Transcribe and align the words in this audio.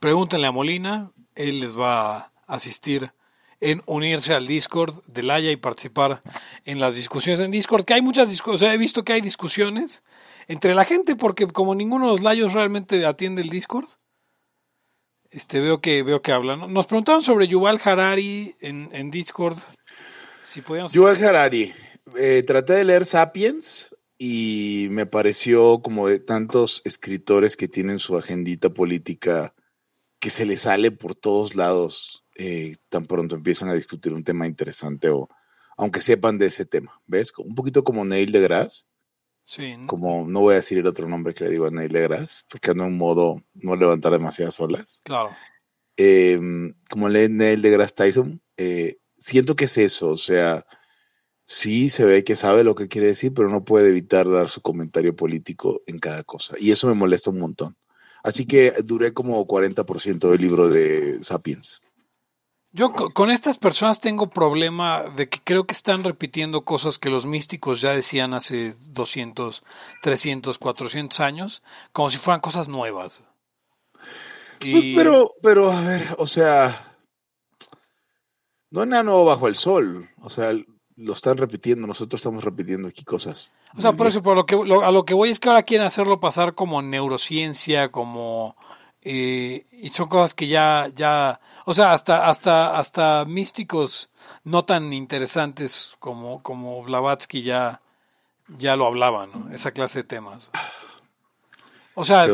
Pregúntenle 0.00 0.46
a 0.46 0.52
Molina, 0.52 1.12
él 1.34 1.60
les 1.60 1.78
va 1.78 2.16
a 2.16 2.32
asistir 2.46 3.12
en 3.60 3.82
unirse 3.86 4.34
al 4.34 4.46
Discord 4.46 5.02
de 5.06 5.22
Laia 5.22 5.50
y 5.50 5.56
participar 5.56 6.20
en 6.64 6.78
las 6.78 6.96
discusiones 6.96 7.40
en 7.40 7.50
Discord, 7.50 7.84
que 7.84 7.94
hay 7.94 8.02
muchas 8.02 8.28
discusiones, 8.28 8.62
o 8.62 8.66
sea, 8.66 8.74
he 8.74 8.78
visto 8.78 9.04
que 9.04 9.14
hay 9.14 9.20
discusiones 9.20 10.02
entre 10.46 10.74
la 10.74 10.84
gente 10.84 11.16
porque 11.16 11.46
como 11.46 11.74
ninguno 11.74 12.06
de 12.06 12.12
los 12.12 12.22
Layos 12.22 12.52
realmente 12.52 13.06
atiende 13.06 13.42
el 13.42 13.48
Discord, 13.48 13.88
este 15.30 15.60
veo 15.60 15.80
que 15.80 16.02
veo 16.02 16.22
que 16.22 16.32
hablan. 16.32 16.72
Nos 16.72 16.86
preguntaron 16.86 17.22
sobre 17.22 17.48
Yuval 17.48 17.80
Harari 17.82 18.54
en, 18.60 18.88
en 18.92 19.10
Discord. 19.10 19.58
Si 20.42 20.60
podíamos... 20.60 20.92
Yuval 20.92 21.22
Harari, 21.22 21.74
eh, 22.16 22.42
traté 22.46 22.74
de 22.74 22.84
leer 22.84 23.06
Sapiens 23.06 23.94
y 24.18 24.88
me 24.90 25.06
pareció 25.06 25.80
como 25.82 26.08
de 26.08 26.20
tantos 26.20 26.82
escritores 26.84 27.56
que 27.56 27.68
tienen 27.68 27.98
su 27.98 28.16
agendita 28.16 28.70
política 28.70 29.54
que 30.18 30.30
se 30.30 30.46
les 30.46 30.62
sale 30.62 30.90
por 30.90 31.14
todos 31.14 31.54
lados 31.54 32.24
eh, 32.36 32.74
tan 32.88 33.06
pronto 33.06 33.34
empiezan 33.34 33.68
a 33.68 33.74
discutir 33.74 34.12
un 34.12 34.24
tema 34.24 34.46
interesante 34.46 35.08
o 35.08 35.28
aunque 35.78 36.00
sepan 36.00 36.38
de 36.38 36.46
ese 36.46 36.64
tema, 36.64 37.00
¿ves? 37.06 37.32
Un 37.38 37.54
poquito 37.54 37.84
como 37.84 38.04
Neil 38.04 38.32
deGrasse. 38.32 38.84
Sí. 39.42 39.76
Como, 39.86 40.26
no 40.26 40.40
voy 40.40 40.52
a 40.52 40.56
decir 40.56 40.78
el 40.78 40.86
otro 40.86 41.08
nombre 41.08 41.34
que 41.34 41.44
le 41.44 41.50
digo 41.50 41.66
a 41.66 41.70
Neil 41.70 41.92
deGrasse, 41.92 42.44
porque 42.48 42.70
ando 42.70 42.84
en 42.84 42.96
modo 42.96 43.42
no 43.54 43.76
levantar 43.76 44.12
demasiadas 44.12 44.58
olas. 44.58 45.02
Claro. 45.04 45.30
Eh, 45.96 46.40
como 46.90 47.08
Neil 47.08 47.62
deGrasse 47.62 47.94
Tyson, 47.94 48.42
eh, 48.56 48.98
siento 49.18 49.54
que 49.54 49.66
es 49.66 49.76
eso, 49.78 50.08
o 50.08 50.16
sea, 50.16 50.66
sí 51.44 51.90
se 51.90 52.04
ve 52.04 52.24
que 52.24 52.36
sabe 52.36 52.64
lo 52.64 52.74
que 52.74 52.88
quiere 52.88 53.08
decir, 53.08 53.32
pero 53.34 53.48
no 53.48 53.64
puede 53.64 53.88
evitar 53.88 54.28
dar 54.30 54.48
su 54.48 54.62
comentario 54.62 55.14
político 55.14 55.82
en 55.86 55.98
cada 55.98 56.24
cosa. 56.24 56.56
Y 56.58 56.70
eso 56.70 56.86
me 56.88 56.94
molesta 56.94 57.30
un 57.30 57.38
montón. 57.38 57.76
Así 58.26 58.44
que 58.44 58.72
duré 58.82 59.14
como 59.14 59.46
40% 59.46 60.28
del 60.28 60.40
libro 60.40 60.68
de 60.68 61.22
Sapiens. 61.22 61.80
Yo 62.72 62.92
con 62.92 63.30
estas 63.30 63.56
personas 63.56 64.00
tengo 64.00 64.30
problema 64.30 65.04
de 65.16 65.28
que 65.28 65.38
creo 65.44 65.64
que 65.64 65.74
están 65.74 66.02
repitiendo 66.02 66.64
cosas 66.64 66.98
que 66.98 67.08
los 67.08 67.24
místicos 67.24 67.80
ya 67.80 67.92
decían 67.92 68.34
hace 68.34 68.74
200, 68.88 69.62
300, 70.02 70.58
400 70.58 71.20
años, 71.20 71.62
como 71.92 72.10
si 72.10 72.18
fueran 72.18 72.40
cosas 72.40 72.66
nuevas. 72.66 73.22
Pues, 74.58 74.84
pero, 74.96 75.30
pero, 75.40 75.70
a 75.70 75.82
ver, 75.82 76.16
o 76.18 76.26
sea, 76.26 76.96
no 78.72 78.80
hay 78.80 78.88
nada 78.88 79.04
nuevo 79.04 79.24
bajo 79.24 79.46
el 79.46 79.54
sol. 79.54 80.10
O 80.20 80.30
sea, 80.30 80.52
lo 80.96 81.12
están 81.12 81.36
repitiendo, 81.36 81.86
nosotros 81.86 82.18
estamos 82.18 82.42
repitiendo 82.42 82.88
aquí 82.88 83.04
cosas. 83.04 83.52
O 83.76 83.80
sea, 83.80 83.92
por 83.92 84.06
eso, 84.06 84.22
por 84.22 84.36
lo 84.36 84.46
que, 84.46 84.54
a 84.54 84.90
lo 84.90 85.04
que 85.04 85.14
voy 85.14 85.30
es 85.30 85.40
que 85.40 85.48
ahora 85.48 85.62
quieren 85.62 85.86
hacerlo 85.86 86.18
pasar 86.20 86.54
como 86.54 86.80
neurociencia, 86.82 87.90
como 87.90 88.56
eh, 89.08 89.66
y 89.70 89.90
son 89.90 90.08
cosas 90.08 90.34
que 90.34 90.48
ya, 90.48 90.88
ya, 90.92 91.40
o 91.64 91.74
sea, 91.74 91.92
hasta, 91.92 92.26
hasta, 92.26 92.76
hasta 92.76 93.24
místicos 93.24 94.10
no 94.42 94.64
tan 94.64 94.92
interesantes 94.92 95.94
como, 96.00 96.42
como 96.42 96.82
Blavatsky 96.82 97.42
ya, 97.42 97.82
ya 98.58 98.74
lo 98.74 98.84
hablaban, 98.84 99.30
¿no? 99.32 99.54
Esa 99.54 99.70
clase 99.70 100.00
de 100.00 100.08
temas. 100.08 100.50
O 101.94 102.04
sea, 102.04 102.26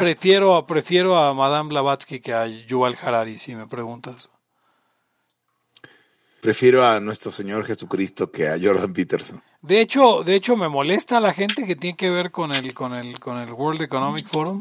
prefiero, 0.00 0.66
prefiero 0.66 1.16
a 1.16 1.32
Madame 1.32 1.68
Blavatsky 1.68 2.18
que 2.18 2.34
a 2.34 2.48
Yuval 2.48 2.98
Harari, 3.00 3.38
si 3.38 3.54
me 3.54 3.68
preguntas. 3.68 4.28
Prefiero 6.40 6.84
a 6.84 6.98
nuestro 6.98 7.30
Señor 7.30 7.64
Jesucristo 7.64 8.32
que 8.32 8.48
a 8.48 8.58
Jordan 8.60 8.92
Peterson. 8.92 9.40
De 9.66 9.80
hecho, 9.80 10.22
de 10.22 10.36
hecho 10.36 10.56
me 10.56 10.68
molesta 10.68 11.16
a 11.16 11.20
la 11.20 11.32
gente 11.32 11.66
que 11.66 11.74
tiene 11.74 11.96
que 11.96 12.08
ver 12.08 12.30
con 12.30 12.54
el, 12.54 12.72
con 12.72 12.94
el, 12.94 13.18
con 13.18 13.38
el 13.38 13.52
World 13.52 13.82
Economic 13.82 14.26
Forum 14.28 14.60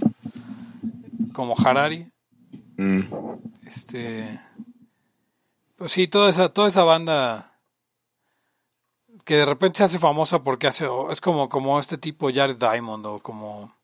como 1.32 1.56
Harari. 1.58 2.12
Mm. 2.78 3.02
Este. 3.68 4.40
Pues 5.76 5.92
sí, 5.92 6.08
toda 6.08 6.30
esa, 6.30 6.50
toda 6.50 6.70
esa 6.70 6.84
banda 6.84 7.60
que 9.26 9.36
de 9.36 9.46
repente 9.46 9.78
se 9.78 9.84
hace 9.84 10.00
famosa 10.00 10.42
porque 10.42 10.66
hace. 10.66 10.88
Es 11.12 11.22
como, 11.22 11.50
como 11.50 11.80
este 11.80 12.00
tipo 12.00 12.32
Jared 12.34 12.58
Diamond 12.58 13.06
o 13.06 13.20
como. 13.20 13.76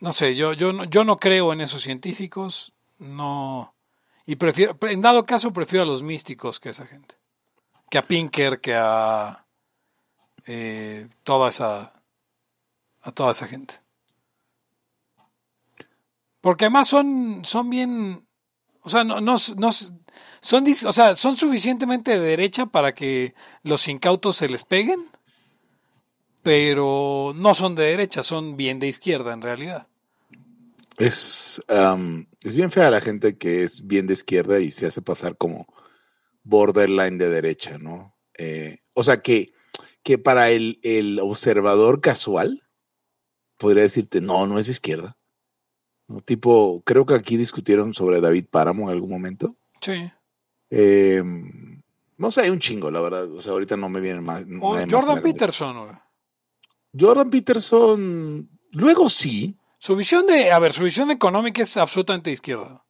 No 0.00 0.12
sé, 0.12 0.36
yo, 0.36 0.52
yo, 0.52 0.84
yo 0.84 1.04
no 1.04 1.16
creo 1.16 1.54
en 1.54 1.62
esos 1.62 1.80
científicos. 1.80 2.74
No. 2.98 3.74
Y 4.26 4.36
prefiero. 4.36 4.76
En 4.82 5.00
dado 5.00 5.24
caso, 5.24 5.50
prefiero 5.52 5.84
a 5.84 5.86
los 5.86 6.02
místicos 6.02 6.60
que 6.60 6.68
a 6.68 6.72
esa 6.72 6.86
gente. 6.86 7.16
Que 7.94 7.98
a 7.98 8.08
Pinker, 8.08 8.60
que 8.60 8.74
a. 8.74 9.46
Eh, 10.48 11.06
toda 11.22 11.48
esa. 11.48 11.92
A 13.02 13.12
toda 13.12 13.30
esa 13.30 13.46
gente. 13.46 13.74
Porque 16.40 16.64
además 16.64 16.88
son, 16.88 17.44
son 17.44 17.70
bien, 17.70 18.20
o 18.82 18.88
sea, 18.88 19.04
no, 19.04 19.20
no, 19.20 19.36
no 19.58 19.70
son, 19.70 20.64
o 20.66 20.92
sea, 20.92 21.14
son 21.14 21.36
suficientemente 21.36 22.18
de 22.18 22.18
derecha 22.18 22.66
para 22.66 22.96
que 22.96 23.36
los 23.62 23.86
incautos 23.86 24.38
se 24.38 24.48
les 24.48 24.64
peguen, 24.64 25.00
pero 26.42 27.32
no 27.36 27.54
son 27.54 27.76
de 27.76 27.84
derecha, 27.84 28.24
son 28.24 28.56
bien 28.56 28.80
de 28.80 28.88
izquierda 28.88 29.32
en 29.32 29.42
realidad. 29.42 29.86
Es, 30.98 31.62
es 32.42 32.54
bien 32.56 32.72
fea 32.72 32.90
la 32.90 33.00
gente 33.00 33.38
que 33.38 33.62
es 33.62 33.86
bien 33.86 34.08
de 34.08 34.14
izquierda 34.14 34.58
y 34.58 34.72
se 34.72 34.86
hace 34.86 35.00
pasar 35.00 35.36
como 35.36 35.68
borderline 36.44 37.18
de 37.18 37.28
derecha, 37.28 37.78
¿no? 37.78 38.14
Eh, 38.38 38.78
o 38.92 39.02
sea, 39.02 39.20
que, 39.22 39.52
que 40.02 40.18
para 40.18 40.50
el, 40.50 40.78
el 40.82 41.18
observador 41.20 42.00
casual 42.00 42.62
podría 43.58 43.82
decirte, 43.82 44.20
no, 44.20 44.46
no 44.46 44.58
es 44.58 44.68
izquierda. 44.68 45.16
Tipo, 46.26 46.82
creo 46.84 47.06
que 47.06 47.14
aquí 47.14 47.36
discutieron 47.36 47.94
sobre 47.94 48.20
David 48.20 48.46
Páramo 48.50 48.84
en 48.84 48.90
algún 48.90 49.10
momento. 49.10 49.56
Sí. 49.80 50.10
Em, 50.70 51.82
no 52.18 52.30
sé, 52.30 52.42
hay 52.42 52.50
un 52.50 52.60
chingo, 52.60 52.90
la 52.90 53.00
verdad. 53.00 53.30
O 53.32 53.40
sea, 53.40 53.52
ahorita 53.52 53.76
no 53.76 53.88
me 53.88 54.00
viene 54.00 54.20
más. 54.20 54.44
O 54.60 54.76
Jordan 54.88 55.22
Peterson. 55.22 55.98
Jordan 56.98 57.30
Peterson, 57.30 58.50
luego 58.72 59.08
sí. 59.08 59.56
Su 59.78 59.96
visión 59.96 60.26
de, 60.26 60.50
a 60.50 60.58
ver, 60.58 60.72
su 60.72 60.84
visión 60.84 61.10
económica 61.10 61.62
es 61.62 61.76
absolutamente 61.76 62.30
izquierda. 62.30 62.84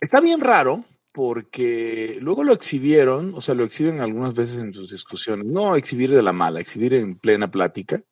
Está 0.00 0.20
bien 0.20 0.40
raro 0.40 0.84
porque 1.16 2.18
luego 2.20 2.44
lo 2.44 2.52
exhibieron, 2.52 3.34
o 3.34 3.40
sea, 3.40 3.54
lo 3.54 3.64
exhiben 3.64 4.02
algunas 4.02 4.34
veces 4.34 4.60
en 4.60 4.74
sus 4.74 4.90
discusiones. 4.90 5.46
No 5.46 5.74
exhibir 5.74 6.10
de 6.10 6.22
la 6.22 6.34
mala, 6.34 6.60
exhibir 6.60 6.92
en 6.92 7.16
plena 7.16 7.50
plática 7.50 8.02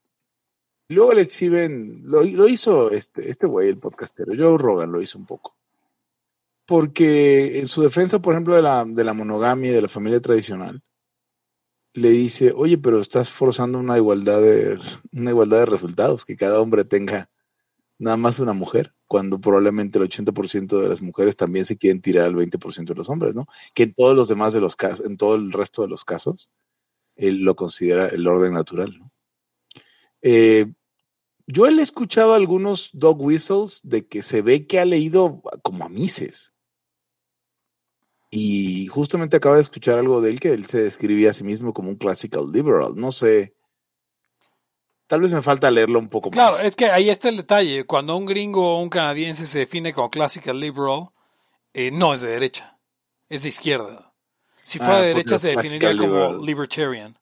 Luego 0.88 1.12
le 1.12 1.22
exhiben, 1.22 2.02
lo, 2.04 2.22
hizo 2.48 2.90
este, 2.90 3.30
este 3.30 3.46
güey, 3.46 3.68
el 3.68 3.78
podcastero, 3.78 4.34
Joe 4.36 4.58
Rogan 4.58 4.92
lo 4.92 5.00
hizo 5.00 5.18
un 5.18 5.24
poco. 5.26 5.56
Porque 6.66 7.58
en 7.58 7.68
su 7.68 7.82
defensa, 7.82 8.20
por 8.20 8.34
ejemplo, 8.34 8.54
de 8.54 8.62
la, 8.62 8.84
de 8.84 9.04
la 9.04 9.14
monogamia 9.14 9.70
y 9.70 9.74
de 9.74 9.82
la 9.82 9.88
familia 9.88 10.20
tradicional, 10.20 10.82
le 11.94 12.10
dice, 12.10 12.52
oye, 12.54 12.76
pero 12.76 13.00
estás 13.00 13.30
forzando 13.30 13.78
una 13.78 13.96
igualdad 13.96 14.42
de, 14.42 14.78
una 15.12 15.30
igualdad 15.30 15.60
de 15.60 15.66
resultados, 15.66 16.24
que 16.24 16.36
cada 16.36 16.60
hombre 16.60 16.84
tenga 16.84 17.30
nada 17.98 18.16
más 18.16 18.38
una 18.38 18.52
mujer, 18.52 18.92
cuando 19.14 19.40
probablemente 19.40 19.96
el 19.96 20.08
80% 20.08 20.80
de 20.80 20.88
las 20.88 21.00
mujeres 21.00 21.36
también 21.36 21.64
se 21.64 21.78
quieren 21.78 22.00
tirar 22.00 22.24
al 22.24 22.34
20% 22.34 22.84
de 22.84 22.94
los 22.96 23.08
hombres, 23.08 23.36
¿no? 23.36 23.46
Que 23.72 23.84
en 23.84 23.94
todos 23.94 24.16
los 24.16 24.26
demás 24.26 24.52
de 24.52 24.60
los 24.60 24.74
casos, 24.74 25.06
en 25.06 25.16
todo 25.16 25.36
el 25.36 25.52
resto 25.52 25.82
de 25.82 25.88
los 25.88 26.04
casos, 26.04 26.50
él 27.14 27.42
lo 27.42 27.54
considera 27.54 28.08
el 28.08 28.26
orden 28.26 28.54
natural, 28.54 28.98
¿no? 28.98 29.12
Eh, 30.20 30.66
yo 31.46 31.66
he 31.68 31.80
escuchado 31.80 32.34
algunos 32.34 32.90
dog 32.92 33.20
whistles 33.20 33.82
de 33.84 34.04
que 34.04 34.20
se 34.20 34.42
ve 34.42 34.66
que 34.66 34.80
ha 34.80 34.84
leído 34.84 35.42
como 35.62 35.84
a 35.84 35.88
Mises. 35.88 36.52
Y 38.32 38.88
justamente 38.88 39.36
acaba 39.36 39.54
de 39.54 39.62
escuchar 39.62 39.96
algo 39.96 40.22
de 40.22 40.30
él 40.30 40.40
que 40.40 40.52
él 40.52 40.66
se 40.66 40.82
describía 40.82 41.30
a 41.30 41.34
sí 41.34 41.44
mismo 41.44 41.72
como 41.72 41.88
un 41.88 41.98
classical 41.98 42.50
liberal. 42.50 42.96
No 42.96 43.12
sé. 43.12 43.54
Tal 45.06 45.20
vez 45.20 45.32
me 45.32 45.42
falta 45.42 45.70
leerlo 45.70 45.98
un 45.98 46.08
poco 46.08 46.30
más. 46.30 46.34
Claro, 46.34 46.58
es 46.66 46.76
que 46.76 46.86
ahí 46.86 47.10
está 47.10 47.28
el 47.28 47.36
detalle. 47.36 47.84
Cuando 47.84 48.16
un 48.16 48.24
gringo 48.24 48.76
o 48.76 48.80
un 48.80 48.88
canadiense 48.88 49.46
se 49.46 49.60
define 49.60 49.92
como 49.92 50.10
classical 50.10 50.58
liberal, 50.58 51.08
eh, 51.74 51.90
no 51.90 52.14
es 52.14 52.20
de 52.20 52.28
derecha. 52.28 52.78
Es 53.28 53.42
de 53.42 53.50
izquierda. 53.50 54.14
Si 54.62 54.78
fuera 54.78 54.96
ah, 54.96 55.02
de 55.02 55.08
derecha 55.08 55.38
se 55.38 55.50
definiría 55.50 55.96
como 55.96 56.42
libertarian. 56.44 57.16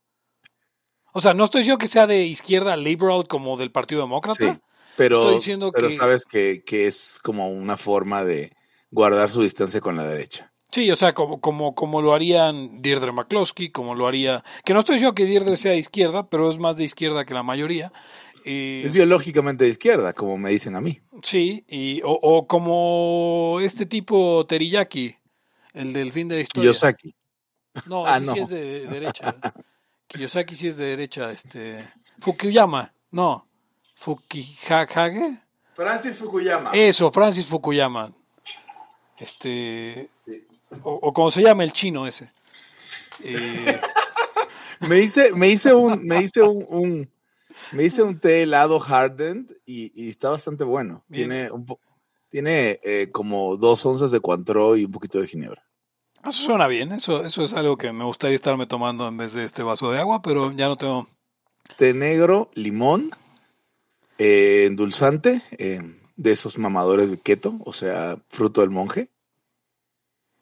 O 1.13 1.21
sea, 1.21 1.35
no 1.35 1.45
estoy 1.45 1.61
diciendo 1.61 1.79
que 1.79 1.89
sea 1.89 2.07
de 2.07 2.25
izquierda 2.25 2.77
liberal 2.77 3.27
como 3.29 3.57
del 3.57 3.73
Partido 3.73 4.03
Demócrata. 4.03 4.61
pero, 4.97 5.17
estoy 5.17 5.35
diciendo 5.35 5.73
pero 5.73 5.91
sabes 5.91 6.25
que, 6.25 6.63
es 6.69 7.19
como 7.23 7.51
una 7.51 7.77
forma 7.77 8.25
de 8.25 8.53
guardar 8.91 9.29
su 9.29 9.43
distancia 9.43 9.81
con 9.81 9.97
la 9.97 10.05
derecha. 10.05 10.52
Sí, 10.73 10.91
o 10.91 10.97
sea, 10.97 11.13
como, 11.13 11.39
como, 11.41 11.75
como 11.75 12.01
lo 12.01 12.15
harían 12.15 12.81
Deirdre 12.81 13.13
McCloskey, 13.13 13.69
como 13.69 13.95
lo 13.95 14.07
haría... 14.07 14.43
Que 14.65 14.73
no 14.73 14.81
estoy 14.81 14.95
diciendo 14.95 15.15
que 15.15 15.27
Deirdre 15.27 15.59
sea 15.59 15.73
de 15.73 15.79
izquierda, 15.79 16.31
pero 16.31 16.49
es 16.49 16.59
más 16.59 16.79
de 16.79 16.85
izquierda 16.85 17.27
que 17.27 17.35
la 17.35 17.43
mayoría. 17.43 17.93
es 18.43 18.91
biológicamente 18.91 19.65
de 19.65 19.71
izquierda, 19.71 20.15
como 20.15 20.39
me 20.39 20.49
dicen 20.49 20.75
a 20.75 20.81
mí. 20.81 20.99
Sí, 21.23 21.67
y, 21.69 22.01
o, 22.05 22.47
como 22.47 23.59
este 23.61 23.85
tipo 23.85 24.47
Teriyaki, 24.47 25.15
el 25.75 25.93
del 25.93 26.11
fin 26.11 26.29
de 26.29 26.37
la 26.37 26.41
historia. 26.41 26.71
Yosaki. 26.71 27.15
No, 27.87 28.07
ah, 28.07 28.17
ese 28.17 28.33
sí 28.33 28.39
es 28.39 28.49
de 28.49 28.87
derecha. 28.87 29.35
Kiyosaki 30.07 30.57
sí 30.57 30.69
es 30.69 30.79
de 30.79 30.87
derecha, 30.87 31.31
este. 31.31 31.87
Fukuyama, 32.19 32.95
no. 33.11 33.47
Fukihage. 33.95 35.39
Francis 35.75 36.19
Fukuyama. 36.19 36.71
Eso, 36.73 37.11
Francis 37.11 37.47
Fukuyama. 37.47 38.13
Este. 39.19 40.09
O, 40.85 40.93
o 41.03 41.13
como 41.13 41.31
se 41.31 41.43
llama 41.43 41.65
el 41.65 41.73
chino 41.73 42.07
ese. 42.07 42.31
Eh, 43.23 43.81
Me 44.89 44.99
hice, 45.01 45.33
me 45.33 45.49
hice 45.49 45.73
un, 45.73 46.05
me 46.05 46.23
hice 46.23 46.43
un, 46.43 46.67
un- 46.69 47.11
me 47.73 47.85
hice 47.85 48.03
un 48.03 48.19
té 48.19 48.43
helado 48.43 48.83
hardened 48.83 49.47
y, 49.67 49.93
y 49.95 50.09
está 50.09 50.31
bastante 50.31 50.65
bueno. 50.65 51.05
Bien. 51.09 51.29
Tiene 51.29 51.51
un 51.53 51.65
po- 51.67 51.79
tiene 52.31 52.81
eh, 52.83 53.11
como 53.13 53.57
dos 53.57 53.85
onzas 53.87 54.11
de 54.11 54.21
Cointreau 54.21 54.75
y 54.77 54.87
un 54.87 54.91
poquito 54.91 55.21
de 55.21 55.29
ginebra. 55.29 55.63
eso 56.25 56.33
suena 56.47 56.67
bien. 56.67 56.91
Eso, 56.93 57.25
eso 57.25 57.45
es 57.45 57.53
algo 57.55 57.77
que 57.77 57.93
me 57.93 58.05
gustaría 58.05 58.35
estarme 58.35 58.67
tomando 58.67 59.07
en 59.07 59.17
vez 59.19 59.35
de 59.35 59.45
este 59.45 59.63
vaso 59.63 59.91
de 59.93 59.99
agua, 60.01 60.21
pero 60.23 60.51
ya 60.53 60.67
no 60.67 60.77
tengo. 60.77 61.07
Té 61.77 61.93
negro, 61.95 62.51
limón, 62.55 63.11
eh, 64.19 64.65
endulzante, 64.67 65.43
de 66.17 66.33
esos 66.33 66.59
mamadores 66.59 67.11
de 67.11 67.19
keto, 67.19 67.55
o 67.65 67.73
sea, 67.73 68.19
fruto 68.31 68.61
del 68.63 68.71
monje. 68.71 69.09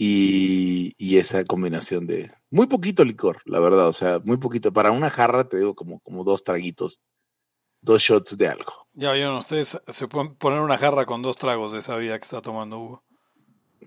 Y, 0.02 0.94
y 0.96 1.18
esa 1.18 1.44
combinación 1.44 2.06
de 2.06 2.32
muy 2.48 2.66
poquito 2.68 3.04
licor, 3.04 3.42
la 3.44 3.60
verdad, 3.60 3.86
o 3.86 3.92
sea, 3.92 4.18
muy 4.24 4.38
poquito. 4.38 4.72
Para 4.72 4.92
una 4.92 5.10
jarra 5.10 5.46
te 5.46 5.58
digo 5.58 5.74
como, 5.74 6.00
como 6.00 6.24
dos 6.24 6.42
traguitos, 6.42 7.02
dos 7.82 8.00
shots 8.00 8.38
de 8.38 8.48
algo. 8.48 8.72
Ya 8.94 9.12
vieron, 9.12 9.36
ustedes 9.36 9.78
se 9.86 10.08
pueden 10.08 10.34
poner 10.36 10.60
una 10.60 10.78
jarra 10.78 11.04
con 11.04 11.20
dos 11.20 11.36
tragos 11.36 11.72
de 11.72 11.80
esa 11.80 11.96
vida 11.96 12.18
que 12.18 12.24
está 12.24 12.40
tomando 12.40 12.78
Hugo. 12.78 13.04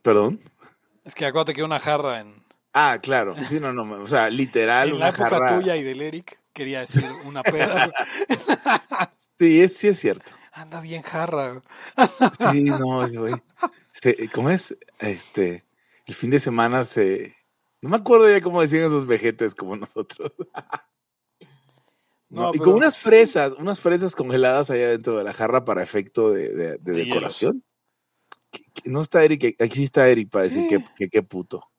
Perdón. 0.03 0.39
Es 1.03 1.15
que 1.15 1.25
acuérdate 1.25 1.53
que 1.53 1.63
una 1.63 1.79
jarra 1.79 2.19
en, 2.21 2.43
Ah, 2.73 2.99
claro. 3.01 3.35
Sí, 3.49 3.59
no, 3.59 3.73
no. 3.73 3.83
O 4.03 4.07
sea, 4.07 4.29
literal, 4.29 4.89
en 4.89 4.99
la 4.99 5.09
época 5.09 5.31
jarra. 5.31 5.55
tuya 5.59 5.75
y 5.77 5.83
del 5.83 5.99
Eric, 5.99 6.39
quería 6.53 6.81
decir 6.81 7.05
una 7.25 7.41
peda. 7.41 7.91
Sí, 9.39 9.61
es, 9.61 9.75
sí 9.75 9.87
es 9.87 9.99
cierto. 9.99 10.31
Anda 10.53 10.79
bien 10.79 11.01
jarra. 11.01 11.59
Sí, 12.51 12.65
no, 12.65 13.05
güey. 13.09 13.33
¿Cómo 14.31 14.51
es? 14.51 14.77
Este, 14.99 15.65
el 16.05 16.13
fin 16.15 16.29
de 16.29 16.39
semana 16.39 16.85
se... 16.85 17.35
No 17.81 17.89
me 17.89 17.97
acuerdo 17.97 18.29
ya 18.29 18.41
cómo 18.41 18.61
decían 18.61 18.83
esos 18.83 19.07
vejetes 19.07 19.53
como 19.55 19.75
nosotros. 19.75 20.31
No, 22.29 22.43
No, 22.43 22.49
y 22.49 22.53
pero- 22.53 22.63
con 22.65 22.73
unas 22.75 22.97
fresas, 22.97 23.53
unas 23.59 23.79
fresas 23.79 24.15
congeladas 24.15 24.71
allá 24.71 24.89
dentro 24.89 25.17
de 25.17 25.23
la 25.23 25.33
jarra 25.33 25.65
para 25.65 25.83
efecto 25.83 26.31
de, 26.31 26.49
de- 26.49 26.77
de 26.77 26.91
De 26.93 27.05
decoración. 27.05 27.63
No 28.85 29.01
está 29.01 29.23
Eric, 29.23 29.61
aquí 29.61 29.75
sí 29.77 29.83
está 29.83 30.07
Eric 30.09 30.29
para 30.29 30.45
decir 30.45 30.63
Sí. 30.63 30.69
que, 30.69 30.85
que 30.95 31.09
qué 31.09 31.23
puto. 31.23 31.69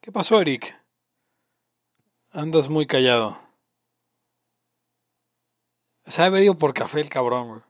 ¿Qué 0.00 0.12
pasó, 0.12 0.40
Eric? 0.40 0.74
Andas 2.32 2.68
muy 2.68 2.86
callado. 2.86 3.36
Se 6.06 6.22
ha 6.22 6.26
haber 6.26 6.42
ido 6.42 6.56
por 6.56 6.74
café 6.74 7.00
el 7.00 7.08
cabrón, 7.08 7.48
güey. 7.48 7.60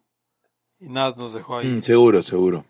Y 0.80 0.88
nada, 0.88 1.14
nos 1.16 1.32
dejó 1.34 1.58
ahí. 1.58 1.66
Mm, 1.66 1.82
seguro, 1.82 2.22
seguro. 2.22 2.64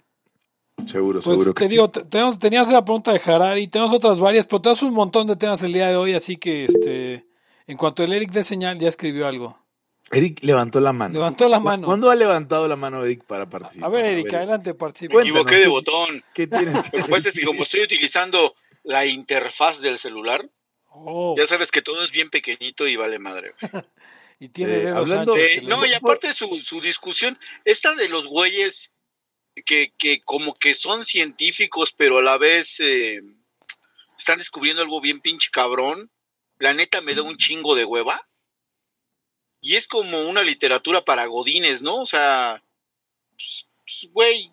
Seguro, 0.89 1.21
Pues 1.21 1.39
seguro 1.39 1.55
te 1.55 1.59
que 1.59 1.65
sí. 1.65 1.71
digo, 1.71 1.91
tenemos, 1.91 2.39
tenías 2.39 2.71
la 2.71 2.85
pregunta 2.85 3.13
de 3.13 3.21
Harari, 3.25 3.69
tenemos 3.69 3.93
otras 3.93 4.21
varias, 4.21 4.47
pero 4.47 4.61
tenemos 4.61 4.83
un 4.83 4.95
montón 4.95 5.27
de 5.27 5.37
temas 5.37 5.63
el 5.63 5.73
día 5.73 5.89
de 5.89 5.97
hoy, 5.97 6.15
así 6.15 6.37
que 6.37 6.65
este, 6.65 7.27
en 7.67 7.77
cuanto 7.77 8.03
el 8.03 8.13
Eric 8.13 8.31
dé 8.31 8.43
señal, 8.43 8.79
ya 8.79 8.89
escribió 8.89 9.27
algo. 9.27 9.59
Eric 10.13 10.39
levantó 10.43 10.81
la 10.81 10.93
mano. 10.93 11.15
Levantó 11.15 11.49
la 11.49 11.61
mano. 11.61 11.87
¿Cuándo 11.87 12.11
ha 12.11 12.17
levantado 12.17 12.67
la 12.67 12.75
mano 12.75 13.05
Eric 13.05 13.23
para 13.25 13.49
participar? 13.49 13.89
A 13.89 13.93
ver, 13.93 14.05
Eric, 14.07 14.33
adelante, 14.35 14.75
participa. 14.75 15.13
Cuéntanos, 15.15 15.37
equivoqué 15.39 15.55
de 15.57 15.63
¿qué- 15.63 15.69
botón. 15.69 16.25
¿Qué 16.35 16.47
tienes? 16.49 16.75
Lo 16.93 17.05
que 17.05 17.11
pasa 17.11 17.29
es 17.29 17.35
que 17.39 17.45
como 17.47 17.63
estoy 17.63 17.83
utilizando 17.83 18.55
la 18.83 19.07
interfaz 19.07 19.81
del 19.81 19.99
celular, 19.99 20.49
Oh, 20.93 21.37
ya 21.39 21.47
sabes 21.47 21.71
que 21.71 21.83
todo 21.83 22.03
es 22.03 22.11
bien 22.11 22.31
pequeñito 22.31 22.89
y 22.89 22.97
vale 22.97 23.21
madre. 23.21 23.53
y 24.41 24.49
tiene 24.49 24.75
eh, 24.75 24.81
dedos 24.87 24.99
hablando- 25.09 25.35
anchos. 25.35 25.49
Eh, 25.57 25.63
no, 25.63 25.87
y 25.87 25.93
aparte 25.93 26.33
su, 26.33 26.49
su 26.61 26.81
discusión, 26.81 27.39
esta 27.65 27.95
de 27.95 28.09
los 28.09 28.27
güeyes 28.27 28.91
que, 29.63 29.93
que 29.99 30.21
como 30.23 30.55
que 30.55 30.75
son 30.75 31.05
científicos, 31.05 31.93
pero 31.97 32.19
a 32.19 32.23
la 32.23 32.39
vez 32.39 32.81
eh, 32.81 33.21
están 34.19 34.39
descubriendo 34.39 34.83
algo 34.83 35.01
bien 35.01 35.21
pinche 35.21 35.51
cabrón, 35.51 36.11
la 36.59 36.75
neta 36.75 37.01
me 37.01 37.15
da 37.15 37.23
un 37.23 37.37
chingo 37.37 37.75
de 37.75 37.85
hueva. 37.85 38.29
Y 39.61 39.77
es 39.77 39.89
como 39.89 40.29
una 40.29 40.43
literatura 40.43 41.03
para 41.05 41.27
godines, 41.27 41.83
¿no? 41.83 42.03
O 42.03 42.07
sea, 42.07 42.63
pues, 43.31 43.67
pues, 43.85 44.13
güey, 44.13 44.53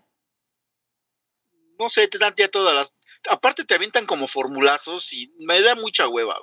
no 1.80 1.89
sé, 1.89 2.07
te 2.07 2.18
dan 2.18 2.33
ya 2.36 2.50
todas 2.50 2.75
las... 2.75 2.94
Aparte 3.30 3.65
te 3.65 3.75
avientan 3.75 4.06
como 4.06 4.27
formulazos 4.27 5.13
y 5.13 5.33
me 5.39 5.62
da 5.62 5.75
mucha 5.75 6.07
hueva. 6.07 6.38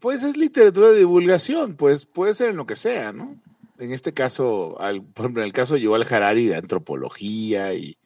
Pues 0.00 0.22
es 0.22 0.36
literatura 0.36 0.90
de 0.90 0.98
divulgación, 0.98 1.76
pues 1.76 2.04
puede 2.04 2.34
ser 2.34 2.50
en 2.50 2.56
lo 2.56 2.66
que 2.66 2.76
sea, 2.76 3.12
¿no? 3.12 3.40
En 3.78 3.92
este 3.92 4.12
caso, 4.14 4.80
al- 4.80 5.02
por 5.04 5.24
ejemplo, 5.26 5.42
en 5.42 5.46
el 5.46 5.52
caso 5.52 5.74
de 5.74 5.80
Yuval 5.80 6.06
Harari 6.10 6.46
de 6.46 6.56
antropología 6.56 7.74
y 7.74 7.98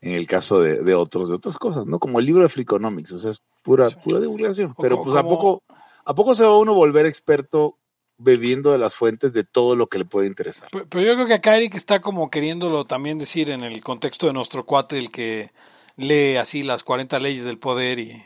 en 0.00 0.12
el 0.14 0.26
caso 0.26 0.60
de, 0.60 0.82
de 0.82 0.94
otros, 0.94 1.28
de 1.30 1.36
otras 1.36 1.56
cosas, 1.56 1.86
¿no? 1.86 1.98
Como 1.98 2.18
el 2.20 2.26
libro 2.26 2.42
de 2.42 2.48
Freakonomics, 2.48 3.12
o 3.12 3.18
sea, 3.18 3.30
es 3.30 3.42
pura, 3.62 3.88
Sí. 3.88 3.96
pura 4.04 4.20
divulgación. 4.20 4.74
Pero 4.78 5.02
pues 5.02 5.16
a 5.16 5.22
poco, 5.22 5.62
a 6.04 6.14
poco 6.14 6.34
se 6.34 6.44
va 6.44 6.58
uno 6.58 6.72
a 6.72 6.74
volver 6.74 7.06
experto 7.06 7.78
bebiendo 8.18 8.70
de 8.70 8.78
las 8.78 8.94
fuentes 8.94 9.32
de 9.32 9.44
todo 9.44 9.74
lo 9.76 9.88
que 9.88 9.98
le 9.98 10.04
puede 10.04 10.26
interesar. 10.26 10.68
Pero, 10.72 10.86
pero 10.88 11.04
yo 11.04 11.14
creo 11.14 11.26
que 11.26 11.34
acá 11.34 11.56
Eric 11.56 11.74
está 11.74 12.00
como 12.00 12.30
queriéndolo 12.30 12.84
también 12.84 13.18
decir 13.18 13.50
en 13.50 13.62
el 13.62 13.82
contexto 13.82 14.26
de 14.26 14.32
nuestro 14.34 14.64
cuate, 14.66 14.98
el 14.98 15.10
que 15.10 15.50
lee 15.96 16.36
así 16.36 16.62
las 16.62 16.84
40 16.84 17.18
leyes 17.18 17.44
del 17.44 17.58
poder 17.58 17.98
y, 17.98 18.22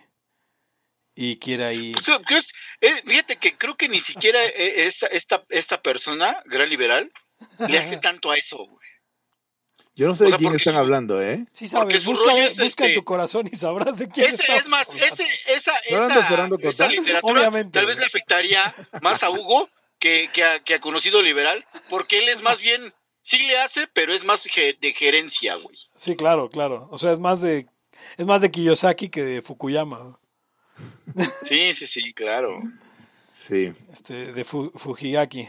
y 1.27 1.37
que 2.27 2.37
es- 2.37 2.53
eh, 2.81 3.03
fíjate 3.05 3.37
que 3.37 3.55
creo 3.57 3.77
que 3.77 3.89
ni 3.89 4.01
siquiera 4.01 4.45
eh, 4.45 4.87
esta, 4.87 5.07
esta, 5.09 5.45
esta 5.49 5.83
persona, 5.83 6.41
gran 6.47 6.69
liberal, 6.69 7.11
le 7.69 7.79
hace 7.79 7.97
tanto 7.99 8.31
a 8.31 8.37
eso. 8.37 8.57
güey. 8.59 8.89
Yo 9.95 10.07
no 10.07 10.15
sé 10.15 10.27
O 10.27 10.31
de 10.31 10.37
quién 10.37 10.55
están 10.55 10.75
su- 10.75 10.79
hablando, 10.79 11.21
¿eh? 11.21 11.45
Sí 11.51 11.67
sabes, 11.67 12.05
busca, 12.05 12.31
busca 12.31 12.41
en 12.63 12.67
este, 12.69 12.95
tu 12.95 13.03
corazón 13.05 13.49
y 13.53 13.57
sabrás 13.57 13.97
de 13.99 14.09
quién 14.09 14.29
Ese, 14.29 14.37
estamos 14.43 14.61
es 14.63 14.69
más, 14.69 14.89
hablando. 14.91 15.13
ese, 15.15 15.27
esa, 15.49 15.73
¿No 15.91 15.97
hablando 15.97 16.57
de 16.57 16.69
esa, 16.69 16.87
esa 16.87 17.01
literatura 17.01 17.41
Obviamente, 17.41 17.71
tal 17.79 17.87
vez 17.87 17.99
le 17.99 18.05
afectaría 18.07 18.73
más 19.03 19.25
a 19.25 19.31
Hugo 19.31 19.69
que, 19.99 20.31
que, 20.33 20.45
a, 20.45 20.61
que 20.61 20.75
a 20.75 20.81
conocido 20.81 21.21
liberal, 21.21 21.65
porque 21.91 22.19
él 22.21 22.29
es 22.29 22.43
más 22.43 22.61
bien, 22.61 22.95
sí 23.23 23.39
le 23.45 23.59
hace, 23.59 23.89
pero 23.89 24.13
es 24.15 24.23
más 24.25 24.45
ge- 24.45 24.79
de 24.81 24.93
gerencia, 24.93 25.57
güey. 25.57 25.77
Sí, 25.97 26.15
claro, 26.15 26.49
claro. 26.49 26.87
O 26.93 26.99
sea, 26.99 27.11
es 27.13 27.19
más 27.19 27.41
de 27.41 27.67
es 28.17 28.25
más 28.27 28.41
de 28.41 28.53
Kiyosaki 28.53 29.09
que 29.09 29.25
de 29.25 29.43
Fukuyama, 29.43 30.21
Sí, 31.45 31.75
sí, 31.75 31.87
sí, 31.87 32.13
claro. 32.13 32.61
Sí. 33.35 33.73
este, 33.93 34.33
de 34.33 34.45
Fu- 34.45 34.71
Fujigaki. 34.75 35.49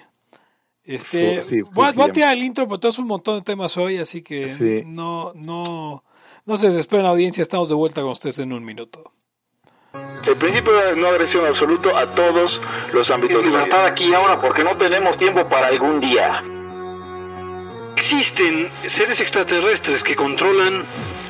Este, 0.83 1.41
sí, 1.43 1.61
voy, 1.61 1.69
a- 1.69 1.73
voy 1.73 1.83
a 1.85 1.91
Fukuyama. 1.91 2.13
tirar 2.13 2.37
el 2.37 2.43
intro, 2.43 2.67
pero 2.67 2.79
tenemos 2.79 2.99
un 2.99 3.07
montón 3.07 3.35
de 3.37 3.41
temas 3.43 3.77
hoy, 3.77 3.97
así 3.97 4.21
que 4.21 4.49
Sí. 4.49 4.83
no, 4.85 5.31
no, 5.35 6.03
no 6.45 6.57
se 6.57 6.69
desesperen 6.69 7.05
audiencia, 7.05 7.41
estamos 7.41 7.69
de 7.69 7.75
vuelta 7.75 8.01
con 8.01 8.11
ustedes 8.11 8.39
en 8.39 8.53
un 8.53 8.63
minuto. 8.65 9.11
El 10.27 10.35
principio 10.35 10.71
de 10.73 10.95
no 10.95 11.07
agresión 11.07 11.45
absoluto 11.45 11.95
a 11.95 12.05
todos 12.13 12.61
los 12.93 13.09
ámbitos 13.09 13.43
de 13.43 13.49
la 13.49 13.65
vida. 13.65 13.85
aquí 13.87 14.05
y 14.05 14.13
ahora 14.13 14.39
porque 14.39 14.63
no 14.63 14.75
tenemos 14.77 15.17
tiempo 15.17 15.47
para 15.49 15.67
algún 15.67 15.99
día. 15.99 16.41
Existen 17.97 18.69
seres 18.87 19.19
extraterrestres 19.19 20.03
que 20.03 20.15
controlan 20.15 20.83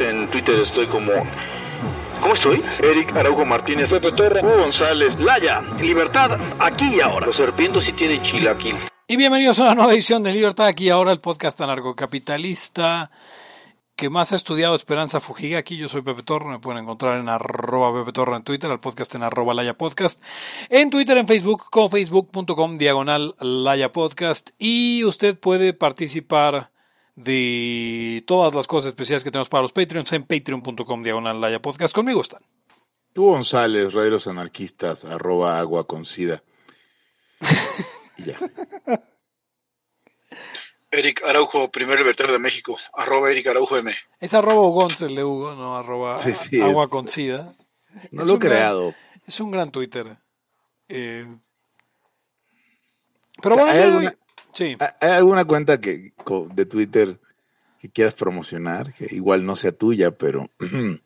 en 0.00 0.28
Twitter 0.28 0.58
estoy 0.60 0.86
como. 0.86 1.12
¿Cómo 2.20 2.34
estoy? 2.34 2.62
Eric 2.82 3.16
Araujo 3.16 3.44
Martínez, 3.44 3.90
Pepe 3.90 4.12
Torre, 4.12 4.40
Hugo 4.40 4.58
González, 4.58 5.18
Laya, 5.20 5.60
Libertad 5.80 6.38
aquí 6.60 6.96
y 6.96 7.00
ahora. 7.00 7.26
Los 7.26 7.36
serpientes 7.36 7.84
sí 7.84 7.92
tienen 7.92 8.22
chilaquil. 8.22 8.76
Y 9.08 9.16
bienvenidos 9.16 9.58
a 9.58 9.64
una 9.64 9.74
nueva 9.74 9.92
edición 9.92 10.22
de 10.22 10.32
Libertad 10.32 10.66
aquí 10.66 10.86
y 10.86 10.90
ahora, 10.90 11.12
el 11.12 11.20
podcast 11.20 11.60
anarcocapitalista 11.60 13.10
que 13.96 14.10
más 14.10 14.32
ha 14.32 14.36
estudiado 14.36 14.74
Esperanza 14.74 15.20
Fujigaki. 15.20 15.76
Yo 15.76 15.88
soy 15.88 16.02
Pepe 16.02 16.24
Torre, 16.24 16.48
me 16.48 16.58
pueden 16.58 16.82
encontrar 16.82 17.20
en 17.20 17.28
arroba 17.28 17.96
Pepe 18.00 18.12
Torre 18.12 18.36
en 18.36 18.42
Twitter, 18.42 18.70
al 18.70 18.80
podcast 18.80 19.14
en 19.14 19.22
arroba 19.22 19.54
Laya 19.54 19.78
Podcast, 19.78 20.20
en 20.70 20.90
Twitter, 20.90 21.16
en 21.18 21.28
Facebook, 21.28 21.70
con 21.70 21.88
facebook.com 21.88 22.78
diagonal 22.78 23.36
Laya 23.38 23.92
Podcast. 23.92 24.50
Y 24.58 25.04
usted 25.04 25.38
puede 25.38 25.72
participar 25.72 26.71
de 27.14 28.22
todas 28.26 28.54
las 28.54 28.66
cosas 28.66 28.88
especiales 28.88 29.22
que 29.24 29.30
tenemos 29.30 29.48
para 29.48 29.62
los 29.62 29.72
Patreons 29.72 30.12
en 30.12 30.24
patreon.com 30.24 31.02
diagonal 31.02 31.40
Laya 31.40 31.60
Podcast. 31.60 31.94
Conmigo 31.94 32.20
están. 32.20 32.42
Tú 33.12 33.26
González, 33.26 33.92
Rey 33.92 34.04
de 34.06 34.10
los 34.12 34.26
Anarquistas, 34.26 35.04
arroba 35.04 35.58
agua 35.58 35.86
con 35.86 36.04
sida. 36.04 36.42
Y 38.18 38.24
ya. 38.24 38.36
Eric 40.90 41.22
Araujo, 41.24 41.70
primer 41.70 41.98
libertario 41.98 42.32
de 42.34 42.38
México, 42.38 42.76
arroba 42.92 43.30
Eric 43.30 43.46
Araujo 43.46 43.78
M. 43.78 43.94
Es 44.20 44.34
arroba 44.34 44.68
Gonz 44.68 45.00
el 45.02 45.14
de 45.14 45.24
Hugo, 45.24 45.54
no 45.54 45.76
arroba 45.78 46.18
Sí, 46.18 46.34
sí, 46.34 46.60
agua 46.60 46.84
es- 46.84 46.90
con 46.90 47.08
sida. 47.08 47.54
No 48.10 48.22
Es 48.22 48.28
lo 48.28 48.34
he 48.34 48.36
un 48.36 48.40
gran- 48.40 48.52
creado. 48.58 48.94
es 49.26 49.40
un 49.40 49.50
gran 49.50 49.70
Twitter. 49.70 50.06
Eh, 50.88 51.26
pero 53.42 53.56
bueno, 53.56 53.70
¿Hay 53.72 53.82
alguna- 53.82 54.14
sí. 54.52 54.76
¿Hay 55.00 55.10
alguna 55.10 55.44
cuenta 55.44 55.80
que 55.80 56.12
de 56.54 56.66
Twitter 56.66 57.18
que 57.80 57.90
quieras 57.90 58.14
promocionar? 58.14 58.92
Que 58.94 59.14
igual 59.14 59.44
no 59.44 59.56
sea 59.56 59.72
tuya, 59.72 60.10
pero 60.12 60.48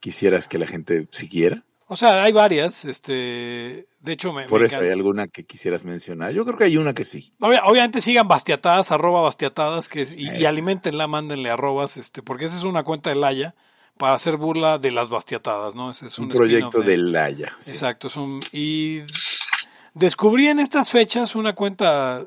quisieras 0.00 0.48
que 0.48 0.58
la 0.58 0.66
gente 0.66 1.08
siguiera. 1.10 1.64
O 1.86 1.96
sea, 1.96 2.22
hay 2.22 2.32
varias. 2.32 2.84
Este, 2.86 3.86
de 4.00 4.12
hecho, 4.12 4.32
me, 4.32 4.46
Por 4.48 4.60
me 4.60 4.66
eso, 4.66 4.76
encanta. 4.76 4.86
¿hay 4.86 4.92
alguna 4.98 5.28
que 5.28 5.44
quisieras 5.44 5.84
mencionar? 5.84 6.32
Yo 6.32 6.44
creo 6.44 6.56
que 6.56 6.64
hay 6.64 6.76
una 6.78 6.94
que 6.94 7.04
sí. 7.04 7.34
Obvia- 7.40 7.62
obviamente 7.66 8.00
sigan 8.00 8.28
bastiatadas, 8.28 8.92
arroba 8.92 9.20
bastiatadas, 9.20 9.88
que 9.88 10.02
es- 10.02 10.12
y, 10.12 10.30
y 10.30 10.44
alimentenla, 10.46 11.06
mándenle 11.06 11.50
arrobas, 11.50 11.98
este, 11.98 12.22
porque 12.22 12.46
esa 12.46 12.56
es 12.56 12.64
una 12.64 12.82
cuenta 12.82 13.10
de 13.10 13.16
Laya 13.16 13.54
para 13.98 14.14
hacer 14.14 14.38
burla 14.38 14.78
de 14.78 14.90
las 14.90 15.10
bastiatadas, 15.10 15.74
¿no? 15.76 15.90
Ese 15.90 16.06
es 16.06 16.18
un, 16.18 16.26
Un, 16.26 16.30
proyecto 16.32 16.68
spin-off 16.78 16.86
de 16.86 16.96
Laya. 16.96 17.54
sí. 17.58 17.70
Exacto, 17.72 18.06
es 18.06 18.16
un 18.16 18.40
y 18.52 19.00
descubrí 19.92 20.46
en 20.48 20.60
estas 20.60 20.90
fechas 20.90 21.34
una 21.36 21.52
cuenta 21.54 22.22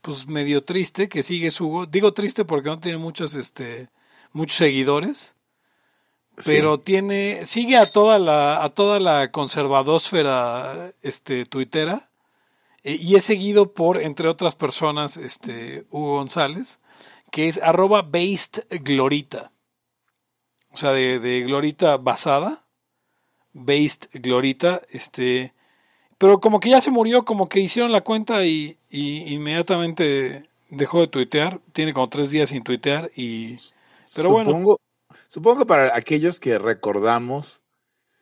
pues 0.00 0.26
medio 0.28 0.62
triste 0.64 1.08
que 1.08 1.22
sigue 1.22 1.50
Hugo. 1.60 1.86
Digo 1.86 2.12
triste 2.12 2.44
porque 2.44 2.68
no 2.68 2.78
tiene 2.80 2.98
muchos 2.98 3.34
este 3.34 3.88
muchos 4.32 4.56
seguidores, 4.58 5.34
Sí. 6.40 6.52
pero 6.52 6.78
tiene 6.78 7.46
sigue 7.46 7.76
a 7.76 7.90
toda 7.90 8.18
la 8.20 8.62
a 8.62 8.68
toda 8.68 9.00
la 9.00 9.32
conservadósfera 9.32 10.88
este 11.02 11.44
tuitera 11.46 12.10
eh, 12.84 12.96
y 13.00 13.16
es 13.16 13.24
seguido 13.24 13.72
por 13.74 14.00
entre 14.00 14.28
otras 14.28 14.54
personas 14.54 15.16
este 15.16 15.84
Hugo 15.90 16.18
González 16.18 16.78
que 17.32 17.48
es 17.48 17.58
arroba 17.60 18.02
based 18.02 18.66
glorita 18.84 19.50
o 20.70 20.76
sea 20.76 20.92
de, 20.92 21.18
de 21.18 21.40
glorita 21.42 21.96
basada 21.96 22.60
based 23.52 24.08
glorita 24.12 24.80
este 24.90 25.54
pero 26.18 26.40
como 26.40 26.60
que 26.60 26.70
ya 26.70 26.80
se 26.80 26.90
murió 26.90 27.24
como 27.24 27.48
que 27.48 27.60
hicieron 27.60 27.92
la 27.92 28.02
cuenta 28.02 28.44
y, 28.44 28.76
y 28.90 29.32
inmediatamente 29.34 30.48
dejó 30.70 31.00
de 31.00 31.08
tuitear 31.08 31.60
tiene 31.72 31.92
como 31.94 32.08
tres 32.08 32.30
días 32.30 32.50
sin 32.50 32.62
tuitear 32.62 33.10
y 33.16 33.56
pero 34.14 34.30
bueno 34.30 34.50
supongo, 34.50 34.80
supongo 35.28 35.58
que 35.60 35.66
para 35.66 35.96
aquellos 35.96 36.40
que 36.40 36.58
recordamos 36.58 37.60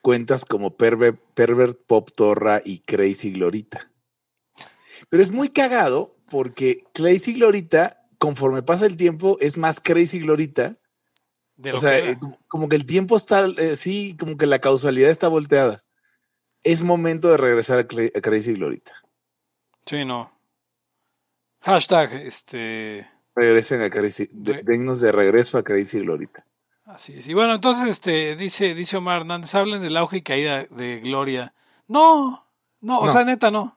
cuentas 0.02 0.44
como 0.44 0.76
Pervert, 0.76 1.18
Pervert 1.34 1.78
Pop 1.86 2.10
Torra 2.14 2.62
y 2.64 2.78
Crazy 2.80 3.32
Glorita. 3.32 3.90
Pero 5.08 5.22
es 5.22 5.30
muy 5.30 5.48
cagado 5.48 6.14
porque 6.30 6.84
Crazy 6.94 7.34
Glorita, 7.34 8.02
conforme 8.18 8.62
pasa 8.62 8.86
el 8.86 8.96
tiempo, 8.96 9.36
es 9.40 9.56
más 9.56 9.80
Crazy 9.80 10.20
Glorita. 10.20 10.76
de 11.56 11.72
O 11.72 11.78
sea, 11.78 12.00
que 12.02 12.10
eh, 12.10 12.16
como- 12.20 12.38
como 12.48 12.68
que 12.68 12.76
el 12.76 12.86
tiempo 12.86 13.16
está, 13.16 13.46
eh, 13.58 13.76
sí, 13.76 14.16
como 14.18 14.36
que 14.36 14.46
la 14.46 14.60
causalidad 14.60 15.10
está 15.10 15.26
volteada. 15.28 15.84
Es 16.66 16.82
momento 16.82 17.28
de 17.28 17.36
regresar 17.36 17.78
a, 17.78 17.82
a 17.82 18.20
Crazy 18.20 18.54
Glorita. 18.54 18.92
sí 19.84 20.04
no 20.04 20.32
hashtag 21.62 22.12
este 22.14 23.06
Regresen 23.34 23.82
a 23.82 23.90
Crazy, 23.90 24.30
Re- 24.32 24.62
de 24.64 25.12
regreso 25.12 25.58
a 25.58 25.62
Crazy 25.62 25.98
Glorita. 26.00 26.44
Así 26.86 27.12
es. 27.18 27.28
Y 27.28 27.34
bueno, 27.34 27.54
entonces 27.54 27.88
este 27.88 28.34
dice 28.36 28.74
dice 28.74 28.96
Omar 28.96 29.20
Hernández, 29.22 29.54
hablen 29.54 29.82
del 29.82 29.96
auge 29.96 30.18
y 30.18 30.22
caída 30.22 30.64
de 30.70 31.00
Gloria. 31.00 31.52
No, 31.86 32.42
no, 32.80 33.00
o 33.00 33.08
sea, 33.10 33.24
neta 33.24 33.50
no. 33.50 33.76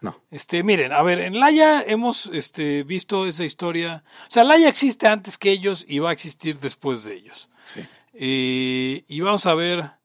No. 0.00 0.22
Este, 0.30 0.62
miren, 0.62 0.92
a 0.92 1.02
ver, 1.02 1.18
en 1.18 1.40
Laia 1.40 1.82
hemos 1.82 2.26
este, 2.32 2.84
visto 2.84 3.26
esa 3.26 3.44
historia. 3.44 4.04
O 4.28 4.30
sea, 4.30 4.44
Laia 4.44 4.68
existe 4.68 5.08
antes 5.08 5.38
que 5.38 5.50
ellos 5.50 5.84
y 5.88 5.98
va 5.98 6.10
a 6.10 6.12
existir 6.12 6.56
después 6.58 7.02
de 7.02 7.14
ellos. 7.14 7.50
Sí. 7.64 7.80
Eh, 8.12 9.04
y 9.08 9.20
vamos 9.20 9.46
a 9.46 9.54
ver. 9.54 9.97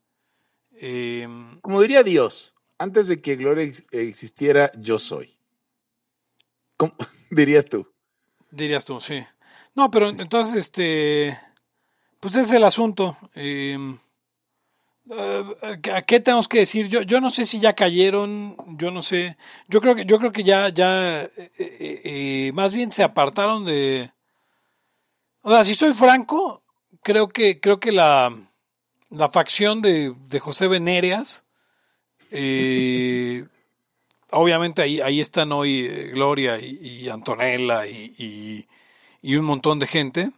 Eh, 0.86 1.28
Como 1.62 1.82
diría 1.82 2.04
Dios, 2.04 2.56
antes 2.78 3.08
de 3.08 3.22
que 3.22 3.36
Gloria 3.38 3.64
ex- 3.64 3.86
existiera, 3.92 4.72
yo 4.78 5.00
soy. 5.00 5.38
¿Cómo 6.78 6.94
dirías 7.32 7.66
tú? 7.66 7.88
dirías 8.52 8.86
tú, 8.86 9.00
sí. 9.02 9.24
No, 9.76 9.90
pero 9.90 10.10
entonces, 10.10 10.56
este. 10.56 11.38
Pues 12.20 12.36
es 12.36 12.52
el 12.52 12.64
asunto. 12.64 13.18
Eh, 13.36 13.78
eh, 15.10 15.44
¿A 15.94 16.02
qué 16.02 16.20
tenemos 16.20 16.48
que 16.48 16.60
decir? 16.60 16.88
Yo, 16.88 17.02
yo 17.02 17.20
no 17.20 17.30
sé 17.30 17.46
si 17.46 17.60
ya 17.60 17.74
cayeron, 17.74 18.56
yo 18.78 18.92
no 18.92 19.02
sé. 19.02 19.38
Yo 19.68 19.82
creo 19.82 19.96
que, 19.96 20.06
yo 20.06 20.18
creo 20.20 20.32
que 20.32 20.44
ya, 20.44 20.70
ya, 20.70 21.24
eh, 21.24 21.30
eh, 21.58 22.52
más 22.54 22.74
bien 22.74 22.92
se 22.92 23.04
apartaron 23.04 23.66
de. 23.66 24.12
O 25.42 25.52
sea, 25.52 25.64
si 25.64 25.76
soy 25.76 25.94
franco, 25.94 26.64
creo 27.02 27.28
que, 27.28 27.60
creo 27.60 27.80
que 27.80 27.92
la, 27.92 28.34
la 29.14 29.30
facción 29.30 29.82
de, 29.82 30.14
de 30.28 30.40
José 30.40 30.68
Venereas, 30.68 31.46
eh, 32.32 33.46
obviamente 34.32 34.82
ahí, 34.82 35.00
ahí 35.02 35.22
están 35.22 35.52
hoy 35.52 35.86
eh, 35.86 36.12
Gloria 36.14 36.60
y, 36.60 36.78
y 36.78 37.10
Antonella 37.10 37.86
y, 37.88 38.14
y, 38.18 38.68
y 39.22 39.36
un 39.36 39.46
montón 39.46 39.80
de 39.80 39.88
gente. 39.88 40.32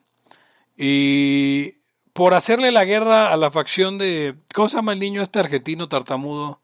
Y 0.78 1.72
por 2.14 2.34
hacerle 2.34 2.72
la 2.72 2.86
guerra 2.86 3.32
a 3.32 3.38
la 3.38 3.50
facción 3.50 3.98
de. 3.98 4.36
¿Cómo 4.54 4.68
se 4.68 4.76
llama 4.78 4.94
el 4.94 5.00
niño 5.00 5.22
este 5.22 5.40
argentino 5.40 5.88
tartamudo? 5.88 6.62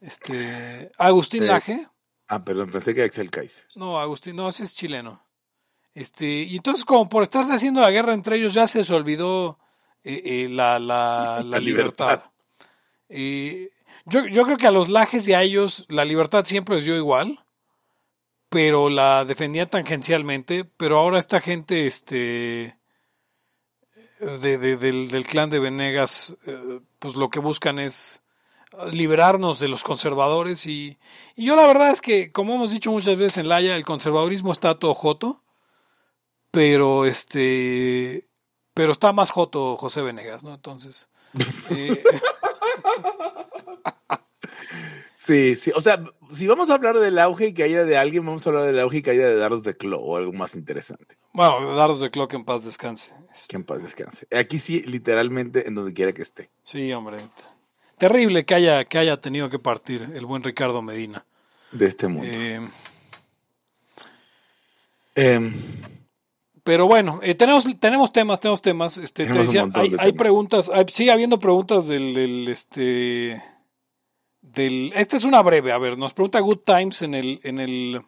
Este. 0.00 0.90
Agustín 0.98 1.44
Eh, 1.44 1.46
Laje. 1.46 1.86
Ah, 2.28 2.44
perdón, 2.44 2.70
pensé 2.70 2.94
que 2.94 3.02
Axel 3.02 3.30
Kaiser. 3.30 3.62
No, 3.74 4.00
Agustín, 4.00 4.36
no, 4.36 4.48
ese 4.48 4.64
es 4.64 4.74
chileno. 4.74 5.26
Este, 5.94 6.26
y 6.26 6.56
entonces, 6.56 6.84
como 6.84 7.08
por 7.08 7.22
estarse 7.22 7.52
haciendo 7.52 7.82
la 7.82 7.90
guerra 7.90 8.14
entre 8.14 8.36
ellos, 8.36 8.54
ya 8.54 8.66
se 8.66 8.78
les 8.78 8.90
olvidó 8.90 9.58
eh, 10.04 10.22
eh, 10.24 10.48
la, 10.50 10.78
la, 10.78 11.42
la 11.44 11.44
La 11.44 11.58
libertad. 11.58 12.22
libertad. 13.08 13.68
Yo, 14.06 14.26
yo 14.26 14.42
creo 14.44 14.56
que 14.56 14.66
a 14.66 14.72
los 14.72 14.88
lajes 14.88 15.28
y 15.28 15.32
a 15.34 15.42
ellos 15.42 15.86
la 15.88 16.04
libertad 16.04 16.44
siempre 16.44 16.74
les 16.76 16.84
dio 16.84 16.96
igual, 16.96 17.44
pero 18.48 18.88
la 18.90 19.24
defendían 19.24 19.68
tangencialmente. 19.68 20.64
Pero 20.64 20.98
ahora 20.98 21.18
esta 21.18 21.40
gente, 21.40 21.86
este, 21.86 22.76
de, 24.20 24.58
de- 24.58 24.76
del, 24.76 25.08
del 25.08 25.24
clan 25.24 25.50
de 25.50 25.58
Venegas, 25.60 26.36
eh, 26.46 26.80
pues 26.98 27.14
lo 27.16 27.28
que 27.28 27.38
buscan 27.40 27.78
es 27.78 28.22
liberarnos 28.90 29.60
de 29.60 29.68
los 29.68 29.84
conservadores 29.84 30.64
y, 30.66 30.98
y 31.36 31.44
yo 31.44 31.56
la 31.56 31.66
verdad 31.66 31.90
es 31.90 32.00
que, 32.00 32.32
como 32.32 32.54
hemos 32.54 32.70
dicho 32.70 32.90
muchas 32.90 33.18
veces 33.18 33.36
en 33.36 33.48
Laia, 33.48 33.76
el 33.76 33.84
conservadurismo 33.84 34.50
está 34.50 34.78
todo 34.78 34.94
joto, 34.94 35.42
pero 36.50 37.04
este, 37.04 38.24
pero 38.74 38.92
está 38.92 39.12
más 39.12 39.30
joto 39.30 39.76
José 39.76 40.02
Venegas, 40.02 40.44
¿no? 40.44 40.54
Entonces, 40.54 41.08
eh, 41.70 42.02
Sí, 45.14 45.54
sí. 45.54 45.70
O 45.76 45.80
sea, 45.80 46.02
si 46.32 46.48
vamos 46.48 46.68
a 46.68 46.74
hablar 46.74 46.98
del 46.98 47.16
auge 47.20 47.46
y 47.46 47.54
caída 47.54 47.84
de 47.84 47.96
alguien, 47.96 48.26
vamos 48.26 48.44
a 48.44 48.50
hablar 48.50 48.64
del 48.66 48.80
auge 48.80 48.98
y 48.98 49.02
caída 49.02 49.28
de 49.28 49.36
Dardos 49.36 49.62
de 49.62 49.76
Clo 49.76 50.00
o 50.00 50.16
algo 50.16 50.32
más 50.32 50.56
interesante. 50.56 51.16
bueno, 51.32 51.76
daros 51.76 52.00
de 52.00 52.10
Clock 52.10 52.34
en 52.34 52.44
paz 52.44 52.64
descanse. 52.64 53.12
Que 53.48 53.56
en 53.56 53.62
paz 53.62 53.84
descanse. 53.84 54.26
Aquí 54.36 54.58
sí, 54.58 54.82
literalmente, 54.82 55.68
en 55.68 55.76
donde 55.76 55.92
quiera 55.94 56.12
que 56.12 56.22
esté. 56.22 56.50
sí, 56.64 56.92
hombre. 56.92 57.18
Terrible 57.98 58.44
que 58.44 58.54
haya, 58.56 58.84
que 58.84 58.98
haya 58.98 59.20
tenido 59.20 59.48
que 59.48 59.60
partir 59.60 60.02
el 60.12 60.26
buen 60.26 60.42
Ricardo 60.42 60.82
Medina. 60.82 61.24
De 61.70 61.86
este 61.86 62.08
mundo. 62.08 62.28
Eh, 62.28 62.60
Em, 65.14 65.52
Pero 66.64 66.86
bueno, 66.86 67.18
eh, 67.22 67.34
tenemos, 67.34 67.64
tenemos 67.80 68.12
temas, 68.12 68.38
tenemos 68.40 68.62
temas. 68.62 68.98
Este, 68.98 69.24
te 69.24 69.30
Tenemos 69.32 69.46
decía, 69.52 69.68
hay, 69.74 69.88
de 69.90 69.96
hay 69.98 70.10
temas. 70.10 70.12
preguntas, 70.18 70.70
hay- 70.72 70.84
sigue 70.88 71.10
habiendo 71.10 71.38
preguntas 71.38 71.88
del, 71.88 72.14
del, 72.14 72.48
este 72.48 73.42
del 74.40 74.92
esta 74.94 75.16
es 75.16 75.24
una 75.24 75.40
breve, 75.42 75.72
a 75.72 75.78
ver, 75.78 75.96
nos 75.98 76.12
pregunta 76.14 76.40
Good 76.40 76.58
Times 76.64 77.02
en 77.02 77.14
el 77.14 77.40
en 77.42 77.58
el 77.58 78.02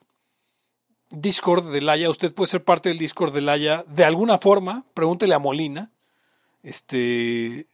Discord 1.11 1.73
de 1.73 1.81
Laia, 1.81 2.11
usted 2.11 2.33
puede 2.35 2.51
ser 2.51 2.65
parte 2.65 2.89
del 2.91 2.99
Discord 2.99 3.33
de 3.35 3.41
Laia 3.41 3.85
de 3.89 4.05
alguna 4.05 4.39
forma, 4.39 4.85
pregúntele 4.95 5.35
a 5.35 5.39
Molina. 5.39 5.91
Este 6.63 7.67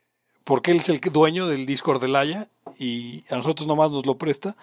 porque 0.45 0.73
él 0.73 0.79
es 0.79 0.89
el 0.89 1.01
dueño 1.01 1.47
del 1.47 1.65
Discord 1.67 2.01
de 2.01 2.09
Laia 2.09 2.49
y 2.79 3.23
a 3.31 3.37
nosotros 3.37 3.67
nomás 3.69 3.91
nos 3.93 4.05
lo 4.07 4.17
presta. 4.19 4.57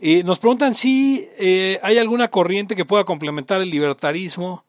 Eh, 0.00 0.22
nos 0.24 0.38
preguntan 0.38 0.74
si 0.74 1.24
eh, 1.38 1.78
hay 1.82 1.98
alguna 1.98 2.28
corriente 2.28 2.76
que 2.76 2.84
pueda 2.84 3.04
complementar 3.04 3.62
el 3.62 3.70
libertarismo. 3.70 4.64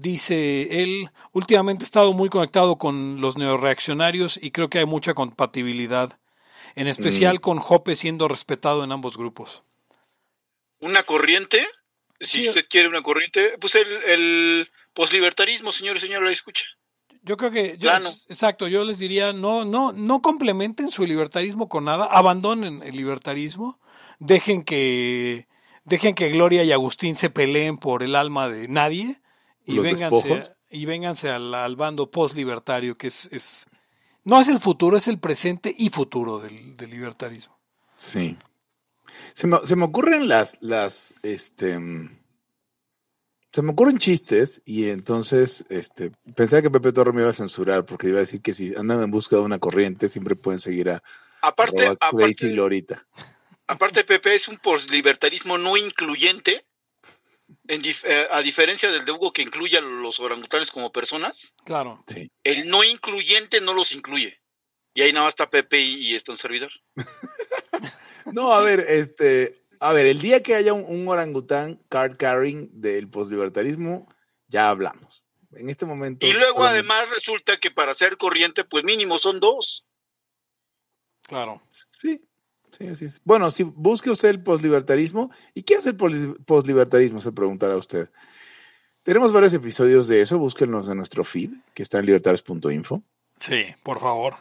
Dice 0.00 0.80
él, 0.82 1.10
últimamente 1.32 1.82
he 1.82 1.84
estado 1.84 2.14
muy 2.14 2.30
conectado 2.30 2.78
con 2.78 3.20
los 3.20 3.36
neoreaccionarios 3.36 4.40
y 4.42 4.50
creo 4.50 4.70
que 4.70 4.78
hay 4.78 4.86
mucha 4.86 5.12
compatibilidad, 5.12 6.18
en 6.74 6.86
especial 6.86 7.42
con 7.42 7.58
Jope 7.58 7.94
siendo 7.96 8.26
respetado 8.26 8.82
en 8.82 8.92
ambos 8.92 9.18
grupos. 9.18 9.62
Una 10.78 11.02
corriente, 11.02 11.66
si 12.18 12.44
Sí. 12.44 12.48
usted 12.48 12.64
quiere 12.66 12.88
una 12.88 13.02
corriente, 13.02 13.58
pues 13.60 13.74
el, 13.74 13.88
el 14.06 14.70
Poslibertarismo, 14.94 15.70
señores 15.70 16.02
y 16.02 16.06
señores, 16.06 16.24
la 16.24 16.32
escucha. 16.32 16.64
Yo 17.20 17.36
creo 17.36 17.50
que, 17.50 17.76
yo, 17.76 17.90
exacto, 17.90 18.68
yo 18.68 18.84
les 18.84 19.00
diría, 19.00 19.34
no, 19.34 19.66
no, 19.66 19.92
no 19.92 20.22
complementen 20.22 20.90
su 20.90 21.04
libertarismo 21.04 21.68
con 21.68 21.84
nada, 21.84 22.06
abandonen 22.06 22.82
el 22.82 22.96
libertarismo, 22.96 23.78
dejen 24.18 24.62
que, 24.62 25.46
dejen 25.84 26.14
que 26.14 26.30
Gloria 26.30 26.64
y 26.64 26.72
Agustín 26.72 27.16
se 27.16 27.28
peleen 27.28 27.76
por 27.76 28.02
el 28.02 28.16
alma 28.16 28.48
de 28.48 28.66
nadie 28.66 29.20
y 29.66 29.74
Los 29.76 29.84
vénganse, 29.84 30.28
despojos. 30.28 30.56
y 30.70 30.86
vénganse 30.86 31.30
al, 31.30 31.52
al 31.54 31.76
bando 31.76 32.10
postlibertario 32.10 32.96
que 32.96 33.06
es, 33.08 33.28
es, 33.32 33.66
no 34.24 34.40
es 34.40 34.48
el 34.48 34.58
futuro, 34.60 34.96
es 34.96 35.08
el 35.08 35.18
presente 35.18 35.74
y 35.76 35.90
futuro 35.90 36.38
del, 36.40 36.76
del 36.76 36.90
libertarismo. 36.90 37.58
Sí. 37.96 38.36
Se 39.34 39.46
me, 39.46 39.58
se 39.64 39.76
me 39.76 39.84
ocurren 39.84 40.28
las, 40.28 40.56
las, 40.60 41.14
este, 41.22 41.78
se 43.52 43.62
me 43.62 43.72
ocurren 43.72 43.98
chistes 43.98 44.62
y 44.64 44.88
entonces, 44.90 45.64
este, 45.68 46.12
pensaba 46.34 46.62
que 46.62 46.70
Pepe 46.70 46.92
Torre 46.92 47.12
me 47.12 47.20
iba 47.22 47.30
a 47.30 47.34
censurar 47.34 47.84
porque 47.84 48.08
iba 48.08 48.18
a 48.18 48.20
decir 48.20 48.40
que 48.40 48.54
si 48.54 48.74
andan 48.76 49.02
en 49.02 49.10
busca 49.10 49.36
de 49.36 49.42
una 49.42 49.58
corriente 49.58 50.08
siempre 50.08 50.36
pueden 50.36 50.60
seguir 50.60 50.90
a 50.90 51.02
Aparte, 51.42 51.76
Crazy 51.76 51.96
aparte, 52.00 52.50
Lorita. 52.50 53.06
aparte, 53.66 54.04
Pepe 54.04 54.34
es 54.34 54.46
un 54.48 54.58
poslibertarismo 54.58 55.56
no 55.58 55.76
incluyente, 55.76 56.66
en 57.68 57.82
dif- 57.82 58.04
eh, 58.04 58.26
a 58.30 58.42
diferencia 58.42 58.90
del 58.90 59.04
de 59.04 59.12
Hugo 59.12 59.32
que 59.32 59.42
incluye 59.42 59.76
a 59.78 59.80
los 59.80 60.20
orangutanes 60.20 60.70
como 60.70 60.92
personas, 60.92 61.52
Claro. 61.64 62.04
Sí. 62.06 62.30
el 62.44 62.68
no 62.68 62.82
incluyente 62.84 63.60
no 63.60 63.72
los 63.74 63.92
incluye. 63.92 64.40
Y 64.94 65.02
ahí 65.02 65.12
nada 65.12 65.26
más 65.26 65.32
está 65.32 65.48
Pepe 65.50 65.78
y, 65.78 66.08
y 66.10 66.14
está 66.14 66.32
un 66.32 66.38
servidor. 66.38 66.70
No, 68.32 68.52
a 68.52 68.62
ver, 68.62 68.80
este, 68.88 69.64
a 69.80 69.92
ver, 69.92 70.06
el 70.06 70.20
día 70.20 70.42
que 70.42 70.54
haya 70.54 70.72
un, 70.72 70.84
un 70.84 71.08
orangután 71.08 71.82
card 71.88 72.16
carrying 72.16 72.68
del 72.80 73.08
poslibertarismo, 73.08 74.06
ya 74.46 74.68
hablamos. 74.68 75.24
En 75.52 75.68
este 75.68 75.84
momento. 75.86 76.24
Y 76.26 76.32
luego 76.32 76.58
solamente- 76.58 76.78
además 76.92 77.08
resulta 77.10 77.56
que 77.56 77.70
para 77.72 77.94
ser 77.94 78.16
corriente, 78.18 78.62
pues 78.64 78.84
mínimo 78.84 79.18
son 79.18 79.40
dos. 79.40 79.84
Claro. 81.22 81.62
Sí, 81.70 82.20
sí, 82.70 82.86
así 82.86 83.04
es. 83.06 83.20
Bueno, 83.24 83.50
si 83.50 83.62
busque 83.62 84.10
usted 84.10 84.28
el 84.28 84.42
poslibertarismo, 84.42 85.30
¿y 85.54 85.62
qué 85.62 85.74
es 85.74 85.86
el 85.86 85.96
poslibertarismo? 85.96 87.20
Se 87.20 87.32
preguntará 87.32 87.76
usted. 87.76 88.10
Tenemos 89.02 89.32
varios 89.32 89.54
episodios 89.54 90.08
de 90.08 90.20
eso, 90.20 90.38
búsquenos 90.38 90.88
en 90.88 90.96
nuestro 90.98 91.24
feed, 91.24 91.50
que 91.74 91.82
está 91.82 91.98
en 91.98 92.06
libertarios.info. 92.06 93.02
Sí, 93.38 93.64
por 93.82 93.98
favor. 93.98 94.34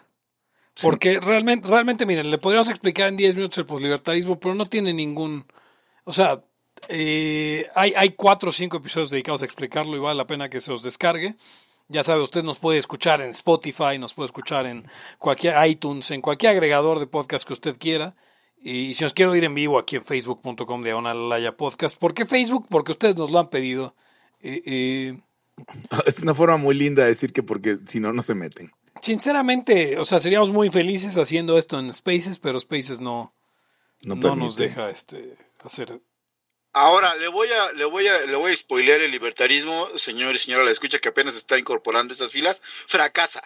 Sí. 0.76 0.86
Porque 0.86 1.20
realmente, 1.20 1.68
realmente, 1.68 2.06
miren, 2.06 2.30
le 2.30 2.38
podríamos 2.38 2.70
explicar 2.70 3.08
en 3.08 3.18
10 3.18 3.36
minutos 3.38 3.58
el 3.58 3.66
poslibertarismo, 3.66 4.40
pero 4.40 4.56
no 4.56 4.68
tiene 4.68 4.94
ningún. 4.94 5.46
O 6.04 6.12
sea, 6.12 6.42
eh, 6.88 7.68
hay, 7.76 7.94
hay 7.96 8.12
cuatro 8.12 8.50
o 8.50 8.52
cinco 8.52 8.78
episodios 8.78 9.10
dedicados 9.10 9.42
a 9.42 9.46
explicarlo 9.46 9.96
y 9.96 10.00
vale 10.00 10.18
la 10.18 10.28
pena 10.28 10.50
que 10.50 10.62
se 10.62 10.72
los 10.72 10.84
descargue. 10.84 11.36
Ya 11.92 12.04
sabe, 12.04 12.22
usted 12.22 12.44
nos 12.44 12.60
puede 12.60 12.78
escuchar 12.78 13.20
en 13.22 13.30
Spotify, 13.30 13.98
nos 13.98 14.14
puede 14.14 14.28
escuchar 14.28 14.68
en 14.68 14.86
cualquier 15.18 15.56
iTunes, 15.68 16.12
en 16.12 16.22
cualquier 16.22 16.52
agregador 16.52 17.00
de 17.00 17.08
podcast 17.08 17.48
que 17.48 17.54
usted 17.54 17.78
quiera. 17.80 18.16
Y 18.62 18.94
si 18.94 19.04
nos 19.04 19.14
quiere 19.14 19.32
oír 19.32 19.44
en 19.44 19.56
vivo 19.56 19.80
aquí 19.80 19.96
en 19.96 20.04
facebook.com 20.04 20.84
diagonal 20.84 21.30
Laya 21.30 21.58
podcast. 21.58 21.98
¿Por 21.98 22.14
qué 22.14 22.26
Facebook? 22.26 22.68
Porque 22.70 22.92
ustedes 22.92 23.16
nos 23.16 23.32
lo 23.32 23.40
han 23.40 23.48
pedido. 23.48 23.96
Eh, 24.42 24.62
eh, 24.66 25.20
Es 26.06 26.22
una 26.22 26.36
forma 26.36 26.58
muy 26.58 26.76
linda 26.76 27.04
de 27.04 27.10
decir 27.10 27.34
que 27.34 27.42
porque 27.42 27.80
si 27.86 28.00
no, 28.00 28.14
no 28.14 28.22
se 28.22 28.36
meten. 28.36 28.72
Sinceramente, 29.02 29.98
o 29.98 30.06
sea, 30.06 30.20
seríamos 30.20 30.52
muy 30.52 30.70
felices 30.70 31.18
haciendo 31.18 31.58
esto 31.58 31.80
en 31.80 31.92
Spaces, 31.94 32.38
pero 32.38 32.60
Spaces 32.60 33.00
no, 33.00 33.34
No, 34.02 34.16
no, 34.16 34.36
nos 34.36 34.58
deja 34.58 34.90
este 34.90 35.36
hacer. 35.64 36.00
Ahora, 36.74 37.16
le 37.16 37.28
voy 37.28 37.50
a, 37.50 37.72
le 37.74 37.86
voy 37.86 38.08
a, 38.08 38.22
le 38.26 38.36
voy 38.36 38.52
a 38.52 38.56
spoilear 38.56 39.02
el 39.02 39.12
libertarismo, 39.12 39.88
señor 39.96 40.36
y 40.36 40.38
señora, 40.38 40.64
la 40.64 40.72
escucha 40.72 41.00
que 41.00 41.10
apenas 41.10 41.36
está 41.36 41.58
incorporando 41.58 42.14
esas 42.14 42.32
filas, 42.32 42.62
fracasa. 42.88 43.42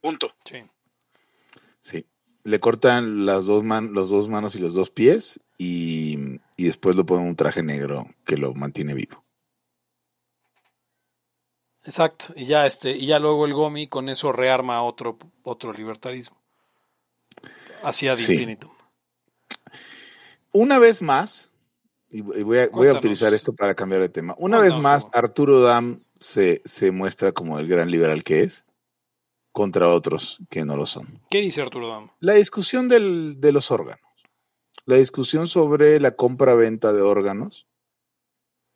Punto. 0.00 0.34
Sí. 0.44 0.62
Sí. 1.80 2.06
Le 2.44 2.60
cortan 2.60 3.26
las 3.26 3.44
dos, 3.46 3.62
man, 3.62 3.92
los 3.92 4.08
dos 4.08 4.28
manos 4.28 4.54
y 4.54 4.58
los 4.58 4.72
dos 4.72 4.90
pies 4.90 5.38
y, 5.58 6.16
y 6.56 6.64
después 6.64 6.96
lo 6.96 7.04
ponen 7.04 7.26
un 7.26 7.36
traje 7.36 7.62
negro 7.62 8.06
que 8.24 8.38
lo 8.38 8.54
mantiene 8.54 8.94
vivo. 8.94 9.22
Exacto. 11.84 12.32
Y 12.36 12.46
ya 12.46 12.66
este, 12.66 12.92
y 12.92 13.06
ya 13.06 13.18
luego 13.18 13.44
el 13.46 13.52
Gomi 13.54 13.86
con 13.86 14.08
eso 14.08 14.32
rearma 14.32 14.82
otro, 14.82 15.18
otro 15.42 15.72
libertarismo. 15.72 16.40
Hacia 17.82 18.12
ad 18.12 18.16
Sí. 18.18 18.32
infinitum. 18.32 18.72
Una 20.52 20.78
vez 20.78 21.02
más, 21.02 21.50
y 22.10 22.20
voy 22.22 22.58
a, 22.58 22.68
voy 22.68 22.88
a 22.88 22.92
utilizar 22.94 23.34
esto 23.34 23.54
para 23.54 23.74
cambiar 23.74 24.00
de 24.02 24.08
tema. 24.08 24.34
Una 24.38 24.58
vez 24.60 24.74
más. 24.76 25.08
Arturo 25.12 25.60
Dam 25.60 26.00
se, 26.18 26.62
se 26.64 26.90
muestra 26.90 27.32
como 27.32 27.58
el 27.58 27.68
gran 27.68 27.90
liberal 27.90 28.24
que 28.24 28.42
es 28.42 28.64
contra 29.52 29.88
otros 29.90 30.38
que 30.48 30.64
no 30.64 30.76
lo 30.76 30.86
son. 30.86 31.20
¿Qué 31.30 31.40
dice 31.40 31.60
Arturo 31.62 31.88
Dam? 31.88 32.10
La 32.20 32.34
discusión 32.34 32.88
del- 32.88 33.36
de 33.40 33.52
los 33.52 33.70
órganos. 33.70 34.00
La 34.86 34.96
discusión 34.96 35.46
sobre 35.46 36.00
la 36.00 36.12
compra-venta 36.16 36.92
de 36.94 37.02
órganos, 37.02 37.66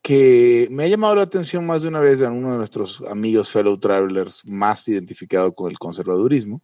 que 0.03 0.67
me 0.69 0.83
ha 0.83 0.87
llamado 0.87 1.15
la 1.15 1.23
atención 1.23 1.65
más 1.65 1.81
de 1.81 1.87
una 1.87 2.01
vez 2.01 2.19
de 2.19 2.27
uno 2.27 2.51
de 2.51 2.57
nuestros 2.57 3.01
amigos 3.09 3.49
fellow 3.49 3.77
travelers 3.79 4.45
más 4.45 4.87
identificado 4.89 5.55
con 5.55 5.71
el 5.71 5.79
conservadurismo, 5.79 6.61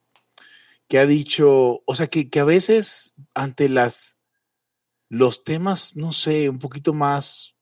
que 0.88 1.00
ha 1.00 1.06
dicho, 1.06 1.82
o 1.86 1.96
sea, 1.96 2.08
que, 2.08 2.30
que 2.30 2.40
a 2.42 2.44
veces 2.44 3.14
ante 3.34 3.70
las 3.70 4.18
los 5.10 5.44
temas, 5.44 5.96
no 5.96 6.12
sé, 6.14 6.50
un 6.50 6.60
poquito 6.60 6.94
más, 6.94 7.56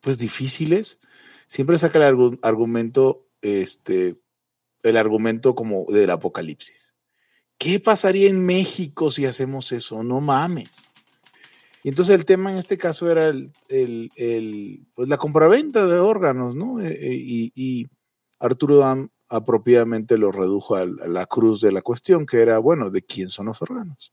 pues 0.00 0.18
difíciles, 0.18 0.98
siempre 1.46 1.78
saca 1.78 1.98
el 1.98 2.14
argu- 2.14 2.38
argumento, 2.42 3.26
este, 3.40 4.20
el 4.82 4.96
argumento 4.96 5.54
como 5.54 5.86
del 5.88 6.10
apocalipsis. 6.10 6.94
¿Qué 7.56 7.80
pasaría 7.80 8.28
en 8.28 8.44
México 8.44 9.10
si 9.10 9.26
hacemos 9.26 9.72
eso? 9.72 10.02
No 10.02 10.20
mames. 10.20 10.70
Y 11.82 11.88
entonces 11.88 12.14
el 12.14 12.24
tema 12.24 12.52
en 12.52 12.58
este 12.58 12.76
caso 12.76 13.10
era 13.10 13.28
el, 13.28 13.52
el- 13.68 14.86
pues 14.94 15.08
la 15.08 15.16
compraventa 15.16 15.86
de 15.86 15.98
órganos, 15.98 16.54
¿no? 16.54 16.80
Eh, 16.80 16.92
eh, 16.92 17.52
y, 17.54 17.86
Arturo 18.40 18.76
Dam 18.76 19.10
apropiadamente 19.28 20.16
lo 20.16 20.30
redujo 20.30 20.76
a, 20.76 20.86
la 20.86 21.26
cruz 21.26 21.60
de 21.60 21.72
la 21.72 21.82
cuestión, 21.82 22.24
que 22.24 22.40
era, 22.40 22.58
bueno, 22.58 22.90
¿de 22.90 23.02
quién 23.02 23.30
son 23.30 23.46
los 23.46 23.60
órganos? 23.60 24.12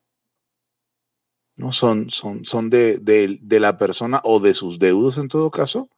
¿No? 1.58 1.72
Son, 1.72 2.10
son, 2.10 2.44
son 2.46 2.70
de, 2.70 2.98
de- 3.00 3.40
de 3.42 3.60
la 3.60 3.78
persona 3.78 4.22
o 4.24 4.40
de 4.40 4.54
sus 4.54 4.78
deudos 4.80 5.18
en 5.18 5.28
todo 5.30 5.52
caso, 5.52 5.90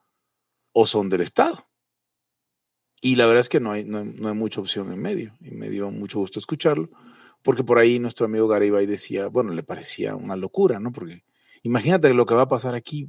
o 0.74 0.86
son 0.86 1.10
del 1.10 1.22
Estado. 1.22 1.68
Y 3.02 3.16
la 3.16 3.26
verdad 3.26 3.42
es 3.42 3.50
que 3.50 3.60
no 3.60 3.72
hay, 3.72 3.84
no 3.86 4.04
no 4.04 4.30
hay 4.30 4.34
mucha 4.36 4.60
opción 4.62 4.92
en 4.92 5.02
medio. 5.02 5.34
Y 5.42 5.52
me 5.52 5.70
dio 5.70 5.92
mucho 5.92 6.20
gusto 6.20 6.40
escucharlo, 6.40 6.90
porque 7.44 7.64
por 7.64 7.78
ahí 7.78 8.00
nuestro 8.00 8.26
amigo 8.26 8.48
Garibay 8.48 8.86
decía, 8.86 9.28
bueno, 9.28 9.54
le 9.54 9.64
parecía 9.64 10.16
una 10.16 10.36
locura, 10.36 10.80
¿no? 10.80 10.92
Porque 10.92 11.24
imagínate 11.64 12.14
lo 12.14 12.26
que 12.26 12.34
va 12.36 12.44
a 12.44 12.48
pasar 12.48 12.74
aquí, 12.76 13.08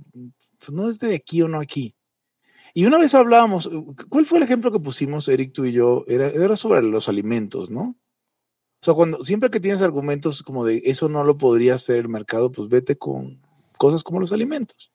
pues 0.58 0.72
no 0.72 0.88
es 0.90 0.98
de 0.98 1.14
aquí 1.14 1.42
o 1.42 1.48
no 1.48 1.61
aquí. 1.61 1.94
Y 2.74 2.87
una 2.87 2.98
vez 2.98 3.14
hablábamos, 3.14 3.70
¿cuál 4.11 4.26
fue 4.26 4.38
el 4.38 4.44
ejemplo 4.44 4.72
que 4.72 4.80
pusimos, 4.80 5.28
Eric, 5.28 5.52
tú 5.54 5.64
y 5.66 5.72
yo? 5.72 6.04
Era, 6.08 6.28
era 6.28 6.56
sobre 6.56 6.82
los 6.82 7.08
alimentos, 7.08 7.70
¿no? 7.70 7.96
O 8.80 8.84
sea, 8.84 8.94
cuando 8.94 9.24
siempre 9.24 9.50
que 9.50 9.60
tienes 9.60 9.82
argumentos 9.82 10.42
como 10.42 10.64
de 10.64 10.82
eso 10.84 11.08
no 11.08 11.24
lo 11.24 11.36
podría 11.36 11.74
hacer 11.74 11.98
el 11.98 12.08
mercado, 12.08 12.52
pues 12.52 12.68
vete 12.68 12.96
con 12.96 13.40
cosas 13.76 14.02
como 14.04 14.20
los 14.20 14.32
alimentos. 14.32 14.90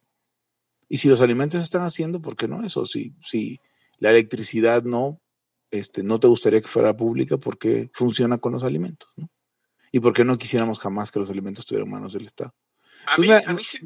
Y 0.88 0.98
si 1.00 1.10
los 1.10 1.22
alimentos 1.22 1.60
se 1.60 1.66
están 1.66 1.82
haciendo, 1.84 2.22
¿por 2.22 2.36
qué 2.36 2.48
no 2.48 2.64
eso? 2.66 2.86
Si, 2.86 3.14
si 3.22 3.60
la 4.00 4.12
electricidad 4.12 4.84
no, 4.84 5.20
este, 5.72 6.04
no 6.04 6.20
te 6.20 6.28
gustaría 6.28 6.62
que 6.62 6.68
fuera 6.68 6.96
pública, 6.96 7.38
¿por 7.38 7.58
qué 7.58 7.90
funciona 7.94 8.38
con 8.38 8.54
los 8.54 8.64
alimentos? 8.64 9.10
¿no? 9.18 9.30
¿Y 9.92 10.00
por 10.00 10.14
qué 10.14 10.24
no 10.24 10.38
quisiéramos 10.38 10.80
jamás 10.80 11.12
que 11.12 11.20
los 11.20 11.30
alimentos 11.30 11.64
estuvieran 11.64 11.88
en 11.88 11.94
manos 11.94 12.14
del 12.14 12.26
Estado? 12.26 12.54
A 13.06 13.18
mí, 13.18 13.30
a 13.30 13.54
mí 13.54 13.64
sí, 13.66 13.80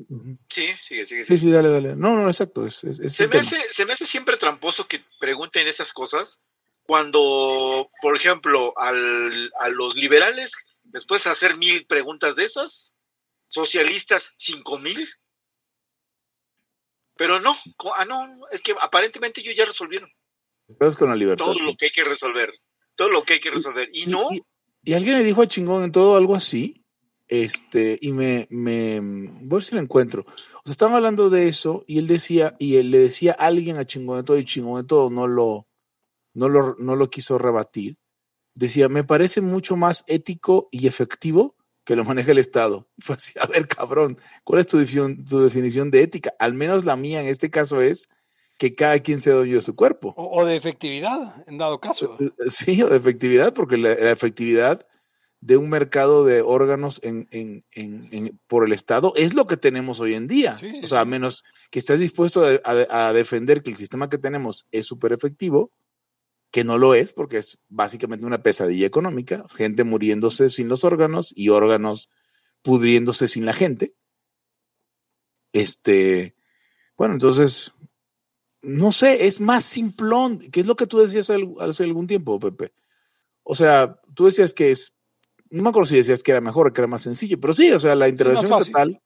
sí, 0.47 0.67
sigue, 0.79 1.05
sigue, 1.05 1.05
Sí, 1.07 1.25
sigue. 1.25 1.39
sí, 1.39 1.49
dale, 1.51 1.69
dale. 1.69 1.95
No, 1.95 2.15
no, 2.15 2.27
exacto. 2.27 2.67
Es, 2.67 2.83
es- 2.83 2.99
es 2.99 3.15
Se 3.15 3.27
me, 3.27 3.37
hace, 3.39 3.57
se 3.71 3.85
me 3.87 3.93
hace 3.93 4.05
siempre 4.05 4.37
tramposo 4.37 4.87
que 4.87 5.01
pregunten 5.19 5.65
esas 5.67 5.91
cosas 5.91 6.43
cuando, 6.87 7.91
por 8.01 8.15
ejemplo, 8.15 8.73
al- 8.77 9.51
a 9.59 9.69
los 9.69 9.95
liberales 9.95 10.53
después 10.83 11.23
de 11.25 11.29
hacer 11.31 11.57
mil 11.57 11.85
preguntas 11.85 12.35
de 12.35 12.45
esas, 12.45 12.95
socialistas 13.47 14.31
cinco 14.37 14.79
mil. 14.79 15.07
Pero 17.15 17.39
no, 17.39 17.55
ah, 17.95 18.05
no, 18.05 18.47
es 18.51 18.61
que 18.61 18.73
aparentemente 18.79 19.41
ellos 19.41 19.55
ya 19.55 19.65
resolvieron 19.65 20.09
Pero 20.77 20.91
es 20.91 20.97
con 20.97 21.09
la 21.09 21.15
libertad. 21.15 21.45
todo 21.45 21.55
sí. 21.55 21.61
lo 21.65 21.75
que 21.75 21.85
hay 21.85 21.91
que 21.91 22.03
resolver, 22.03 22.53
todo 22.95 23.09
lo 23.09 23.23
que 23.23 23.33
hay 23.33 23.39
que 23.39 23.51
resolver. 23.51 23.89
Y 23.91 24.05
no, 24.05 24.31
Y, 24.31 24.41
y 24.83 24.93
alguien 24.93 25.17
le 25.17 25.23
dijo 25.23 25.41
a 25.41 25.47
Chingón 25.47 25.83
en 25.83 25.91
todo 25.91 26.15
algo 26.15 26.35
así. 26.35 26.83
Este, 27.29 27.97
y 28.01 28.13
me, 28.13 28.47
me, 28.49 29.01
voy 29.01 29.47
a 29.51 29.55
ver 29.55 29.63
si 29.65 29.75
lo 29.75 29.81
encuentro. 29.81 30.21
O 30.21 30.61
sea, 30.63 30.71
estaban 30.71 30.95
hablando 30.95 31.29
de 31.29 31.49
eso 31.49 31.83
y 31.85 31.97
él 31.97 32.07
decía, 32.07 32.55
y 32.59 32.77
él 32.77 32.89
le 32.91 32.99
decía 32.99 33.35
a 33.37 33.47
alguien 33.47 33.77
a 33.77 33.85
Chingón 33.85 34.19
de 34.19 34.23
todo 34.23 34.37
y 34.37 34.45
Chingón 34.45 34.81
de 34.83 34.87
todo 34.87 35.09
no 35.09 35.27
lo, 35.27 35.66
no 36.37 36.49
lo, 36.49 36.75
no 36.77 36.95
lo 36.95 37.09
quiso 37.09 37.37
rebatir. 37.37 37.97
Decía, 38.53 38.89
me 38.89 39.03
parece 39.03 39.41
mucho 39.41 39.75
más 39.75 40.03
ético 40.07 40.69
y 40.71 40.87
efectivo 40.87 41.55
que 41.83 41.95
lo 41.95 42.03
maneja 42.05 42.31
el 42.31 42.37
Estado. 42.37 42.87
Fue 42.99 43.15
así, 43.15 43.33
a 43.39 43.47
ver, 43.47 43.67
cabrón, 43.67 44.17
¿cuál 44.43 44.61
es 44.61 44.67
tu 44.67 44.77
definición, 44.77 45.25
tu 45.25 45.39
definición 45.39 45.89
de 45.91 46.01
ética? 46.03 46.33
Al 46.39 46.53
menos 46.53 46.85
la 46.85 46.95
mía 46.95 47.21
en 47.21 47.27
este 47.27 47.49
caso 47.49 47.81
es 47.81 48.07
que 48.57 48.75
cada 48.75 48.99
quien 48.99 49.21
sea 49.21 49.33
dueño 49.35 49.55
de 49.55 49.61
su 49.61 49.75
cuerpo. 49.75 50.13
O, 50.17 50.41
o 50.41 50.45
de 50.45 50.55
efectividad, 50.55 51.43
en 51.47 51.57
dado 51.57 51.79
caso. 51.79 52.15
Sí, 52.49 52.81
o 52.83 52.89
de 52.89 52.97
efectividad, 52.97 53.53
porque 53.53 53.77
la, 53.77 53.89
la 53.95 54.11
efectividad 54.11 54.85
de 55.39 55.57
un 55.57 55.69
mercado 55.69 56.25
de 56.25 56.41
órganos 56.41 56.99
en, 57.03 57.27
en, 57.31 57.63
en, 57.71 58.09
en- 58.11 58.39
por 58.47 58.65
el 58.65 58.73
Estado 58.73 59.13
es 59.15 59.35
lo 59.35 59.45
que 59.45 59.57
tenemos 59.57 59.99
hoy 59.99 60.15
en 60.15 60.25
día. 60.27 60.55
Sí, 60.55 60.75
sí, 60.75 60.85
o 60.85 60.87
sea, 60.87 61.01
a 61.01 61.03
sí. 61.03 61.09
menos 61.09 61.43
que 61.69 61.77
estés 61.79 61.99
dispuesto 61.99 62.43
a, 62.43 62.59
a- 62.63 63.07
a 63.09 63.13
defender 63.13 63.61
que 63.61 63.69
el 63.69 63.77
sistema 63.77 64.09
que 64.09 64.17
tenemos 64.17 64.67
es 64.71 64.87
súper 64.87 65.13
efectivo, 65.13 65.71
que 66.51 66.63
no 66.63 66.77
lo 66.77 66.95
es, 66.95 67.13
porque 67.13 67.37
es 67.37 67.59
básicamente 67.69 68.25
una 68.25 68.41
pesadilla 68.41 68.87
económica, 68.87 69.45
gente 69.55 69.83
muriéndose 69.83 70.49
sin 70.49 70.67
los 70.69 70.83
órganos 70.83 71.33
y 71.35 71.49
órganos 71.49 72.09
pudriéndose 72.61 73.27
sin 73.27 73.45
la 73.45 73.53
gente. 73.53 73.93
Este, 75.53 76.35
bueno, 76.97 77.13
entonces, 77.15 77.73
no 78.61 78.91
sé, 78.91 79.27
es 79.27 79.39
más 79.41 79.65
simplón, 79.65 80.39
que 80.39 80.59
es 80.61 80.65
lo 80.65 80.75
que 80.75 80.87
tú 80.87 80.99
decías 80.99 81.29
hace 81.59 81.83
algún 81.83 82.07
tiempo, 82.07 82.39
Pepe. 82.39 82.73
O 83.43 83.55
sea, 83.55 83.99
tú 84.13 84.25
decías 84.25 84.53
que 84.53 84.71
es, 84.71 84.93
no 85.49 85.63
me 85.63 85.69
acuerdo 85.69 85.87
si 85.87 85.95
decías 85.97 86.21
que 86.21 86.31
era 86.31 86.41
mejor, 86.41 86.73
que 86.73 86.81
era 86.81 86.87
más 86.87 87.01
sencillo, 87.01 87.39
pero 87.39 87.53
sí, 87.53 87.71
o 87.71 87.79
sea, 87.79 87.95
la 87.95 88.09
intervención 88.09 88.49
fácil. 88.49 88.67
estatal 88.67 89.01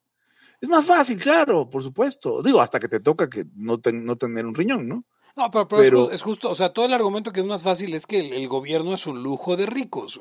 es 0.59 0.69
más 0.69 0.85
fácil, 0.85 1.17
claro, 1.19 1.69
por 1.69 1.81
supuesto. 1.81 2.43
Digo, 2.43 2.61
hasta 2.61 2.79
que 2.79 2.87
te 2.87 2.99
toca 2.99 3.27
que 3.27 3.45
no, 3.55 3.79
ten- 3.79 4.05
no 4.05 4.15
tener 4.15 4.45
un 4.45 4.53
riñón, 4.53 4.87
¿no? 4.87 5.05
No, 5.35 5.49
pero, 5.51 5.67
pero 5.67 5.81
es 5.81 5.89
Pero- 5.89 6.07
ju- 6.07 6.13
es, 6.13 6.21
justo, 6.21 6.49
o 6.49 6.55
sea, 6.55 6.73
todo 6.73 6.85
el 6.85 6.93
argumento 6.93 7.31
que 7.31 7.39
es 7.39 7.45
más 7.47 7.63
fácil 7.63 7.93
es 7.93 8.05
que 8.07 8.19
el, 8.19 8.33
el 8.33 8.47
gobierno 8.47 8.93
es 8.93 9.07
un 9.07 9.23
lujo 9.23 9.55
de 9.57 9.65
ricos. 9.65 10.19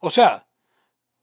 O 0.00 0.10
sea, 0.10 0.46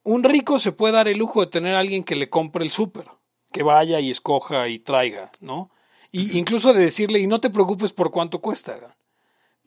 un 0.03 0.23
rico 0.23 0.59
se 0.59 0.71
puede 0.71 0.93
dar 0.93 1.07
el 1.07 1.17
lujo 1.17 1.41
de 1.41 1.47
tener 1.47 1.75
a 1.75 1.79
alguien 1.79 2.03
que 2.03 2.15
le 2.15 2.29
compre 2.29 2.63
el 2.63 2.71
súper, 2.71 3.05
que 3.51 3.63
vaya 3.63 3.99
y 3.99 4.09
escoja 4.09 4.67
y 4.67 4.79
traiga, 4.79 5.31
¿no? 5.39 5.71
Y 6.11 6.37
incluso 6.37 6.73
de 6.73 6.81
decirle, 6.83 7.19
y 7.19 7.27
no 7.27 7.39
te 7.39 7.49
preocupes 7.49 7.91
por 7.91 8.11
cuánto 8.11 8.39
cuesta. 8.39 8.75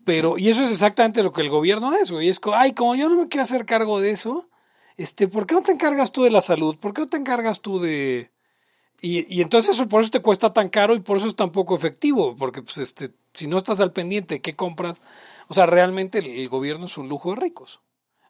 Pero, 0.04 0.38
y 0.38 0.48
eso 0.48 0.62
es 0.62 0.70
exactamente 0.70 1.22
lo 1.22 1.32
que 1.32 1.40
el 1.42 1.50
gobierno 1.50 1.92
es, 1.94 2.12
güey. 2.12 2.28
Es 2.28 2.38
como, 2.38 2.56
ay, 2.56 2.72
como 2.72 2.94
yo 2.94 3.08
no 3.08 3.16
me 3.16 3.28
quiero 3.28 3.42
hacer 3.42 3.66
cargo 3.66 3.98
de 3.98 4.10
eso, 4.10 4.48
este, 4.96 5.26
¿por 5.26 5.46
qué 5.46 5.54
no 5.56 5.62
te 5.62 5.72
encargas 5.72 6.12
tú 6.12 6.22
de 6.22 6.30
la 6.30 6.40
salud? 6.42 6.76
¿Por 6.78 6.94
qué 6.94 7.00
no 7.00 7.08
te 7.08 7.16
encargas 7.16 7.60
tú 7.60 7.80
de, 7.80 8.30
y, 9.00 9.26
y 9.34 9.42
entonces 9.42 9.74
eso 9.74 9.88
por 9.88 10.02
eso 10.02 10.10
te 10.10 10.22
cuesta 10.22 10.52
tan 10.52 10.68
caro 10.68 10.94
y 10.94 11.00
por 11.00 11.16
eso 11.18 11.26
es 11.26 11.34
tan 11.34 11.50
poco 11.50 11.74
efectivo, 11.74 12.36
porque 12.36 12.62
pues 12.62 12.78
este, 12.78 13.10
si 13.36 13.46
no 13.46 13.58
estás 13.58 13.80
al 13.80 13.92
pendiente 13.92 14.36
de 14.36 14.40
qué 14.40 14.54
compras, 14.54 15.02
o 15.48 15.54
sea, 15.54 15.66
realmente 15.66 16.18
el, 16.18 16.26
el 16.26 16.48
gobierno 16.48 16.86
es 16.86 16.98
un 16.98 17.08
lujo 17.08 17.30
de 17.30 17.40
ricos. 17.40 17.80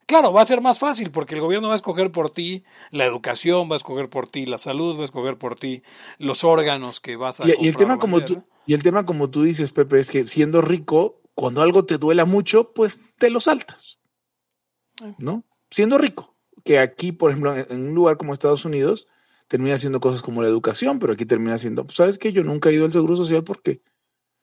Claro, 0.06 0.32
va 0.32 0.42
a 0.42 0.46
ser 0.46 0.60
más 0.60 0.78
fácil 0.78 1.10
porque 1.10 1.34
el 1.34 1.40
gobierno 1.40 1.68
va 1.68 1.74
a 1.74 1.76
escoger 1.76 2.12
por 2.12 2.30
ti 2.30 2.64
la 2.90 3.04
educación, 3.04 3.68
va 3.68 3.74
a 3.74 3.76
escoger 3.76 4.08
por 4.08 4.28
ti 4.28 4.46
la 4.46 4.56
salud, 4.56 4.96
va 4.96 5.02
a 5.02 5.04
escoger 5.04 5.36
por 5.36 5.58
ti 5.58 5.82
los 6.18 6.44
órganos 6.44 7.00
que 7.00 7.16
vas 7.16 7.40
a 7.40 7.48
Y, 7.48 7.54
y 7.58 7.68
el 7.68 7.76
tema 7.76 7.98
como 7.98 8.20
tú, 8.20 8.44
y 8.66 8.74
el 8.74 8.84
tema 8.84 9.04
como 9.04 9.30
tú 9.30 9.42
dices, 9.42 9.72
Pepe, 9.72 9.98
es 9.98 10.10
que 10.10 10.26
siendo 10.26 10.60
rico, 10.60 11.20
cuando 11.34 11.60
algo 11.60 11.84
te 11.84 11.98
duela 11.98 12.24
mucho, 12.24 12.72
pues 12.72 13.00
te 13.18 13.30
lo 13.30 13.40
saltas. 13.40 13.98
¿No? 15.18 15.44
Siendo 15.70 15.98
rico. 15.98 16.36
Que 16.64 16.78
aquí, 16.78 17.12
por 17.12 17.30
ejemplo, 17.30 17.56
en, 17.56 17.66
en 17.68 17.88
un 17.88 17.94
lugar 17.94 18.16
como 18.16 18.32
Estados 18.32 18.64
Unidos, 18.64 19.08
termina 19.48 19.74
haciendo 19.74 20.00
cosas 20.00 20.22
como 20.22 20.40
la 20.40 20.48
educación, 20.48 20.98
pero 21.00 21.12
aquí 21.12 21.26
termina 21.26 21.58
siendo, 21.58 21.84
pues, 21.84 21.96
¿sabes 21.96 22.16
qué? 22.16 22.32
Yo 22.32 22.44
nunca 22.44 22.70
he 22.70 22.74
ido 22.74 22.84
al 22.84 22.92
Seguro 22.92 23.16
Social 23.16 23.44
porque 23.44 23.82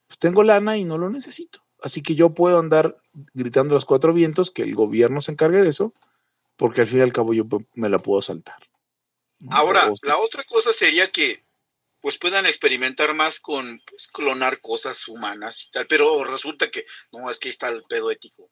pues, 0.08 0.20
tengo 0.20 0.44
lana 0.44 0.78
y 0.78 0.86
no 0.86 0.98
lo 0.98 1.10
necesito. 1.10 1.64
Así 1.82 2.02
que 2.02 2.16
yo 2.16 2.34
puedo 2.34 2.60
andar 2.60 2.98
gritando 3.34 3.74
a 3.74 3.76
los 3.76 3.86
cuatro 3.86 4.14
vientos 4.14 4.52
que 4.52 4.64
el 4.64 4.74
gobierno 4.74 5.22
se 5.22 5.34
encargue 5.34 5.62
de 5.62 5.70
eso, 5.70 5.94
porque 6.56 6.82
al 6.82 6.88
fin 6.88 7.00
y 7.00 7.02
al 7.02 7.14
cabo 7.14 7.34
yo 7.34 7.46
me 7.74 7.90
la 7.90 8.00
puedo 8.00 8.22
saltar. 8.22 8.70
¿no? 9.40 9.56
Ahora, 9.56 9.92
la 10.04 10.18
otra 10.18 10.44
cosa 10.46 10.72
sería 10.72 11.12
que 11.12 11.44
pues 12.04 12.18
puedan 12.18 12.46
experimentar 12.46 13.14
más 13.14 13.40
con 13.40 13.82
pues, 13.90 14.08
clonar 14.08 14.60
cosas 14.60 15.08
humanas 15.08 15.66
y 15.66 15.72
tal, 15.72 15.88
pero 15.88 16.26
resulta 16.26 16.70
que 16.70 16.86
no, 17.14 17.30
es 17.30 17.40
que 17.40 17.48
ahí 17.48 17.52
está 17.52 17.70
el 17.70 17.84
pedo 17.84 18.12
ético. 18.12 18.50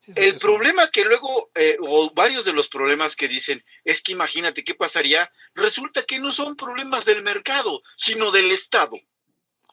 Sí, 0.00 0.12
sí, 0.12 0.20
El 0.20 0.34
problema 0.34 0.90
que 0.90 1.04
luego, 1.04 1.50
eh, 1.54 1.76
o 1.80 2.10
varios 2.14 2.44
de 2.44 2.52
los 2.52 2.68
problemas 2.68 3.14
que 3.14 3.28
dicen, 3.28 3.64
es 3.84 4.02
que 4.02 4.10
imagínate 4.10 4.64
qué 4.64 4.74
pasaría, 4.74 5.30
resulta 5.54 6.02
que 6.02 6.18
no 6.18 6.32
son 6.32 6.56
problemas 6.56 7.04
del 7.04 7.22
mercado, 7.22 7.82
sino 7.96 8.32
del 8.32 8.50
Estado. 8.50 8.96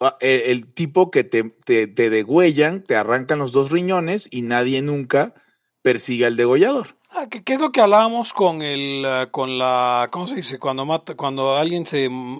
Ah, 0.01 0.17
El, 0.19 0.41
el 0.41 0.73
tipo 0.73 1.10
que 1.12 1.23
te, 1.23 1.43
te, 1.43 1.88
te 1.88 2.10
degüellan, 2.10 2.84
te 2.84 2.95
arrancan 2.95 3.39
los 3.39 3.51
dos 3.53 3.71
riñones 3.71 4.27
y 4.29 4.41
nadie 4.41 4.81
nunca 4.81 5.34
persigue 5.81 6.25
al 6.25 6.36
degollador. 6.36 6.97
Ah, 7.12 7.27
¿qué, 7.29 7.43
qué 7.43 7.53
es 7.53 7.62
lo 7.62 7.71
que 7.71 7.79
hablábamos 7.81 8.34
con 8.34 8.62
el, 8.62 9.05
ah, 9.05 9.29
con 9.31 9.58
la, 9.58 10.10
¿cómo 10.12 10.27
se 10.27 10.36
dice? 10.36 10.60
Cuando 10.60 10.86
mata, 10.86 11.15
cuando 11.15 11.55
alguien 11.55 11.86
se, 11.86 12.10
mm, 12.10 12.39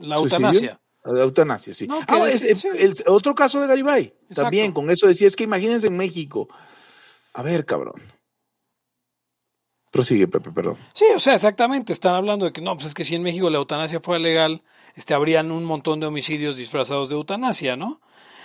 la 0.00 0.16
¿Suicidio? 0.16 0.46
eutanasia. 0.46 0.80
La 1.04 1.22
eutanasia, 1.22 1.74
sí. 1.74 1.86
No, 1.86 2.00
Ah, 2.08 2.26
es- 2.28 2.42
es- 2.42 2.60
sí. 2.60 2.68
el- 2.76 2.94
otro 3.06 3.34
caso 3.34 3.60
de 3.60 3.66
Garibay. 3.68 4.04
Exacto. 4.22 4.42
También 4.42 4.72
con 4.72 4.90
eso 4.90 5.06
decía, 5.06 5.26
es 5.28 5.36
que 5.36 5.44
imagínense 5.44 5.86
en 5.88 5.96
México. 5.96 6.48
A 7.34 7.42
ver, 7.42 7.64
cabrón. 7.64 8.00
Prosigue, 9.90 10.26
Pepe, 10.26 10.50
perdón. 10.50 10.78
Sí, 10.94 11.04
o 11.14 11.20
sea, 11.20 11.34
exactamente. 11.34 11.92
Están 11.92 12.14
hablando 12.14 12.46
de 12.46 12.52
que 12.52 12.62
no, 12.62 12.74
pues 12.74 12.86
es 12.86 12.94
que 12.94 13.04
si 13.04 13.14
en 13.14 13.22
México 13.22 13.50
la 13.50 13.58
eutanasia 13.58 14.00
fuera 14.00 14.18
legal, 14.20 14.62
este, 14.94 15.14
habrían 15.14 15.50
un 15.50 15.64
montón 15.64 16.00
de 16.00 16.06
homicidios 16.06 16.56
disfrazados 16.56 17.08
de 17.08 17.14
eutanasia, 17.16 17.76
¿no? 17.76 18.00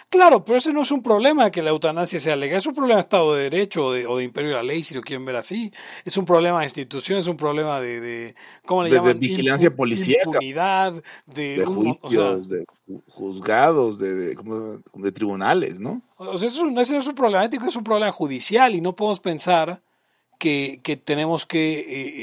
Claro, 0.10 0.46
pero 0.46 0.58
ese 0.58 0.72
no 0.72 0.84
es 0.84 0.92
un 0.92 1.04
problema 1.04 1.52
que 1.52 1.62
la 1.62 1.72
eutanasia 1.72 2.18
sea 2.22 2.38
legal, 2.38 2.60
es 2.60 2.66
un 2.66 2.74
problema 2.74 2.96
de 2.96 3.02
Estado 3.02 3.36
de 3.36 3.44
Derecho 3.50 3.88
o 3.88 3.92
de, 3.92 4.08
o 4.08 4.16
de 4.18 4.24
imperio 4.24 4.52
de 4.52 4.56
la 4.56 4.64
ley, 4.64 4.82
si 4.82 4.96
lo 4.96 5.02
quieren 5.02 5.26
ver 5.26 5.36
así. 5.36 5.70
Es 6.06 6.16
un 6.16 6.24
problema 6.24 6.60
de 6.60 6.66
institución, 6.66 7.20
es 7.20 7.28
un 7.28 7.36
problema 7.36 7.82
de, 7.82 8.00
de 8.00 8.36
¿cómo 8.66 8.84
le 8.84 8.90
De- 8.90 9.02
de 9.02 9.14
vigilancia 9.16 9.76
policíaca. 9.76 10.24
Impunidad, 10.30 10.94
de, 11.26 11.58
De 11.58 11.66
un- 11.68 11.88
o 11.90 11.94
sea, 11.94 11.94
juicios, 12.04 12.48
de 12.48 12.64
ju- 12.88 13.04
juzgados, 13.10 14.00
de, 14.00 14.16
de, 14.16 15.12
tribunales, 15.12 15.78
¿no? 15.78 16.02
O 16.16 16.38
sea, 16.38 16.48
eso 16.48 16.66
no 16.66 16.80
es, 16.80 16.90
no 16.90 17.00
es 17.00 17.08
un 17.08 17.16
problema 17.16 17.44
ético, 17.44 17.66
es 17.66 17.76
un 17.76 17.84
problema 17.84 18.12
judicial 18.14 18.76
y 18.76 18.80
no 18.82 18.96
podemos 18.96 19.20
pensar 19.20 19.82
que, 20.40 20.80
que 20.84 20.96
tenemos 20.96 21.46
que... 21.46 21.80
eh, 21.80 22.14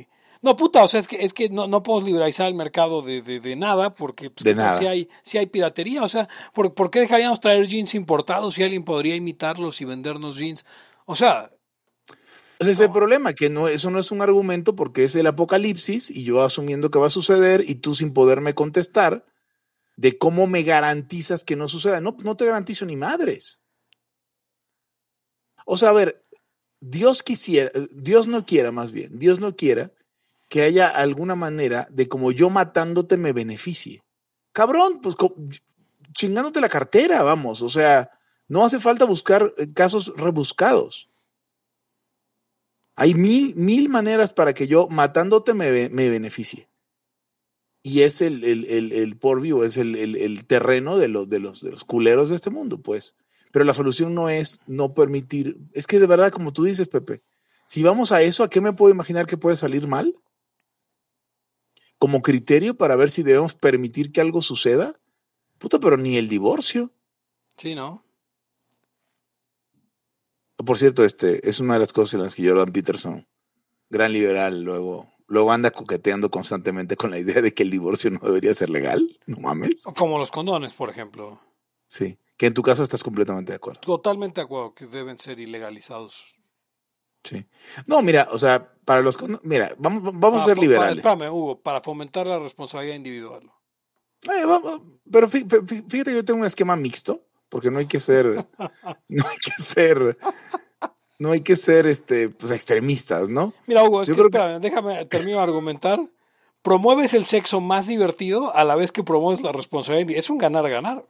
eh, 0.00 0.07
no, 0.42 0.56
puta, 0.56 0.84
o 0.84 0.88
sea, 0.88 1.00
es 1.00 1.08
que, 1.08 1.16
es 1.16 1.32
que 1.32 1.48
no, 1.48 1.66
no 1.66 1.82
podemos 1.82 2.04
liberalizar 2.04 2.48
el 2.48 2.54
mercado 2.54 3.02
de, 3.02 3.22
de, 3.22 3.40
de 3.40 3.56
nada 3.56 3.94
porque 3.94 4.30
pues, 4.30 4.44
De 4.44 4.52
¿qué 4.52 4.56
tal 4.56 4.66
nada. 4.66 4.78
Si, 4.78 4.86
hay, 4.86 5.08
si 5.22 5.38
hay 5.38 5.46
piratería, 5.46 6.02
o 6.02 6.08
sea, 6.08 6.28
¿por, 6.54 6.74
¿por 6.74 6.90
qué 6.90 7.00
dejaríamos 7.00 7.40
traer 7.40 7.66
jeans 7.66 7.94
importados 7.94 8.54
si 8.54 8.62
alguien 8.62 8.84
podría 8.84 9.16
imitarlos 9.16 9.80
y 9.80 9.84
vendernos 9.84 10.36
jeans? 10.36 10.64
O 11.06 11.14
sea, 11.14 11.50
Ese 12.58 12.70
es 12.72 12.80
el 12.80 12.90
problema, 12.90 13.34
que 13.34 13.50
no, 13.50 13.68
eso 13.68 13.90
no 13.90 13.98
es 13.98 14.10
un 14.10 14.20
argumento 14.22 14.74
porque 14.76 15.04
es 15.04 15.14
el 15.16 15.26
apocalipsis 15.26 16.10
y 16.10 16.24
yo 16.24 16.42
asumiendo 16.42 16.90
que 16.90 16.98
va 16.98 17.06
a 17.08 17.10
suceder 17.10 17.64
y 17.68 17.76
tú 17.76 17.94
sin 17.94 18.12
poderme 18.12 18.54
contestar 18.54 19.24
de 19.96 20.18
cómo 20.18 20.46
me 20.46 20.62
garantizas 20.62 21.44
que 21.44 21.56
no 21.56 21.66
suceda. 21.66 22.00
No, 22.00 22.16
no 22.22 22.36
te 22.36 22.44
garantizo 22.46 22.86
ni 22.86 22.96
madres. 22.96 23.60
O 25.66 25.76
sea, 25.76 25.90
a 25.90 25.92
ver, 25.92 26.24
Dios 26.80 27.22
quisiera, 27.22 27.72
Dios 27.90 28.28
no 28.28 28.46
quiera 28.46 28.70
más 28.70 28.92
bien, 28.92 29.18
Dios 29.18 29.40
no 29.40 29.56
quiera 29.56 29.92
que 30.48 30.62
haya 30.62 30.88
alguna 30.88 31.34
manera 31.34 31.86
de 31.90 32.08
como 32.08 32.32
yo 32.32 32.50
matándote 32.50 33.16
me 33.16 33.32
beneficie. 33.32 34.02
Cabrón, 34.52 35.00
pues 35.00 35.14
chingándote 36.12 36.60
la 36.60 36.68
cartera, 36.68 37.22
vamos. 37.22 37.62
O 37.62 37.68
sea, 37.68 38.10
no 38.48 38.64
hace 38.64 38.78
falta 38.78 39.04
buscar 39.04 39.54
eh, 39.58 39.72
casos 39.72 40.12
rebuscados. 40.16 41.08
Hay 42.96 43.14
mil, 43.14 43.54
mil 43.54 43.88
maneras 43.88 44.32
para 44.32 44.54
que 44.54 44.66
yo 44.66 44.88
matándote 44.88 45.54
me, 45.54 45.88
me 45.90 46.10
beneficie. 46.10 46.68
Y 47.82 48.02
es 48.02 48.20
el, 48.20 48.42
el, 48.42 48.64
el, 48.64 49.18
es 49.64 49.76
el, 49.76 49.94
el, 49.94 50.16
el 50.16 50.46
terreno 50.46 50.98
de 50.98 51.08
los, 51.08 51.28
de, 51.28 51.38
los, 51.38 51.60
de 51.60 51.70
los 51.70 51.84
culeros 51.84 52.30
de 52.30 52.36
este 52.36 52.50
mundo, 52.50 52.78
pues. 52.82 53.14
Pero 53.52 53.64
la 53.64 53.72
solución 53.72 54.14
no 54.14 54.28
es 54.28 54.60
no 54.66 54.94
permitir. 54.94 55.58
Es 55.72 55.86
que 55.86 56.00
de 56.00 56.06
verdad, 56.06 56.32
como 56.32 56.52
tú 56.52 56.64
dices, 56.64 56.88
Pepe, 56.88 57.22
si 57.64 57.82
vamos 57.82 58.10
a 58.10 58.20
eso, 58.22 58.42
¿a 58.42 58.50
qué 58.50 58.60
me 58.60 58.72
puedo 58.72 58.92
imaginar 58.92 59.26
que 59.26 59.36
puede 59.36 59.56
salir 59.56 59.86
mal? 59.86 60.16
Como 61.98 62.22
criterio 62.22 62.76
para 62.76 62.96
ver 62.96 63.10
si 63.10 63.22
debemos 63.22 63.54
permitir 63.54 64.12
que 64.12 64.20
algo 64.20 64.42
suceda. 64.42 64.98
Puta, 65.58 65.80
pero 65.80 65.96
ni 65.96 66.16
el 66.16 66.28
divorcio. 66.28 66.92
sí, 67.56 67.74
¿no? 67.74 68.04
Por 70.64 70.76
cierto, 70.76 71.04
este 71.04 71.48
es 71.48 71.60
una 71.60 71.74
de 71.74 71.80
las 71.80 71.92
cosas 71.92 72.14
en 72.14 72.22
las 72.22 72.34
que 72.34 72.48
Jordan 72.48 72.72
Peterson, 72.72 73.28
gran 73.90 74.12
liberal, 74.12 74.62
luego, 74.62 75.14
luego 75.28 75.52
anda 75.52 75.70
coqueteando 75.70 76.30
constantemente 76.32 76.96
con 76.96 77.12
la 77.12 77.18
idea 77.18 77.40
de 77.40 77.54
que 77.54 77.62
el 77.62 77.70
divorcio 77.70 78.10
no 78.10 78.18
debería 78.18 78.52
ser 78.54 78.68
legal. 78.68 79.20
No 79.26 79.38
mames. 79.38 79.84
Como 79.96 80.18
los 80.18 80.32
condones, 80.32 80.74
por 80.74 80.90
ejemplo. 80.90 81.40
Sí. 81.86 82.18
Que 82.36 82.46
en 82.46 82.54
tu 82.54 82.62
caso 82.62 82.82
estás 82.82 83.04
completamente 83.04 83.52
de 83.52 83.56
acuerdo. 83.56 83.80
Totalmente 83.80 84.40
de 84.40 84.46
acuerdo 84.46 84.74
que 84.74 84.86
deben 84.86 85.16
ser 85.16 85.38
ilegalizados. 85.38 86.34
Sí. 87.22 87.46
No, 87.86 88.02
mira, 88.02 88.28
o 88.32 88.38
sea, 88.38 88.72
para 88.88 89.02
los 89.02 89.18
mira, 89.42 89.74
vamos, 89.78 90.02
vamos 90.14 90.42
a 90.42 90.46
ser 90.46 90.58
liberales. 90.58 91.02
Para, 91.02 91.12
espérame, 91.14 91.32
Hugo, 91.34 91.60
para 91.60 91.80
fomentar 91.80 92.26
la 92.26 92.38
responsabilidad 92.38 92.96
individual. 92.96 93.42
Eh, 94.22 94.44
vamos, 94.46 94.80
pero 95.10 95.28
fí- 95.28 95.46
fí- 95.46 95.84
fíjate 95.88 96.10
que 96.10 96.16
yo 96.16 96.24
tengo 96.24 96.40
un 96.40 96.46
esquema 96.46 96.74
mixto, 96.74 97.20
porque 97.50 97.70
no 97.70 97.78
hay 97.78 97.86
que 97.86 98.00
ser, 98.00 98.24
no 99.08 99.26
hay 99.28 99.36
que 99.36 99.62
ser, 99.62 100.18
no 101.18 101.32
hay 101.32 101.40
que 101.42 101.54
ser, 101.56 101.86
este, 101.86 102.30
pues 102.30 102.50
extremistas, 102.50 103.28
¿no? 103.28 103.52
Mira, 103.66 103.84
Hugo, 103.84 104.02
es 104.02 104.08
Yo 104.08 104.14
que 104.14 104.20
creo 104.22 104.30
que- 104.30 104.38
espérame, 104.38 104.60
déjame 104.60 105.04
termino 105.04 105.36
de 105.36 105.42
argumentar, 105.44 106.00
promueves 106.62 107.12
el 107.14 107.26
sexo 107.26 107.60
más 107.60 107.86
divertido 107.86 108.54
a 108.56 108.64
la 108.64 108.74
vez 108.74 108.90
que 108.90 109.04
promueves 109.04 109.42
la 109.42 109.52
responsabilidad. 109.52 110.16
Es 110.18 110.30
un 110.30 110.38
ganar-ganar. 110.38 111.04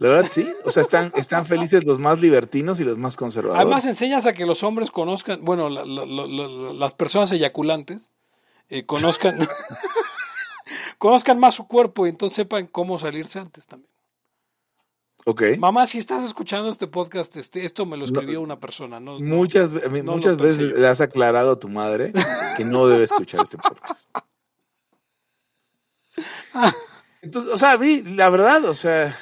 La 0.00 0.08
verdad, 0.08 0.30
sí. 0.32 0.50
O 0.64 0.70
sea, 0.70 0.80
están, 0.80 1.12
están 1.14 1.44
felices 1.46 1.84
los 1.84 1.98
más 1.98 2.20
libertinos 2.20 2.80
y 2.80 2.84
los 2.84 2.96
más 2.96 3.16
conservadores. 3.18 3.60
Además, 3.60 3.84
enseñas 3.84 4.24
a 4.26 4.32
que 4.32 4.46
los 4.46 4.62
hombres 4.64 4.90
conozcan, 4.90 5.44
bueno, 5.44 5.68
la- 5.68 5.84
la- 5.84 6.06
la- 6.06 6.26
la- 6.26 6.72
las 6.72 6.94
personas 6.94 7.30
eyaculantes 7.32 8.10
eh, 8.70 8.86
conozcan, 8.86 9.36
conozcan 10.98 11.38
más 11.38 11.54
su 11.54 11.66
cuerpo 11.68 12.06
y 12.06 12.08
entonces 12.10 12.34
sepan 12.36 12.66
cómo 12.66 12.98
salirse 12.98 13.38
antes 13.40 13.66
también. 13.66 13.90
ok. 15.26 15.42
Mamá, 15.58 15.86
si 15.86 15.98
estás 15.98 16.24
escuchando 16.24 16.70
este 16.70 16.86
podcast, 16.86 17.36
este, 17.36 17.64
esto 17.66 17.84
me 17.84 17.98
lo 17.98 18.04
escribió 18.06 18.40
una 18.40 18.58
persona. 18.58 19.00
No, 19.00 19.18
Muchas, 19.18 19.70
no 19.70 20.12
muchas 20.16 20.38
veces 20.38 20.62
le 20.78 20.88
has 20.88 21.02
aclarado 21.02 21.52
a 21.52 21.58
tu 21.60 21.68
madre 21.68 22.10
que 22.56 22.64
no 22.64 22.86
debe 22.86 23.04
escuchar 23.04 23.42
este 23.44 23.58
podcast. 23.58 24.08
Entonces, 27.22 27.52
o 27.52 27.58
sea, 27.58 27.76
vi, 27.76 28.00
la 28.02 28.30
verdad, 28.30 28.64
o 28.64 28.72
sea, 28.74 29.14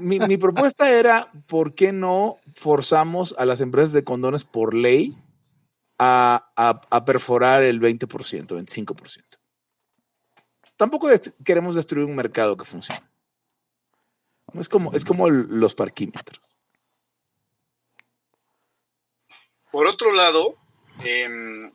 mi, 0.00 0.18
mi 0.20 0.36
propuesta 0.36 0.90
era, 0.90 1.30
¿por 1.46 1.74
qué 1.74 1.92
no 1.92 2.38
forzamos 2.54 3.34
a 3.38 3.44
las 3.44 3.60
empresas 3.60 3.92
de 3.92 4.04
condones 4.04 4.44
por 4.44 4.74
ley 4.74 5.16
a, 5.98 6.50
a- 6.56 7.04
perforar 7.04 7.62
el 7.62 7.80
20%, 7.80 8.46
25%? 8.46 9.38
Tampoco 10.76 11.08
queremos 11.44 11.74
destruir 11.74 12.06
un 12.06 12.16
mercado 12.16 12.56
que 12.56 12.64
funcione. 12.64 13.08
Es 14.54 14.68
como, 14.68 14.92
es 14.92 15.04
como 15.04 15.30
los 15.30 15.74
parquímetros. 15.74 16.40
Por 19.70 19.86
otro 19.86 20.12
lado, 20.12 20.56
em, 21.04 21.72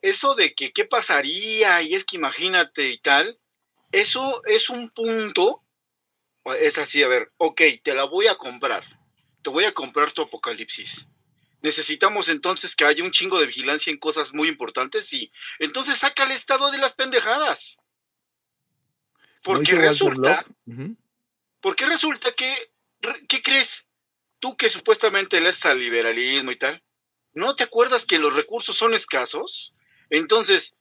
eso 0.00 0.34
de 0.34 0.54
que 0.54 0.72
qué 0.72 0.84
pasaría 0.84 1.82
y 1.82 1.94
es 1.94 2.04
que 2.04 2.16
imagínate 2.16 2.88
y 2.90 2.98
tal, 2.98 3.38
eso 3.92 4.42
es 4.44 4.70
un 4.70 4.88
punto, 4.90 5.62
es 6.54 6.78
así, 6.78 7.02
a 7.02 7.08
ver, 7.08 7.32
ok, 7.38 7.60
te 7.82 7.94
la 7.94 8.04
voy 8.04 8.28
a 8.28 8.36
comprar, 8.36 8.84
te 9.42 9.50
voy 9.50 9.64
a 9.64 9.72
comprar 9.72 10.12
tu 10.12 10.22
apocalipsis. 10.22 11.08
Necesitamos 11.62 12.28
entonces 12.28 12.76
que 12.76 12.84
haya 12.84 13.02
un 13.02 13.10
chingo 13.10 13.40
de 13.40 13.46
vigilancia 13.46 13.90
en 13.90 13.98
cosas 13.98 14.32
muy 14.32 14.48
importantes, 14.48 15.06
sí. 15.06 15.32
Entonces 15.58 15.98
saca 15.98 16.24
el 16.24 16.30
estado 16.30 16.70
de 16.70 16.78
las 16.78 16.92
pendejadas. 16.92 17.78
Porque 19.42 19.74
resulta, 19.74 20.44
porque 21.60 21.86
resulta 21.86 22.32
que, 22.32 22.72
¿qué 23.28 23.42
crees? 23.42 23.86
Tú 24.38 24.56
que 24.56 24.68
supuestamente 24.68 25.40
lees 25.40 25.64
al 25.64 25.78
liberalismo 25.78 26.50
y 26.50 26.56
tal, 26.56 26.82
¿no 27.32 27.54
te 27.56 27.64
acuerdas 27.64 28.04
que 28.04 28.18
los 28.18 28.34
recursos 28.34 28.76
son 28.76 28.94
escasos? 28.94 29.74
Entonces, 30.10 30.76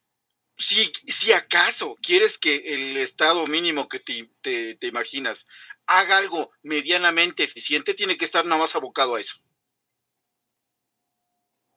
si, 0.58 0.92
si 1.08 1.32
acaso 1.34 1.98
quieres 2.02 2.38
que 2.38 2.56
el 2.74 2.98
estado 2.98 3.46
mínimo 3.48 3.88
que 3.90 4.00
te, 4.00 4.30
te- 4.42 4.76
te 4.76 4.88
imaginas 4.88 5.48
haga 5.88 6.18
algo 6.18 6.52
medianamente 6.64 7.44
eficiente, 7.44 7.94
tiene 7.94 8.18
que 8.18 8.26
estar 8.26 8.44
nada 8.46 8.62
más 8.62 8.76
abocado 8.76 9.16
a 9.16 9.20
eso. 9.20 9.38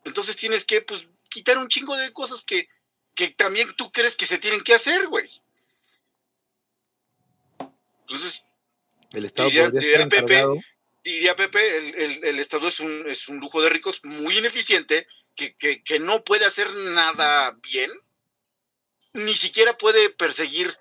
Entonces 0.05 0.37
tienes 0.37 0.65
que 0.65 0.81
pues, 0.81 1.07
quitar 1.29 1.59
un 1.59 1.69
chingo 1.69 1.95
de 1.97 2.13
cosas 2.13 2.43
que, 2.45 2.69
que 3.15 3.29
también 3.31 3.75
tú 3.77 3.91
crees 3.93 4.17
que 4.17 4.25
se 4.27 4.39
tienen 4.39 4.63
que 4.63 4.75
hacer, 4.75 5.09
güey. 5.09 5.29
Entonces, 8.01 8.45
El 9.13 9.25
Estado 9.25 9.49
Diría- 9.51 9.71
diría 9.71 9.93
estar 10.05 10.09
Pepe, 10.09 10.45
diría 11.05 11.37
Pepe, 11.37 11.77
el, 11.79 11.95
el- 11.95 12.25
el 12.25 12.39
Estado 12.39 12.69
es 12.69 12.81
un, 12.81 13.05
es 13.09 13.29
un 13.29 13.39
lujo 13.39 13.61
de 13.61 13.69
ricos 13.71 14.01
muy 14.05 14.39
ineficiente, 14.39 15.07
que, 15.35 15.55
que- 15.57 15.83
que 15.83 15.99
no 15.99 16.25
puede 16.25 16.45
hacer 16.47 16.73
nada 16.75 17.57
bien, 17.63 17.91
ni 19.13 19.37
siquiera 19.37 19.77
puede 19.77 20.11
perseguir 20.11 20.77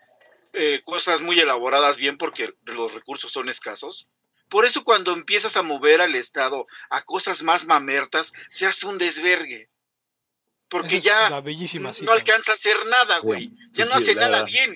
eh, 0.53 0.81
cosas 0.83 1.21
muy 1.21 1.39
elaboradas 1.39 1.97
bien 1.97 2.17
porque 2.17 2.53
los 2.65 2.93
recursos 2.93 3.31
son 3.31 3.49
escasos. 3.49 4.09
Por 4.49 4.65
eso 4.65 4.83
cuando 4.83 5.11
empiezas 5.11 5.57
a 5.57 5.61
mover 5.61 6.01
al 6.01 6.15
Estado 6.15 6.67
a 6.89 7.03
cosas 7.03 7.43
más 7.43 7.65
mamertas, 7.65 8.33
se 8.49 8.65
hace 8.65 8.87
un 8.87 8.97
desvergue. 8.97 9.69
Porque 10.69 10.97
Esa 10.97 11.05
ya 11.05 11.29
la 11.29 11.41
bellísima 11.41 11.91
no 12.03 12.11
alcanza 12.11 12.51
a 12.53 12.55
hacer 12.55 12.77
nada, 12.85 13.19
güey. 13.19 13.51
Ya 13.71 13.85
sí, 13.85 13.91
no 13.91 13.97
hace 13.97 14.15
la 14.15 14.29
nada 14.29 14.43
bien. 14.43 14.75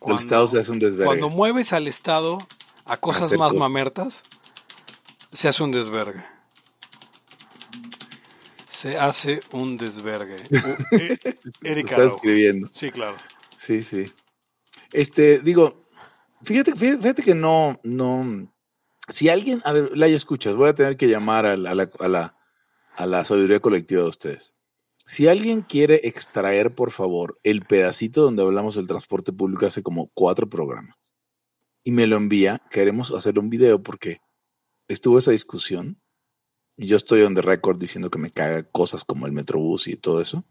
El 0.00 0.18
Estado 0.18 0.48
se 0.48 0.58
hace 0.58 0.72
un 0.72 0.78
desvergue. 0.78 1.06
Cuando 1.06 1.28
mueves 1.28 1.72
al 1.72 1.86
Estado 1.86 2.46
a 2.84 2.96
cosas 2.96 3.32
más 3.32 3.48
cosas. 3.48 3.54
mamertas, 3.54 4.22
se 5.32 5.48
hace 5.48 5.62
un 5.62 5.70
desvergue. 5.70 6.24
Se 8.78 8.96
hace 8.96 9.40
un 9.50 9.76
desvergue. 9.76 10.36
Lo 10.50 11.70
estás 11.72 11.92
Araujo. 11.94 12.14
escribiendo. 12.14 12.68
Sí, 12.70 12.92
claro. 12.92 13.16
Sí, 13.56 13.82
sí. 13.82 14.12
Este, 14.92 15.40
digo, 15.40 15.82
fíjate, 16.44 16.76
fíjate, 16.76 17.02
fíjate 17.02 17.22
que 17.24 17.34
no, 17.34 17.80
no. 17.82 18.54
Si 19.08 19.28
alguien, 19.28 19.60
a 19.64 19.72
ver, 19.72 19.98
la 19.98 20.06
escuchas, 20.06 20.54
voy 20.54 20.68
a 20.68 20.76
tener 20.76 20.96
que 20.96 21.08
llamar 21.08 21.44
a 21.44 21.56
la, 21.56 21.72
a 21.72 21.74
la, 21.74 21.90
a 21.98 22.06
la, 22.06 22.36
a 22.94 23.06
la 23.06 23.24
sabiduría 23.24 23.58
colectiva 23.58 24.02
de 24.02 24.10
ustedes. 24.10 24.54
Si 25.04 25.26
alguien 25.26 25.62
quiere 25.62 26.02
extraer, 26.04 26.72
por 26.72 26.92
favor, 26.92 27.40
el 27.42 27.62
pedacito 27.62 28.22
donde 28.22 28.44
hablamos 28.44 28.76
del 28.76 28.86
transporte 28.86 29.32
público 29.32 29.66
hace 29.66 29.82
como 29.82 30.12
cuatro 30.14 30.48
programas 30.48 30.96
y 31.82 31.90
me 31.90 32.06
lo 32.06 32.16
envía, 32.16 32.62
queremos 32.70 33.10
hacer 33.10 33.40
un 33.40 33.50
video 33.50 33.82
porque 33.82 34.20
estuvo 34.86 35.18
esa 35.18 35.32
discusión 35.32 36.00
y 36.78 36.86
yo 36.86 36.96
estoy 36.96 37.20
on 37.22 37.34
the 37.34 37.42
record 37.42 37.76
diciendo 37.78 38.10
que 38.10 38.18
me 38.18 38.30
caga 38.30 38.62
cosas 38.62 39.04
como 39.04 39.26
el 39.26 39.32
metrobús 39.32 39.86
y 39.86 39.96
todo 39.96 40.22
eso. 40.22 40.44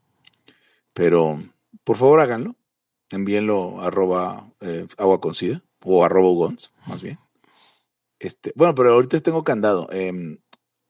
Pero, 0.93 1.41
por 1.83 1.97
favor, 1.97 2.19
háganlo 2.19 2.55
envíenlo 3.09 3.81
arroba 3.81 4.51
eh, 4.59 4.87
agua 4.97 5.19
con 5.19 5.35
sida 5.35 5.61
o 5.83 6.03
arroba 6.03 6.29
ugons, 6.29 6.71
más 6.87 7.01
bien. 7.01 7.17
Este, 8.19 8.51
bueno, 8.55 8.73
pero 8.75 8.93
ahorita 8.93 9.19
tengo 9.19 9.43
candado. 9.43 9.87
em, 9.91 10.39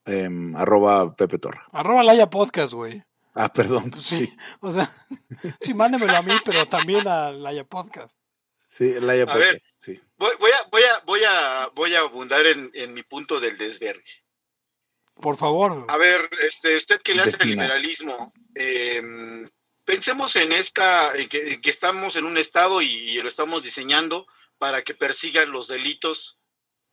em, 0.06 0.56
arroba 0.56 1.16
Pepe 1.16 1.38
Torra. 1.38 1.66
Arroba 1.74 2.04
Laya 2.04 2.30
Podcast, 2.30 2.74
güey. 2.74 3.04
Ah, 3.34 3.52
perdón. 3.52 3.92
Pues 3.92 4.04
sí, 4.04 4.26
sí. 4.26 4.38
O 4.62 4.72
sea, 4.72 4.90
sí, 5.62 5.74
mándemelo 5.74 6.16
a 6.18 6.22
mí, 6.22 6.32
pero 6.46 6.66
también 6.68 7.08
a 7.08 7.32
Laya 7.32 7.66
Podcast. 7.66 8.18
sí, 8.70 8.94
Laia 9.02 9.24
A 9.24 9.28
Pepe, 9.28 9.40
ver. 9.40 9.64
sí. 9.78 10.00
Voy, 10.18 10.32
voy 10.40 10.52
a, 10.52 10.70
voy, 10.72 10.82
a, 10.84 11.04
voy, 11.06 11.20
a, 11.28 11.72
voy 11.76 11.94
a 11.94 12.00
abundar 12.00 12.46
en, 12.48 12.72
en 12.74 12.94
mi 12.94 13.04
punto 13.04 13.40
del 13.40 13.58
desvergue. 13.58 14.02
Por 15.22 15.38
favor. 15.38 15.86
A 15.88 15.98
ver, 15.98 16.30
este, 16.42 16.76
usted 16.76 17.02
que 17.02 17.16
le 17.16 17.24
hace 17.24 17.36
al 17.36 17.40
Defina. 17.40 17.64
liberalismo, 17.64 18.34
eh, 18.54 19.02
pensemos 19.84 20.36
en 20.36 20.52
esta, 20.52 21.16
en 21.16 21.28
que, 21.28 21.60
que 21.60 21.70
estamos 21.70 22.16
en 22.16 22.26
un 22.26 22.38
estado 22.38 22.82
y, 22.82 22.88
y 22.88 23.22
lo 23.22 23.28
estamos 23.28 23.64
diseñando 23.64 24.28
para 24.58 24.84
que 24.84 24.94
persigan 24.94 25.52
los 25.52 25.68
delitos 25.68 26.38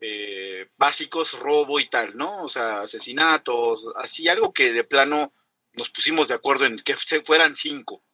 eh, 0.00 0.68
básicos, 0.76 1.38
robo 1.38 1.80
y 1.80 1.88
tal, 1.88 2.16
¿no? 2.16 2.44
O 2.44 2.48
sea, 2.48 2.80
asesinatos, 2.80 3.88
así 3.96 4.28
algo 4.28 4.52
que 4.52 4.72
de 4.72 4.84
plano 4.84 5.32
nos 5.72 5.90
pusimos 5.90 6.28
de 6.28 6.34
acuerdo 6.34 6.66
en 6.66 6.78
que 6.78 6.96
se 6.96 7.22
fueran 7.22 7.54
cinco. 7.54 8.04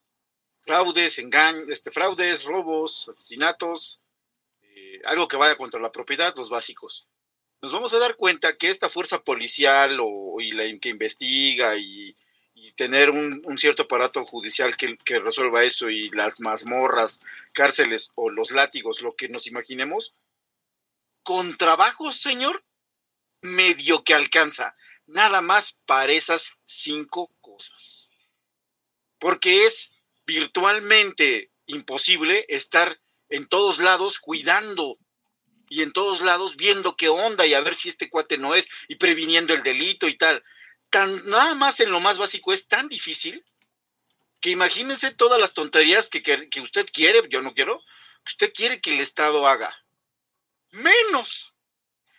Fraudes, 0.62 1.18
engaños, 1.18 1.64
este, 1.68 1.90
fraudes, 1.90 2.44
robos, 2.44 3.08
asesinatos, 3.08 4.02
eh, 4.62 5.00
algo 5.04 5.26
que 5.26 5.36
vaya 5.36 5.56
contra 5.56 5.80
la 5.80 5.90
propiedad, 5.92 6.34
los 6.36 6.48
básicos 6.48 7.08
nos 7.62 7.72
vamos 7.72 7.92
a 7.92 7.98
dar 7.98 8.16
cuenta 8.16 8.56
que 8.56 8.68
esta 8.68 8.88
fuerza 8.88 9.22
policial 9.22 9.98
o, 10.00 10.40
y 10.40 10.52
la 10.52 10.64
que 10.78 10.88
investiga 10.88 11.76
y, 11.76 12.16
tener 12.76 13.10
un, 13.10 13.42
un 13.44 13.58
cierto 13.58 13.82
aparato 13.82 14.24
judicial 14.24 14.76
que, 14.76 14.96
que 14.98 15.18
resuelva 15.18 15.64
eso 15.64 15.90
y 15.90 16.08
las 16.10 16.40
mazmorras, 16.40 17.20
cárceles 17.52 18.10
o 18.14 18.30
los 18.30 18.52
látigos, 18.52 19.02
lo 19.02 19.16
que 19.16 19.28
nos 19.28 19.46
imaginemos, 19.46 20.14
con 21.22 21.56
trabajo, 21.56 22.12
señor, 22.12 22.64
medio 23.42 24.02
que 24.04 24.14
alcanza, 24.14 24.76
nada 25.06 25.42
más 25.42 25.78
para 25.84 26.12
esas 26.12 26.52
cinco 26.64 27.30
cosas. 27.40 28.08
Porque 29.18 29.66
es 29.66 29.90
virtualmente 30.24 31.50
imposible 31.66 32.46
estar 32.48 33.00
en 33.28 33.46
todos 33.46 33.78
lados 33.78 34.18
cuidando 34.18 34.96
y 35.70 35.83
en 35.83 35.92
todos 35.92 36.20
lados 36.20 36.56
viendo 36.56 36.96
qué 36.96 37.09
onda 37.09 37.46
y 37.46 37.54
a 37.54 37.61
ver 37.61 37.76
si 37.76 37.88
este 37.88 38.11
cuate 38.11 38.37
no 38.37 38.54
es 38.54 38.68
y 38.88 38.96
previniendo 38.96 39.54
el 39.54 39.62
delito 39.62 40.09
y 40.09 40.18
tal. 40.18 40.44
Tan 40.90 41.24
nada 41.26 41.54
más 41.54 41.78
en 41.78 41.92
lo 41.92 42.00
más 42.00 42.18
básico 42.18 42.52
es 42.52 42.66
tan 42.66 42.88
difícil 42.88 43.42
que 44.40 44.50
imagínense 44.50 45.14
todas 45.14 45.40
las 45.40 45.54
tonterías 45.54 46.11
que, 46.11 46.22
que, 46.22 46.61
usted 46.61 46.87
quiere, 46.92 47.22
yo 47.30 47.40
no 47.40 47.54
quiero, 47.54 47.78
que 48.24 48.33
usted 48.33 48.52
quiere 48.52 48.80
que 48.80 48.90
el 48.90 49.00
Estado 49.00 49.46
haga. 49.46 49.72
Menos. 50.72 51.54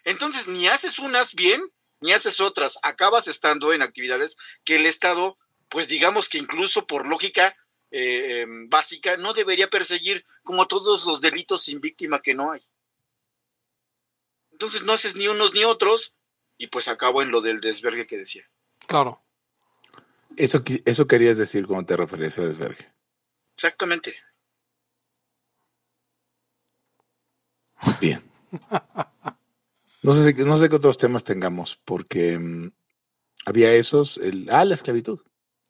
Entonces 0.06 0.48
ni 0.48 0.68
haces 0.70 0.98
unas 0.98 1.36
bien, 1.36 1.62
ni 2.00 2.14
haces 2.14 2.40
otras. 2.40 2.80
Acabas 2.84 3.28
estando 3.28 3.74
en 3.74 3.82
actividades 3.82 4.38
que 4.64 4.78
el 4.78 4.86
Estado, 4.86 5.38
pues 5.68 5.90
digamos 5.90 6.30
que 6.30 6.38
incluso 6.38 6.88
por 6.88 7.06
lógica 7.06 7.58
eh, 7.92 8.46
básica, 8.70 9.18
no 9.18 9.34
debería 9.34 9.70
perseguir 9.70 10.26
como 10.42 10.68
todos 10.68 11.06
los 11.06 11.20
delitos 11.20 11.64
sin 11.64 11.82
víctima 11.82 12.22
que 12.22 12.34
no 12.34 12.54
hay. 12.54 12.62
Entonces 14.62 14.84
no 14.84 14.93
haces 14.93 15.15
ni 15.15 15.28
unos 15.28 15.56
ni 15.56 15.63
otros 15.63 16.13
y 16.56 16.67
pues 16.67 16.88
acabo 16.88 17.24
en 17.24 17.32
lo 17.32 17.41
del 17.41 17.62
desvergue 17.62 18.06
que 18.06 18.15
decía. 18.17 18.43
Claro. 18.86 19.24
Eso, 20.38 20.63
eso 20.86 21.08
querías 21.08 21.39
decir 21.39 21.65
cuando 21.65 21.88
te 21.88 21.97
referías 21.97 22.38
a 22.38 22.43
desvergue. 22.43 22.88
Exactamente. 23.56 24.15
Bien. 28.00 28.21
No 30.04 30.13
sé, 30.13 30.32
si- 30.32 30.43
no 30.43 30.58
sé 30.60 30.69
qué 30.69 30.76
otros 30.76 31.00
temas 31.00 31.24
tengamos, 31.24 31.82
porque 31.84 32.38
mm, 32.38 32.71
había 33.47 33.74
esos. 33.74 34.17
El, 34.17 34.47
ah, 34.52 34.63
la 34.63 34.76
esclavitud. 34.76 35.21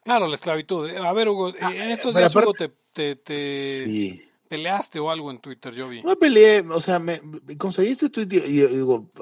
Claro, 0.04 0.28
la 0.28 0.36
esclavitud. 0.36 0.90
A 0.98 1.14
ver, 1.14 1.30
Hugo, 1.30 1.54
Ah, 1.62 1.74
en 1.74 1.92
estos 1.92 2.14
días, 2.14 2.36
Hugo, 2.36 2.52
te, 2.52 3.16
te 3.16 3.48
Sí. 3.86 4.30
Peleaste 4.52 5.00
o 5.00 5.10
algo 5.10 5.32
en 5.32 5.40
Twitter, 5.40 5.74
yo 5.74 5.88
vi. 5.88 6.04
No 6.04 6.18
peleé, 6.18 6.60
o 6.60 6.82
sea, 6.82 7.00
me, 7.00 7.22
conseguí 7.58 7.92
este 7.92 8.10
tweet 8.10 8.28
y, 8.50 8.62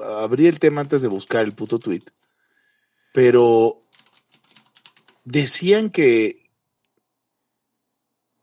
abrí 0.02 0.48
el 0.48 0.58
tema 0.58 0.80
antes 0.80 1.02
de 1.02 1.08
buscar 1.08 1.44
el 1.44 1.54
puto 1.54 1.78
tweet. 1.78 2.02
Pero 3.12 3.84
decían 5.24 5.90
que 5.90 6.34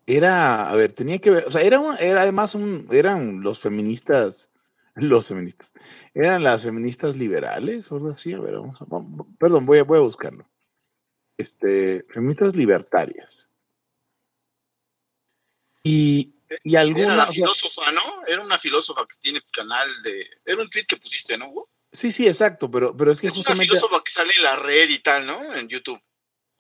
era, 0.06 0.70
a 0.70 0.76
ver, 0.76 0.94
tenía 0.94 1.20
que 1.20 1.30
ver, 1.30 1.44
o 1.46 1.52
sea, 1.52 1.62
era, 1.62 1.82
un- 1.82 1.98
era 2.00 2.22
además 2.22 2.56
un, 2.56 2.88
eran 2.90 3.42
los 3.42 3.60
feministas, 3.60 4.50
los 4.96 5.28
feministas, 5.28 5.74
eran 6.14 6.42
las 6.42 6.64
feministas 6.64 7.18
liberales 7.18 7.92
o 7.92 7.96
algo 7.98 8.12
así, 8.12 8.32
a 8.32 8.40
ver, 8.40 8.54
vamos 8.54 8.82
a, 8.82 8.86
perdón, 9.38 9.66
voy 9.66 9.80
a, 9.80 9.84
voy 9.84 9.98
a 9.98 10.04
buscarlo. 10.04 10.48
Este, 11.38 12.06
feministas 12.10 12.56
libertarias. 12.56 13.50
Y, 15.84 16.37
y 16.64 16.74
Era 16.74 16.82
algunas, 16.82 17.18
la 17.18 17.28
filósofa, 17.28 17.92
¿no? 17.92 18.02
Era 18.28 18.42
una 18.44 18.58
filósofa 18.58 19.06
que 19.06 19.18
tiene 19.20 19.42
canal 19.52 19.90
de. 20.04 20.28
Era 20.46 20.62
un 20.62 20.70
tweet 20.70 20.86
que 20.86 20.98
pusiste, 20.98 21.38
¿no, 21.38 21.50
Hugo? 21.50 21.70
Sí, 21.92 22.12
sí, 22.12 22.28
exacto, 22.28 22.70
pero, 22.70 22.96
pero 22.96 23.12
es 23.12 23.22
que 23.22 23.28
Es 23.28 23.34
una 23.34 23.40
justamente 23.40 23.68
filósofa 23.68 24.04
que 24.04 24.12
sale 24.12 24.34
en 24.36 24.44
la 24.44 24.56
red 24.58 24.90
y 24.90 25.00
tal, 25.00 25.26
¿no? 25.26 25.54
En 25.56 25.68
YouTube. 25.68 26.02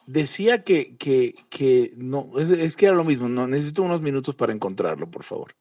decía 0.06 0.63
que, 0.63 0.97
que, 0.97 1.36
que 1.50 1.91
no, 1.97 2.32
es, 2.38 2.50
es 2.50 2.76
que 2.78 2.86
era 2.88 2.95
lo 2.95 3.04
mismo, 3.04 3.28
no, 3.28 3.45
necesito 3.47 3.84
unos 3.84 4.02
minutos 4.02 4.36
para 4.36 4.54
encontrarlo, 4.54 5.12
por 5.12 5.23
favor. 5.23 5.56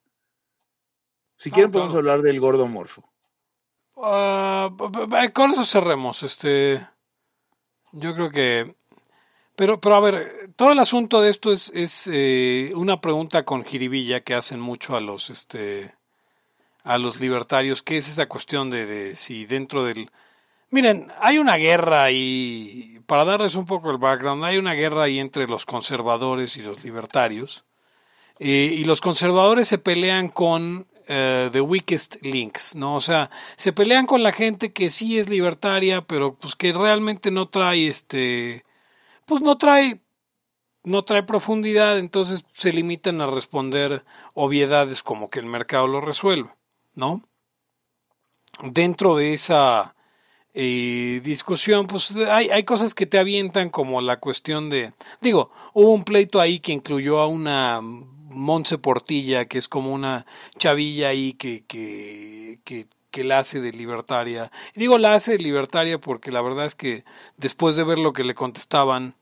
Si 1.36 1.50
No, 1.50 1.54
quieren 1.54 1.72
podemos 1.72 1.94
hablar 1.94 2.22
del 2.22 2.40
gordo 2.40 2.66
morfo. 2.66 3.12
Ah, 3.96 4.70
con 5.32 5.50
eso 5.50 5.64
cerremos. 5.64 6.22
Este, 6.22 6.80
yo 7.92 8.14
creo 8.14 8.30
que, 8.30 8.74
pero, 9.56 9.80
pero 9.80 9.94
a 9.96 10.00
ver, 10.00 10.45
todo 10.56 10.72
el 10.72 10.78
asunto 10.78 11.20
de 11.20 11.30
esto 11.30 11.52
es, 11.52 11.70
es 11.74 12.08
eh, 12.12 12.72
una 12.74 13.00
pregunta 13.00 13.44
con 13.44 13.64
jiribilla 13.64 14.20
que 14.20 14.34
hacen 14.34 14.60
mucho 14.60 14.96
a 14.96 15.00
los, 15.00 15.30
este, 15.30 15.94
a 16.82 16.98
los 16.98 17.20
libertarios, 17.20 17.82
que 17.82 17.98
es 17.98 18.08
esa 18.08 18.26
cuestión 18.26 18.70
de, 18.70 18.86
de 18.86 19.16
si 19.16 19.46
dentro 19.46 19.84
del, 19.84 20.10
miren, 20.70 21.08
hay 21.20 21.38
una 21.38 21.56
guerra 21.56 22.04
ahí, 22.04 23.00
para 23.06 23.24
darles 23.24 23.54
un 23.54 23.66
poco 23.66 23.90
el 23.90 23.98
background, 23.98 24.44
hay 24.44 24.58
una 24.58 24.74
guerra 24.74 25.04
ahí 25.04 25.18
entre 25.18 25.46
los 25.46 25.64
conservadores 25.64 26.56
y 26.56 26.62
los 26.62 26.84
libertarios. 26.84 27.64
Eh, 28.38 28.74
y 28.78 28.84
los 28.84 29.00
conservadores 29.00 29.66
se 29.68 29.78
pelean 29.78 30.28
con 30.28 30.86
eh, 31.08 31.48
the 31.52 31.60
weakest 31.60 32.16
links, 32.22 32.74
¿no? 32.76 32.96
O 32.96 33.00
sea, 33.00 33.30
se 33.56 33.72
pelean 33.72 34.06
con 34.06 34.22
la 34.22 34.32
gente 34.32 34.72
que 34.72 34.90
sí 34.90 35.18
es 35.18 35.28
libertaria, 35.28 36.02
pero 36.02 36.34
pues 36.34 36.54
que 36.54 36.72
realmente 36.72 37.30
no 37.30 37.48
trae 37.48 37.88
este, 37.88 38.64
pues 39.24 39.40
no 39.40 39.56
trae, 39.56 40.00
no 40.86 41.02
trae 41.02 41.24
profundidad, 41.24 41.98
entonces 41.98 42.44
se 42.52 42.72
limitan 42.72 43.20
a 43.20 43.26
responder 43.26 44.04
obviedades 44.34 45.02
como 45.02 45.28
que 45.28 45.40
el 45.40 45.46
mercado 45.46 45.88
lo 45.88 46.00
resuelve, 46.00 46.48
¿no? 46.94 47.24
Dentro 48.62 49.16
de 49.16 49.34
esa 49.34 49.96
eh, 50.54 51.20
discusión, 51.24 51.88
pues 51.88 52.14
hay, 52.14 52.50
hay 52.50 52.62
cosas 52.62 52.94
que 52.94 53.04
te 53.04 53.18
avientan 53.18 53.68
como 53.68 54.00
la 54.00 54.20
cuestión 54.20 54.70
de, 54.70 54.92
digo, 55.20 55.50
hubo 55.74 55.92
un 55.92 56.04
pleito 56.04 56.40
ahí 56.40 56.60
que 56.60 56.72
incluyó 56.72 57.18
a 57.18 57.26
una 57.26 57.80
Monse 57.82 58.78
Portilla, 58.78 59.46
que 59.46 59.58
es 59.58 59.66
como 59.66 59.92
una 59.92 60.24
chavilla 60.56 61.08
ahí 61.08 61.32
que, 61.32 61.64
que, 61.66 62.60
que, 62.62 62.86
que 63.10 63.24
la 63.24 63.40
hace 63.40 63.60
de 63.60 63.72
libertaria. 63.72 64.52
Y 64.72 64.78
digo 64.78 64.98
la 64.98 65.14
hace 65.14 65.32
de 65.32 65.38
libertaria 65.38 65.98
porque 65.98 66.30
la 66.30 66.42
verdad 66.42 66.66
es 66.66 66.76
que 66.76 67.04
después 67.38 67.74
de 67.74 67.82
ver 67.82 67.98
lo 67.98 68.12
que 68.12 68.22
le 68.22 68.36
contestaban, 68.36 69.16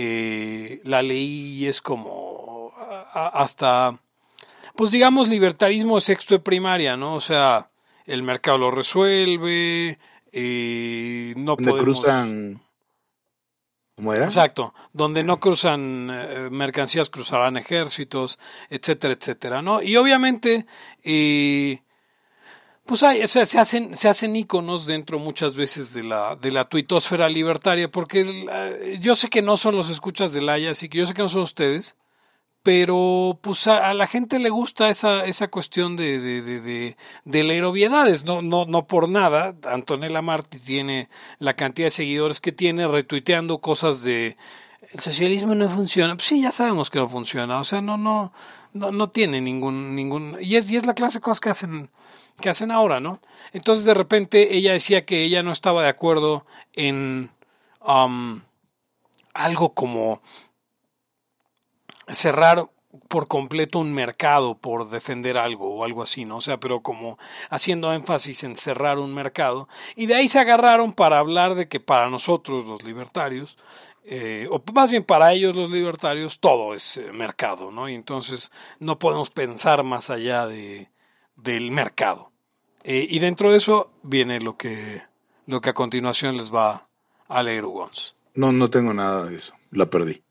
eh, 0.00 0.80
la 0.84 1.02
leí 1.02 1.56
y 1.56 1.66
es 1.66 1.80
como 1.82 2.72
hasta, 3.12 3.98
pues 4.76 4.92
digamos, 4.92 5.28
libertarismo 5.28 6.00
sexto 6.00 6.34
de 6.34 6.40
primaria, 6.40 6.96
¿no? 6.96 7.14
O 7.14 7.20
sea, 7.20 7.70
el 8.06 8.22
mercado 8.22 8.58
lo 8.58 8.70
resuelve, 8.70 9.98
eh, 10.32 11.34
no 11.36 11.56
Donde 11.56 11.70
podemos... 11.70 12.00
cruzan. 12.00 12.62
¿Cómo 13.96 14.12
era? 14.12 14.24
Exacto, 14.24 14.74
donde 14.92 15.24
no 15.24 15.40
cruzan 15.40 16.08
eh, 16.12 16.48
mercancías, 16.52 17.10
cruzarán 17.10 17.56
ejércitos, 17.56 18.38
etcétera, 18.70 19.14
etcétera, 19.14 19.60
¿no? 19.60 19.82
Y 19.82 19.96
obviamente, 19.96 20.66
eh, 21.02 21.82
pues 22.88 23.02
hay, 23.02 23.22
o 23.22 23.28
sea, 23.28 23.44
se 23.44 23.58
hacen, 23.58 23.94
se 23.94 24.08
hacen 24.08 24.34
íconos 24.34 24.86
dentro 24.86 25.18
muchas 25.18 25.56
veces 25.56 25.92
de 25.92 26.02
la, 26.02 26.36
de 26.36 26.50
la 26.50 26.66
tuitosfera 26.70 27.28
libertaria, 27.28 27.90
porque 27.90 28.46
yo 28.98 29.14
sé 29.14 29.28
que 29.28 29.42
no 29.42 29.58
son 29.58 29.76
los 29.76 29.90
escuchas 29.90 30.32
del 30.32 30.48
Haya, 30.48 30.70
así 30.70 30.88
que 30.88 30.96
yo 30.96 31.04
sé 31.04 31.12
que 31.12 31.20
no 31.20 31.28
son 31.28 31.42
ustedes, 31.42 31.96
pero 32.62 33.38
pues 33.42 33.66
a, 33.66 33.90
a 33.90 33.92
la 33.92 34.06
gente 34.06 34.38
le 34.38 34.48
gusta 34.48 34.88
esa, 34.88 35.26
esa 35.26 35.48
cuestión 35.48 35.96
de, 35.96 36.18
de, 36.18 36.40
de, 36.40 36.60
de, 36.62 36.96
de 37.26 37.42
leer 37.42 37.64
obviedades, 37.64 38.24
no, 38.24 38.40
no, 38.40 38.64
no 38.64 38.86
por 38.86 39.06
nada, 39.10 39.54
Antonella 39.64 40.22
Marti 40.22 40.58
tiene 40.58 41.10
la 41.40 41.56
cantidad 41.56 41.88
de 41.88 41.90
seguidores 41.90 42.40
que 42.40 42.52
tiene 42.52 42.88
retuiteando 42.88 43.58
cosas 43.58 44.02
de 44.02 44.38
el 44.94 45.00
socialismo 45.00 45.54
no 45.54 45.68
funciona, 45.68 46.14
pues 46.14 46.28
sí, 46.28 46.40
ya 46.40 46.52
sabemos 46.52 46.88
que 46.88 46.98
no 46.98 47.06
funciona, 47.06 47.60
o 47.60 47.64
sea, 47.64 47.82
no, 47.82 47.98
no, 47.98 48.32
no, 48.72 48.92
no 48.92 49.10
tiene 49.10 49.42
ningún, 49.42 49.94
ningún, 49.94 50.38
y 50.40 50.56
es, 50.56 50.70
y 50.70 50.76
es 50.76 50.86
la 50.86 50.94
clase 50.94 51.18
de 51.18 51.22
cosas 51.22 51.40
que 51.40 51.50
hacen, 51.50 51.90
que 52.40 52.50
hacen 52.50 52.70
ahora, 52.70 53.00
¿no? 53.00 53.20
Entonces 53.52 53.84
de 53.84 53.94
repente 53.94 54.56
ella 54.56 54.72
decía 54.72 55.04
que 55.04 55.22
ella 55.22 55.42
no 55.42 55.52
estaba 55.52 55.82
de 55.82 55.88
acuerdo 55.88 56.46
en 56.74 57.30
um, 57.80 58.40
algo 59.34 59.74
como 59.74 60.22
cerrar 62.08 62.66
por 63.08 63.28
completo 63.28 63.78
un 63.78 63.92
mercado 63.92 64.56
por 64.56 64.88
defender 64.88 65.38
algo 65.38 65.74
o 65.74 65.84
algo 65.84 66.02
así, 66.02 66.24
¿no? 66.24 66.38
O 66.38 66.40
sea, 66.40 66.58
pero 66.58 66.80
como 66.80 67.18
haciendo 67.50 67.92
énfasis 67.92 68.44
en 68.44 68.56
cerrar 68.56 68.98
un 68.98 69.14
mercado. 69.14 69.68
Y 69.94 70.06
de 70.06 70.14
ahí 70.14 70.28
se 70.28 70.38
agarraron 70.38 70.92
para 70.92 71.18
hablar 71.18 71.54
de 71.54 71.68
que 71.68 71.80
para 71.80 72.08
nosotros 72.08 72.66
los 72.66 72.82
libertarios, 72.84 73.58
eh, 74.04 74.48
o 74.50 74.62
más 74.72 74.90
bien 74.90 75.04
para 75.04 75.32
ellos 75.32 75.54
los 75.54 75.70
libertarios, 75.70 76.40
todo 76.40 76.74
es 76.74 76.96
eh, 76.96 77.12
mercado, 77.12 77.70
¿no? 77.70 77.88
Y 77.88 77.94
entonces 77.94 78.50
no 78.78 78.98
podemos 78.98 79.30
pensar 79.30 79.82
más 79.82 80.10
allá 80.10 80.46
de, 80.46 80.90
del 81.38 81.70
mercado. 81.70 82.32
Eh, 82.84 83.06
y 83.08 83.18
dentro 83.18 83.50
de 83.50 83.56
eso 83.56 83.92
viene 84.02 84.40
lo 84.40 84.56
que, 84.56 85.02
lo 85.46 85.60
que 85.60 85.70
a 85.70 85.74
continuación 85.74 86.36
les 86.36 86.54
va 86.54 86.82
a 87.28 87.42
leer 87.42 87.64
Ugons. 87.64 88.14
No, 88.34 88.52
no 88.52 88.70
tengo 88.70 88.92
nada 88.92 89.24
de 89.26 89.36
eso. 89.36 89.54
La 89.70 89.86
perdí. 89.86 90.22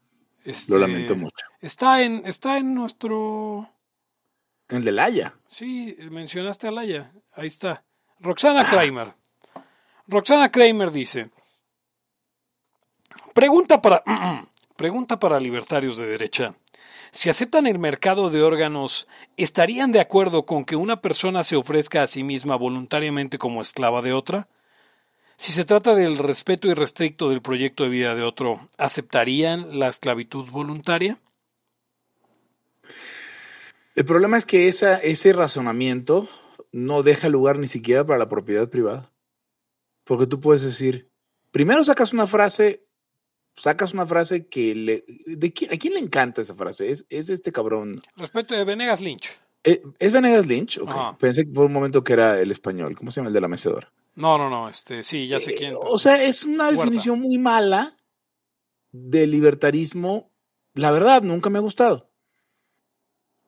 Este, 0.43 0.73
Lo 0.73 0.79
lamento 0.79 1.15
mucho. 1.15 1.45
Está 1.59 2.01
en, 2.03 2.25
está 2.25 2.57
en 2.57 2.73
nuestro. 2.73 3.69
El 4.69 4.85
de 4.85 4.91
Laia. 4.91 5.37
Sí, 5.47 5.97
mencionaste 6.11 6.67
a 6.67 6.71
Laia. 6.71 7.11
Ahí 7.35 7.47
está. 7.47 7.83
Roxana 8.19 8.65
Kramer. 8.67 9.13
Roxana 10.07 10.49
Kramer 10.49 10.91
dice: 10.91 11.31
Pregunta 13.33 13.81
para. 13.81 14.03
pregunta 14.77 15.19
para 15.19 15.39
libertarios 15.39 15.97
de 15.97 16.07
derecha. 16.07 16.55
Si 17.11 17.29
aceptan 17.29 17.67
el 17.67 17.79
mercado 17.79 18.29
de 18.29 18.43
órganos, 18.43 19.07
¿estarían 19.37 19.91
de 19.91 19.99
acuerdo 19.99 20.45
con 20.45 20.65
que 20.65 20.75
una 20.75 21.01
persona 21.01 21.43
se 21.43 21.55
ofrezca 21.55 22.03
a 22.03 22.07
sí 22.07 22.23
misma 22.23 22.55
voluntariamente 22.55 23.37
como 23.37 23.61
esclava 23.61 24.01
de 24.01 24.13
otra? 24.13 24.47
Si 25.37 25.51
se 25.51 25.65
trata 25.65 25.93
del 25.93 26.17
respeto 26.17 26.67
irrestricto 26.67 27.29
del 27.29 27.41
proyecto 27.41 27.83
de 27.83 27.89
vida 27.89 28.15
de 28.15 28.23
otro, 28.23 28.59
¿aceptarían 28.77 29.79
la 29.79 29.87
esclavitud 29.87 30.49
voluntaria? 30.49 31.19
El 33.95 34.05
problema 34.05 34.37
es 34.37 34.45
que 34.45 34.67
ese 34.67 35.33
razonamiento 35.33 36.27
no 36.71 37.03
deja 37.03 37.29
lugar 37.29 37.57
ni 37.59 37.67
siquiera 37.67 38.05
para 38.05 38.19
la 38.19 38.29
propiedad 38.29 38.69
privada. 38.69 39.11
Porque 40.03 40.27
tú 40.27 40.39
puedes 40.39 40.61
decir, 40.61 41.09
primero 41.51 41.83
sacas 41.83 42.13
una 42.13 42.27
frase, 42.27 42.86
sacas 43.57 43.93
una 43.93 44.07
frase 44.07 44.47
que 44.47 44.73
le... 44.73 45.03
¿de 45.25 45.51
quién, 45.51 45.73
¿A 45.73 45.77
quién 45.77 45.93
le 45.95 45.99
encanta 45.99 46.41
esa 46.41 46.55
frase? 46.55 46.89
Es, 46.89 47.05
es 47.09 47.29
este 47.29 47.51
cabrón. 47.51 48.01
Respeto 48.15 48.55
de 48.55 48.63
Venegas 48.63 49.01
Lynch. 49.01 49.37
¿Eh, 49.63 49.81
¿Es 49.99 50.13
Venegas 50.13 50.47
Lynch? 50.47 50.79
Pensé 51.19 51.45
por 51.45 51.65
un 51.65 51.73
momento 51.73 52.03
que 52.03 52.13
era 52.13 52.39
el 52.39 52.51
español. 52.51 52.95
¿Cómo 52.95 53.11
se 53.11 53.19
llama 53.19 53.29
el 53.29 53.33
de 53.33 53.41
la 53.41 53.47
mecedora? 53.49 53.91
No, 54.15 54.37
no, 54.37 54.49
no, 54.49 54.69
este, 54.69 55.03
sí, 55.03 55.27
ya 55.27 55.39
sé 55.39 55.55
quién. 55.55 55.73
Eh, 55.73 55.77
o 55.77 55.99
sea, 55.99 56.23
es 56.23 56.43
una 56.43 56.71
definición 56.71 57.19
muy 57.19 57.37
mala 57.37 57.97
de 58.91 59.27
libertarismo. 59.27 60.31
La 60.73 60.91
verdad, 60.91 61.21
nunca 61.21 61.49
me 61.49 61.57
ha 61.57 61.61
gustado. 61.61 62.09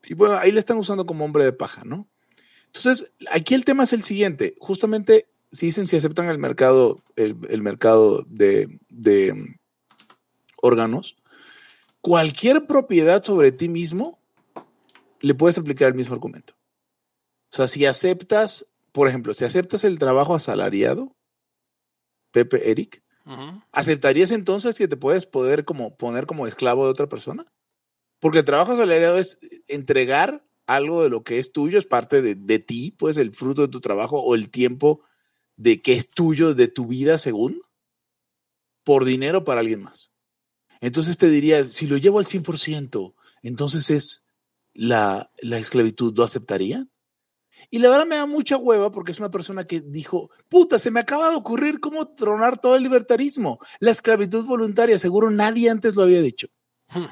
Y 0.03 0.13
bueno, 0.13 0.35
ahí 0.35 0.51
le 0.51 0.59
están 0.59 0.77
usando 0.77 1.05
como 1.05 1.25
hombre 1.25 1.43
de 1.43 1.53
paja, 1.53 1.83
¿no? 1.85 2.07
Entonces, 2.67 3.11
aquí 3.31 3.53
el 3.53 3.65
tema 3.65 3.83
es 3.83 3.93
el 3.93 4.03
siguiente. 4.03 4.55
Justamente, 4.59 5.27
si 5.51 5.67
dicen 5.67 5.87
si 5.87 5.97
aceptan 5.97 6.29
el 6.29 6.37
mercado, 6.37 7.03
el, 7.15 7.37
el 7.49 7.61
mercado 7.61 8.23
de, 8.27 8.79
de 8.89 9.58
órganos, 10.61 11.15
cualquier 12.01 12.65
propiedad 12.65 13.23
sobre 13.23 13.51
ti 13.51 13.69
mismo, 13.69 14.19
le 15.21 15.35
puedes 15.35 15.57
aplicar 15.57 15.89
el 15.89 15.95
mismo 15.95 16.15
argumento. 16.15 16.53
O 17.51 17.55
sea, 17.55 17.67
si 17.67 17.85
aceptas, 17.85 18.67
por 18.91 19.07
ejemplo, 19.07 19.33
si 19.33 19.45
aceptas 19.45 19.83
el 19.83 19.99
trabajo 19.99 20.35
asalariado, 20.35 21.15
Pepe 22.31 22.71
Eric. 22.71 23.03
¿aceptarías 23.71 24.31
entonces 24.31 24.75
que 24.75 24.87
te 24.87 24.97
puedes 24.97 25.27
poder 25.27 25.63
como 25.63 25.95
poner 25.95 26.25
como 26.25 26.47
esclavo 26.47 26.85
de 26.85 26.91
otra 26.91 27.07
persona? 27.07 27.45
Porque 28.19 28.39
el 28.39 28.45
trabajo 28.45 28.71
asalariado 28.71 29.19
es 29.19 29.37
entregar 29.67 30.43
algo 30.65 31.03
de 31.03 31.09
lo 31.09 31.23
que 31.23 31.37
es 31.37 31.51
tuyo, 31.51 31.77
es 31.77 31.85
parte 31.85 32.23
de, 32.23 32.33
de 32.33 32.57
ti, 32.57 32.91
pues 32.97 33.17
el 33.17 33.35
fruto 33.35 33.61
de 33.61 33.67
tu 33.67 33.81
trabajo 33.81 34.19
o 34.19 34.33
el 34.33 34.49
tiempo 34.49 35.03
de 35.57 35.79
que 35.81 35.93
es 35.93 36.09
tuyo, 36.09 36.55
de 36.55 36.69
tu 36.69 36.87
vida, 36.87 37.19
según, 37.19 37.61
por 38.83 39.05
dinero 39.05 39.43
para 39.43 39.59
alguien 39.59 39.83
más. 39.83 40.09
Entonces 40.81 41.17
te 41.17 41.29
diría, 41.29 41.63
si 41.63 41.87
lo 41.87 41.97
llevo 41.97 42.19
al 42.19 42.25
100%, 42.25 43.13
entonces 43.43 43.89
es 43.89 44.25
la, 44.73 45.31
la 45.41 45.57
esclavitud, 45.57 46.15
¿lo 46.15 46.23
aceptaría? 46.23 46.87
Y 47.69 47.79
la 47.79 47.89
verdad 47.89 48.07
me 48.07 48.15
da 48.15 48.25
mucha 48.25 48.57
hueva 48.57 48.91
porque 48.91 49.11
es 49.11 49.19
una 49.19 49.31
persona 49.31 49.65
que 49.65 49.81
dijo, 49.81 50.31
puta, 50.47 50.79
se 50.79 50.91
me 50.91 51.01
acaba 51.01 51.29
de 51.29 51.35
ocurrir 51.35 51.79
cómo 51.79 52.07
tronar 52.13 52.59
todo 52.59 52.75
el 52.75 52.83
libertarismo. 52.83 53.59
La 53.79 53.91
esclavitud 53.91 54.45
voluntaria, 54.45 54.97
seguro 54.97 55.29
nadie 55.29 55.69
antes 55.69 55.95
lo 55.95 56.03
había 56.03 56.21
dicho. 56.21 56.47
Hmm. 56.87 57.05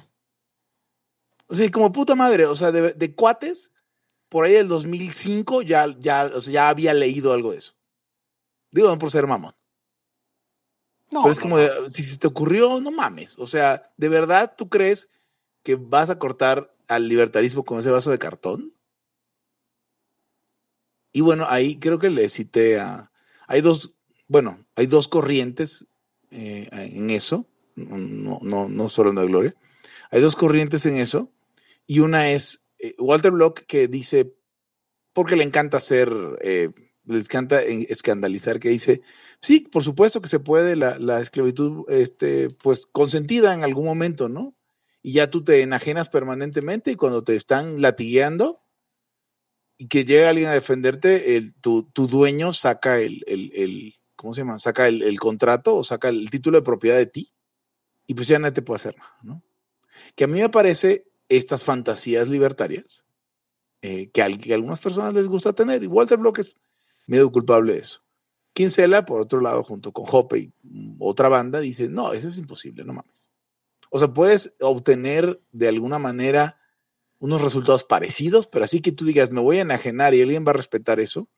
O 1.47 1.55
sea, 1.55 1.69
como 1.71 1.91
puta 1.91 2.15
madre, 2.15 2.45
o 2.45 2.55
sea, 2.55 2.71
de, 2.71 2.93
de 2.93 3.15
cuates, 3.15 3.71
por 4.29 4.45
ahí 4.45 4.53
del 4.53 4.67
2005 4.67 5.61
ya, 5.61 5.95
ya, 5.99 6.31
o 6.33 6.41
sea, 6.41 6.53
ya 6.53 6.69
había 6.69 6.93
leído 6.93 7.33
algo 7.33 7.51
de 7.51 7.57
eso. 7.57 7.73
Digo, 8.71 8.89
no 8.89 8.97
por 8.97 9.11
ser 9.11 9.27
mamón. 9.27 9.56
No, 11.11 11.23
Pero 11.23 11.31
es 11.31 11.39
como, 11.39 11.57
de, 11.57 11.71
si 11.89 12.03
se 12.03 12.17
te 12.17 12.27
ocurrió, 12.27 12.81
no 12.81 12.91
mames. 12.91 13.39
O 13.39 13.47
sea, 13.47 13.91
¿de 13.97 14.09
verdad 14.09 14.53
tú 14.57 14.69
crees 14.69 15.09
que 15.63 15.75
vas 15.75 16.09
a 16.09 16.19
cortar 16.19 16.73
al 16.87 17.07
libertarismo 17.07 17.63
con 17.63 17.79
ese 17.79 17.91
vaso 17.91 18.11
de 18.11 18.19
cartón? 18.19 18.73
Y 21.13 21.21
bueno, 21.21 21.47
ahí 21.49 21.79
creo 21.79 21.99
que 21.99 22.09
le 22.09 22.29
cité 22.29 22.79
a... 22.79 23.11
Hay 23.47 23.61
dos, 23.61 23.95
bueno, 24.27 24.65
hay 24.75 24.87
dos 24.87 25.07
corrientes 25.07 25.85
eh, 26.31 26.67
en 26.71 27.09
eso, 27.09 27.47
no, 27.75 28.39
no, 28.41 28.67
no 28.67 28.89
solo 28.89 29.11
en 29.11 29.15
la 29.15 29.23
gloria. 29.23 29.55
Hay 30.11 30.21
dos 30.21 30.35
corrientes 30.35 30.85
en 30.85 30.97
eso. 30.97 31.31
Y 31.85 31.99
una 31.99 32.31
es 32.31 32.63
eh, 32.79 32.95
Walter 32.99 33.31
Block 33.31 33.61
que 33.61 33.87
dice, 33.87 34.35
porque 35.13 35.35
le 35.35 35.43
encanta 35.43 35.79
eh, 35.89 36.69
le 37.07 37.19
encanta 37.19 37.61
eh, 37.63 37.87
escandalizar, 37.89 38.59
que 38.59 38.69
dice, 38.69 39.01
sí, 39.41 39.61
por 39.61 39.83
supuesto 39.83 40.21
que 40.21 40.27
se 40.29 40.39
puede 40.39 40.75
la, 40.75 40.99
la 40.99 41.21
esclavitud, 41.21 41.85
este, 41.89 42.49
pues 42.49 42.85
consentida 42.85 43.53
en 43.53 43.63
algún 43.63 43.85
momento, 43.85 44.29
¿no? 44.29 44.55
Y 45.01 45.13
ya 45.13 45.29
tú 45.31 45.43
te 45.43 45.61
enajenas 45.61 46.09
permanentemente 46.09 46.91
y 46.91 46.95
cuando 46.95 47.23
te 47.23 47.35
están 47.35 47.81
latigueando 47.81 48.61
y 49.77 49.87
que 49.87 50.05
llega 50.05 50.29
alguien 50.29 50.47
a 50.49 50.53
defenderte, 50.53 51.37
el, 51.37 51.53
tu, 51.55 51.83
tu 51.83 52.07
dueño 52.07 52.51
saca 52.53 52.99
el, 52.99 53.23
el, 53.27 53.51
el- 53.55 53.95
¿cómo 54.15 54.33
se 54.33 54.41
llama? 54.41 54.59
Saca 54.59 54.87
el, 54.87 55.03
el 55.03 55.19
contrato 55.19 55.75
o 55.75 55.83
saca 55.83 56.09
el 56.09 56.29
título 56.29 56.57
de 56.57 56.63
propiedad 56.65 56.97
de 56.97 57.05
ti 57.05 57.31
y 58.07 58.15
pues 58.15 58.27
ya 58.27 58.39
nadie 58.39 58.53
te 58.53 58.61
puede 58.63 58.77
hacer 58.77 58.97
nada, 58.97 59.15
¿no? 59.21 59.43
Que 60.15 60.23
a 60.23 60.27
mí 60.27 60.39
me 60.39 60.49
parece 60.49 61.05
estas 61.29 61.63
fantasías 61.63 62.27
libertarias 62.27 63.05
eh, 63.83 64.09
que, 64.11 64.23
a, 64.23 64.29
que 64.29 64.51
a 64.53 64.55
algunas 64.55 64.79
personas 64.79 65.13
les 65.13 65.27
gusta 65.27 65.53
tener 65.53 65.83
y 65.83 65.87
Walter 65.87 66.17
Block 66.17 66.39
es 66.39 66.55
medio 67.07 67.31
culpable 67.31 67.73
de 67.73 67.79
eso. 67.79 68.03
Kinsella, 68.53 69.05
por 69.05 69.21
otro 69.21 69.41
lado, 69.41 69.63
junto 69.63 69.91
con 69.91 70.05
Hoppe 70.07 70.39
y 70.39 70.53
otra 70.99 71.29
banda, 71.29 71.59
dice, 71.59 71.89
no, 71.89 72.13
eso 72.13 72.27
es 72.27 72.37
imposible, 72.37 72.83
no 72.83 72.93
mames. 72.93 73.29
O 73.89 73.99
sea, 73.99 74.09
puedes 74.09 74.55
obtener 74.59 75.41
de 75.51 75.67
alguna 75.67 75.99
manera 75.99 76.59
unos 77.19 77.41
resultados 77.41 77.83
parecidos, 77.83 78.47
pero 78.47 78.65
así 78.65 78.81
que 78.81 78.91
tú 78.91 79.05
digas, 79.05 79.31
me 79.31 79.41
voy 79.41 79.57
a 79.57 79.61
enajenar 79.61 80.13
y 80.13 80.21
alguien 80.21 80.45
va 80.45 80.51
a 80.51 80.55
respetar 80.55 80.99
eso, 80.99 81.29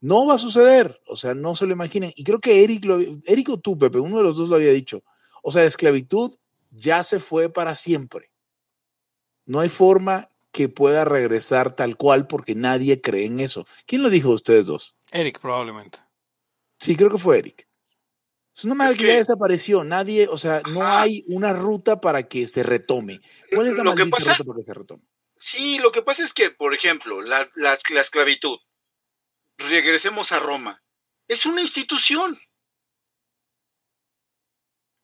no 0.00 0.26
va 0.26 0.34
a 0.34 0.38
suceder. 0.38 1.00
O 1.06 1.16
sea, 1.16 1.34
no 1.34 1.54
se 1.54 1.66
lo 1.66 1.72
imaginen. 1.72 2.12
Y 2.16 2.24
creo 2.24 2.40
que 2.40 2.64
Eric, 2.64 2.84
lo, 2.84 3.00
Eric 3.00 3.50
o 3.50 3.60
tú, 3.60 3.78
Pepe, 3.78 3.98
uno 3.98 4.18
de 4.18 4.22
los 4.22 4.36
dos 4.36 4.48
lo 4.48 4.56
había 4.56 4.72
dicho. 4.72 5.04
O 5.42 5.52
sea, 5.52 5.62
la 5.62 5.68
esclavitud 5.68 6.34
ya 6.70 7.02
se 7.02 7.18
fue 7.18 7.48
para 7.48 7.74
siempre. 7.74 8.30
No 9.44 9.60
hay 9.60 9.68
forma 9.68 10.29
que 10.52 10.68
pueda 10.68 11.04
regresar 11.04 11.74
tal 11.76 11.96
cual 11.96 12.26
porque 12.26 12.54
nadie 12.54 13.00
cree 13.00 13.26
en 13.26 13.40
eso. 13.40 13.66
¿Quién 13.86 14.02
lo 14.02 14.10
dijo 14.10 14.30
ustedes 14.30 14.66
dos? 14.66 14.96
Eric, 15.12 15.38
probablemente. 15.40 15.98
Sí, 16.78 16.96
creo 16.96 17.10
que 17.10 17.18
fue 17.18 17.38
Eric. 17.38 17.68
Es 18.54 18.64
una 18.64 18.74
madre 18.74 18.94
Es 18.94 18.98
que, 19.00 19.06
ya 19.06 19.14
desapareció. 19.16 19.84
Nadie, 19.84 20.26
o 20.28 20.36
sea, 20.36 20.60
no 20.72 20.82
Ajá. 20.82 21.02
hay 21.02 21.24
una 21.28 21.52
ruta 21.52 22.00
para 22.00 22.26
que 22.28 22.48
se 22.48 22.62
retome. 22.62 23.20
¿Cuál 23.54 23.68
es 23.68 23.76
la 23.76 23.84
Lo 23.84 23.94
que 23.94 24.04
maldita 24.04 24.16
pasa- 24.16 24.32
ruta 24.32 24.44
para 24.44 24.56
que 24.58 24.64
se 24.64 24.74
retome? 24.74 25.02
Sí, 25.36 25.78
lo 25.78 25.92
que 25.92 26.02
pasa 26.02 26.24
es 26.24 26.34
que, 26.34 26.50
por 26.50 26.74
ejemplo, 26.74 27.22
la, 27.22 27.48
la- 27.54 27.78
la 27.90 28.00
esclavitud, 28.00 28.58
regresemos 29.58 30.32
a 30.32 30.38
Roma, 30.40 30.82
es 31.28 31.46
una 31.46 31.60
institución. 31.60 32.36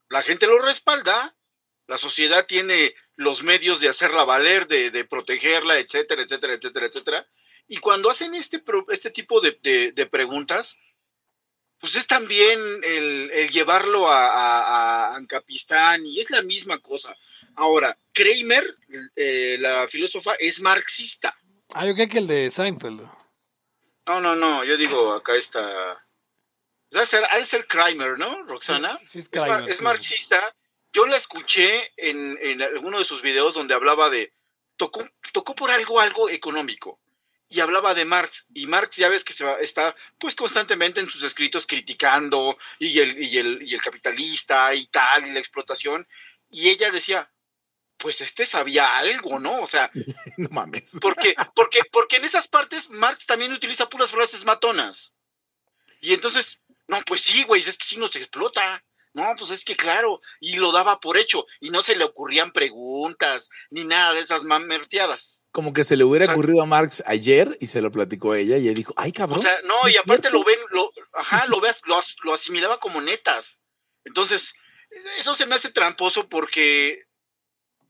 La 0.08 0.22
gente 0.22 0.46
lo 0.46 0.58
respalda, 0.60 1.36
la 1.86 1.98
sociedad 1.98 2.46
tiene 2.46 2.94
los 3.16 3.42
medios 3.42 3.80
de 3.80 3.88
hacerla 3.88 4.24
valer, 4.24 4.66
de, 4.68 4.90
de 4.90 5.04
protegerla, 5.04 5.78
etcétera, 5.78 6.22
etcétera, 6.22 6.54
etcétera, 6.54 6.86
etcétera. 6.86 7.26
Y 7.66 7.78
cuando 7.78 8.10
hacen 8.10 8.34
este, 8.34 8.62
este 8.90 9.10
tipo 9.10 9.40
de, 9.40 9.58
de- 9.62 9.92
de 9.92 10.06
preguntas, 10.06 10.78
pues 11.78 11.96
es 11.96 12.06
también 12.06 12.58
el, 12.84 13.30
el 13.32 13.50
llevarlo 13.50 14.08
a, 14.10 14.28
a, 14.28 14.60
a 15.12 15.16
Ancapistán 15.16 16.04
y 16.06 16.20
es 16.20 16.30
la 16.30 16.42
misma 16.42 16.78
cosa. 16.78 17.14
Ahora, 17.54 17.98
Kramer, 18.12 18.64
eh, 19.14 19.56
la 19.60 19.86
filósofa, 19.88 20.34
es 20.38 20.60
marxista. 20.60 21.36
Ah, 21.74 21.84
yo 21.86 21.94
creo 21.94 22.08
que 22.08 22.18
el 22.18 22.26
de 22.26 22.50
Seinfeld. 22.50 23.02
No, 24.06 24.20
no, 24.20 24.36
no, 24.36 24.64
yo 24.64 24.76
digo, 24.76 25.12
acá 25.12 25.34
está. 25.34 25.92
Ha 26.94 27.00
de 27.00 27.06
ser, 27.06 27.24
ha 27.28 27.36
de 27.36 27.44
ser 27.44 27.66
Kramer, 27.66 28.16
¿no, 28.18 28.44
Roxana? 28.44 28.96
Sí, 29.00 29.06
sí 29.08 29.18
es 29.18 29.28
Es, 29.32 29.40
mar- 29.40 29.46
Kramer, 29.48 29.70
es 29.70 29.82
marxista. 29.82 30.56
Yo 30.96 31.04
la 31.06 31.18
escuché 31.18 31.92
en, 31.98 32.38
en 32.40 32.62
alguno 32.62 32.98
de 32.98 33.04
sus 33.04 33.20
videos 33.20 33.54
donde 33.54 33.74
hablaba 33.74 34.08
de. 34.08 34.32
Tocó, 34.78 35.06
tocó 35.32 35.54
por 35.54 35.70
algo, 35.70 36.00
algo 36.00 36.30
económico. 36.30 36.98
Y 37.50 37.60
hablaba 37.60 37.92
de 37.92 38.06
Marx. 38.06 38.46
Y 38.54 38.66
Marx, 38.66 38.96
ya 38.96 39.10
ves 39.10 39.22
que 39.22 39.34
se 39.34 39.44
va- 39.44 39.58
está 39.60 39.94
pues 40.18 40.34
constantemente 40.34 41.00
en 41.00 41.08
sus 41.10 41.22
escritos 41.22 41.66
criticando 41.66 42.56
y 42.78 42.98
el, 42.98 43.22
y, 43.22 43.36
el, 43.36 43.62
y 43.62 43.74
el 43.74 43.82
capitalista 43.82 44.72
y 44.74 44.86
tal, 44.86 45.26
y 45.26 45.32
la 45.32 45.38
explotación. 45.38 46.08
Y 46.48 46.70
ella 46.70 46.90
decía, 46.90 47.30
pues 47.98 48.22
este 48.22 48.46
sabía 48.46 48.96
algo, 48.96 49.38
¿no? 49.38 49.60
O 49.60 49.66
sea, 49.66 49.90
No 50.38 50.48
mames. 50.50 50.92
porque, 51.02 51.34
porque, 51.54 51.80
porque 51.92 52.16
en 52.16 52.24
esas 52.24 52.48
partes 52.48 52.88
Marx 52.88 53.26
también 53.26 53.52
utiliza 53.52 53.88
puras 53.90 54.10
frases 54.10 54.44
matonas. 54.46 55.14
Y 56.00 56.14
entonces, 56.14 56.60
no, 56.88 57.02
pues 57.02 57.20
sí, 57.20 57.42
güey, 57.44 57.60
es 57.60 57.76
que 57.76 57.84
sí 57.84 57.98
nos 57.98 58.16
explota. 58.16 58.82
No, 59.16 59.24
pues 59.38 59.50
es 59.50 59.64
que 59.64 59.74
claro, 59.76 60.20
y 60.40 60.56
lo 60.56 60.72
daba 60.72 61.00
por 61.00 61.16
hecho, 61.16 61.46
y 61.60 61.70
no 61.70 61.80
se 61.80 61.96
le 61.96 62.04
ocurrían 62.04 62.52
preguntas, 62.52 63.48
ni 63.70 63.82
nada 63.82 64.12
de 64.12 64.20
esas 64.20 64.44
mamerteadas. 64.44 65.42
Como 65.52 65.72
que 65.72 65.84
se 65.84 65.96
le 65.96 66.04
hubiera 66.04 66.24
O 66.24 66.26
sea- 66.26 66.34
ocurrido 66.34 66.60
a 66.62 66.66
Marx 66.66 67.02
ayer 67.06 67.56
y 67.58 67.68
se 67.68 67.80
lo 67.80 67.90
platicó 67.90 68.32
a 68.32 68.38
ella 68.38 68.58
y 68.58 68.64
ella 68.68 68.74
dijo, 68.74 68.92
ay 68.94 69.12
cabrón. 69.12 69.38
O 69.38 69.42
sea, 69.42 69.56
no, 69.64 69.86
¿es 69.88 69.94
y 69.94 69.96
aparte 69.96 70.28
cierto? 70.28 70.36
lo 70.38 70.44
ven, 70.44 70.58
lo, 70.70 70.92
ajá, 71.14 71.46
lo 71.46 71.62
veas, 71.62 71.80
lo, 71.86 71.98
lo 72.24 72.34
asimilaba 72.34 72.78
como 72.78 73.00
netas. 73.00 73.58
Entonces, 74.04 74.52
eso 75.18 75.34
se 75.34 75.46
me 75.46 75.54
hace 75.54 75.70
tramposo 75.70 76.28
porque 76.28 77.04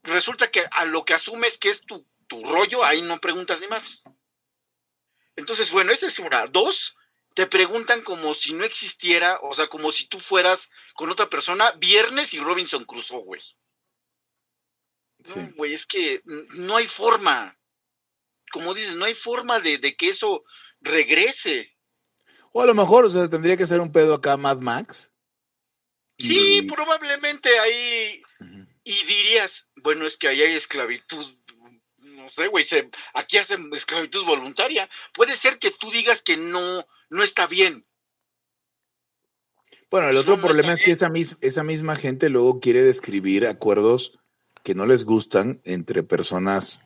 resulta 0.05 0.49
que 0.53 0.65
a 0.71 0.85
lo 0.85 1.05
que 1.05 1.15
asumes 1.15 1.59
que 1.59 1.71
es 1.71 1.81
tu, 1.83 2.07
tu 2.29 2.45
rollo, 2.45 2.85
ahí 2.85 3.03
no 3.03 3.19
preguntas 3.19 3.61
ni 3.61 3.67
más. 3.67 4.05
Entonces, 5.35 5.73
bueno, 5.73 5.91
esa 5.91 6.07
es 6.07 6.21
una. 6.21 6.47
Dos, 6.47 6.95
te 7.37 7.47
preguntan 7.47 8.01
como 8.03 8.33
si 8.33 8.55
no 8.55 8.65
existiera, 8.65 9.39
o 9.43 9.53
sea, 9.53 9.67
como 9.69 9.91
si 9.93 10.09
tú 10.09 10.19
fueras 10.19 10.71
con 10.95 11.11
otra 11.11 11.29
persona, 11.29 11.71
Viernes 11.73 12.33
y 12.33 12.39
Robinson 12.41 12.85
Crusoe, 12.85 13.23
güey. 13.23 13.43
Sí. 15.23 15.35
No, 15.37 15.53
güey, 15.55 15.75
es 15.75 15.85
que 15.85 16.23
no 16.25 16.79
hay 16.79 16.87
forma. 16.87 17.59
Como 18.51 18.73
dices, 18.73 18.95
no 18.95 19.05
hay 19.05 19.13
forma 19.13 19.61
de, 19.61 19.77
de 19.77 19.95
que 19.97 20.09
eso 20.09 20.45
regrese. 20.81 21.77
O 22.53 22.63
a 22.63 22.67
lo 22.67 22.73
mejor, 22.73 23.05
o 23.05 23.11
sea, 23.11 23.29
tendría 23.29 23.59
que 23.59 23.67
ser 23.67 23.81
un 23.81 23.93
pedo 23.93 24.15
acá 24.15 24.39
Mad 24.39 24.57
Max. 24.59 25.13
Sí, 26.19 26.61
Y- 26.61 26.63
probablemente 26.63 27.59
ahí. 27.59 28.23
Y 28.83 29.05
dirías, 29.05 29.69
bueno, 29.83 30.07
es 30.07 30.17
que 30.17 30.29
ahí 30.29 30.41
hay 30.41 30.55
esclavitud. 30.55 31.27
No 32.27 32.31
sé, 32.33 32.49
güey, 32.49 32.65
se- 32.65 32.91
aquí 33.15 33.39
hacen 33.39 33.73
esclavitud 33.73 34.25
voluntaria. 34.25 34.89
Puede 35.15 35.37
ser 35.37 35.61
que 35.61 35.71
tú 35.71 35.93
digas 35.93 36.23
que 36.23 36.37
no, 36.37 36.85
no 37.09 37.23
está 37.23 37.47
bien. 37.47 37.87
Bueno, 39.91 40.09
el 40.11 40.17
otro 40.17 40.37
no 40.37 40.43
problema 40.43 40.73
es 40.73 40.83
que 40.83 40.91
esa, 40.91 41.09
mis- 41.09 41.37
esa 41.41 41.63
misma 41.63 41.95
gente 41.95 42.29
luego 42.29 42.59
quiere 42.59 42.83
describir 42.83 43.47
acuerdos 43.47 44.19
que 44.65 44.75
no 44.75 44.87
les 44.87 45.05
gustan 45.05 45.61
entre 45.63 46.03
personas 46.03 46.81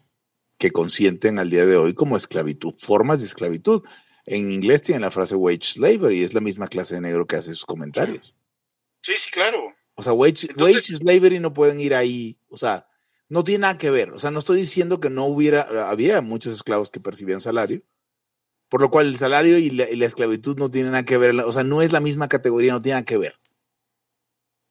que 0.58 0.72
consienten 0.72 1.38
al 1.38 1.48
día 1.48 1.64
de 1.64 1.78
hoy 1.78 1.94
como 1.94 2.18
esclavitud, 2.18 2.74
formas 2.78 3.20
de 3.20 3.26
esclavitud. 3.26 3.82
En 4.26 4.52
inglés 4.52 4.82
tienen 4.82 5.00
la 5.00 5.10
frase 5.10 5.34
wage 5.36 5.64
slavery, 5.64 6.22
es 6.22 6.34
la 6.34 6.42
misma 6.42 6.68
clase 6.68 6.96
de 6.96 7.00
negro 7.00 7.26
que 7.26 7.36
hace 7.36 7.54
sus 7.54 7.64
comentarios. 7.64 8.34
Sí, 9.02 9.14
sí, 9.16 9.30
claro. 9.30 9.74
O 9.94 10.02
sea, 10.02 10.12
wage, 10.12 10.48
Entonces- 10.50 10.76
wage 10.90 10.96
slavery 10.98 11.40
no 11.40 11.54
pueden 11.54 11.80
ir 11.80 11.94
ahí, 11.94 12.38
o 12.50 12.58
sea, 12.58 12.86
No 13.30 13.44
tiene 13.44 13.62
nada 13.62 13.78
que 13.78 13.90
ver. 13.90 14.10
O 14.10 14.18
sea, 14.18 14.32
no 14.32 14.40
estoy 14.40 14.58
diciendo 14.60 14.98
que 14.98 15.08
no 15.08 15.24
hubiera, 15.24 15.88
había 15.88 16.20
muchos 16.20 16.52
esclavos 16.52 16.90
que 16.90 16.98
percibían 16.98 17.40
salario, 17.40 17.82
por 18.68 18.80
lo 18.80 18.90
cual 18.90 19.06
el 19.06 19.18
salario 19.18 19.56
y 19.56 19.70
la, 19.70 19.84
esclavitud 19.84 20.58
no 20.58 20.70
tienen 20.70 20.92
nada 20.92 21.04
que 21.04 21.16
ver. 21.16 21.38
O 21.40 21.52
sea, 21.52 21.62
no 21.62 21.80
es 21.80 21.92
la 21.92 22.00
misma 22.00 22.28
categoría, 22.28 22.72
no 22.72 22.82
tiene 22.82 22.96
nada 22.96 23.04
que 23.04 23.18
ver. 23.18 23.36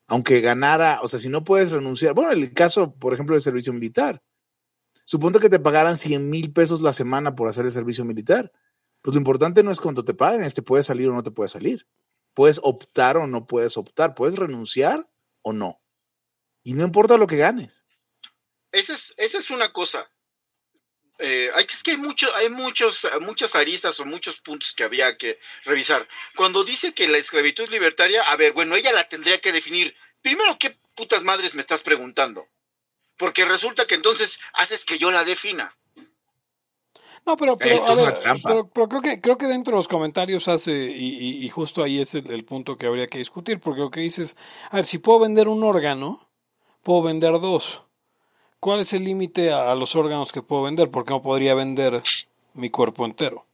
Aunque 0.08 0.42
ganara, 0.42 1.00
o 1.02 1.08
sea, 1.08 1.20
si 1.20 1.30
no 1.30 1.46
puedes 1.46 1.72
renunciar, 1.72 2.14
bueno, 2.14 2.32
el 2.32 2.54
caso, 2.54 2.94
por 2.96 3.14
ejemplo, 3.14 3.34
del 3.36 3.42
servicio 3.42 3.72
militar. 3.72 4.22
Suponte 5.06 5.40
que 5.40 5.50
te 5.50 5.60
pagaran 5.60 5.96
100 5.96 6.30
mil 6.30 6.52
pesos 6.52 6.82
la 6.82 6.92
semana 6.92 7.36
por 7.36 7.48
hacer 7.48 7.66
el 7.66 7.72
servicio 7.72 8.04
militar. 8.04 8.52
Pues 9.02 9.16
lo 9.16 9.20
importante 9.20 9.64
no 9.64 9.72
es 9.72 9.80
cuánto 9.80 10.04
te 10.04 10.14
pagan, 10.14 10.44
es 10.44 10.54
te 10.54 10.62
puedes 10.62 10.86
salir 10.86 11.08
o 11.08 11.14
no 11.14 11.24
te 11.24 11.32
puedes 11.32 11.52
salir. 11.52 11.88
Puedes 12.34 12.60
optar 12.62 13.16
o 13.16 13.26
no 13.26 13.48
puedes 13.48 13.78
optar, 13.78 14.16
puedes 14.16 14.36
renunciar 14.36 15.10
o 15.44 15.54
no. 15.54 15.80
Y 16.62 16.74
no 16.74 16.84
importa 16.84 17.18
lo 17.18 17.26
que 17.26 17.38
ganes. 17.38 17.86
Esa 18.72 18.94
es, 18.94 19.14
esa 19.18 19.38
es 19.40 19.50
una 19.50 19.72
cosa. 19.72 20.10
Eh, 21.18 21.50
hay, 21.54 21.66
es 21.66 21.84
que 21.84 21.92
hay, 21.92 21.98
mucho, 21.98 22.34
hay 22.36 22.50
muchos, 22.50 23.06
muchas 23.22 23.54
aristas 23.56 24.00
o 24.00 24.06
muchos 24.06 24.40
puntos 24.40 24.74
que 24.74 24.84
había 24.84 25.18
que 25.18 25.40
revisar. 25.66 26.08
Cuando 26.36 26.64
dice 26.64 26.94
que 26.94 27.08
la 27.10 27.18
esclavitud 27.18 27.66
es 27.66 27.72
libertaria, 27.72 28.22
a 28.24 28.36
ver, 28.38 28.54
bueno, 28.54 28.76
ella 28.76 28.94
la 28.94 29.08
tendría 29.10 29.42
que 29.42 29.52
definir. 29.52 29.96
Primero, 30.22 30.58
¿qué 30.58 30.78
putas 30.96 31.24
madres 31.24 31.56
me 31.56 31.62
estás 31.62 31.82
preguntando? 31.82 32.48
Porque 33.18 33.44
resulta 33.44 33.86
que 33.86 33.96
entonces 33.96 34.40
haces 34.54 34.86
que 34.86 34.98
yo 34.98 35.12
la 35.12 35.26
defina. 35.26 35.76
No, 37.26 37.36
pero, 37.36 37.58
pero, 37.58 37.76
a 37.86 37.96
ver, 37.96 38.14
pero, 38.46 38.70
pero 38.70 38.88
creo 38.88 39.02
que 39.02 39.22
creo 39.22 39.38
que 39.38 39.46
dentro 39.48 39.74
de 39.74 39.78
los 39.80 39.90
comentarios 39.90 40.48
hace 40.48 40.72
y, 40.72 41.18
y- 41.20 41.46
y 41.46 41.50
justo 41.50 41.84
ahí 41.84 42.00
es 42.00 42.16
el, 42.16 42.32
el 42.32 42.46
punto 42.46 42.78
que 42.78 42.88
habría 42.88 43.08
que 43.08 43.18
discutir 43.18 43.60
porque 43.60 43.82
lo 43.82 43.92
que 43.92 44.00
dices, 44.00 44.38
a 44.72 44.78
ver, 44.78 44.86
si 44.86 45.00
puedo 45.00 45.20
vender 45.20 45.50
un 45.50 45.64
órgano, 45.66 46.32
puedo 46.82 47.04
vender 47.04 47.34
dos. 47.34 47.84
¿Cuál 48.60 48.82
es 48.82 48.94
el 48.94 49.04
límite 49.04 49.52
a, 49.52 49.72
a 49.72 49.76
los 49.76 49.96
órganos 49.96 50.32
que 50.32 50.42
puedo 50.42 50.64
vender? 50.64 50.90
Porque 50.92 51.12
no 51.12 51.22
podría 51.22 51.54
vender 51.56 52.04
mi 52.54 52.70
cuerpo 52.70 53.06
entero. 53.06 53.46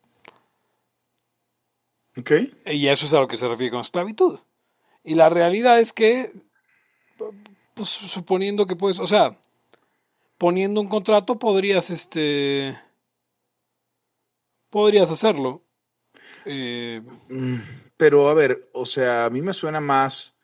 ¿Ok? 2.17 2.31
Y 2.67 2.87
eso 2.87 3.05
es 3.05 3.13
a 3.13 3.19
lo 3.19 3.27
que 3.27 3.37
se 3.37 3.47
refiere 3.47 3.71
con 3.71 3.81
esclavitud. 3.81 4.39
Y 5.03 5.15
la 5.15 5.29
realidad 5.29 5.79
es 5.79 5.93
que, 5.93 6.31
pues 7.73 7.89
suponiendo 7.89 8.65
que 8.65 8.75
puedes, 8.75 8.99
o 8.99 9.07
sea, 9.07 9.37
poniendo 10.37 10.81
un 10.81 10.87
contrato 10.87 11.37
podrías, 11.37 11.89
este, 11.91 12.75
podrías 14.69 15.11
hacerlo. 15.11 15.61
Eh, 16.45 17.01
Mm, 17.29 17.57
Pero 17.97 18.29
a 18.29 18.33
ver, 18.33 18.69
o 18.73 18.85
sea, 18.85 19.25
a 19.25 19.29
mí 19.29 19.41
me 19.41 19.53
suena 19.53 19.79
más 19.79 20.34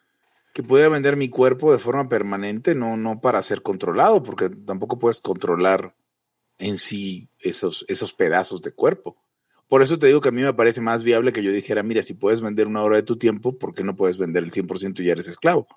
que 0.54 0.64
pudiera 0.64 0.90
vender 0.90 1.16
mi 1.16 1.30
cuerpo 1.30 1.72
de 1.72 1.80
forma 1.80 2.10
permanente, 2.10 2.76
no, 2.76 2.98
no 2.98 3.22
para 3.22 3.42
ser 3.42 3.62
controlado, 3.62 4.24
porque 4.24 4.50
tampoco 4.50 5.00
puedes 5.00 5.22
controlar 5.22 5.96
en 6.58 6.78
sí 6.78 7.30
esos, 7.40 7.86
esos 7.88 8.14
pedazos 8.14 8.62
de 8.62 8.72
cuerpo. 8.72 9.18
Por 9.68 9.82
eso 9.82 9.98
te 9.98 10.08
digo 10.08 10.20
que 10.20 10.30
a 10.30 10.34
mí 10.34 10.42
me 10.42 10.54
parece 10.54 10.82
más 10.82 11.02
viable 11.04 11.32
que 11.32 11.42
yo 11.42 11.52
dijera, 11.52 11.82
mira, 11.82 12.04
si 12.04 12.14
puedes 12.14 12.42
vender 12.42 12.68
una 12.68 12.84
hora 12.84 12.98
de 12.98 13.04
tu 13.04 13.18
tiempo, 13.18 13.58
¿por 13.58 13.74
qué 13.74 13.84
no 13.84 13.96
puedes 13.96 14.18
vender 14.18 14.44
el 14.44 14.52
100% 14.52 15.00
y 15.00 15.06
ya 15.06 15.14
eres 15.14 15.28
esclavo? 15.28 15.68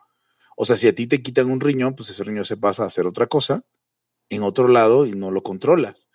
O 0.56 0.64
sea, 0.64 0.76
si 0.76 0.88
a 0.88 0.94
ti 0.94 1.06
te 1.06 1.22
quitan 1.22 1.50
un 1.50 1.60
riñón, 1.60 1.94
pues 1.94 2.10
ese 2.10 2.24
riñón 2.24 2.44
se 2.44 2.56
pasa 2.56 2.82
a 2.82 2.86
hacer 2.86 3.06
otra 3.06 3.28
cosa 3.28 3.62
en 4.30 4.42
otro 4.42 4.68
lado 4.68 5.06
y 5.06 5.12
no 5.12 5.30
lo 5.30 5.42
controlas. 5.42 6.08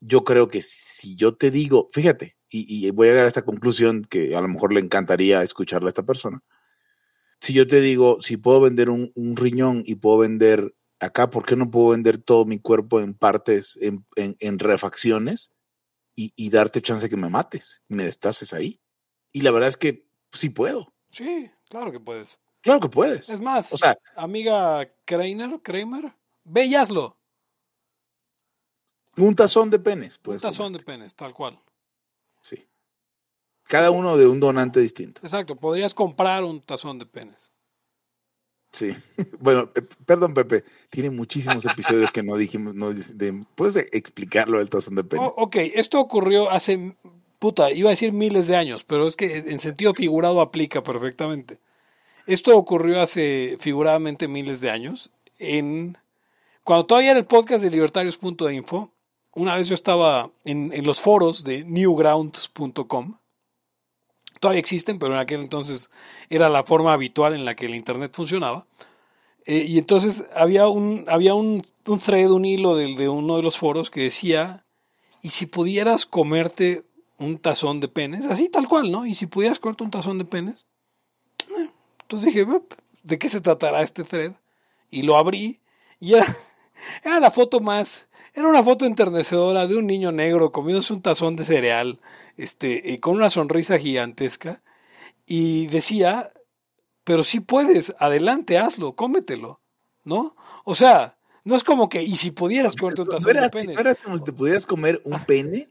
Yo 0.00 0.22
creo 0.22 0.48
que 0.48 0.62
si 0.62 1.16
yo 1.16 1.34
te 1.34 1.50
digo, 1.50 1.88
fíjate, 1.92 2.36
y, 2.48 2.86
y 2.86 2.90
voy 2.92 3.08
a 3.08 3.10
llegar 3.10 3.24
a 3.24 3.28
esta 3.28 3.44
conclusión 3.44 4.04
que 4.04 4.36
a 4.36 4.40
lo 4.40 4.48
mejor 4.48 4.72
le 4.72 4.80
encantaría 4.80 5.42
escucharle 5.42 5.88
a 5.88 5.90
esta 5.90 6.04
persona. 6.04 6.42
Si 7.46 7.52
yo 7.52 7.68
te 7.68 7.80
digo, 7.80 8.20
si 8.20 8.36
puedo 8.36 8.60
vender 8.60 8.90
un, 8.90 9.12
un 9.14 9.36
riñón 9.36 9.84
y 9.86 9.94
puedo 9.94 10.18
vender 10.18 10.74
acá, 10.98 11.30
¿por 11.30 11.46
qué 11.46 11.54
no 11.54 11.70
puedo 11.70 11.90
vender 11.90 12.18
todo 12.18 12.44
mi 12.44 12.58
cuerpo 12.58 13.00
en 13.00 13.14
partes, 13.14 13.78
en, 13.80 14.04
en, 14.16 14.34
en 14.40 14.58
refacciones 14.58 15.52
y, 16.16 16.32
y 16.34 16.50
darte 16.50 16.82
chance 16.82 17.08
que 17.08 17.16
me 17.16 17.28
mates, 17.28 17.82
me 17.86 18.02
destaces 18.02 18.52
ahí? 18.52 18.80
Y 19.30 19.42
la 19.42 19.52
verdad 19.52 19.68
es 19.68 19.76
que 19.76 20.08
sí 20.32 20.48
puedo. 20.48 20.92
sí, 21.12 21.48
claro 21.68 21.92
que 21.92 22.00
puedes. 22.00 22.40
Claro 22.62 22.80
que 22.80 22.88
puedes. 22.88 23.28
Es 23.28 23.40
más, 23.40 23.72
O 23.72 23.78
sea, 23.78 23.96
amiga 24.16 24.92
Kramer, 25.04 25.60
Kramer, 25.62 26.12
ve 26.42 26.64
y 26.64 26.74
hazlo. 26.74 27.16
un 29.18 29.36
tazón 29.36 29.70
de 29.70 29.78
penes. 29.78 30.16
Un 30.16 30.22
puedes 30.22 30.42
tazón 30.42 30.72
comer. 30.72 30.80
de 30.80 30.84
penes, 30.84 31.14
tal 31.14 31.32
cual. 31.32 31.60
Cada 33.68 33.90
uno 33.90 34.16
de 34.16 34.26
un 34.26 34.38
donante 34.40 34.80
distinto. 34.80 35.20
Exacto, 35.24 35.56
podrías 35.56 35.92
comprar 35.94 36.44
un 36.44 36.60
tazón 36.60 36.98
de 36.98 37.06
penes. 37.06 37.50
Sí. 38.72 38.90
Bueno, 39.40 39.70
eh, 39.74 39.82
perdón, 40.04 40.34
Pepe. 40.34 40.64
Tiene 40.90 41.10
muchísimos 41.10 41.64
episodios 41.66 42.12
que 42.12 42.22
no 42.22 42.36
dijimos. 42.36 42.74
No, 42.74 42.92
de- 42.92 43.44
¿Puedes 43.54 43.76
explicarlo 43.92 44.58
del 44.58 44.68
tazón 44.70 44.94
de 44.94 45.04
pene? 45.04 45.22
Oh, 45.24 45.34
ok, 45.36 45.56
esto 45.74 46.00
ocurrió 46.00 46.50
hace, 46.50 46.96
puta, 47.38 47.70
iba 47.72 47.88
a 47.88 47.90
decir 47.90 48.12
miles 48.12 48.46
de 48.46 48.56
años, 48.56 48.84
pero 48.84 49.06
es 49.06 49.16
que 49.16 49.38
en 49.38 49.58
sentido 49.58 49.94
figurado 49.94 50.40
aplica 50.40 50.82
perfectamente. 50.82 51.58
Esto 52.26 52.56
ocurrió 52.56 53.00
hace 53.00 53.56
figuradamente 53.60 54.26
miles 54.28 54.60
de 54.60 54.70
años. 54.70 55.10
En, 55.38 55.96
cuando 56.64 56.86
todavía 56.86 57.12
era 57.12 57.20
el 57.20 57.26
podcast 57.26 57.62
de 57.62 57.70
libertarios.info, 57.70 58.92
una 59.34 59.54
vez 59.54 59.68
yo 59.68 59.74
estaba 59.74 60.30
en, 60.44 60.72
en 60.72 60.84
los 60.84 61.00
foros 61.00 61.44
de 61.44 61.62
newgrounds.com. 61.64 63.18
Todavía 64.40 64.60
existen, 64.60 64.98
pero 64.98 65.14
en 65.14 65.18
aquel 65.20 65.40
entonces 65.40 65.90
era 66.28 66.48
la 66.48 66.62
forma 66.64 66.92
habitual 66.92 67.34
en 67.34 67.44
la 67.44 67.54
que 67.54 67.66
el 67.66 67.74
Internet 67.74 68.12
funcionaba. 68.14 68.66
Eh, 69.46 69.64
y 69.66 69.78
entonces 69.78 70.26
había 70.34 70.66
un, 70.68 71.04
había 71.08 71.34
un, 71.34 71.62
un 71.86 71.98
thread, 71.98 72.30
un 72.30 72.44
hilo 72.44 72.76
del- 72.76 72.96
de 72.96 73.08
uno 73.08 73.36
de 73.36 73.42
los 73.42 73.56
foros 73.58 73.90
que 73.90 74.02
decía, 74.02 74.64
y 75.22 75.30
si 75.30 75.46
pudieras 75.46 76.04
comerte 76.04 76.84
un 77.18 77.38
tazón 77.38 77.80
de 77.80 77.88
penes, 77.88 78.26
así 78.26 78.48
tal 78.48 78.68
cual, 78.68 78.90
¿no? 78.90 79.06
Y 79.06 79.14
si 79.14 79.26
pudieras 79.26 79.58
comerte 79.58 79.84
un 79.84 79.90
tazón 79.90 80.18
de 80.18 80.24
penes. 80.24 80.66
Eh, 81.58 81.70
Entonces 82.02 82.26
dije, 82.26 82.44
"Bup, 82.44 82.74
¿de 83.04 83.18
qué 83.18 83.28
se 83.28 83.40
tratará 83.40 83.82
este 83.82 84.04
thread? 84.04 84.32
Y 84.90 85.02
lo 85.02 85.16
abrí 85.16 85.60
y 86.00 86.14
era, 86.14 86.26
era 87.04 87.20
la 87.20 87.30
foto 87.30 87.60
más, 87.60 88.08
era 88.36 88.46
una 88.48 88.62
foto 88.62 88.84
enternecedora 88.84 89.66
de 89.66 89.76
un 89.76 89.86
niño 89.86 90.12
negro 90.12 90.52
comiéndose 90.52 90.92
un 90.92 91.02
tazón 91.02 91.34
de 91.36 91.44
cereal, 91.44 91.98
este, 92.36 92.80
y 92.84 92.98
con 92.98 93.16
una 93.16 93.30
sonrisa 93.30 93.78
gigantesca. 93.78 94.62
Y 95.26 95.66
decía, 95.68 96.32
pero 97.02 97.24
si 97.24 97.40
puedes, 97.40 97.94
adelante, 97.98 98.58
hazlo, 98.58 98.94
cómetelo, 98.94 99.60
¿no? 100.04 100.36
O 100.64 100.74
sea, 100.74 101.16
no 101.44 101.56
es 101.56 101.64
como 101.64 101.88
que, 101.88 102.02
y 102.02 102.16
si 102.16 102.30
pudieras 102.30 102.76
comerte 102.76 103.02
un 103.02 103.08
No 103.08 103.14
tazón 103.16 103.32
de 103.34 103.40
no 103.40 103.50
penes. 103.50 103.78
era 103.78 103.94
como 103.94 104.18
si 104.18 104.24
te 104.24 104.32
pudieras 104.32 104.66
comer 104.66 105.00
un 105.04 105.18
pene 105.24 105.68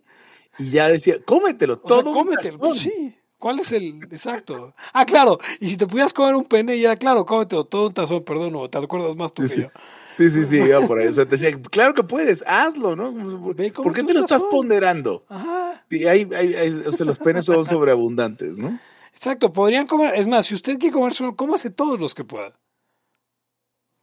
y 0.58 0.72
ya 0.72 0.88
decía, 0.90 1.18
cómetelo, 1.24 1.74
O 1.76 1.78
sea, 1.80 1.88
todo 1.88 2.10
un 2.12 2.16
cómetelo, 2.18 2.58
pues 2.60 2.74
tazón". 2.80 2.92
sí. 2.92 3.16
¿Cuál 3.38 3.60
es 3.60 3.74
el 3.74 4.00
exacto? 4.12 4.74
Ah, 4.94 5.06
claro. 5.06 5.38
Y 5.60 5.70
si 5.70 5.78
te 5.78 5.86
pudieras 5.86 6.14
comer 6.14 6.34
un 6.36 6.46
pene, 6.46 6.80
ya, 6.80 6.96
claro, 6.96 7.26
cómetelo 7.26 7.66
todo 7.66 7.88
un 7.88 7.94
tazón, 7.94 8.24
perdón, 8.24 8.56
o 8.56 8.70
te 8.70 8.78
acuerdas 8.80 9.16
más 9.18 9.34
tú 9.34 9.44
Sí, 9.44 9.50
que 9.50 9.56
sí. 9.56 9.62
yo. 9.62 9.68
Sí, 10.16 10.30
sí, 10.30 10.46
sí, 10.46 10.58
iba 10.58 10.80
por 10.82 11.00
ahí. 11.00 11.08
O 11.08 11.14
sea, 11.14 11.26
te 11.26 11.38
decía, 11.38 11.52
claro 11.70 11.94
que 11.94 12.04
puedes, 12.04 12.44
hazlo, 12.48 12.96
¿no? 12.96 13.12
¿Por 13.44 13.94
qué 13.94 14.04
te 14.04 14.14
lo 14.14 14.22
estás 14.22 14.42
ponderando? 14.44 15.26
Ajá. 15.30 15.86
Y 15.90 16.06
hay, 16.06 16.28
hay- 16.36 16.54
hay- 16.56 16.84
o 16.88 16.92
sea, 16.92 17.06
los 17.06 17.18
penes 17.18 17.46
son 17.46 17.68
sobreabundantes, 17.68 18.58
¿no? 18.58 18.80
Exacto, 19.12 19.52
podrían 19.54 19.88
comer. 19.88 20.14
Es 20.16 20.28
más, 20.28 20.46
si 20.46 20.56
usted 20.56 20.78
quiere 20.78 20.94
comerse 20.94 21.24
uno, 21.24 21.36
cómase 21.36 21.70
todos 21.70 22.00
los 22.00 22.14
que 22.14 22.24
pueda. 22.24 22.60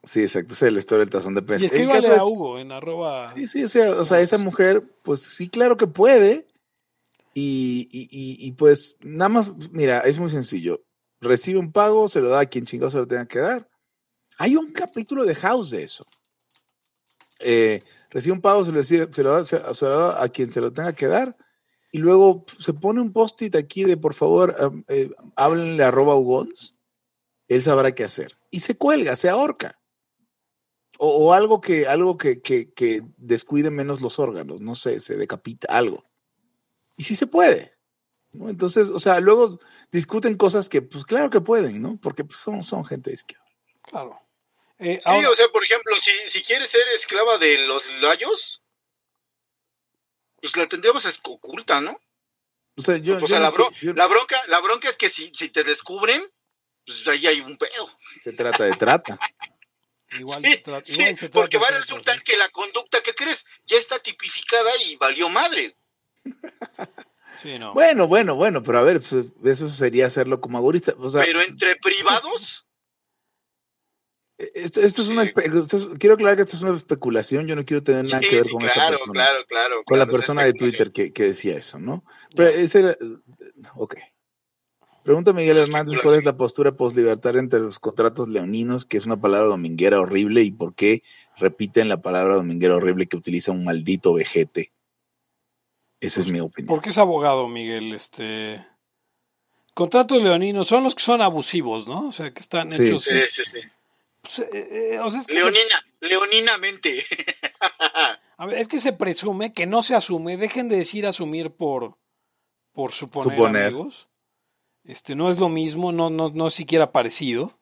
Sí, 0.05 0.21
exacto, 0.23 0.53
esa 0.55 0.67
es 0.67 0.73
la 0.73 0.79
historia 0.81 1.01
del 1.05 1.11
tazón 1.11 1.35
de 1.35 1.43
penes. 1.43 1.63
Y 1.63 1.67
escríbale 1.67 2.09
a 2.09 2.25
Hugo 2.25 2.59
en 2.59 2.73
arroba. 2.73 3.29
Sí, 3.35 3.47
sí, 3.47 3.63
o 3.63 3.69
sea, 3.69 3.93
o 3.93 4.05
sea, 4.05 4.21
esa 4.21 4.37
mujer, 4.39 4.83
pues 5.03 5.23
sí, 5.23 5.49
claro 5.49 5.77
que 5.77 5.87
puede. 5.87 6.47
Y, 7.35 7.89
y, 7.93 8.03
y, 8.11 8.47
y, 8.47 8.53
pues 8.53 8.97
nada 9.01 9.29
más, 9.31 9.53
mira, 9.71 10.01
es 10.01 10.19
muy 10.19 10.31
sencillo. 10.31 10.83
Recibe 11.21 11.59
un 11.61 11.73
pago, 11.73 12.09
se 12.09 12.21
lo 12.21 12.29
da 12.29 12.41
a 12.41 12.47
quien 12.47 12.67
chingado 12.67 12.91
se 12.91 12.99
lo 12.99 13.07
tenga 13.07 13.27
que 13.27 13.39
dar. 13.39 13.69
Hay 14.43 14.57
un 14.57 14.73
capítulo 14.73 15.25
de 15.25 15.37
House 15.37 15.71
de 15.71 15.85
eso. 15.85 16.05
Eh, 17.39 17.81
recibe 18.11 18.33
un 18.33 18.41
pago, 18.41 18.65
se 18.65 18.73
lo, 18.73 18.83
se 18.83 19.23
lo 19.23 19.45
da, 19.89 20.21
a 20.21 20.29
quien 20.31 20.51
se 20.51 20.61
lo 20.61 20.73
tenga 20.73 20.93
que 20.95 21.07
dar. 21.07 21.37
Y 21.93 21.99
luego 21.99 22.45
se 22.59 22.73
pone 22.73 23.01
un 23.01 23.13
post-it 23.13 23.55
aquí 23.55 23.85
de 23.85 23.97
por 23.97 24.15
favor, 24.15 24.83
eh, 24.89 25.13
háblenle 25.37 25.85
a 25.85 25.93
Ugons. 25.93 26.75
Él 27.47 27.63
sabrá 27.63 27.95
qué 27.95 28.03
hacer. 28.03 28.37
Y 28.51 28.59
se 28.59 28.77
cuelga, 28.77 29.15
se 29.15 29.29
ahorca. 29.29 29.81
O, 30.99 31.33
algo 31.33 31.61
que, 31.61 31.87
algo 31.87 32.17
que, 32.17 32.43
que, 32.43 32.73
que 32.73 33.05
descuide 33.19 33.71
menos 33.71 34.01
los 34.01 34.19
órganos, 34.19 34.61
no 34.61 34.75
sé, 34.75 34.99
se 34.99 35.17
decapita 35.17 35.73
algo. 35.73 36.03
Y 36.97 37.05
sí 37.05 37.15
se 37.15 37.29
puede. 37.29 37.75
Entonces, 38.33 38.91
o 38.91 38.99
sea, 38.99 39.21
luego 39.21 39.61
discuten 39.93 40.37
cosas 40.37 40.69
que, 40.69 40.83
pues 40.83 41.05
claro 41.05 41.31
que 41.31 41.41
pueden, 41.41 41.81
¿no? 41.81 41.97
Porque 42.01 42.25
pues, 42.25 42.41
son, 42.41 42.65
son 42.65 42.85
gente 42.85 43.11
de 43.11 43.15
izquierda. 43.15 43.47
Claro. 43.83 44.22
Eh, 44.83 44.97
Sí, 44.97 45.01
ahora- 45.05 45.31
o 45.31 45.35
sea, 45.35 45.49
por 45.49 45.65
ejemplo, 45.65 45.95
si, 45.97 46.11
si 46.27 46.43
quieres 46.43 46.71
ser 46.71 46.87
esclava 46.89 47.39
de 47.39 47.59
los 47.59 47.87
layos, 48.01 48.63
pues 50.41 50.57
la 50.57 50.69
tendríamos 50.69 51.07
oculta, 51.25 51.81
¿no? 51.81 51.99
O 52.77 52.83
sea, 52.83 52.97
yo, 52.97 53.17
o 53.17 53.21
yo 53.21 53.27
sea, 53.27 53.39
no- 53.39 53.45
la, 53.45 53.51
bro- 53.53 53.71
yo- 53.81 53.93
la 53.95 54.07
bronca, 54.07 54.43
la 54.49 54.61
bronca 54.61 54.89
es 54.89 54.97
que 54.97 55.09
si, 55.09 55.31
si 55.35 55.51
te 55.51 55.63
descubren, 55.63 56.23
pues 56.87 57.07
ahí 57.09 57.27
hay 57.27 57.41
un 57.41 57.57
pedo. 57.57 57.91
se 58.23 58.33
trata 58.33 58.65
de 58.65 58.73
trata. 58.77 59.19
Igual, 60.19 60.43
Sí, 60.45 60.51
se 60.53 60.59
trata- 60.59 60.85
sí, 60.85 60.93
igual 60.93 61.17
se 61.17 61.29
trata 61.31 61.41
porque 61.41 61.59
va 61.59 61.69
a 61.69 61.79
resultar 61.79 62.23
que 62.23 62.37
la 62.37 62.51
conducta 62.51 63.01
que 63.03 63.15
crees 63.15 63.47
ya 63.65 63.79
está 63.79 63.99
tipificada 63.99 64.71
y 64.85 64.97
valió 64.97 65.29
madre. 65.29 65.77
Sí, 67.41 67.59
no. 67.59 67.73
Bueno, 67.73 68.07
bueno, 68.07 68.35
bueno, 68.37 68.63
pero 68.63 68.79
a 68.79 68.83
ver, 68.83 69.01
pues, 69.01 69.25
eso 69.47 69.69
sería 69.71 70.07
hacerlo 70.07 70.39
como 70.41 70.59
agorista. 70.59 70.95
O 70.99 71.09
sea, 71.09 71.25
Pero 71.25 71.41
entre 71.41 71.77
privados, 71.77 72.67
esto, 74.55 74.81
esto 74.81 75.03
es 75.03 75.09
una 75.09 75.25
Sí. 75.25 75.33
esto 75.37 75.91
quiero 75.99 76.15
aclarar 76.15 76.37
que 76.37 76.43
esto 76.43 76.57
es 76.57 76.63
una 76.63 76.77
especulación, 76.77 77.47
yo 77.47 77.57
no 77.57 77.65
quiero 77.65 77.83
tener 77.83 78.05
nada 78.07 78.21
sí, 78.21 78.29
que 78.29 78.37
ver 78.37 78.51
con 78.51 78.61
claro, 78.61 78.73
esta 78.73 78.89
persona. 78.89 79.13
claro, 79.13 79.39
claro. 79.47 79.83
con 79.85 79.99
la 79.99 80.07
persona 80.07 80.45
de. 80.45 80.53
Twitter 80.55 80.93
que, 80.93 81.13
que 81.13 81.25
decía 81.25 81.57
eso, 81.57 81.79
¿no? 81.79 82.05
Pero 82.35 82.49
ese 82.51 82.79
era, 82.81 82.97
ok. 83.75 83.97
Pregunta 85.03 85.33
Miguel 85.33 85.57
Hernández, 85.57 85.99
¿cuál 86.01 86.17
es 86.19 86.25
la 86.25 86.37
postura 86.37 86.73
postlibertaria 86.77 87.41
entre 87.41 87.59
los 87.59 87.81
contratos 87.81 88.29
leoninos, 88.29 88.85
que 88.85 88.99
es 88.99 89.07
una 89.07 89.21
palabra 89.21 89.49
dominguera 89.49 89.99
horrible, 90.01 90.43
y 90.43 90.53
por 90.53 90.75
qué 90.77 91.03
repiten 91.39 91.89
la 91.89 92.01
palabra 92.01 92.37
dominguera 92.37 92.77
horrible 92.77 93.07
que 93.09 93.17
utiliza 93.17 93.51
un 93.51 93.65
maldito 93.65 94.13
vejete? 94.15 94.73
Esa 96.01 96.21
es 96.21 96.29
mi 96.29 96.39
opinión. 96.41 96.69
Porque 96.69 96.91
es 96.91 96.99
abogado, 96.99 97.49
Miguel. 97.49 97.93
Este. 97.95 98.65
Contratos 99.75 100.23
leoninos 100.23 100.69
son 100.69 100.85
los 100.85 100.95
que 100.95 101.03
son 101.03 101.21
abusivos, 101.21 101.89
¿no? 101.89 102.09
O 102.09 102.13
sea, 102.13 102.33
que 102.33 102.41
están 102.41 102.71
Sí, 102.71 102.83
hechos. 102.83 103.03
Sí, 103.03 103.21
sí, 103.29 103.43
sí. 103.45 103.59
Pues, 104.23 104.39
eh, 104.39 104.95
eh, 104.95 104.99
o 105.01 105.11
sea, 105.11 105.21
es 105.21 105.27
que, 105.27 105.35
se, 105.35 105.41
Leonina, 105.41 105.87
leoninamente. 106.01 107.05
a 108.37 108.47
ver, 108.47 108.59
es 108.59 108.69
que 108.69 108.79
se 108.79 108.93
presume 108.93 109.53
que 109.53 109.67
no 109.67 109.83
se 109.83 109.97
asume. 109.97 110.37
Dejen 110.37 110.69
de 110.69 110.77
decir 110.77 111.07
asumir 111.07 111.51
por, 111.51 111.99
por 112.73 112.93
suponer, 112.93 113.37
Suponer. 113.37 113.67
amigos. 113.67 114.09
Este, 114.85 115.17
no 115.17 115.29
es 115.29 115.41
lo 115.41 115.49
mismo, 115.49 115.91
no, 115.91 116.09
no, 116.09 116.31
no 116.31 116.47
es 116.47 116.55
siquiera 116.55 116.93
parecido. 116.93 117.59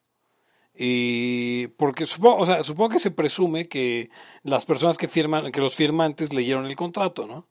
Y 0.75 1.67
porque 1.77 2.05
supongo, 2.05 2.37
o 2.37 2.45
sea, 2.45 2.61
supongo 2.61 2.91
que 2.91 2.99
se 2.99 3.11
presume 3.11 3.67
que 3.67 4.11
las 4.43 4.65
personas 4.65 4.97
que 4.99 5.07
firman, 5.07 5.51
que 5.51 5.61
los 5.61 5.75
firmantes 5.75 6.31
leyeron 6.31 6.67
el 6.67 6.75
contrato, 6.75 7.25
¿no? 7.25 7.49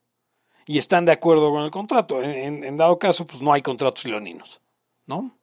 Y 0.66 0.78
están 0.78 1.04
de 1.04 1.12
acuerdo 1.12 1.50
con 1.50 1.64
el 1.64 1.70
contrato. 1.72 2.22
En 2.22 2.76
dado 2.76 2.98
caso, 2.98 3.26
pues 3.26 3.42
no 3.42 3.52
hay 3.52 3.60
contratos 3.60 4.04
leoninos, 4.04 4.62
¿no? 5.06 5.39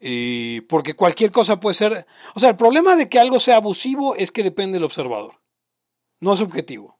Y 0.00 0.60
porque 0.62 0.94
cualquier 0.94 1.32
cosa 1.32 1.58
puede 1.58 1.74
ser. 1.74 2.06
O 2.34 2.40
sea, 2.40 2.50
el 2.50 2.56
problema 2.56 2.94
de 2.96 3.08
que 3.08 3.18
algo 3.18 3.40
sea 3.40 3.56
abusivo 3.56 4.14
es 4.14 4.30
que 4.30 4.42
depende 4.44 4.74
del 4.74 4.84
observador. 4.84 5.32
No 6.20 6.32
es 6.34 6.40
objetivo. 6.40 6.96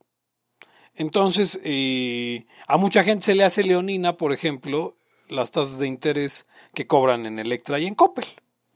Entonces, 0.95 1.61
eh, 1.63 2.47
a 2.67 2.77
mucha 2.77 3.05
gente 3.05 3.25
se 3.27 3.35
le 3.35 3.45
hace 3.45 3.63
leonina, 3.63 4.17
por 4.17 4.33
ejemplo, 4.33 4.97
las 5.29 5.53
tasas 5.53 5.79
de 5.79 5.87
interés 5.87 6.47
que 6.75 6.87
cobran 6.89 7.25
en 7.27 7.39
Electra 7.39 7.79
y 7.79 7.87
en 7.87 7.95
Coppel, 7.95 8.25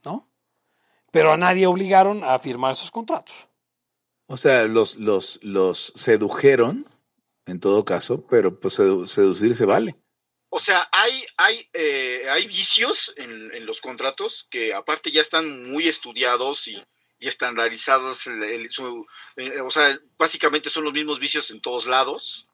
¿no? 0.05 0.29
Pero 1.11 1.33
a 1.33 1.37
nadie 1.37 1.67
obligaron 1.67 2.23
a 2.23 2.39
firmar 2.39 2.73
esos 2.73 2.91
contratos. 2.91 3.49
O 4.27 4.37
sea, 4.37 4.65
los, 4.65 4.97
los, 4.97 5.41
los 5.43 5.93
sedujeron, 5.97 6.87
en 7.47 7.59
todo 7.59 7.85
caso, 7.85 8.25
pero 8.31 8.61
pues 8.61 8.79
sedu- 8.79 9.07
seducir 9.07 9.57
se 9.57 9.65
vale. 9.65 9.97
O 10.55 10.61
sea, 10.61 10.87
hay, 10.93 11.25
hay, 11.39 11.67
eh, 11.73 12.27
hay 12.29 12.47
vicios 12.47 13.15
en, 13.17 13.65
los 13.65 13.81
contratos 13.81 14.47
que 14.51 14.75
aparte 14.75 15.11
ya 15.11 15.23
están 15.23 15.71
muy 15.71 15.89
estudiados 15.89 16.69
y, 16.69 16.79
y 17.19 17.27
estandarizados. 17.27 18.27
eh, 18.27 18.69
o 19.63 19.71
sea, 19.71 19.99
básicamente 20.19 20.69
son 20.69 20.85
los 20.85 20.93
mismos 20.93 21.19
vicios 21.19 21.51
en 21.53 21.63
todos 21.63 21.87
lados. 21.87 22.49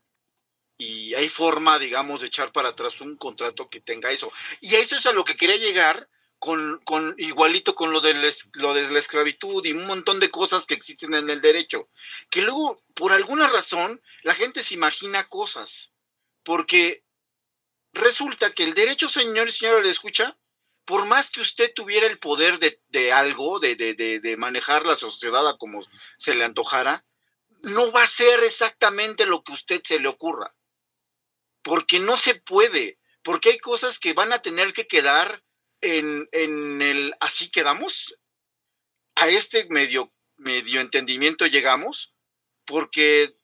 Y 0.79 1.13
hay 1.15 1.29
forma, 1.29 1.81
digamos, 1.81 2.21
de 2.21 2.29
echar 2.29 2.53
para 2.53 2.69
atrás 2.69 3.01
un 3.01 3.17
contrato 3.17 3.69
que 3.69 3.81
tenga 3.81 4.13
eso. 4.13 4.31
Y 4.61 4.77
eso 4.77 4.95
es 4.95 5.05
a 5.07 5.13
lo 5.13 5.25
que 5.25 5.37
quería 5.37 5.57
llegar 5.57 6.09
con, 6.39 6.81
con 6.85 7.17
igualito 7.19 7.75
con 7.75 7.91
lo 7.91 8.01
de, 8.01 8.15
lo 8.53 8.75
de 8.75 8.89
la 8.93 9.01
esclavitud 9.01 9.65
y 9.67 9.73
un 9.73 9.89
montón 9.89 10.21
de 10.21 10.31
cosas 10.31 10.67
que 10.67 10.75
existen 10.75 11.15
en 11.15 11.29
el 11.31 11.41
derecho. 11.41 11.89
Que 12.31 12.43
luego, 12.43 12.81
por 12.95 13.11
alguna 13.11 13.49
razón, 13.49 14.01
la 14.23 14.35
gente 14.35 14.63
se 14.63 14.75
imagina 14.75 15.27
cosas. 15.29 15.93
Porque 16.45 17.03
resulta 17.93 18.53
que 18.53 18.65
el 18.65 18.75
derecho, 18.75 19.09
señor 19.09 19.49
y 19.49 19.53
señora, 19.53 19.81
le 19.81 19.91
escucha, 19.91 20.37
por 20.85 21.05
más 21.07 21.31
que 21.31 21.41
usted 21.41 21.73
tuviera 21.75 22.07
el 22.07 22.19
poder 22.19 22.59
de, 22.59 22.83
de 22.89 23.13
algo, 23.13 23.61
de, 23.61 23.77
de, 23.77 23.95
de, 23.95 24.37
manejar 24.39 24.87
la 24.87 24.97
sociedad 24.97 25.47
a 25.47 25.59
como 25.59 25.85
se 26.17 26.35
le 26.35 26.45
antojara, 26.45 27.05
no 27.63 27.93
va 27.93 28.05
a 28.05 28.07
ser 28.07 28.43
exactamente 28.43 29.27
lo 29.27 29.43
que 29.43 29.53
a 29.53 29.55
usted 29.55 29.83
se 29.85 29.99
le 29.99 30.09
ocurra. 30.09 30.55
Porque 31.63 31.99
no 31.99 32.17
se 32.17 32.37
puede, 32.37 32.99
porque 33.23 33.51
hay 33.51 33.59
cosas 33.59 33.99
que 33.99 34.15
van 34.15 34.33
a 34.33 34.41
tener 34.41 34.73
que 34.73 34.87
quedar 34.87 35.45
en, 35.81 36.29
en 36.33 36.81
el 36.81 37.15
así 37.21 37.51
quedamos. 37.51 38.19
A 39.15 39.29
este 39.29 39.67
medio, 39.69 40.13
medio 40.37 40.81
entendimiento 40.81 41.47
llegamos, 41.47 42.15
porque 42.65 43.37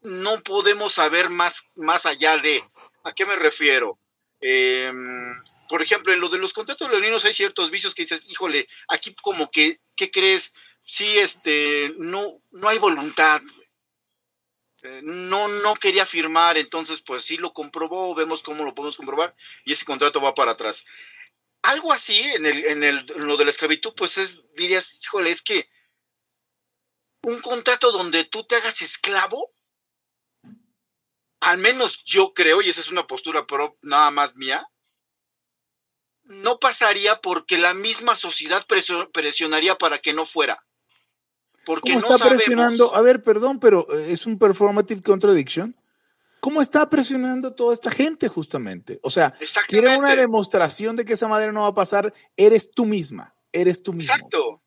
no 0.00 0.42
podemos 0.42 0.94
saber 0.94 1.28
más, 1.28 1.62
más 1.74 2.06
allá 2.06 2.38
de. 2.38 2.64
¿A 3.04 3.12
qué 3.12 3.26
me 3.26 3.36
refiero? 3.36 3.98
Eh, 4.40 4.92
por 5.68 5.82
ejemplo, 5.82 6.12
en 6.12 6.20
lo 6.20 6.28
de 6.28 6.38
los 6.38 6.52
contratos 6.52 6.90
leoninos 6.90 7.24
hay 7.24 7.32
ciertos 7.32 7.70
vicios 7.70 7.94
que 7.94 8.02
dices, 8.02 8.24
híjole, 8.28 8.68
aquí 8.88 9.14
como 9.22 9.50
que, 9.50 9.80
¿qué 9.94 10.10
crees? 10.10 10.52
Sí, 10.84 11.18
este, 11.18 11.92
no, 11.98 12.42
no 12.50 12.68
hay 12.68 12.78
voluntad. 12.78 13.40
Eh, 14.82 15.00
no, 15.04 15.46
no 15.46 15.74
quería 15.76 16.06
firmar, 16.06 16.56
entonces 16.56 17.02
pues 17.02 17.22
sí 17.22 17.36
lo 17.36 17.52
comprobó, 17.52 18.14
vemos 18.14 18.42
cómo 18.42 18.64
lo 18.64 18.74
podemos 18.74 18.96
comprobar 18.96 19.34
y 19.64 19.72
ese 19.72 19.84
contrato 19.84 20.20
va 20.20 20.34
para 20.34 20.52
atrás. 20.52 20.86
Algo 21.62 21.92
así 21.92 22.18
en, 22.18 22.46
el, 22.46 22.64
en, 22.64 22.82
el, 22.82 23.06
lo 23.16 23.36
de 23.36 23.44
la 23.44 23.50
esclavitud, 23.50 23.92
pues 23.94 24.16
es, 24.16 24.40
dirías, 24.56 24.98
híjole, 25.02 25.30
es 25.30 25.42
que 25.42 25.68
un 27.22 27.40
contrato 27.40 27.92
donde 27.92 28.24
tú 28.24 28.44
te 28.44 28.56
hagas 28.56 28.80
esclavo, 28.80 29.52
al 31.40 31.58
menos 31.58 32.02
yo 32.04 32.32
creo, 32.34 32.62
y 32.62 32.68
esa 32.68 32.80
es 32.80 32.90
una 32.90 33.06
postura 33.06 33.46
pro, 33.46 33.76
nada 33.82 34.10
más 34.10 34.36
mía, 34.36 34.66
no 36.24 36.58
pasaría 36.58 37.20
porque 37.20 37.58
la 37.58 37.74
misma 37.74 38.14
sociedad 38.14 38.64
presionaría 39.12 39.76
para 39.76 39.98
que 39.98 40.12
no 40.12 40.26
fuera. 40.26 40.64
Porque 41.64 41.92
¿Cómo 41.92 42.00
no 42.00 42.06
está 42.06 42.18
sabemos. 42.18 42.42
presionando? 42.42 42.94
A 42.94 43.00
ver, 43.02 43.22
perdón, 43.22 43.58
pero 43.58 43.86
eh, 43.92 44.12
es 44.12 44.26
un 44.26 44.38
performative 44.38 45.02
contradiction. 45.02 45.76
¿Cómo 46.40 46.62
está 46.62 46.88
presionando 46.88 47.54
toda 47.54 47.74
esta 47.74 47.90
gente 47.90 48.28
justamente? 48.28 48.98
O 49.02 49.10
sea, 49.10 49.34
quiere 49.68 49.96
una 49.98 50.16
demostración 50.16 50.96
de 50.96 51.04
que 51.04 51.12
esa 51.12 51.28
madre 51.28 51.52
no 51.52 51.62
va 51.62 51.68
a 51.68 51.74
pasar. 51.74 52.14
Eres 52.34 52.70
tú 52.70 52.86
misma, 52.86 53.34
eres 53.52 53.82
tú 53.82 53.92
mismo. 53.92 54.14
Exacto. 54.14 54.59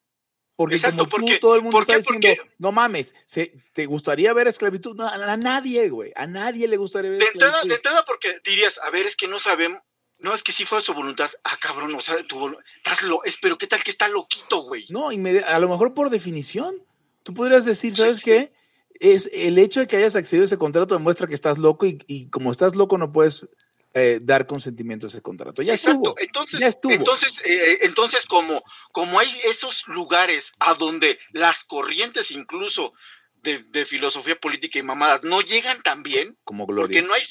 Porque 0.56 0.76
exacto, 0.76 0.98
como 0.98 1.10
tú, 1.10 1.16
porque- 1.18 1.40
todo 1.40 1.56
el 1.56 1.62
mundo 1.64 1.78
¿por 1.78 1.82
está 1.82 1.98
diciendo, 1.98 2.28
Porque- 2.44 2.56
no 2.60 2.72
mames, 2.72 3.16
se- 3.26 3.54
¿te 3.74 3.86
gustaría 3.88 4.34
ver 4.34 4.48
esclavitud? 4.48 4.96
No, 4.96 5.08
a, 5.08 5.38
nadie, 5.38 5.90
güey. 5.90 6.12
A 6.16 6.28
nadie 6.28 6.68
le 6.68 6.78
gustaría 6.78 7.10
ver 7.12 7.20
De 7.20 7.26
entrada, 7.26 7.54
esclavitud. 7.54 7.70
de 7.70 7.76
entrada, 7.76 8.04
porque 8.06 8.40
dirías, 8.46 8.80
a 8.84 8.90
ver, 8.92 9.06
es 9.08 9.16
que 9.16 9.28
no 9.28 9.40
sabemos. 9.40 9.80
No, 10.20 10.34
es 10.34 10.44
que 10.44 10.52
sí 10.52 10.64
fue 10.64 10.82
su 10.82 10.94
voluntad. 10.94 11.30
Ah, 11.44 11.58
cabrón, 11.60 11.94
o 11.96 12.00
sea, 12.02 12.16
tu 12.28 12.56
estás 12.78 13.02
lo, 13.02 13.24
es, 13.24 13.36
pero 13.42 13.58
qué 13.58 13.68
tal 13.68 13.84
que 13.84 13.92
está 13.92 14.08
loquito, 14.08 14.62
güey. 14.64 14.86
No, 14.90 15.10
a 15.10 15.60
lo 15.60 15.70
mejor 15.70 15.94
por 15.96 16.10
definición. 16.12 16.76
Tú 17.24 17.34
podrías 17.34 17.66
decir, 17.66 17.94
Sí, 17.94 18.02
¿sabes 18.02 18.18
sí. 18.18 18.24
qué? 18.26 18.54
Es 19.00 19.30
el 19.34 19.58
hecho 19.58 19.80
de 19.82 19.88
que 19.88 19.98
hayas 19.98 20.16
accedido 20.16 20.44
a 20.44 20.46
ese 20.46 20.58
contrato 20.58 20.94
demuestra 20.96 21.26
que 21.28 21.34
estás 21.36 21.58
loco 21.58 21.86
y, 21.88 21.98
y 22.08 22.30
como 22.30 22.52
estás 22.52 22.76
loco 22.76 22.98
no 22.98 23.12
puedes 23.12 23.48
eh, 23.94 24.20
dar 24.22 24.48
consentimiento 24.48 25.06
a 25.08 25.10
ese 25.10 25.22
contrato. 25.22 25.62
Ya 25.62 25.74
Exacto. 25.74 26.10
estuvo. 26.10 26.20
Entonces, 26.20 26.60
ya 26.60 26.68
estuvo. 26.68 26.92
entonces, 26.94 27.40
eh, 27.46 27.80
entonces 27.82 28.26
como, 28.26 28.64
como 28.92 29.20
hay 29.20 29.30
esos 29.46 29.88
lugares 29.88 30.54
a 30.60 30.74
donde 30.74 31.20
las 31.32 31.64
corrientes 31.64 32.32
incluso 32.32 32.94
de, 33.36 33.60
de 33.64 33.86
filosofía 33.86 34.36
política 34.40 34.80
y 34.80 34.84
mamadas 34.84 35.24
no 35.24 35.42
llegan 35.42 35.82
tan 35.84 36.02
bien, 36.02 36.38
como 36.44 36.66
porque 36.66 36.82
Gloria. 36.82 37.02
no 37.04 37.14
hay, 37.14 37.22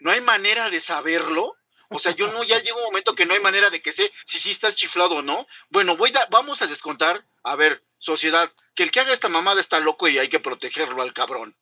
no 0.00 0.10
hay 0.10 0.20
manera 0.20 0.70
de 0.70 0.80
saberlo. 0.80 1.52
O 1.88 1.98
sea, 2.00 2.12
yo 2.16 2.26
no, 2.32 2.42
ya 2.42 2.58
llega 2.60 2.76
un 2.76 2.82
momento 2.84 3.14
que 3.14 3.26
no 3.26 3.34
hay 3.34 3.40
manera 3.40 3.70
de 3.70 3.80
que 3.80 3.92
sé 3.92 4.10
si 4.24 4.38
sí 4.40 4.50
estás 4.50 4.74
chiflado 4.74 5.16
o 5.16 5.22
no. 5.22 5.46
Bueno, 5.70 5.96
voy 5.96 6.10
a- 6.16 6.26
vamos 6.30 6.60
a 6.62 6.66
descontar, 6.66 7.24
a 7.44 7.54
ver, 7.56 7.84
sociedad, 7.98 8.52
que 8.74 8.82
el 8.82 8.90
que 8.90 8.98
haga 9.00 9.12
esta 9.12 9.28
mamada 9.28 9.60
está 9.60 9.78
loco 9.78 10.08
y 10.08 10.18
hay 10.18 10.28
que 10.28 10.40
protegerlo 10.40 11.00
al 11.02 11.12
cabrón. 11.12 11.54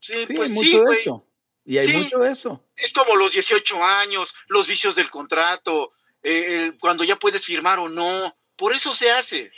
Sí, 0.00 0.26
Sí, 0.26 0.34
pues 0.34 0.50
sí, 0.50 0.54
mucho 0.54 0.76
de 0.78 0.84
güey. 0.84 0.98
eso. 1.00 1.26
Y 1.70 1.76
hay 1.76 1.86
Sí. 1.88 1.92
mucho 1.98 2.18
de 2.18 2.30
eso. 2.30 2.64
Es 2.76 2.94
como 2.94 3.14
los 3.16 3.32
18 3.32 3.84
años, 3.84 4.34
los 4.48 4.66
vicios 4.66 4.94
del 4.94 5.10
contrato, 5.10 5.92
eh, 6.22 6.56
el- 6.64 6.78
cuando 6.78 7.04
ya 7.04 7.16
puedes 7.16 7.44
firmar 7.44 7.78
o 7.78 7.88
no. 7.90 8.34
Por 8.56 8.74
eso 8.74 8.94
se 8.94 9.10
hace. 9.10 9.52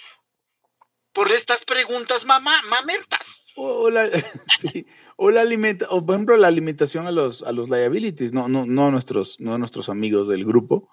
Por 1.12 1.30
estas 1.30 1.64
preguntas 1.64 2.24
mamá, 2.24 2.62
mamertas. 2.68 3.46
O, 3.56 3.82
o 3.84 3.90
la, 3.90 4.08
sí, 4.60 4.86
o 5.16 5.30
la 5.30 5.42
alimenta, 5.42 5.86
o 5.90 6.04
por 6.04 6.14
ejemplo 6.16 6.36
la 6.36 6.50
limitación 6.50 7.06
a 7.06 7.12
los, 7.12 7.42
a 7.44 7.52
los 7.52 7.68
liabilities, 7.70 8.32
no, 8.32 8.48
no, 8.48 8.66
no 8.66 8.86
a 8.86 8.90
nuestros, 8.90 9.36
no 9.38 9.54
a 9.54 9.58
nuestros 9.58 9.88
amigos 9.88 10.28
del 10.28 10.44
grupo, 10.44 10.88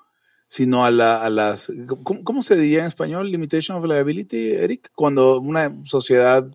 sino 0.47 0.85
a, 0.85 0.91
la, 0.91 1.23
a 1.23 1.29
las, 1.31 1.71
¿cómo, 2.03 2.23
cómo 2.23 2.41
se 2.43 2.55
diría 2.55 2.79
en 2.81 2.85
español? 2.85 3.31
Limitation 3.31 3.77
of 3.77 3.85
liability, 3.85 4.51
Eric, 4.51 4.89
cuando 4.93 5.39
una 5.39 5.73
sociedad, 5.85 6.45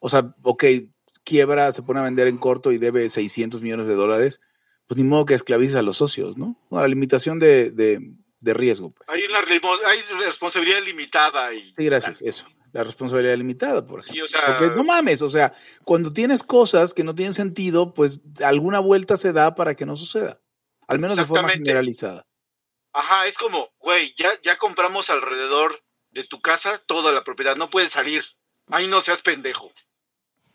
o 0.00 0.08
sea, 0.08 0.34
ok, 0.42 0.64
quiebra, 1.24 1.72
se 1.72 1.82
pone 1.82 2.00
a 2.00 2.04
vender 2.04 2.26
en 2.28 2.38
corto 2.38 2.72
y 2.72 2.78
debe 2.78 3.08
600 3.08 3.60
millones 3.62 3.86
de 3.86 3.94
dólares, 3.94 4.40
pues 4.86 4.98
ni 4.98 5.04
modo 5.04 5.24
que 5.26 5.34
esclavices 5.34 5.76
a 5.76 5.82
los 5.82 5.96
socios, 5.96 6.36
¿no? 6.36 6.56
La 6.70 6.86
limitación 6.88 7.38
de, 7.38 7.70
de, 7.70 8.00
de 8.40 8.54
riesgo, 8.54 8.90
pues. 8.92 9.08
Hay 9.08 9.22
una 9.24 9.38
hay 9.86 10.00
responsabilidad 10.24 10.82
limitada 10.82 11.54
y 11.54 11.72
Sí, 11.76 11.84
gracias, 11.84 12.22
eso. 12.22 12.46
la 12.72 12.84
responsabilidad 12.84 13.36
limitada, 13.36 13.86
por 13.86 14.00
ejemplo. 14.00 14.26
Sí, 14.26 14.36
o 14.36 14.38
sea, 14.38 14.56
Porque 14.56 14.74
no 14.74 14.84
mames, 14.84 15.22
o 15.22 15.30
sea, 15.30 15.52
cuando 15.84 16.12
tienes 16.12 16.42
cosas 16.42 16.92
que 16.94 17.04
no 17.04 17.14
tienen 17.14 17.34
sentido, 17.34 17.94
pues 17.94 18.20
alguna 18.44 18.80
vuelta 18.80 19.16
se 19.16 19.32
da 19.32 19.54
para 19.54 19.74
que 19.74 19.86
no 19.86 19.96
suceda. 19.96 20.40
Al 20.88 20.98
menos 20.98 21.16
de 21.16 21.24
forma 21.26 21.50
generalizada. 21.50 22.26
ajá, 22.92 23.26
es 23.26 23.38
como, 23.38 23.70
güey, 23.78 24.14
ya, 24.18 24.30
ya 24.42 24.58
compramos 24.58 25.08
alrededor 25.08 25.82
de 26.10 26.24
tu 26.24 26.40
casa 26.42 26.82
toda 26.86 27.12
la 27.12 27.24
propiedad, 27.24 27.56
no 27.56 27.70
puedes 27.70 27.92
salir. 27.92 28.22
Ay, 28.68 28.86
no 28.88 29.00
seas 29.00 29.22
pendejo. 29.22 29.72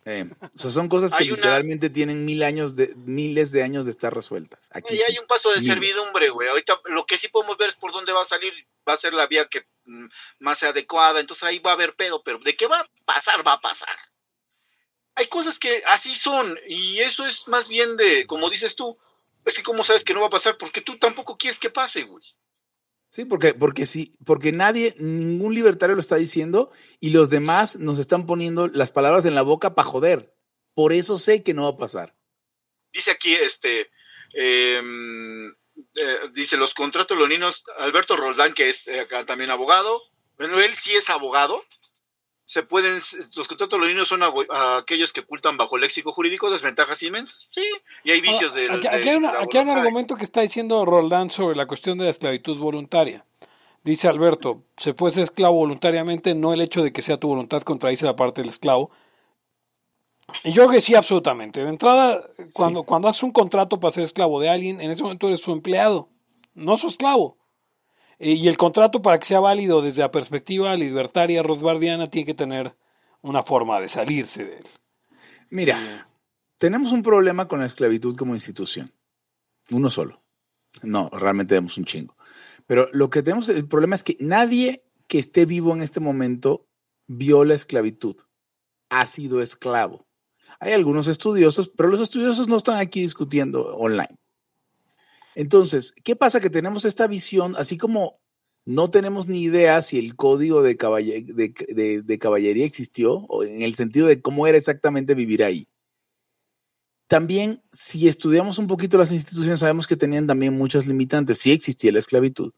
Eh, 0.09 0.25
o 0.55 0.57
sea, 0.57 0.71
son 0.71 0.87
cosas 0.87 1.13
que 1.13 1.25
una- 1.25 1.35
literalmente 1.35 1.89
tienen 1.89 2.23
mil 2.23 2.41
años 2.43 2.77
de, 2.77 2.93
miles 2.95 3.51
de 3.51 3.61
años 3.61 3.83
de 3.85 3.91
estar 3.91 4.15
resueltas. 4.15 4.69
Aquí 4.71 4.95
Güey, 4.95 5.03
hay 5.03 5.17
un 5.17 5.27
paso 5.27 5.49
de 5.51 5.59
Mira. 5.59 5.73
servidumbre, 5.73 6.29
güey. 6.29 6.47
Ahorita 6.47 6.79
lo 6.85 7.05
que 7.05 7.17
sí 7.17 7.27
podemos 7.27 7.57
ver 7.57 7.69
es 7.69 7.75
por 7.75 7.91
dónde 7.91 8.13
va 8.13 8.21
a 8.21 8.25
salir, 8.25 8.53
va 8.87 8.93
a 8.93 8.97
ser 8.97 9.13
la 9.13 9.27
vía 9.27 9.49
que 9.49 9.65
mm, 9.83 10.05
más 10.39 10.59
sea 10.59 10.69
adecuada, 10.69 11.19
entonces 11.19 11.43
ahí 11.43 11.59
va 11.59 11.71
a 11.71 11.73
haber 11.73 11.93
pedo, 11.95 12.23
pero 12.23 12.39
de 12.39 12.55
qué 12.55 12.67
va 12.67 12.79
a 12.79 12.89
pasar, 13.03 13.45
va 13.45 13.53
a 13.53 13.59
pasar. 13.61 13.97
Hay 15.15 15.27
cosas 15.27 15.59
que 15.59 15.83
así 15.87 16.15
son, 16.15 16.57
y 16.69 16.99
eso 16.99 17.25
es 17.25 17.47
más 17.49 17.67
bien 17.67 17.97
de, 17.97 18.25
como 18.27 18.49
dices 18.49 18.75
tú, 18.77 18.97
es 19.43 19.55
que 19.55 19.63
cómo 19.63 19.83
sabes 19.83 20.05
que 20.05 20.13
no 20.13 20.21
va 20.21 20.27
a 20.27 20.29
pasar, 20.29 20.57
porque 20.57 20.79
tú 20.79 20.97
tampoco 20.97 21.37
quieres 21.37 21.59
que 21.59 21.69
pase, 21.69 22.03
güey. 22.03 22.23
Sí, 23.09 23.25
porque, 23.25 23.53
porque 23.53 23.85
sí, 23.85 24.13
porque 24.25 24.51
nadie, 24.51 24.95
ningún 24.99 25.55
libertario 25.55 25.95
lo 25.95 26.01
está 26.01 26.17
diciendo 26.17 26.71
y 26.99 27.11
los 27.11 27.29
demás 27.29 27.77
nos 27.77 27.99
están 27.99 28.25
poniendo 28.25 28.67
las 28.67 28.91
palabras 28.91 29.25
en 29.25 29.35
la 29.35 29.41
boca 29.41 29.75
para 29.75 29.87
joder. 29.87 30.29
Por 30.73 30.93
eso 30.93 31.17
sé 31.17 31.41
que 31.41 31.53
no 31.53 31.63
va 31.63 31.69
a 31.69 31.77
pasar. 31.77 32.15
Dice 32.91 33.11
aquí, 33.11 33.33
este, 33.33 33.89
em, 34.33 35.49
eh, 35.49 36.19
dice 36.33 36.57
los 36.57 36.73
contratos 36.73 37.17
leoninos, 37.17 37.63
Alberto 37.77 38.15
Roldán, 38.15 38.53
que 38.53 38.69
es 38.69 38.87
eh, 38.87 38.99
acá 38.99 39.25
también 39.25 39.49
abogado, 39.51 40.01
bueno, 40.37 40.59
él 40.59 40.75
sí 40.75 40.93
es 40.93 41.09
abogado, 41.09 41.63
se 42.49 42.63
pueden, 42.63 42.93
los 43.35 43.45
contratos 43.47 43.77
leoninos 43.77 44.07
son 44.07 44.23
ago- 44.23 44.45
aquellos 44.77 45.11
que 45.11 45.19
ocultan 45.19 45.57
bajo 45.57 45.75
el 45.75 45.81
léxico 45.81 46.13
jurídico 46.13 46.49
desventajas 46.49 47.03
inmensas, 47.03 47.49
sí, 47.51 47.61
y 48.05 48.11
hay 48.11 48.21
vicios 48.21 48.53
de... 48.53 48.67
Ah, 48.69 48.75
Aquí, 48.75 48.87
de 48.87 48.95
aquí 48.95 49.09
hay, 49.09 49.15
una- 49.17 49.33
la 49.33 49.39
aquí 49.41 49.57
hay 49.57 49.63
un 49.65 49.69
argumento 49.71 50.15
que 50.15 50.23
está 50.23 50.41
diciendo 50.41 50.85
Roldán 50.85 51.29
sobre 51.29 51.57
la 51.57 51.67
cuestión 51.67 51.97
de 51.97 52.05
la 52.05 52.09
esclavitud 52.09 52.57
voluntaria. 52.57 53.25
Dice 53.83 54.07
Alberto, 54.07 54.63
se 54.77 54.93
puede 54.93 55.11
ser 55.11 55.23
esclavo 55.23 55.55
voluntariamente, 55.55 56.35
no 56.35 56.53
el 56.53 56.61
hecho 56.61 56.81
de 56.83 56.93
que 56.93 57.01
sea 57.01 57.19
tu 57.19 57.27
voluntad 57.27 57.61
contradice 57.63 58.05
la 58.05 58.15
parte 58.15 58.41
del 58.41 58.49
esclavo. 58.49 58.91
Y 60.43 60.51
yo 60.51 60.63
creo 60.63 60.71
que 60.75 60.81
sí, 60.81 60.93
absolutamente. 60.95 61.63
De 61.63 61.69
entrada, 61.69 62.21
cuando, 62.53 62.83
cuando 62.83 63.07
haces 63.07 63.23
un 63.23 63.31
contrato 63.31 63.79
para 63.79 63.91
ser 63.91 64.03
esclavo 64.03 64.39
de 64.41 64.49
alguien, 64.49 64.81
en 64.81 64.91
ese 64.91 65.03
momento 65.03 65.27
eres 65.27 65.39
su 65.41 65.51
empleado, 65.53 66.09
no 66.53 66.75
su 66.77 66.87
esclavo. 66.87 67.36
Eh, 68.19 68.33
Y 68.33 68.47
el 68.47 68.57
contrato, 68.57 69.01
para 69.01 69.19
que 69.19 69.25
sea 69.25 69.39
válido 69.39 69.81
desde 69.81 70.01
la 70.01 70.11
perspectiva 70.11 70.75
libertaria 70.75 71.43
rosbardiana, 71.43 72.07
tiene 72.07 72.25
que 72.25 72.33
tener 72.33 72.75
una 73.21 73.43
forma 73.43 73.79
de 73.79 73.87
salirse 73.87 74.45
de 74.45 74.57
él. 74.57 74.65
Mira, 75.49 76.09
tenemos 76.57 76.91
un 76.91 77.03
problema 77.03 77.47
con 77.47 77.59
la 77.59 77.65
esclavitud 77.65 78.15
como 78.15 78.33
institución. 78.33 78.91
Uno 79.69 79.89
solo. 79.89 80.21
No, 80.83 81.09
realmente 81.09 81.55
tenemos 81.55 81.77
un 81.77 81.85
chingo. 81.85 82.15
Pero 82.65 82.89
lo 82.91 83.09
que 83.09 83.23
tenemos, 83.23 83.49
el 83.49 83.67
problema 83.67 83.95
es 83.95 84.03
que 84.03 84.17
nadie 84.19 84.83
que 85.07 85.19
esté 85.19 85.45
vivo 85.45 85.73
en 85.73 85.81
este 85.81 85.99
momento 85.99 86.67
vio 87.07 87.45
la 87.45 87.53
esclavitud. 87.53 88.17
Ha 88.89 89.05
sido 89.07 89.41
esclavo. 89.41 90.05
Hay 90.59 90.73
algunos 90.73 91.07
estudiosos, 91.07 91.69
pero 91.69 91.89
los 91.89 92.01
estudiosos 92.01 92.47
no 92.47 92.57
están 92.57 92.79
aquí 92.79 93.01
discutiendo 93.01 93.75
online. 93.75 94.15
Entonces, 95.39 95.93
¿qué 96.03 96.15
pasa? 96.15 96.39
Que 96.39 96.49
tenemos 96.49 96.83
esta 96.83 97.05
visión, 97.05 97.53
así 97.57 97.77
como 97.77 98.19
no 98.65 98.89
tenemos 98.89 99.27
ni 99.27 99.43
idea 99.43 99.83
si 99.83 99.99
el 99.99 100.15
código 100.15 100.63
de, 100.63 100.75
caballe- 100.77 101.21
de- 101.23 101.53
de- 101.69 102.01
de 102.01 102.17
caballería 102.19 102.65
existió, 102.65 103.13
o 103.29 103.43
en 103.43 103.61
el 103.61 103.75
sentido 103.75 104.07
de 104.07 104.19
cómo 104.19 104.47
era 104.47 104.57
exactamente 104.57 105.13
vivir 105.13 105.43
ahí. 105.43 105.67
También, 107.07 107.61
si 107.71 108.07
estudiamos 108.07 108.57
un 108.57 108.65
poquito 108.67 108.97
las 108.97 109.11
instituciones, 109.11 109.59
sabemos 109.61 109.85
que 109.85 109.95
tenían 109.95 110.25
también 110.25 110.57
muchas 110.57 110.87
limitantes. 110.87 111.37
Sí 111.37 111.51
existía 111.51 111.91
la 111.91 111.99
esclavitud, 111.99 112.51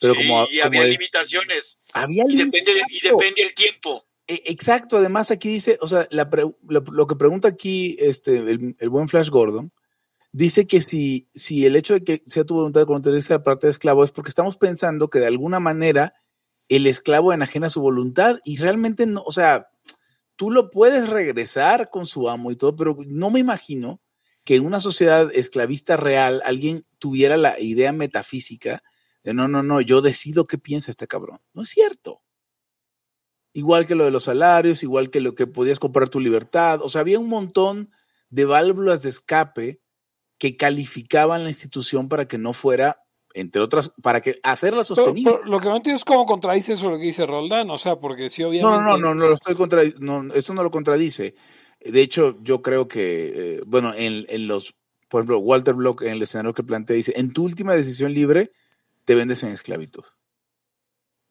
pero 0.00 0.14
Sí, 0.14 0.20
como, 0.20 0.44
y 0.44 0.60
como 0.60 0.66
había 0.66 0.84
es- 0.86 0.98
limitaciones, 1.00 1.78
había 1.92 2.24
y 2.28 2.36
depende, 2.36 2.72
de- 2.72 2.82
y 2.88 3.00
depende 3.00 3.42
el 3.42 3.52
tiempo. 3.54 4.06
E- 4.28 4.42
Exacto, 4.46 4.96
además 4.96 5.32
aquí 5.32 5.48
dice, 5.50 5.76
o 5.80 5.88
sea, 5.88 6.06
la 6.12 6.30
pre- 6.30 6.44
lo, 6.68 6.80
lo 6.92 7.06
que 7.08 7.16
pregunta 7.16 7.48
aquí 7.48 7.96
este, 7.98 8.36
el, 8.38 8.76
el 8.78 8.88
buen 8.88 9.08
Flash 9.08 9.28
Gordon, 9.28 9.72
dice 10.32 10.66
que 10.66 10.80
si, 10.80 11.28
si 11.32 11.66
el 11.66 11.76
hecho 11.76 11.94
de 11.94 12.02
que 12.02 12.22
sea 12.26 12.44
tu 12.44 12.54
voluntad 12.54 12.80
de 12.80 12.86
convertirse 12.86 13.34
a 13.34 13.42
parte 13.42 13.66
de 13.66 13.72
esclavo 13.72 14.02
es 14.02 14.10
porque 14.10 14.30
estamos 14.30 14.56
pensando 14.56 15.08
que 15.08 15.20
de 15.20 15.26
alguna 15.26 15.60
manera 15.60 16.14
el 16.68 16.86
esclavo 16.86 17.32
enajena 17.32 17.70
su 17.70 17.82
voluntad 17.82 18.38
y 18.44 18.56
realmente 18.56 19.06
no, 19.06 19.22
o 19.22 19.32
sea, 19.32 19.68
tú 20.36 20.50
lo 20.50 20.70
puedes 20.70 21.08
regresar 21.08 21.90
con 21.90 22.06
su 22.06 22.28
amo 22.28 22.50
y 22.50 22.56
todo, 22.56 22.74
pero 22.74 22.96
no 23.06 23.30
me 23.30 23.40
imagino 23.40 24.00
que 24.44 24.56
en 24.56 24.66
una 24.66 24.80
sociedad 24.80 25.30
esclavista 25.34 25.96
real 25.96 26.42
alguien 26.44 26.86
tuviera 26.98 27.36
la 27.36 27.60
idea 27.60 27.92
metafísica 27.92 28.82
de 29.22 29.34
no, 29.34 29.46
no, 29.46 29.62
no, 29.62 29.80
yo 29.80 30.00
decido 30.00 30.46
qué 30.46 30.58
piensa 30.58 30.90
este 30.90 31.06
cabrón. 31.06 31.40
No 31.52 31.62
es 31.62 31.68
cierto. 31.68 32.22
Igual 33.52 33.86
que 33.86 33.94
lo 33.94 34.04
de 34.04 34.10
los 34.10 34.24
salarios, 34.24 34.82
igual 34.82 35.10
que 35.10 35.20
lo 35.20 35.34
que 35.34 35.46
podías 35.46 35.78
comprar 35.78 36.08
tu 36.08 36.18
libertad. 36.18 36.80
O 36.82 36.88
sea, 36.88 37.02
había 37.02 37.20
un 37.20 37.28
montón 37.28 37.90
de 38.30 38.46
válvulas 38.46 39.02
de 39.02 39.10
escape 39.10 39.80
que 40.42 40.56
calificaban 40.56 41.44
la 41.44 41.50
institución 41.50 42.08
para 42.08 42.26
que 42.26 42.36
no 42.36 42.52
fuera, 42.52 43.04
entre 43.32 43.62
otras, 43.62 43.92
para 44.02 44.20
que 44.20 44.40
hacerla 44.42 44.82
sostenible. 44.82 45.30
pero 45.30 45.44
lo 45.44 45.60
que 45.60 45.68
no 45.68 45.76
entiendo 45.76 45.94
es 45.94 46.04
cómo 46.04 46.26
contradice 46.26 46.72
eso 46.72 46.90
lo 46.90 46.96
que 46.98 47.04
dice 47.04 47.26
Roldán. 47.26 47.70
O 47.70 47.78
sea, 47.78 48.00
porque 48.00 48.28
si 48.28 48.42
No, 48.42 48.48
obviamente. 48.48 48.76
no, 48.76 48.82
no, 48.82 48.98
no, 48.98 49.14
no 49.14 49.28
lo 49.28 49.34
estoy 49.34 49.54
contra, 49.54 49.84
no, 50.00 50.34
esto 50.34 50.52
no 50.52 50.64
lo 50.64 50.72
contradice. 50.72 51.36
De 51.78 52.00
hecho, 52.00 52.40
yo 52.42 52.60
creo 52.60 52.88
que, 52.88 53.32
eh, 53.36 53.60
bueno, 53.68 53.94
en, 53.94 54.26
en 54.28 54.48
los, 54.48 54.74
por 55.08 55.20
ejemplo, 55.20 55.38
Walter 55.38 55.74
Block 55.74 56.02
en 56.02 56.08
el 56.08 56.22
escenario 56.22 56.54
que 56.54 56.64
plantea 56.64 56.96
dice, 56.96 57.12
en 57.14 57.32
tu 57.32 57.44
última 57.44 57.76
decisión 57.76 58.12
libre, 58.12 58.50
te 59.04 59.14
vendes 59.14 59.44
en 59.44 59.50
esclavitud. 59.50 60.02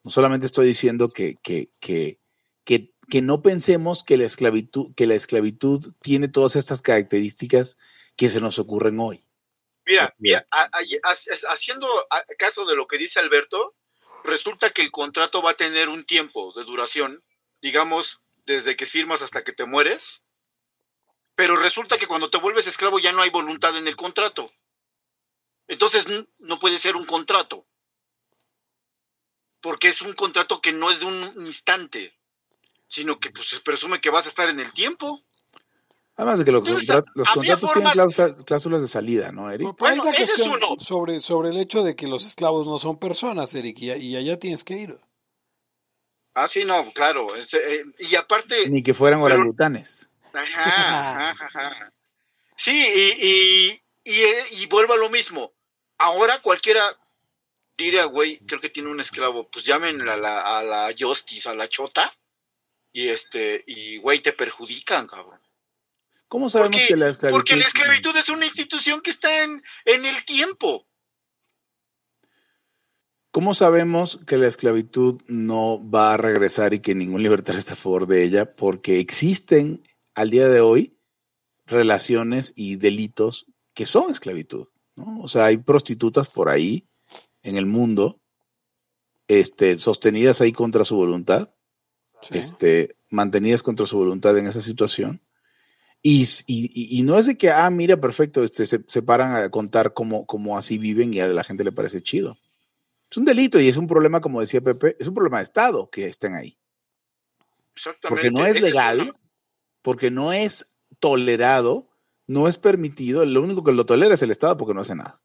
No 0.05 0.09
solamente 0.09 0.45
estoy 0.45 0.68
diciendo 0.68 1.09
que, 1.09 1.36
que, 1.43 1.70
que, 1.82 2.18
que, 2.64 2.93
que 3.09 3.22
no 3.22 3.41
pensemos 3.41 4.05
que 4.05 4.16
la 4.16 4.24
esclavitud, 4.24 4.93
que 4.95 5.05
la 5.05 5.16
esclavitud 5.16 5.91
tiene 5.99 6.30
todas 6.30 6.55
estas 6.55 6.82
características 6.82 7.76
que 8.22 8.30
se 8.30 8.39
nos 8.39 8.59
ocurren 8.59 8.99
hoy. 8.99 9.26
Mira, 9.84 10.05
Así 10.05 10.13
mira, 10.19 10.47
a- 10.51 10.65
a- 10.65 10.69
ha- 11.09 11.53
haciendo 11.53 11.88
caso 12.38 12.65
de 12.67 12.76
lo 12.76 12.86
que 12.86 12.99
dice 12.99 13.19
Alberto, 13.19 13.76
resulta 14.24 14.69
que 14.69 14.84
el 14.84 14.91
contrato 14.91 15.41
va 15.41 15.51
a 15.51 15.55
tener 15.55 15.89
un 15.89 16.03
tiempo 16.05 16.53
de 16.55 16.63
duración, 16.63 17.24
digamos, 17.63 18.22
desde 18.45 18.76
que 18.76 18.86
firmas 18.86 19.24
hasta 19.24 19.43
que 19.43 19.53
te 19.53 19.65
mueres, 19.65 20.22
pero 21.36 21.55
resulta 21.55 21.97
que 21.97 22.05
cuando 22.05 22.30
te 22.30 22.38
vuelves 22.38 22.67
esclavo 22.67 22.99
ya 22.99 23.11
no 23.11 23.24
hay 23.24 23.32
voluntad 23.32 23.76
en 23.76 23.88
el 23.88 23.95
contrato. 23.95 24.51
Entonces 25.67 26.05
no 26.38 26.59
puede 26.59 26.78
ser 26.78 26.95
un 26.95 27.07
contrato, 27.07 27.65
porque 29.61 29.88
es 29.88 30.03
un 30.03 30.13
contrato 30.13 30.61
que 30.61 30.74
no 30.74 30.91
es 30.91 30.99
de 30.99 31.07
un 31.07 31.47
instante, 31.47 32.15
sino 32.88 33.19
que 33.19 33.32
pues, 33.32 33.47
se 33.47 33.61
presume 33.61 33.99
que 33.99 34.11
vas 34.11 34.28
a 34.28 34.30
estar 34.30 34.47
en 34.47 34.59
el 34.59 34.72
tiempo. 34.74 35.24
Además 36.22 36.38
de 36.38 36.45
que 36.45 36.51
los, 36.51 36.59
Entonces, 36.67 36.88
contra- 36.88 37.11
los 37.15 37.30
contratos 37.30 37.74
tienen 37.74 38.34
cláusulas 38.45 38.82
de 38.84 38.88
salida, 38.88 39.32
¿no, 39.32 39.49
Eric? 39.49 39.76
Bueno, 39.80 40.03
la 40.03 40.11
ese 40.11 40.22
es 40.22 40.28
cuestión 40.38 40.51
uno. 40.63 40.80
Sobre, 40.80 41.19
sobre 41.19 41.49
el 41.49 41.57
hecho 41.57 41.82
de 41.82 41.95
que 41.95 42.05
los 42.07 42.28
esclavos 42.28 42.67
no 42.67 42.78
son 42.78 42.99
personas, 42.99 43.55
Eric, 43.55 43.80
y, 43.82 43.91
y 43.91 44.15
allá 44.15 44.38
tienes 44.38 44.63
que 44.63 44.76
ir. 44.76 44.95
Ah, 46.36 46.47
sí, 46.47 46.63
no, 46.63 46.93
claro. 46.93 47.36
es, 47.36 47.51
eh, 47.55 47.84
y 47.97 48.13
aparte... 48.15 48.69
Ni 48.69 48.84
que 48.84 48.93
fueran 48.93 49.19
Pero- 49.24 49.34
orangutanes. 49.34 50.07
Ajá, 50.32 51.32
ajá, 51.32 51.45
ajá. 51.47 51.93
Sí, 52.55 52.72
y, 52.95 53.26
y, 53.26 53.82
y, 54.13 54.19
eh, 54.22 54.43
y 54.51 54.67
vuelvo 54.67 54.93
a 54.93 54.97
lo 54.97 55.09
mismo. 55.09 55.51
Ahora 55.97 56.39
cualquiera 56.43 56.95
diría, 57.76 58.05
güey, 58.05 58.38
creo 58.45 58.61
que 58.61 58.69
tiene 58.69 58.91
un 58.91 58.99
esclavo, 59.01 59.49
pues 59.49 59.65
llamen 59.65 60.07
a 60.07 60.15
la, 60.17 60.59
a 60.59 60.61
la 60.61 60.93
Justice, 60.97 61.49
a 61.49 61.55
la 61.55 61.67
Chota, 61.67 62.13
y 62.93 63.07
este, 63.09 63.63
y 63.65 63.97
güey, 63.97 64.19
te 64.19 64.34
perjudican, 64.34 65.07
cabrón. 65.07 65.41
¿Cómo 66.32 66.50
sabemos 66.50 66.78
Porque- 66.78 66.88
que 66.88 66.96
la 66.96 67.10
esclavitud... 67.10 67.38
Porque 67.38 67.56
la 67.58 67.66
esclavitud 67.66 68.16
es 68.16 68.30
una 68.30 68.46
institución 68.46 69.02
que 69.02 69.10
está 69.10 69.44
en, 69.44 69.62
en 69.84 70.06
el 70.06 70.24
tiempo. 70.24 70.88
¿Cómo 73.32 73.54
sabemos 73.54 74.18
que 74.26 74.38
la 74.38 74.48
esclavitud 74.48 75.22
no 75.28 75.90
va 75.90 76.14
a 76.14 76.18
regresar 76.18 76.74
y 76.74 76.80
que 76.80 76.96
ningún 76.96 77.22
libertario 77.22 77.60
está 77.60 77.74
a 77.74 77.76
favor 77.76 78.08
de 78.08 78.24
ella? 78.24 78.56
Porque 78.56 79.00
existen 79.00 79.84
al 80.16 80.30
día 80.30 80.48
de 80.48 80.62
hoy 80.62 80.98
relaciones 81.66 82.54
y 82.56 82.78
delitos 82.78 83.46
que 83.74 83.86
son 83.86 84.10
esclavitud. 84.10 84.70
¿no? 84.96 85.20
O 85.20 85.28
sea, 85.28 85.44
hay 85.46 85.58
prostitutas 85.58 86.30
por 86.30 86.48
ahí 86.48 86.88
en 87.44 87.58
el 87.58 87.66
mundo, 87.66 88.22
este, 89.28 89.80
sostenidas 89.80 90.40
ahí 90.40 90.54
contra 90.54 90.86
su 90.86 90.96
voluntad, 90.96 91.54
Sí. 92.22 92.38
este, 92.38 92.96
mantenidas 93.10 93.64
contra 93.64 93.86
su 93.86 93.98
voluntad 93.98 94.38
en 94.38 94.48
esa 94.48 94.62
situación. 94.62 95.22
Y, 96.04 96.24
y- 96.47 96.99
y 96.99 97.04
no 97.04 97.18
es 97.20 97.28
de 97.28 97.38
que, 97.38 97.52
ah, 97.52 97.70
mira, 97.70 97.95
perfecto, 97.99 98.43
este, 98.43 98.66
se, 98.66 98.82
se 98.88 99.02
paran 99.04 99.36
a 99.36 99.49
contar 99.49 99.93
cómo, 99.93 100.26
cómo 100.26 100.58
así 100.58 100.78
viven 100.80 101.14
y 101.14 101.20
a 101.20 101.28
la 101.28 101.43
gente 101.43 101.64
le 101.64 101.72
parece 101.72 102.02
chido. 102.02 102.38
Es 103.10 103.18
un 103.18 103.26
delito 103.26 103.60
y 103.60 103.68
es 103.68 103.78
un 103.78 103.88
problema, 103.88 104.20
como 104.22 104.41
decía 104.41 104.62
Pepe, 104.62 104.95
es 104.99 105.08
un 105.08 105.14
problema 105.14 105.38
de 105.38 105.43
Estado 105.43 105.89
que 105.89 106.06
estén 106.08 106.34
ahí. 106.34 106.58
Exactamente. 107.76 108.08
Porque 108.10 108.32
no 108.32 108.45
es 108.45 108.62
legal, 108.62 109.16
porque 109.82 110.10
no 110.10 110.34
es 110.34 110.72
tolerado, 110.99 111.89
no 112.26 112.47
es 112.47 112.58
permitido. 112.58 113.26
Lo 113.26 113.41
único 113.41 113.64
que 113.64 113.72
lo 113.72 113.86
tolera 113.86 114.16
es 114.16 114.22
el 114.24 114.32
Estado 114.32 114.58
porque 114.58 114.74
no 114.74 114.82
hace 114.82 114.95
nada. 114.95 115.22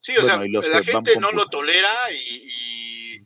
Sí, 0.00 0.12
o 0.16 0.20
Bueno, 0.20 0.62
sea, 0.62 0.70
la 0.74 0.84
gente 0.84 1.16
no 1.18 1.32
lo 1.32 1.46
tolera 1.46 1.88
y, 2.12 3.16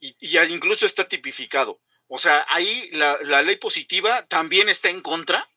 y, 0.00 0.14
y- 0.20 0.38
y 0.38 0.38
incluso 0.54 0.86
está 0.86 1.08
tipificado. 1.08 1.80
O 2.08 2.18
sea, 2.18 2.46
ahí 2.48 2.90
la, 2.92 3.18
la 3.22 3.42
ley 3.42 3.56
positiva 3.56 4.24
también 4.26 4.68
está 4.68 4.90
en 4.90 5.00
contra. 5.00 5.48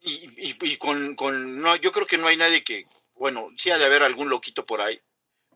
Y, 0.00 0.30
y- 0.66 0.76
con, 0.78 1.14
con- 1.16 1.60
no, 1.60 1.76
yo 1.76 1.92
creo 1.92 2.06
que 2.06 2.18
no 2.18 2.28
hay 2.28 2.36
nadie 2.36 2.62
que, 2.62 2.84
bueno, 3.14 3.48
sí 3.58 3.70
ha 3.70 3.78
de 3.78 3.84
haber 3.84 4.02
algún 4.02 4.28
loquito 4.30 4.64
por 4.64 4.80
ahí, 4.80 5.00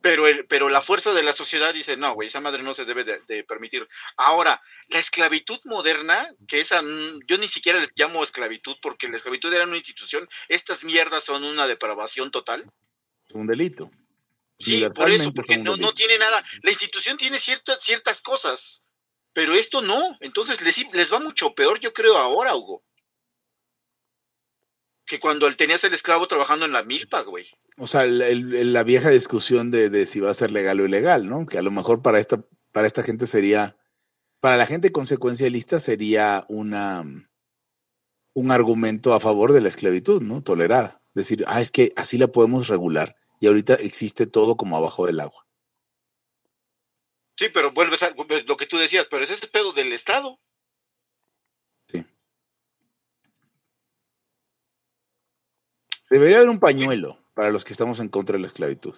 pero, 0.03 0.26
el, 0.26 0.47
pero 0.47 0.68
la 0.68 0.82
fuerza 0.82 1.12
de 1.14 1.22
la 1.22 1.32
sociedad 1.32 1.72
dice, 1.72 1.97
no, 1.97 2.12
güey, 2.14 2.26
esa 2.26 2.40
madre 2.40 2.62
no 2.64 2.74
se 2.74 2.84
debe 2.84 3.05
de, 3.05 3.20
de 3.28 3.45
permitir. 3.45 3.88
Ahora, 4.16 4.61
la 4.88 4.99
esclavitud 4.99 5.61
moderna, 5.64 6.28
que 6.49 6.61
esa, 6.61 6.82
mm, 6.82 7.20
yo 7.26 7.38
ni 7.38 7.47
siquiera 7.49 7.78
le 7.80 7.88
llamo 7.95 8.24
esclavitud, 8.24 8.76
porque 8.82 9.09
la 9.09 9.16
esclavitud 9.16 9.53
era 9.55 9.64
una 9.64 9.76
institución, 9.76 10.28
estas 10.49 10.82
mierdas 10.82 11.22
son 11.22 11.45
una 11.45 11.68
depravación 11.68 12.32
total. 12.32 12.68
Es 13.28 13.34
un 13.34 13.47
delito. 13.47 13.90
Sí, 14.63 14.87
por 14.97 15.11
eso, 15.11 15.33
porque 15.33 15.57
no, 15.57 15.77
no 15.77 15.93
tiene 15.93 16.19
nada. 16.19 16.43
La 16.63 16.71
institución 16.71 17.17
tiene 17.17 17.39
ciertas, 17.39 17.83
ciertas 17.83 18.21
cosas, 18.23 18.85
pero 19.33 19.55
esto 19.55 19.83
no. 19.83 20.17
Entonces 20.21 20.61
les, 20.63 20.93
les 20.93 21.13
va 21.13 21.19
mucho 21.19 21.55
peor, 21.55 21.81
yo 21.81 21.93
creo, 21.93 22.17
ahora, 22.17 22.55
Hugo. 22.55 22.85
Que 25.07 25.19
cuando 25.21 25.53
tenías 25.57 25.83
el 25.85 25.95
esclavo 25.95 26.27
trabajando 26.29 26.65
en 26.65 26.73
la 26.73 26.83
milpa, 26.85 27.23
güey. 27.23 27.47
O 27.77 27.87
sea, 27.87 28.05
el- 28.05 28.23
el- 28.23 28.73
la 28.73 28.83
vieja 28.85 29.11
discusión 29.11 29.71
de, 29.71 29.91
de 29.91 30.07
si 30.07 30.21
va 30.21 30.31
a 30.31 30.35
ser 30.35 30.51
legal 30.53 30.81
o 30.81 30.85
ilegal, 30.87 31.29
¿no? 31.29 31.47
Que 31.47 31.59
a 31.59 31.63
lo 31.63 31.71
mejor 31.71 32.03
para 32.03 32.21
esta, 32.21 32.45
para 32.71 32.87
esta 32.87 33.03
gente 33.03 33.27
sería, 33.27 33.77
para 34.41 34.57
la 34.57 34.67
gente 34.67 34.93
consecuencialista 34.93 35.79
sería 35.81 36.45
una, 36.49 37.05
un 38.35 38.51
argumento 38.53 39.13
a 39.15 39.21
favor 39.21 39.53
de 39.53 39.61
la 39.61 39.69
esclavitud, 39.69 40.23
¿no? 40.23 40.43
Tolerada. 40.43 41.03
Decir, 41.15 41.45
ah, 41.49 41.61
es 41.61 41.71
que 41.71 41.93
así 41.97 42.17
la 42.17 42.29
podemos 42.29 42.69
regular 42.69 43.17
y 43.43 43.49
ahorita 43.49 43.74
existe 43.74 44.28
todo 44.28 44.57
como 44.57 44.76
abajo 44.76 45.05
del 45.05 45.18
agua. 45.18 45.45
Sí, 47.36 47.47
pero 47.53 47.72
vuelves 47.72 48.05
a 48.05 48.11
lo 48.11 48.57
que 48.57 48.66
tú 48.66 48.78
decías, 48.78 49.09
pero 49.11 49.24
ese 49.24 49.34
es 49.34 49.43
el 49.43 49.51
pedo 49.51 49.72
del 49.72 49.93
Estado. 49.93 50.38
Sí. 51.88 52.07
Debería 56.09 56.36
haber 56.36 56.51
un 56.51 56.61
pañuelo 56.61 57.18
para 57.34 57.51
los 57.51 57.64
que 57.64 57.72
estamos 57.72 57.99
en 57.99 58.11
contra 58.11 58.34
de 58.34 58.43
la 58.43 58.47
esclavitud. 58.47 58.97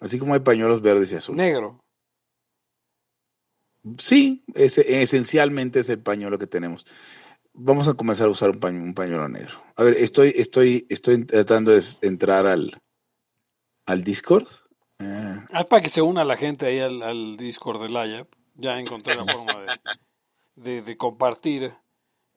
Así 0.00 0.18
como 0.18 0.34
hay 0.34 0.40
pañuelos 0.40 0.82
verdes 0.82 1.12
y 1.12 1.14
azules. 1.14 1.36
Negro. 1.40 1.78
Sí, 3.98 4.42
ese, 4.54 5.00
esencialmente 5.00 5.78
es 5.78 5.88
el 5.90 6.02
pañuelo 6.02 6.40
que 6.40 6.48
tenemos. 6.48 6.88
Vamos 7.52 7.86
a 7.86 7.94
comenzar 7.94 8.26
a 8.26 8.30
usar 8.30 8.50
un, 8.50 8.58
pañu- 8.58 8.82
un 8.82 8.94
pañuelo 8.94 9.28
negro. 9.28 9.62
A 9.76 9.84
ver, 9.84 9.94
estoy, 9.98 10.34
estoy, 10.36 10.88
estoy 10.88 11.24
tratando 11.24 11.70
de 11.70 11.84
entrar 12.00 12.46
al, 12.46 12.82
al 13.86 14.04
Discord. 14.04 14.46
Eh, 14.98 15.38
Ah, 15.52 15.64
para 15.64 15.82
que 15.82 15.88
se 15.88 16.02
una 16.02 16.24
la 16.24 16.36
gente 16.36 16.66
ahí 16.66 16.78
al, 16.80 17.02
al 17.02 17.36
Discord 17.36 17.82
de 17.82 17.88
Laia. 17.88 18.26
Ya 18.54 18.78
encontré 18.78 19.14
la 19.16 19.24
forma 19.24 19.54
de, 19.60 19.66
de- 20.56 20.82
de 20.82 20.96
compartir. 20.96 21.74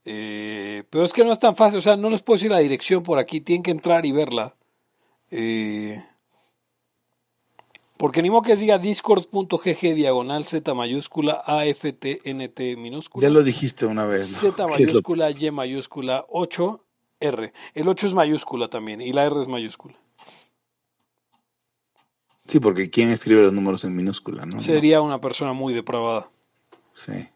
Eh, 0.06 0.84
pero 0.90 1.04
es 1.04 1.14
que 1.14 1.24
no 1.26 1.32
es 1.32 1.40
tan 1.40 1.56
fácil. 1.56 1.78
O 1.78 1.82
sea, 1.82 1.96
no 1.98 2.10
les 2.10 2.22
puedo 2.22 2.36
decir 2.38 2.52
la 2.52 2.60
dirección 2.60 3.04
por 3.04 3.20
aquí. 3.20 3.42
Tienen 3.42 3.64
que 3.64 3.72
entrar 3.72 4.06
y 4.06 4.12
verla. 4.12 4.56
Eh, 5.32 6.04
porque 7.98 8.22
ni 8.22 8.30
modo 8.30 8.42
que 8.44 8.56
diga 8.56 8.78
discord.gg 8.78 9.96
diagonal 9.96 10.44
z 10.46 10.74
mayúscula 10.74 11.34
aftnt 11.46 12.06
minúscula. 12.78 13.22
ya 13.26 13.30
lo 13.30 13.42
dijiste 13.42 13.86
una 13.86 14.06
vez. 14.06 14.32
¿no? 14.32 14.38
Z 14.52 14.56
¿Qué 14.76 14.84
es 14.84 14.88
lo- 14.90 14.94
mayúscula, 15.02 15.32
Y 15.32 15.52
mayúscula, 15.52 16.26
8, 16.30 16.86
R. 17.22 17.54
El 17.74 17.88
8 17.88 18.08
es 18.08 18.14
mayúscula 18.14 18.70
también 18.70 19.02
y 19.02 19.14
la 19.14 19.24
R 19.26 19.40
es 19.42 19.48
mayúscula. 19.48 19.96
Sí, 22.48 22.60
porque 22.60 22.90
¿quién 22.90 23.10
escribe 23.10 23.42
los 23.42 23.54
números 23.54 23.84
en 23.84 23.96
minúscula? 23.96 24.46
No, 24.46 24.60
Sería 24.60 25.02
una 25.02 25.20
persona 25.20 25.54
muy 25.54 25.74
depravada. 25.74 26.30
Sí. 26.94 27.28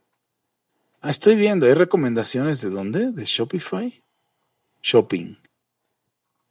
Ah, 1.02 1.10
estoy 1.10 1.36
viendo, 1.36 1.66
¿hay 1.66 1.74
recomendaciones 1.74 2.62
de 2.62 2.70
dónde? 2.70 3.12
¿De 3.12 3.26
Shopify? 3.26 4.04
Shopping. 4.82 5.36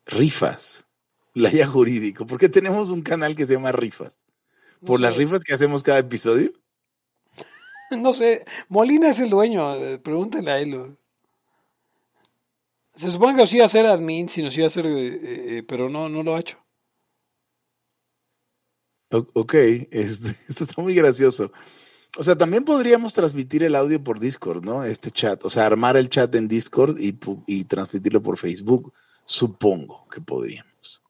Rifas. 0.06 0.84
Laya 1.34 1.66
Jurídico. 1.66 2.26
¿Por 2.26 2.38
qué 2.38 2.48
tenemos 2.48 2.88
un 2.90 3.02
canal 3.02 3.36
que 3.36 3.46
se 3.46 3.54
llama 3.54 3.72
Rifas? 3.72 4.18
No 4.80 4.86
¿Por 4.86 4.96
sé. 4.96 5.02
las 5.02 5.16
rifas 5.16 5.44
que 5.44 5.54
hacemos 5.54 5.82
cada 5.82 5.98
episodio? 5.98 6.52
No 7.90 8.12
sé, 8.12 8.44
Molina 8.68 9.08
es 9.08 9.18
el 9.18 9.30
dueño, 9.30 9.74
eh, 9.74 9.98
pregúntenle 9.98 10.50
a 10.50 10.60
él. 10.60 10.98
Se 12.90 13.10
supone 13.10 13.32
que 13.32 13.40
nos 13.40 13.54
iba 13.54 13.62
a 13.62 13.66
hacer 13.66 13.86
admin, 13.86 14.28
si 14.28 14.42
nos 14.42 14.54
iba 14.58 14.64
a 14.64 14.66
hacer, 14.66 14.84
eh, 14.84 15.20
eh, 15.22 15.62
pero 15.66 15.88
no, 15.88 16.10
no 16.10 16.22
lo 16.22 16.36
ha 16.36 16.40
hecho. 16.40 16.58
Ok, 19.10 19.54
este, 19.90 20.36
esto 20.48 20.64
está 20.64 20.80
muy 20.82 20.94
gracioso. 20.94 21.52
O 22.16 22.24
sea, 22.24 22.36
también 22.36 22.64
podríamos 22.64 23.12
transmitir 23.12 23.62
el 23.62 23.74
audio 23.74 24.02
por 24.02 24.18
Discord, 24.18 24.64
¿no? 24.64 24.84
Este 24.84 25.10
chat. 25.10 25.44
O 25.44 25.50
sea, 25.50 25.66
armar 25.66 25.96
el 25.96 26.08
chat 26.08 26.34
en 26.34 26.48
Discord 26.48 26.98
y, 26.98 27.18
y 27.46 27.64
transmitirlo 27.64 28.22
por 28.22 28.38
Facebook. 28.38 28.92
Supongo 29.24 30.06
que 30.08 30.20
podríamos. 30.20 31.02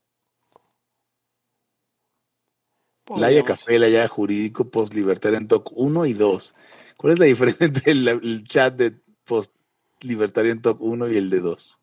Podríamos. 3.05 3.47
Café, 3.47 3.79
Laya 3.79 4.07
Jurídico, 4.09 4.69
Post 4.69 4.93
Libertario 4.93 5.39
en 5.39 5.49
Talk 5.49 5.71
1 5.73 6.07
y 6.07 6.13
2. 6.15 6.55
¿Cuál 6.97 7.13
es 7.13 7.19
la 7.19 7.27
diferencia 7.27 7.67
entre 7.67 7.93
el, 7.93 8.09
el 8.09 8.45
chat 8.49 8.75
de 8.75 9.01
Post 9.25 9.53
Libertario 10.01 10.51
en 10.53 10.61
Talk 10.61 10.81
1 10.81 11.09
y 11.09 11.17
el 11.17 11.31
de 11.31 11.41
2? 11.41 11.79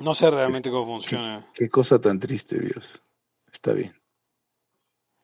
No 0.00 0.14
sé 0.14 0.30
realmente 0.30 0.70
cómo 0.70 0.86
funciona. 0.86 1.50
Qué 1.54 1.68
cosa 1.68 2.00
tan 2.00 2.20
triste, 2.20 2.60
Dios. 2.60 3.02
Está 3.50 3.72
bien. 3.72 3.97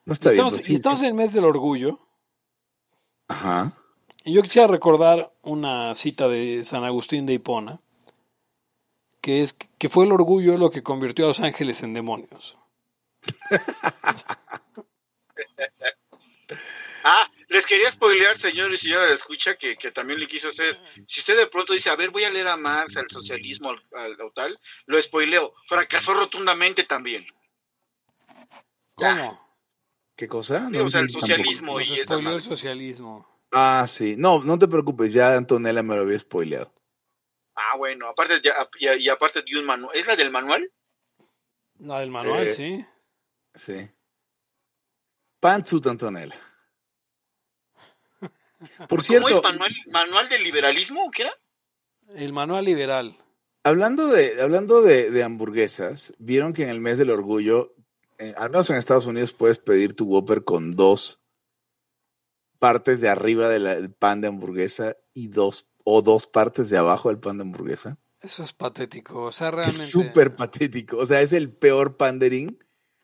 No 0.07 0.13
está 0.13 0.31
estamos, 0.31 0.53
bien. 0.53 0.61
pues 0.61 0.69
y 0.69 0.73
sí, 0.73 0.75
estamos 0.75 0.99
sí. 1.01 1.05
en 1.07 1.11
el 1.13 1.17
mes 1.17 1.33
del 1.33 1.45
orgullo. 1.45 1.99
Ajá. 3.29 3.73
Y 4.25 4.35
yo 4.35 4.43
quisiera 4.43 4.69
recordar 4.69 5.33
una 5.43 5.95
cita 5.95 6.29
de 6.29 6.63
San 6.65 6.85
Agustín 6.85 7.27
de 7.27 7.35
Hipona, 7.35 7.81
que 9.21 9.41
es 9.43 9.53
que 9.53 9.89
fue 9.89 10.05
el 10.07 10.13
orgullo 10.13 10.57
lo 10.59 10.71
que 10.71 10.83
convirtió 10.83 11.25
a 11.25 11.29
los 11.29 11.41
ángeles 11.41 11.83
en 11.83 11.95
demonios. 11.95 12.57
Ah, 17.07 17.31
les 17.49 17.67
quería 17.67 17.91
spoilear, 17.91 18.39
señor 18.39 18.73
y 18.73 18.79
señora 18.79 19.05
de 19.07 19.13
escucha, 19.13 19.57
que, 19.57 19.77
que 19.77 19.91
también 19.91 20.19
le 20.19 20.27
quiso 20.27 20.49
hacer. 20.49 20.75
Si 21.07 21.21
usted 21.21 21.37
de 21.37 21.47
pronto 21.49 21.75
dice, 21.75 21.91
a 21.91 21.97
ver, 21.97 22.11
voy 22.11 22.25
a 22.25 22.31
leer 22.31 22.49
a 22.49 22.57
Marx, 22.57 22.97
al 22.97 23.11
socialismo, 23.11 23.69
al, 23.71 23.83
al- 23.93 24.21
o 24.23 24.31
tal, 24.33 24.59
lo 24.87 25.01
spoileo. 25.03 25.53
Fracasó 25.67 26.15
rotundamente 26.15 26.85
también. 26.85 27.27
¿Cómo? 28.95 29.44
¿Qué 30.17 30.29
cosa? 30.29 30.69
Sí, 30.71 30.77
o 30.79 30.89
sea, 30.89 31.01
el 31.01 31.07
tampoco. 31.09 31.21
socialismo 31.27 31.81
y 31.81 31.83
esa 31.85 32.05
spoileó 32.05 32.37
el 32.37 32.43
socialismo. 32.43 33.29
Ah, 33.51 33.85
sí. 33.89 34.15
No, 34.17 34.43
no 34.43 34.59
te 34.59 34.69
preocupes, 34.69 35.13
ya 35.13 35.37
Antonella 35.37 35.83
me 35.83 35.95
lo 35.97 36.03
había 36.03 36.19
spoileado. 36.19 36.73
Ah, 37.57 37.77
bueno, 37.77 38.09
aparte, 38.09 38.41
ya- 38.43 38.69
y, 38.79 39.05
y 39.05 39.09
aparte 39.09 39.43
de 39.43 39.59
un 39.59 39.65
manual. 39.67 39.95
¿Es 39.97 40.07
la 40.07 40.17
del 40.17 40.31
manual? 40.31 40.71
La 41.79 42.01
del 42.01 42.11
manual, 42.11 42.47
Eh, 42.47 42.51
sí. 42.51 42.85
Sí. 43.55 43.89
Pantsuit 45.41 45.87
Antonella. 45.87 46.35
Por 48.89 48.89
¿Cómo 48.89 49.01
cierto, 49.03 49.29
es 49.29 49.43
manual, 49.43 49.73
manual 49.93 50.29
del 50.29 50.43
liberalismo? 50.43 51.11
¿Qué 51.11 51.23
era? 51.23 51.33
El 52.17 52.33
manual 52.33 52.65
liberal. 52.65 53.17
hablando 53.63 54.09
de, 54.09 54.41
hablando 54.43 54.83
de, 54.83 55.11
de 55.11 55.23
hamburguesas, 55.23 56.15
vieron 56.19 56.53
que 56.53 56.63
en 56.63 56.69
el 56.69 56.81
mes 56.81 56.99
del 56.99 57.11
orgullo, 57.11 57.74
eh, 58.19 58.35
al 58.37 58.51
menos 58.51 58.71
en 58.71 58.77
Estados 58.77 59.07
Unidos, 59.07 59.33
puedes 59.33 59.59
pedir 59.59 59.95
tu 59.95 60.07
Whopper 60.07 60.45
con 60.45 60.77
dos 60.77 61.21
partes 62.59 63.01
de 63.01 63.09
arriba 63.09 63.49
de 63.49 63.59
del 63.59 63.91
pan 63.91 64.21
de 64.21 64.29
hamburguesa 64.29 64.97
y 65.13 65.29
dos 65.29 65.67
o 65.85 66.03
dos 66.03 66.27
partes 66.27 66.71
de 66.71 66.79
abajo 66.79 67.09
del 67.09 67.19
pan 67.19 67.37
de 67.37 67.43
hamburguesa. 67.43 67.99
Eso 68.21 68.43
es 68.43 68.53
patético. 68.53 69.23
O 69.25 69.33
sea, 69.33 69.51
realmente. 69.51 69.83
Es 69.83 69.91
súper 69.91 70.35
patético. 70.35 70.97
O 70.97 71.07
sea, 71.07 71.21
es 71.21 71.33
el 71.33 71.51
peor 71.51 71.97
pandering. 71.97 72.59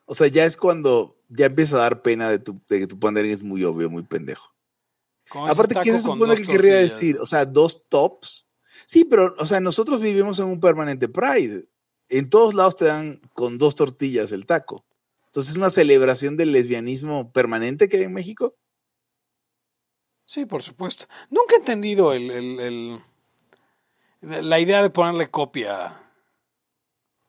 O 0.07 0.15
sea, 0.15 0.29
ya 0.29 0.47
es 0.47 0.57
cuando 0.57 1.21
ya 1.29 1.47
empieza 1.47 1.77
a 1.77 1.81
dar 1.81 2.03
pena 2.03 2.31
de, 2.31 2.39
tu, 2.39 2.61
de 2.69 2.81
que 2.81 2.87
tu 2.87 2.99
pandering 2.99 3.33
es 3.33 3.43
muy 3.43 3.63
obvio, 3.65 3.91
muy 3.91 4.03
pendejo. 4.03 4.55
Aparte, 5.31 5.77
¿qué 5.83 5.93
se 5.93 6.01
supone 6.01 6.35
que 6.37 6.43
querría 6.43 6.81
tortillas. 6.81 7.01
decir? 7.01 7.19
O 7.21 7.27
sea, 7.27 7.45
dos 7.45 7.87
tops. 7.89 8.49
Sí, 8.87 9.05
pero, 9.05 9.35
o 9.39 9.47
sea, 9.47 9.61
nosotros 9.61 10.01
vivimos 10.01 10.39
en 10.41 10.47
un 10.47 10.59
permanente 10.59 11.09
Pride. 11.09 11.69
En 12.09 12.29
todos 12.29 12.55
lados 12.55 12.77
te 12.77 12.87
dan 12.87 13.21
con 13.35 13.59
dos 13.59 13.77
tortillas 13.77 14.33
el 14.33 14.47
taco. 14.47 14.85
Entonces, 15.31 15.53
es 15.53 15.57
una 15.57 15.71
celebración 15.71 16.37
del 16.37 16.51
lesbianismo 16.53 17.33
permanente 17.33 17.89
que 17.89 17.99
hay 17.99 18.03
en 18.03 18.13
México. 18.13 18.57
Sí, 20.25 20.45
por 20.47 20.63
supuesto. 20.63 21.07
Nunca 21.29 21.55
he 21.55 21.59
entendido 21.59 22.13
el, 22.13 22.31
el- 22.31 22.61
el- 22.61 23.01
la 24.51 24.59
idea 24.61 24.83
de 24.83 24.91
ponerle 24.91 25.31
copia 25.31 25.97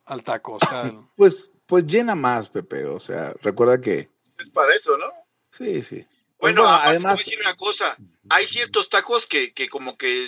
al 0.04 0.22
taco. 0.24 0.54
O 0.54 0.58
sea, 0.58 0.90
Pues, 1.16 1.50
pues 1.66 1.86
llena 1.86 2.14
más, 2.14 2.48
Pepe. 2.50 2.84
O 2.86 2.98
sea, 3.00 3.34
recuerda 3.40 3.80
que 3.80 4.10
Es 4.38 4.50
para 4.50 4.74
eso, 4.74 4.96
¿no? 4.98 5.06
Sí, 5.50 5.82
sí. 5.82 6.04
Bueno, 6.38 6.62
bueno, 6.62 6.68
aparte 6.74 6.82
te 6.82 6.86
voy 6.86 6.86
a 6.86 6.90
además- 6.90 7.18
decir 7.18 7.38
una 7.40 7.54
cosa. 7.56 7.96
Hay 8.30 8.46
ciertos 8.48 8.88
tacos 8.88 9.26
que, 9.26 9.52
que 9.54 9.68
como 9.68 9.96
que 9.96 10.26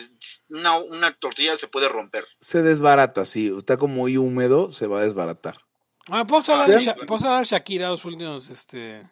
una, 0.48 0.78
una 0.78 1.12
tortilla 1.12 1.56
se 1.56 1.66
puede 1.66 1.88
romper. 1.88 2.24
Se 2.40 2.62
desbarata, 2.62 3.24
sí. 3.24 3.52
Está 3.58 3.76
como 3.78 3.94
muy 3.96 4.16
húmedo, 4.16 4.70
se 4.70 4.86
va 4.86 5.00
a 5.00 5.04
desbaratar. 5.04 5.63
Ah, 6.10 6.24
¿Podemos 6.26 6.48
hablar, 6.50 6.68
de 6.68 6.74
de 7.38 7.44
Shakira 7.44 7.88
los 7.88 8.04
últimos, 8.04 8.50
este... 8.50 9.02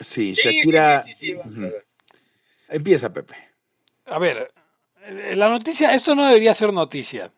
Sí, 0.00 0.32
Shakira. 0.32 1.04
sí, 1.04 1.14
sí. 1.14 1.36
Empieza, 2.68 3.12
Pepe. 3.12 3.34
A 4.06 4.18
ver, 4.18 4.50
eh, 5.02 5.36
la 5.36 5.48
noticia, 5.48 5.92
esto 5.94 6.14
no 6.14 6.26
debería 6.26 6.54
ser 6.54 6.72
noticia. 6.72 7.30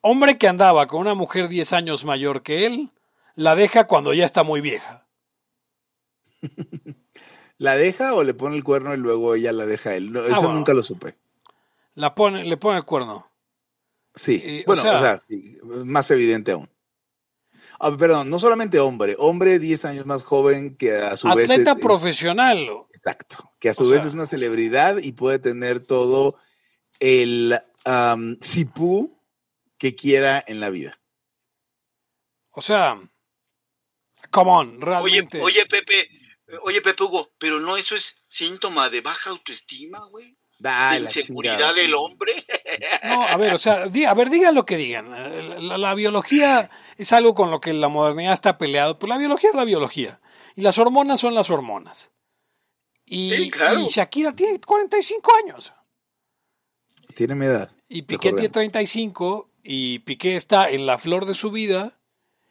Hombre 0.00 0.38
que 0.38 0.48
andaba 0.48 0.86
con 0.86 1.00
una 1.00 1.14
mujer 1.14 1.48
10 1.48 1.72
años 1.74 2.04
mayor 2.04 2.42
que 2.42 2.64
él, 2.66 2.90
la 3.34 3.54
deja 3.54 3.86
cuando 3.86 4.14
ya 4.14 4.24
está 4.24 4.42
muy 4.42 4.60
vieja. 4.60 5.06
¿La 7.58 7.76
deja 7.76 8.14
o 8.14 8.24
le 8.24 8.32
pone 8.32 8.56
el 8.56 8.64
cuerno 8.64 8.94
y 8.94 8.96
luego 8.96 9.34
ella 9.34 9.52
la 9.52 9.66
deja 9.66 9.90
a 9.90 9.94
él? 9.94 10.12
No, 10.12 10.24
eso 10.24 10.34
Ah, 10.34 10.38
bueno. 10.38 10.54
nunca 10.54 10.72
lo 10.72 10.82
supe. 10.82 11.14
La 11.94 12.14
pone, 12.14 12.44
le 12.44 12.56
pone 12.56 12.78
el 12.78 12.84
cuerno. 12.84 13.30
Sí. 14.14 14.40
Eh, 14.42 14.62
o 14.62 14.68
bueno, 14.68 14.80
o 14.80 14.84
sea, 14.84 14.98
sea- 15.00 15.18
sí, 15.18 15.58
más 15.62 16.10
evidente 16.10 16.52
aún. 16.52 16.70
Ah, 17.82 17.96
perdón, 17.96 18.28
no 18.28 18.38
solamente 18.38 18.78
hombre, 18.78 19.16
hombre 19.18 19.58
10 19.58 19.84
años 19.86 20.04
más 20.04 20.22
joven 20.22 20.76
que 20.76 20.96
a 20.96 21.16
su 21.16 21.26
vez. 21.28 21.48
Atleta 21.50 21.70
es- 21.72 21.76
es- 21.78 21.82
profesional. 21.82 22.58
exacto. 22.92 23.50
Que 23.58 23.70
a 23.70 23.74
su 23.74 23.84
O 23.84 23.88
vez 23.88 24.02
sea- 24.02 24.08
es 24.08 24.14
una 24.14 24.26
celebridad 24.26 24.98
y 24.98 25.12
puede 25.12 25.38
tener 25.38 25.80
todo 25.80 26.36
el 26.98 27.58
am, 27.86 28.36
sipú 28.42 29.18
que 29.78 29.94
quiera 29.94 30.44
en 30.46 30.60
la 30.60 30.68
vida. 30.68 31.00
O 32.50 32.60
sea, 32.60 33.00
come 34.30 34.50
on, 34.50 34.68
Oye, 34.76 34.84
realmente. 34.84 35.40
oye, 35.40 35.64
Pepe, 35.66 36.00
eh, 36.00 36.58
oye, 36.62 36.82
Pepe 36.82 37.02
Hugo, 37.04 37.30
pero 37.38 37.60
no 37.60 37.76
eso 37.78 37.94
es 37.94 38.16
síntoma 38.28 38.90
de 38.90 39.00
baja 39.00 39.30
autoestima, 39.30 40.04
güey. 40.10 40.36
Da 40.62 40.92
De 40.92 41.00
la 41.00 41.04
inseguridad 41.06 41.54
chingada. 41.54 41.72
del 41.72 41.94
hombre. 41.94 42.44
No, 43.04 43.26
a 43.26 43.36
ver, 43.38 43.54
o 43.54 43.58
sea, 43.58 43.86
di- 43.86 44.04
a 44.04 44.12
ver, 44.12 44.28
digan 44.28 44.54
lo 44.54 44.66
que 44.66 44.76
digan. 44.76 45.06
Eh, 45.16 45.56
La, 45.62 45.78
la 45.78 45.94
biología 45.94 46.68
es 46.98 47.12
algo 47.14 47.34
con 47.34 47.50
lo 47.50 47.60
que 47.62 47.72
la 47.72 47.88
modernidad 47.88 48.34
está 48.34 48.58
peleado, 48.58 48.98
pero 48.98 49.08
la 49.08 49.16
biología 49.18 49.48
es 49.50 49.56
la 49.56 49.64
biología. 49.64 50.20
Y 50.54 50.60
las 50.60 50.76
hormonas 50.78 51.18
son 51.18 51.34
las 51.34 51.48
hormonas. 51.50 52.10
Y, 53.06 53.32
Sí, 53.34 53.50
claro. 53.50 53.80
y 53.80 53.86
Shakira 53.86 54.32
tiene 54.36 54.60
45 54.60 55.32
años. 55.44 55.72
Tiene 57.16 57.34
mi 57.34 57.46
edad. 57.46 57.70
Y 57.88 58.02
Piqué 58.02 58.18
tiene 58.32 58.36
Recordemos. 58.42 58.52
35 58.52 59.50
y 59.64 59.98
Piqué 60.00 60.36
está 60.36 60.70
en 60.70 60.84
la 60.86 60.98
flor 60.98 61.24
de 61.24 61.34
su 61.34 61.50
vida 61.50 61.98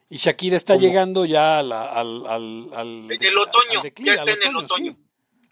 y 0.10 0.18
Shakira 0.18 0.58
está 0.58 0.74
¿Cómo? 0.74 0.86
llegando 0.86 1.26
ya 1.26 1.60
a 1.60 1.64
la- 1.64 1.86
al, 1.86 2.26
al, 2.28 2.70
al, 2.74 3.12
En 3.12 3.24
el 3.24 3.38
otoño, 3.38 3.82
declive, 3.84 4.16
ya 4.16 4.24
está 4.24 4.32
en 4.34 4.50
el 4.50 4.56
otoño. 4.58 4.94
sí. 4.94 5.06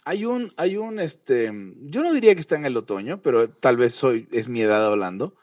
Hay 0.09 0.23
un, 0.25 0.53
hay 0.57 0.77
un, 0.77 0.99
este, 0.99 1.51
yo 1.81 2.01
no 2.01 2.13
diría 2.13 2.33
que 2.33 2.39
está 2.41 2.55
en 2.55 2.65
el 2.65 2.77
otoño, 2.77 3.21
pero 3.21 3.49
tal 3.49 3.75
vez 3.77 3.93
soy, 3.93 4.27
es 4.31 4.47
mi 4.47 4.61
edad 4.61 4.85
hablando, 4.85 5.35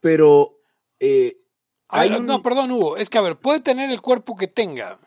pero 0.00 0.58
eh, 1.00 1.34
A 1.88 2.00
ver, 2.02 2.12
Hay 2.12 2.18
un- 2.20 2.26
No, 2.26 2.40
perdón, 2.42 2.70
Hugo, 2.70 2.96
es 2.96 3.10
que 3.10 3.18
a 3.18 3.22
ver, 3.22 3.36
puede 3.36 3.60
tener 3.60 3.90
el 3.90 4.00
cuerpo 4.00 4.36
que 4.36 4.46
tenga. 4.48 4.98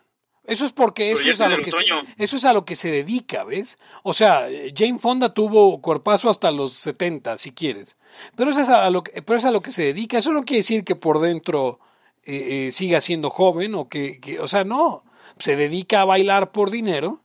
Eso 0.44 0.64
es 0.64 0.72
porque 0.72 1.10
eso 1.10 1.22
es, 1.32 1.40
a 1.40 1.48
lo 1.48 1.56
que 1.64 1.70
se, 1.72 1.78
eso 2.18 2.36
es 2.36 2.44
a 2.44 2.52
lo 2.52 2.64
que 2.64 2.76
se 2.76 2.90
dedica, 2.90 3.42
¿ves? 3.44 3.78
O 4.04 4.12
sea, 4.12 4.46
Jane 4.76 4.98
Fonda 4.98 5.34
tuvo 5.34 5.80
cuerpazo 5.82 6.28
hasta 6.30 6.50
los 6.52 6.72
70, 6.74 7.36
si 7.38 7.50
quieres. 7.52 7.96
Pero 8.36 8.50
eso 8.50 8.60
es 8.60 8.68
a 8.68 8.88
lo 8.90 9.02
que, 9.02 9.22
pero 9.22 9.38
es 9.38 9.44
a 9.44 9.50
lo 9.50 9.60
que 9.62 9.72
se 9.72 9.82
dedica. 9.82 10.18
Eso 10.18 10.32
no 10.32 10.44
quiere 10.44 10.58
decir 10.60 10.84
que 10.84 10.94
por 10.94 11.18
dentro 11.20 11.80
eh, 12.22 12.66
eh, 12.66 12.70
siga 12.70 13.00
siendo 13.00 13.30
joven 13.30 13.74
o 13.74 13.88
que, 13.88 14.20
que- 14.20 14.38
o 14.38 14.46
sea, 14.46 14.62
no. 14.64 15.02
Se 15.38 15.56
dedica 15.56 16.02
a 16.02 16.04
bailar 16.04 16.52
por 16.52 16.70
dinero 16.70 17.24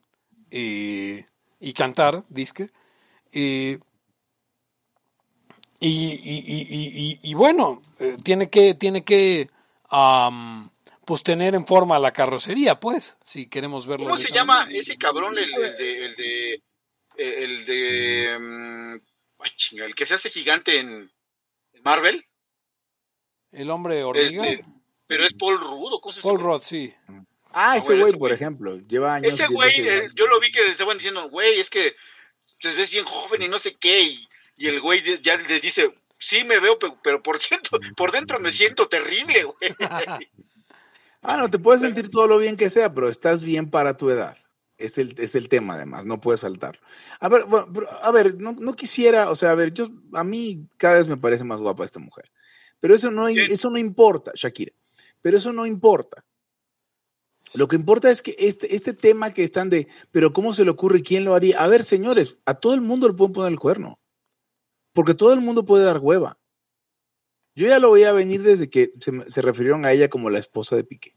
eh, 0.50 1.26
y 1.62 1.74
cantar, 1.74 2.24
disque. 2.28 2.70
eh, 3.32 3.80
y, 5.80 5.88
y- 5.90 6.68
y- 6.70 7.20
y- 7.24 7.34
bueno, 7.34 7.82
eh, 8.00 8.18
tiene 8.24 8.50
que, 8.50 8.74
tiene 8.76 9.04
que 9.04 9.50
am, 9.90 10.70
pues 11.06 11.24
tener 11.24 11.56
en 11.56 11.66
forma 11.66 11.98
la 11.98 12.12
carrocería, 12.12 12.80
pues, 12.80 13.18
si 13.24 13.48
queremos 13.48 13.88
verlo. 13.88 14.06
¿Cómo 14.06 14.18
se 14.18 14.26
esa 14.28 14.36
llama 14.36 14.60
manera. 14.60 14.80
ese 14.80 14.98
cabrón, 14.98 15.38
el, 15.40 15.52
el 15.54 15.78
de, 15.78 16.06
el 16.06 16.16
de, 16.16 16.64
el 17.18 17.66
de, 17.66 18.38
mm, 18.40 18.94
ay, 19.40 19.52
chinga, 19.56 19.86
el 19.86 19.96
que 19.96 20.06
se 20.06 20.14
hace 20.16 20.30
gigante 20.30 20.80
en 20.80 21.12
Marvel? 21.84 22.24
El 23.52 23.70
hombre 23.70 24.04
hormiga. 24.04 24.46
Este, 24.46 24.66
pero 25.08 25.26
es 25.26 25.34
Paul 25.34 25.60
Rudd, 25.60 25.94
¿o 25.94 26.00
¿cómo 26.02 26.14
se 26.14 26.22
Paul 26.22 26.38
llama? 26.38 26.44
Roth, 26.44 26.62
sí. 26.64 26.94
Ah, 27.54 27.78
ese 27.78 27.88
bueno, 27.88 28.02
güey, 28.02 28.10
ese 28.12 28.18
por 28.20 28.32
ejemplo, 28.32 28.78
lleva 28.88 29.16
años. 29.16 29.34
Ese 29.34 29.48
viendo 29.48 29.56
güey, 29.56 29.88
eh, 29.90 30.10
yo 30.16 30.28
lo 30.28 30.40
vi 30.40 30.52
que 30.52 30.66
estaban 30.68 30.98
diciendo, 30.98 31.30
güey, 31.30 31.60
es 31.60 31.70
que 31.70 31.96
te 32.62 32.74
ves 32.76 32.90
bien 32.92 33.06
joven 33.06 33.42
y 33.42 33.48
no 33.48 33.58
sé 33.58 33.76
qué, 33.76 34.02
y, 34.04 34.28
y 34.58 34.68
el 34.68 34.82
güey 34.82 35.02
ya 35.22 35.38
les 35.38 35.62
dice, 35.62 35.94
sí 36.20 36.44
me 36.44 36.60
veo, 36.60 36.78
pe- 36.80 36.94
pero 37.04 37.22
por 37.24 37.38
cierto, 37.40 37.80
por 37.96 38.12
dentro 38.12 38.40
me 38.40 38.52
siento 38.52 38.88
terrible, 38.88 39.44
güey. 39.44 39.76
Ah, 41.24 41.38
no, 41.38 41.52
te 41.52 41.60
puedes 41.60 41.82
sentir 41.82 42.10
todo 42.10 42.26
lo 42.26 42.40
bien 42.40 42.58
que 42.58 42.72
sea, 42.72 42.92
pero 42.92 43.08
estás 43.08 43.44
bien 43.44 43.70
para 43.70 43.96
tu 43.96 44.10
edad. 44.10 44.38
Es 44.80 44.98
el, 44.98 45.14
es 45.20 45.36
el 45.36 45.50
tema, 45.50 45.76
además, 45.76 46.04
no 46.08 46.20
puedes 46.20 46.42
saltar. 46.42 46.80
A 47.20 47.30
ver, 47.30 47.46
bueno, 47.46 47.68
a 48.02 48.12
ver, 48.12 48.42
no, 48.42 48.54
no 48.54 48.76
quisiera, 48.76 49.30
o 49.30 49.36
sea, 49.36 49.52
a 49.52 49.56
ver, 49.56 49.72
yo, 49.72 49.90
a 50.14 50.24
mí 50.24 50.66
cada 50.78 50.98
vez 50.98 51.06
me 51.08 51.18
parece 51.18 51.44
más 51.44 51.60
guapa 51.62 51.86
esta 51.86 52.00
mujer. 52.00 52.32
Pero 52.80 52.96
eso 52.96 53.12
no, 53.12 53.28
eso 53.28 53.70
no 53.70 53.78
importa, 53.78 54.32
Shakira. 54.34 54.72
Pero 55.22 55.38
eso 55.38 55.54
no 55.54 55.68
importa. 55.68 56.26
Lo 57.56 57.68
que 57.68 57.76
importa 57.76 58.10
es 58.10 58.22
que 58.22 58.36
este, 58.40 58.76
este 58.76 58.94
tema 58.94 59.34
que 59.34 59.44
están 59.44 59.70
de, 59.70 59.88
pero 60.12 60.32
¿cómo 60.34 60.54
se 60.54 60.64
le 60.64 60.72
ocurre? 60.72 61.02
¿Quién 61.04 61.26
lo 61.26 61.34
haría? 61.36 61.62
A 61.62 61.68
ver, 61.68 61.84
señores, 61.84 62.38
a 62.46 62.54
todo 62.56 62.74
el 62.74 62.82
mundo 62.82 63.08
le 63.08 63.14
pueden 63.14 63.34
poner 63.34 63.52
el 63.52 63.60
cuerno. 63.60 64.00
Porque 64.94 65.14
todo 65.14 65.34
el 65.34 65.42
mundo 65.42 65.66
puede 65.66 65.84
dar 65.86 66.00
hueva. 66.00 66.38
Yo 67.56 67.68
ya 67.68 67.80
lo 67.80 67.92
veía 67.92 68.14
venir 68.14 68.42
desde 68.44 68.70
que 68.70 68.94
se, 69.00 69.12
se 69.30 69.42
refirieron 69.42 69.86
a 69.86 69.92
ella 69.92 70.10
como 70.10 70.30
la 70.30 70.40
esposa 70.40 70.76
de 70.76 70.84
Piqué. 70.86 71.16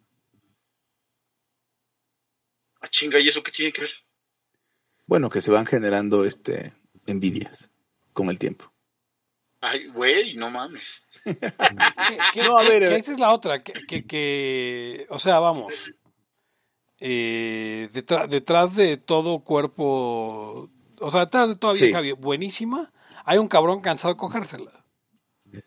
Ah, 2.80 2.88
chinga, 2.88 3.18
¿y 3.20 3.28
eso 3.28 3.42
qué 3.42 3.50
tiene 3.52 3.72
que 3.72 3.82
ver? 3.82 3.90
Bueno, 5.06 5.30
que 5.30 5.40
se 5.40 5.50
van 5.50 5.66
generando 5.66 6.24
este, 6.24 6.74
envidias 7.06 7.70
con 8.12 8.30
el 8.30 8.38
tiempo. 8.38 8.72
Ay, 9.60 9.86
güey, 9.88 10.34
no 10.34 10.50
mames. 10.50 11.04
Que- 11.24 11.38
que- 12.34 12.42
No, 12.44 12.58
a 12.58 12.62
que- 12.62 12.68
ver, 12.68 12.88
que 12.88 12.96
esa 12.96 13.12
es 13.12 13.18
la 13.18 13.32
otra, 13.32 13.62
que, 13.62 13.72
que, 13.86 14.04
que- 14.06 15.06
o 15.08 15.18
sea, 15.18 15.38
vamos, 15.38 15.92
eh, 17.06 17.90
detrás, 17.92 18.30
detrás 18.30 18.76
de 18.76 18.96
todo 18.96 19.40
cuerpo, 19.40 20.70
o 21.00 21.10
sea, 21.10 21.20
detrás 21.26 21.50
de 21.50 21.56
toda 21.56 21.74
Sí. 21.74 21.84
vieja 21.84 22.00
bien- 22.00 22.18
buenísima, 22.18 22.90
hay 23.26 23.36
un 23.36 23.46
cabrón 23.48 23.82
cansado 23.82 24.14
de 24.14 24.18
cogérsela. 24.18 24.72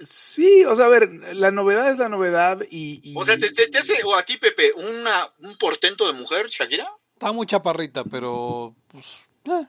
Sí, 0.01 0.65
o 0.65 0.75
sea, 0.75 0.85
a 0.85 0.89
ver, 0.89 1.07
la 1.35 1.51
novedad 1.51 1.91
es 1.91 1.97
la 1.99 2.09
novedad 2.09 2.61
y... 2.71 2.99
y- 3.03 3.13
O 3.15 3.23
sea, 3.23 3.37
¿te, 3.37 3.51
te- 3.51 3.67
te 3.67 3.77
hace, 3.77 4.03
o 4.03 4.15
a 4.15 4.23
ti, 4.25 4.37
Pepe, 4.37 4.71
una, 4.75 5.31
un 5.39 5.55
portento 5.57 6.07
de 6.07 6.13
mujer, 6.13 6.47
Shakira? 6.49 6.91
Está 7.13 7.31
muy 7.31 7.45
chaparrita, 7.45 8.03
pero, 8.03 8.75
pues, 8.87 9.27
eh. 9.45 9.67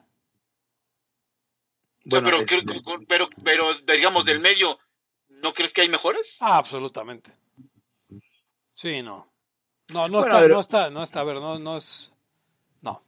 O 2.06 2.10
sea, 2.10 2.20
bueno, 2.22 2.38
pero, 2.48 2.98
pero, 3.06 3.28
pero, 3.44 3.74
digamos, 3.94 4.24
del 4.24 4.40
medio, 4.40 4.78
¿no 5.28 5.52
crees 5.52 5.72
que 5.74 5.82
hay 5.82 5.88
mejores? 5.90 6.38
Ah, 6.40 6.56
absolutamente. 6.56 7.30
Sí, 8.72 9.02
no. 9.02 9.30
No, 9.93 10.09
no 10.09 10.18
Bueno, 10.18 10.20
está, 10.20 10.41
ver. 10.41 10.51
no 10.51 10.61
está, 10.61 10.91
no 10.91 11.03
está, 11.03 11.20
a 11.20 11.24
ver, 11.24 11.36
no, 11.36 11.59
no 11.59 11.76
es, 11.76 12.12
no. 12.82 13.03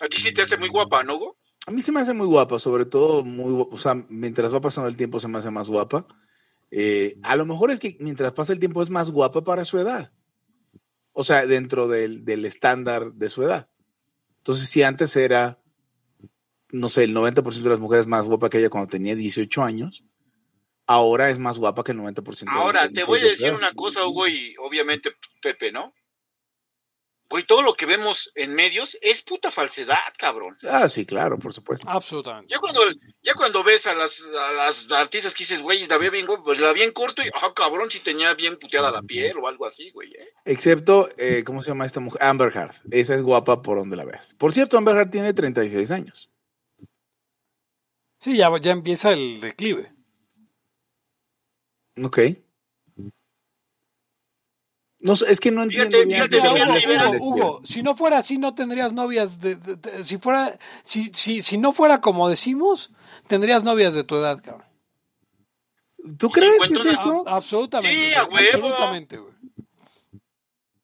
A 0.00 0.08
ti 0.08 0.20
sí 0.20 0.32
te 0.32 0.42
hace 0.42 0.56
muy 0.56 0.68
guapa, 0.68 1.02
¿no, 1.02 1.16
Hugo? 1.16 1.36
A 1.66 1.70
mí 1.70 1.82
se 1.82 1.92
me 1.92 2.00
hace 2.00 2.14
muy 2.14 2.26
guapa, 2.26 2.58
sobre 2.58 2.86
todo 2.86 3.24
muy 3.24 3.52
guapa, 3.52 3.74
o 3.74 3.78
sea, 3.78 3.94
mientras 4.08 4.54
va 4.54 4.60
pasando 4.60 4.88
el 4.88 4.96
tiempo 4.96 5.20
se 5.20 5.28
me 5.28 5.38
hace 5.38 5.50
más 5.50 5.68
guapa. 5.68 6.06
Eh, 6.70 7.18
a 7.22 7.36
lo 7.36 7.46
mejor 7.46 7.70
es 7.70 7.80
que 7.80 7.96
mientras 8.00 8.32
pasa 8.32 8.52
el 8.52 8.58
tiempo 8.58 8.82
es 8.82 8.90
más 8.90 9.10
guapa 9.10 9.42
para 9.42 9.64
su 9.64 9.78
edad. 9.78 10.12
O 11.12 11.24
sea, 11.24 11.46
dentro 11.46 11.88
del, 11.88 12.24
del 12.24 12.44
estándar 12.44 13.12
de 13.12 13.28
su 13.28 13.42
edad. 13.42 13.68
Entonces, 14.38 14.68
si 14.68 14.82
antes 14.82 15.14
era, 15.16 15.60
no 16.70 16.88
sé, 16.88 17.04
el 17.04 17.14
90% 17.14 17.62
de 17.62 17.68
las 17.68 17.80
mujeres 17.80 18.06
más 18.06 18.24
guapa 18.24 18.48
que 18.48 18.58
ella 18.60 18.70
cuando 18.70 18.88
tenía 18.88 19.14
18 19.14 19.62
años, 19.62 20.04
ahora 20.88 21.30
es 21.30 21.38
más 21.38 21.58
guapa 21.58 21.84
que 21.84 21.92
el 21.92 21.98
90% 21.98 22.24
de 22.24 22.46
las 22.46 22.54
Ahora, 22.56 22.90
te 22.90 23.04
voy 23.04 23.20
a 23.20 23.24
decir 23.24 23.52
una 23.52 23.72
cosa, 23.74 24.04
Hugo, 24.06 24.26
y 24.26 24.54
obviamente 24.58 25.14
Pepe, 25.40 25.70
¿no? 25.70 25.94
Güey, 27.30 27.44
todo 27.44 27.60
lo 27.60 27.74
que 27.74 27.84
vemos 27.84 28.32
en 28.34 28.54
medios 28.54 28.96
es 29.02 29.20
puta 29.20 29.50
falsedad, 29.50 29.98
cabrón. 30.16 30.56
Ah, 30.66 30.88
sí, 30.88 31.04
claro, 31.04 31.38
por 31.38 31.52
supuesto. 31.52 31.86
Absolutamente. 31.86 32.50
Ya 32.50 32.58
cuando, 32.58 32.80
ya 33.20 33.34
cuando 33.34 33.62
ves 33.62 33.86
a 33.86 33.94
las, 33.94 34.22
a 34.48 34.52
las 34.54 34.90
artistas 34.90 35.34
que 35.34 35.44
dices, 35.44 35.60
güey, 35.60 35.86
la 35.86 35.98
vi 35.98 36.08
bien, 36.08 36.26
la 36.58 36.72
vi 36.72 36.82
en 36.82 36.92
corto 36.92 37.22
y, 37.22 37.28
ah, 37.34 37.52
cabrón, 37.54 37.90
si 37.90 38.00
tenía 38.00 38.32
bien 38.32 38.56
puteada 38.56 38.90
la 38.90 39.02
piel 39.02 39.36
o 39.36 39.46
algo 39.46 39.66
así, 39.66 39.90
güey. 39.90 40.10
¿eh? 40.14 40.30
Excepto, 40.46 41.10
eh, 41.18 41.44
¿cómo 41.44 41.60
se 41.60 41.70
llama 41.70 41.84
esta 41.84 42.00
mujer? 42.00 42.22
Amber 42.22 42.50
Heard. 42.50 42.76
Esa 42.90 43.14
es 43.14 43.20
guapa 43.20 43.60
por 43.60 43.76
donde 43.76 43.96
la 43.96 44.06
veas. 44.06 44.32
Por 44.38 44.54
cierto, 44.54 44.78
Amber 44.78 44.96
Heard 44.96 45.10
tiene 45.10 45.34
36 45.34 45.90
años. 45.90 46.30
Sí, 48.18 48.38
ya, 48.38 48.50
ya 48.58 48.72
empieza 48.72 49.12
el 49.12 49.42
declive. 49.42 49.97
Ok. 52.04 52.18
No 55.00 55.14
sé, 55.14 55.30
es 55.30 55.38
que 55.38 55.52
no 55.52 55.62
entiendo 55.62 55.96
Fíjate, 56.00 56.40
fíjate, 56.40 57.18
Hugo, 57.18 57.24
Hugo, 57.24 57.60
si 57.64 57.82
no 57.84 57.94
fuera 57.94 58.18
así 58.18 58.36
no 58.36 58.54
tendrías 58.56 58.92
novias 58.92 59.38
de, 59.40 59.54
de- 59.54 59.76
de- 59.76 60.02
si 60.04 60.18
fuera 60.18 60.58
si, 60.82 61.10
si, 61.14 61.40
si 61.40 61.56
no 61.56 61.72
fuera 61.72 62.00
como 62.00 62.28
decimos, 62.28 62.90
tendrías 63.28 63.62
novias 63.62 63.94
de 63.94 64.02
tu 64.02 64.16
edad, 64.16 64.42
cabrón. 64.42 64.66
¿Tú 66.18 66.30
crees 66.30 66.58
que 66.66 66.74
es 66.74 66.80
una- 66.84 66.92
eso? 66.94 67.28
A- 67.28 67.36
absolutamente. 67.36 68.08
Sí, 68.08 68.14
a 68.14 68.24
huevo. 68.24 68.38
Absolutamente, 68.66 69.18
güey. 69.18 69.34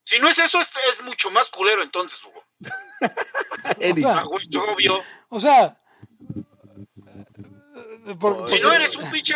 Si 0.04 0.18
no 0.20 0.28
es 0.28 0.38
eso, 0.38 0.60
es, 0.60 0.70
es 0.92 1.04
mucho 1.04 1.30
más 1.32 1.48
culero 1.48 1.82
entonces, 1.82 2.20
Hugo. 2.24 2.40
Eric, 3.80 4.04
güey, 4.26 4.46
es 4.48 4.56
obvio. 4.56 4.94
O 5.28 5.40
sea, 5.40 5.80
por- 8.20 8.48
Si 8.48 8.60
no 8.60 8.72
eres 8.72 8.94
un 8.96 9.10
pinche. 9.10 9.34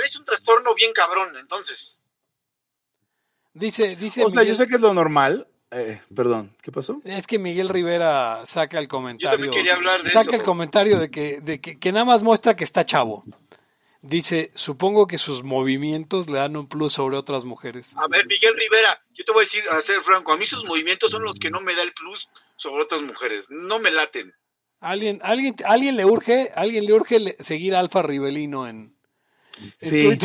Tienes 0.00 0.16
un 0.16 0.24
trastorno 0.24 0.74
bien 0.74 0.92
cabrón, 0.92 1.36
entonces. 1.36 1.98
dice 3.52 3.96
dice 3.96 4.24
o 4.24 4.30
sea, 4.30 4.42
Miguel- 4.42 4.54
yo 4.56 4.58
sé 4.64 4.66
que 4.68 4.76
es 4.76 4.80
lo 4.80 4.94
normal. 4.94 5.48
Eh, 5.70 6.00
perdón, 6.14 6.56
¿qué 6.62 6.72
pasó? 6.72 6.96
Es 7.04 7.26
que 7.26 7.38
Miguel 7.38 7.68
Rivera 7.68 8.46
saca 8.46 8.78
el 8.78 8.88
comentario. 8.88 9.36
también 9.36 9.52
quería 9.52 9.74
hablar 9.74 10.02
de 10.02 10.08
saca 10.08 10.30
eso. 10.30 10.36
el 10.36 10.42
comentario 10.42 10.98
de 10.98 11.10
que, 11.10 11.40
de 11.42 11.60
que, 11.60 11.78
que 11.78 11.92
nada 11.92 12.06
más 12.06 12.22
muestra 12.22 12.56
que 12.56 12.64
está 12.64 12.86
chavo. 12.86 13.24
Dice, 14.00 14.50
supongo 14.54 15.06
que 15.08 15.18
sus 15.18 15.42
movimientos 15.42 16.30
le 16.30 16.38
dan 16.38 16.56
un 16.56 16.68
plus 16.68 16.92
sobre 16.94 17.16
otras 17.16 17.44
mujeres. 17.44 17.94
A 17.98 18.06
ver, 18.06 18.26
Miguel 18.26 18.54
Rivera, 18.56 19.02
yo 19.12 19.24
te 19.24 19.32
voy 19.32 19.40
a 19.40 19.42
decir, 19.42 19.64
a 19.68 19.80
ser 19.80 20.02
franco, 20.04 20.32
a 20.32 20.36
mí 20.38 20.46
sus 20.46 20.64
movimientos 20.64 21.10
son 21.10 21.24
los 21.24 21.38
que 21.38 21.50
no 21.50 21.60
me 21.60 21.74
da 21.74 21.82
el 21.82 21.92
plus 21.92 22.30
sobre 22.56 22.84
otras 22.84 23.02
mujeres. 23.02 23.46
No 23.50 23.78
me 23.80 23.90
laten. 23.90 24.32
Alguien, 24.80 25.18
alguien, 25.24 25.56
alguien 25.66 25.96
le 25.96 26.04
urge, 26.06 26.52
alguien 26.54 26.86
le 26.86 26.92
urge 26.92 27.36
seguir 27.40 27.74
a 27.74 27.80
Alfa 27.80 28.02
Rivelino 28.02 28.68
en 28.68 28.96
Sí. 29.80 30.08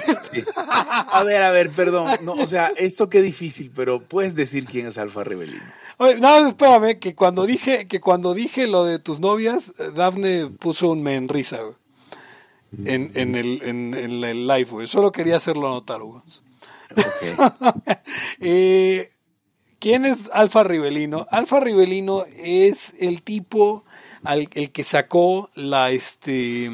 A 0.56 1.24
ver, 1.24 1.44
a 1.44 1.52
ver, 1.52 1.70
perdón. 1.70 2.10
No, 2.24 2.34
o 2.34 2.48
sea, 2.48 2.72
esto 2.78 3.10
qué 3.10 3.22
difícil, 3.22 3.72
pero 3.76 4.00
puedes 4.00 4.36
decir 4.36 4.66
quién 4.66 4.88
es 4.88 4.98
Alfa 4.98 5.24
Rebelino. 5.24 5.64
Oye, 5.98 6.20
no, 6.20 6.48
espérame, 6.48 7.00
que 7.00 7.16
cuando 7.16 7.46
dije, 7.46 7.88
que 7.88 8.00
cuando 8.00 8.34
dije 8.34 8.68
lo 8.68 8.84
de 8.84 9.00
tus 9.00 9.20
novias, 9.20 9.74
eh, 9.80 9.92
Dafne 9.94 10.48
puso 10.48 10.90
un 10.90 11.04
me 11.04 11.16
en 11.16 11.30
risa, 11.30 11.62
güey. 11.62 11.76
En, 12.86 13.12
en 13.14 13.36
el, 13.36 13.62
en, 13.64 13.94
en 13.94 14.24
el 14.24 14.48
live, 14.48 14.70
güey. 14.72 14.88
Solo 14.88 15.12
quería 15.12 15.36
hacerlo 15.36 15.70
notar, 15.70 16.02
güey. 16.02 16.22
Eh, 18.40 19.10
¿Quién 19.80 20.06
es 20.06 20.30
Alfa 20.32 20.64
Rivelino? 20.64 21.28
Alfa 21.30 21.60
Rivelino 21.60 22.24
es 22.38 22.96
el 23.00 23.22
tipo 23.22 23.84
al, 24.24 24.48
el 24.54 24.72
que 24.72 24.84
sacó 24.84 25.50
la 25.56 25.92
este 25.92 26.72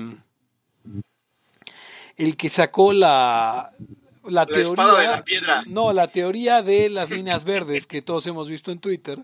el 2.20 2.38
que 2.38 2.50
sacó 2.50 2.94
la 2.94 3.72
la, 4.26 4.46
teoría 4.46 4.70
espada 4.70 5.00
de 5.00 5.08
la 5.08 5.24
piedra. 5.24 5.64
no 5.68 5.92
la 5.94 6.08
teoría 6.12 6.62
de 6.62 6.90
las 6.90 7.10
líneas 7.10 7.44
verdes 7.46 7.88
que 7.88 8.02
todos 8.02 8.28
hemos 8.28 8.48
visto 8.50 8.72
en 8.72 8.80
Twitter 8.80 9.18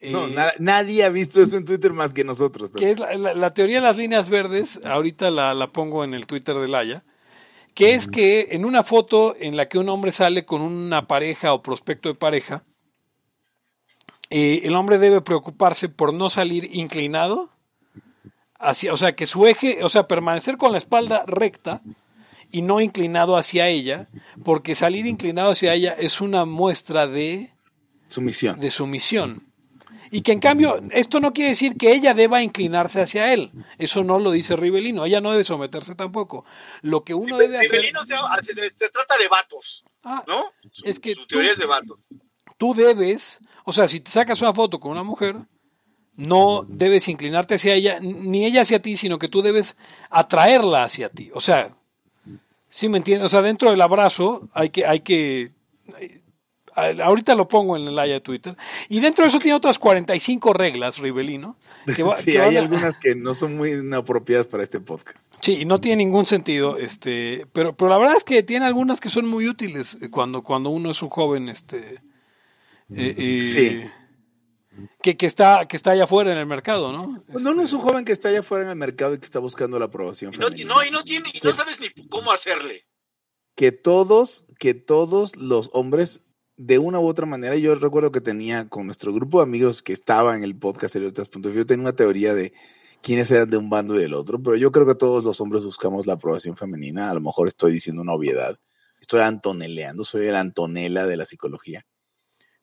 No, 0.00 0.26
Eh, 0.26 0.32
na- 0.34 0.52
nadie 0.58 1.04
ha 1.04 1.08
visto 1.10 1.42
eso 1.42 1.56
en 1.56 1.64
Twitter 1.64 1.92
más 1.92 2.12
que 2.14 2.24
nosotros. 2.24 2.70
pero- 2.72 2.80
que 2.80 2.90
es 2.92 2.98
la, 2.98 3.14
la- 3.16 3.34
la 3.34 3.52
teoría 3.54 3.76
de 3.76 3.86
las 3.86 3.96
líneas 3.96 4.28
verdes, 4.28 4.80
ahorita 4.84 5.30
la, 5.30 5.54
la 5.54 5.72
pongo 5.72 6.02
en 6.04 6.14
el 6.14 6.26
Twitter 6.26 6.56
de 6.56 6.68
Laia, 6.68 7.04
que 7.74 7.94
es 7.94 8.06
que 8.08 8.48
en 8.52 8.64
una 8.64 8.82
foto 8.82 9.34
en 9.38 9.56
la 9.56 9.68
que 9.68 9.78
un 9.78 9.88
hombre 9.88 10.10
sale 10.12 10.44
con 10.44 10.60
una 10.62 11.06
pareja 11.06 11.52
o 11.52 11.62
prospecto 11.62 12.08
de 12.08 12.14
pareja, 12.16 12.64
eh, 14.30 14.62
el 14.64 14.74
hombre 14.74 14.98
debe 14.98 15.20
preocuparse 15.20 15.88
por 15.88 16.12
no 16.12 16.28
salir 16.28 16.68
inclinado, 16.72 17.50
hacia, 18.58 18.92
o 18.92 18.96
sea, 18.96 19.14
que 19.14 19.26
su 19.26 19.46
eje, 19.46 19.82
o 19.84 19.88
sea, 19.88 20.06
permanecer 20.08 20.56
con 20.56 20.72
la 20.72 20.78
espalda 20.78 21.24
recta 21.26 21.80
y 22.50 22.62
no 22.62 22.80
inclinado 22.80 23.36
hacia 23.36 23.68
ella, 23.68 24.08
porque 24.44 24.74
salir 24.74 25.06
inclinado 25.06 25.50
hacia 25.50 25.74
ella 25.74 25.94
es 25.98 26.20
una 26.20 26.44
muestra 26.44 27.06
de 27.06 27.52
Sumisión. 28.08 28.58
de 28.60 28.70
sumisión. 28.70 29.44
Y 30.10 30.22
que 30.22 30.32
en 30.32 30.40
cambio, 30.40 30.80
esto 30.92 31.20
no 31.20 31.34
quiere 31.34 31.50
decir 31.50 31.76
que 31.76 31.92
ella 31.92 32.14
deba 32.14 32.42
inclinarse 32.42 33.02
hacia 33.02 33.34
él. 33.34 33.50
Eso 33.76 34.02
no 34.04 34.18
lo 34.18 34.30
dice 34.30 34.56
Rivelino. 34.56 35.04
Ella 35.04 35.20
no 35.20 35.32
debe 35.32 35.44
someterse 35.44 35.94
tampoco. 35.94 36.46
Lo 36.80 37.04
que 37.04 37.12
uno 37.12 37.36
debe 37.36 37.58
hacer. 37.58 37.72
Rivelino 37.72 38.02
se, 38.06 38.14
se- 38.54 38.54
se 38.74 38.88
trata 38.88 39.18
de 39.18 39.28
vatos, 39.28 39.84
Ah, 40.04 40.24
¿no? 40.26 40.46
Su, 40.70 40.86
Es 40.88 40.98
que 40.98 41.12
su 41.14 41.20
tú- 41.22 41.26
teoría 41.26 41.52
es 41.52 41.58
de 41.58 41.66
vatos. 41.66 42.06
tú 42.56 42.72
debes, 42.72 43.40
o 43.64 43.72
sea, 43.72 43.86
si 43.86 44.00
te 44.00 44.10
sacas 44.10 44.40
una 44.40 44.54
foto 44.54 44.80
con 44.80 44.92
una 44.92 45.02
mujer, 45.02 45.36
no 46.18 46.66
debes 46.68 47.08
inclinarte 47.08 47.54
hacia 47.54 47.72
ella, 47.74 47.98
ni 48.00 48.44
ella 48.44 48.60
hacia 48.62 48.82
ti, 48.82 48.96
sino 48.98 49.18
que 49.18 49.28
tú 49.28 49.40
debes 49.40 49.76
atraerla 50.10 50.82
hacia 50.84 51.08
ti. 51.08 51.30
O 51.32 51.40
sea, 51.40 51.74
¿sí 52.68 52.88
me 52.90 52.98
entiendes? 52.98 53.24
O 53.24 53.28
sea, 53.30 53.40
dentro 53.40 53.70
del 53.70 53.80
abrazo 53.80 54.46
hay 54.52 54.68
que, 54.70 54.84
hay 54.84 55.00
que, 55.00 55.52
ahorita 57.02 57.34
lo 57.34 57.48
pongo 57.48 57.76
en 57.76 57.88
el 57.88 57.98
área 57.98 58.14
de 58.14 58.20
Twitter, 58.20 58.56
y 58.88 59.00
dentro 59.00 59.22
de 59.24 59.28
eso 59.28 59.38
tiene 59.40 59.56
otras 59.56 59.78
45 59.78 60.52
reglas, 60.52 60.98
Rivelino, 60.98 61.56
que, 61.96 62.02
va- 62.02 62.18
Sí, 62.22 62.32
que 62.32 62.40
hay 62.40 62.56
a- 62.56 62.60
algunas 62.60 62.98
que 62.98 63.14
no 63.14 63.34
son 63.34 63.56
muy 63.56 63.72
inapropiadas 63.72 64.46
para 64.46 64.62
este 64.62 64.80
podcast. 64.80 65.18
Sí, 65.40 65.58
y 65.60 65.64
no 65.64 65.78
tiene 65.78 66.04
ningún 66.04 66.26
sentido, 66.26 66.78
este, 66.78 67.46
pero, 67.52 67.76
pero 67.76 67.88
la 67.90 67.98
verdad 67.98 68.16
es 68.16 68.24
que 68.24 68.42
tiene 68.42 68.66
algunas 68.66 69.00
que 69.00 69.08
son 69.08 69.26
muy 69.28 69.46
útiles 69.48 69.98
eh, 70.02 70.10
cuando, 70.10 70.42
cuando 70.42 70.70
uno 70.70 70.90
es 70.90 71.00
un 71.00 71.08
joven, 71.10 71.48
este, 71.48 71.78
eh, 72.90 73.14
eh, 73.16 73.44
Sí. 73.44 73.90
Que, 75.02 75.16
que 75.16 75.26
está, 75.26 75.66
que 75.66 75.76
está 75.76 75.92
allá 75.92 76.04
afuera 76.04 76.32
en 76.32 76.38
el 76.38 76.46
mercado, 76.46 76.92
¿no? 76.92 77.22
Pues 77.30 77.44
no, 77.44 77.52
no 77.52 77.62
es 77.62 77.72
un 77.72 77.80
joven 77.80 78.04
que 78.04 78.12
está 78.12 78.28
allá 78.28 78.40
afuera 78.40 78.64
en 78.64 78.70
el 78.70 78.76
mercado 78.76 79.14
y 79.14 79.18
que 79.18 79.24
está 79.24 79.38
buscando 79.38 79.78
la 79.78 79.86
aprobación. 79.86 80.34
Y 80.34 80.38
no, 80.38 80.46
y 80.46 80.50
femenina. 80.50 80.74
no, 80.74 80.84
y 80.84 80.90
no 80.90 81.02
tiene, 81.04 81.28
y 81.32 81.40
no 81.44 81.52
sabes 81.52 81.80
ni 81.80 82.08
cómo 82.08 82.32
hacerle. 82.32 82.86
que 83.54 83.72
todos, 83.72 84.46
que 84.58 84.74
todos 84.74 85.36
los 85.36 85.70
hombres, 85.72 86.22
de 86.56 86.78
una 86.78 86.98
u 86.98 87.06
otra 87.06 87.26
manera, 87.26 87.56
yo 87.56 87.74
recuerdo 87.74 88.12
que 88.12 88.20
tenía 88.20 88.68
con 88.68 88.86
nuestro 88.86 89.12
grupo 89.12 89.38
de 89.38 89.44
amigos 89.44 89.82
que 89.82 89.92
estaba 89.92 90.36
en 90.36 90.42
el 90.42 90.56
podcast 90.58 90.96
yo 90.96 91.66
tenía 91.66 91.82
una 91.82 91.94
teoría 91.94 92.34
de 92.34 92.52
quiénes 93.02 93.30
eran 93.30 93.48
de 93.48 93.56
un 93.56 93.70
bando 93.70 93.96
y 93.96 94.00
del 94.00 94.14
otro, 94.14 94.42
pero 94.42 94.56
yo 94.56 94.72
creo 94.72 94.86
que 94.86 94.94
todos 94.94 95.24
los 95.24 95.40
hombres 95.40 95.64
buscamos 95.64 96.06
la 96.06 96.14
aprobación 96.14 96.56
femenina, 96.56 97.10
a 97.10 97.14
lo 97.14 97.20
mejor 97.20 97.48
estoy 97.48 97.72
diciendo 97.72 98.02
una 98.02 98.12
obviedad, 98.12 98.58
estoy 99.00 99.20
antoneleando, 99.20 100.04
soy 100.04 100.26
el 100.26 100.36
Antonella 100.36 101.06
de 101.06 101.16
la 101.16 101.24
psicología, 101.24 101.86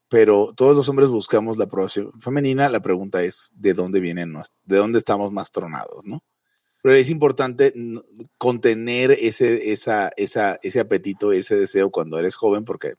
pero 0.10 0.54
todos 0.56 0.76
los 0.76 0.88
hombres 0.90 1.10
buscamos 1.10 1.58
la 1.58 1.66
aprobación 1.66 2.12
femenina, 2.22 2.70
la 2.70 2.82
pregunta 2.82 3.24
es, 3.24 3.52
¿de 3.56 3.74
dónde 3.74 4.00
vienen, 4.00 4.34
de 4.64 4.78
dónde 4.78 5.00
estamos 5.00 5.32
más 5.32 5.52
tronados, 5.52 6.06
no? 6.06 6.24
Pero 6.84 6.96
es 6.96 7.10
importante 7.10 7.74
contener 8.38 9.12
ese, 9.12 9.72
esa, 9.72 10.12
esa, 10.18 10.60
ese 10.62 10.80
apetito, 10.80 11.32
ese 11.32 11.56
deseo 11.56 11.90
cuando 11.90 12.20
eres 12.20 12.36
joven, 12.36 12.64
porque 12.64 12.94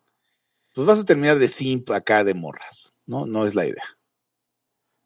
pues 0.74 0.86
vas 0.86 0.98
a 0.98 1.04
terminar 1.04 1.38
de 1.38 1.46
simp 1.48 1.90
acá 1.92 2.24
de 2.24 2.34
morras, 2.34 2.94
¿no? 3.06 3.26
No 3.26 3.46
es 3.46 3.54
la 3.54 3.66
idea. 3.66 3.84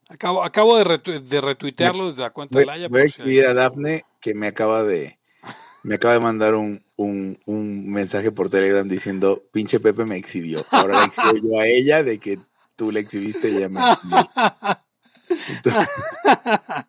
Acabo, 0.09 0.42
acabo 0.42 0.76
de, 0.76 0.84
retu- 0.84 1.20
de 1.20 1.40
retuitearlo 1.40 2.07
desde 2.07 2.22
la 2.22 2.30
cuenta 2.30 2.55
Voy, 2.55 2.62
de 2.62 2.66
Laia. 2.66 2.88
voy 2.88 3.03
a 3.03 3.05
escribir 3.05 3.46
a 3.46 3.54
Dafne 3.54 4.03
que 4.20 4.34
me 4.34 4.49
acaba 4.49 4.83
de 4.83 5.18
me 5.83 5.95
acaba 5.95 6.14
de 6.14 6.20
mandar 6.20 6.54
un, 6.57 6.84
un, 7.04 7.38
un 7.46 7.90
mensaje 7.90 8.30
por 8.32 8.50
Telegram 8.50 8.86
diciendo, 8.88 9.42
pinche 9.52 9.80
Pepe 9.80 10.04
me 10.04 10.16
exhibió. 10.16 10.64
Ahora 10.70 10.98
la 11.00 11.04
exhibo 11.06 11.36
yo 11.54 11.58
a 11.60 11.66
ella 11.66 12.02
de 12.02 12.18
que 12.18 12.38
tú 12.76 12.90
le 12.92 13.00
exhibiste 13.00 13.48
y 13.50 13.56
ella 13.56 13.68
me 13.68 13.80
exhibió. 13.80 14.28
Entonces, 15.56 15.88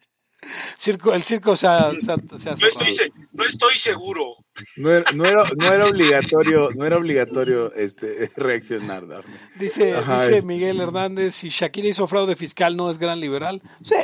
Circo- 0.78 1.14
el 1.14 1.22
circo 1.22 1.56
se 1.56 1.68
ha, 1.68 1.92
se 2.02 2.12
ha- 2.12 2.38
se 2.38 2.50
ha 2.50 2.52
No 2.54 2.58
cerrado. 2.58 2.68
estoy, 2.68 2.92
se- 2.94 3.12
no 3.32 3.44
estoy 3.46 3.78
seguro. 3.78 4.38
no, 4.76 4.90
era, 4.92 5.12
no, 5.12 5.24
era, 5.26 5.44
no 5.56 5.72
era 5.72 5.86
obligatorio, 5.86 6.72
no 6.76 6.84
era 6.84 6.98
obligatorio 6.98 7.72
este, 7.76 8.32
reaccionar, 8.36 9.08
Dafne. 9.08 9.36
Dice, 9.60 9.94
Ajá, 9.96 10.16
dice 10.26 10.40
es- 10.40 10.46
Miguel 10.46 10.82
Hernández, 10.82 11.36
si 11.36 11.50
Shakira 11.50 11.88
hizo 11.90 12.08
fraude 12.08 12.36
fiscal, 12.36 12.76
¿no 12.76 12.90
es 12.90 12.98
gran 12.98 13.20
liberal? 13.20 13.62
Sí. 13.84 13.96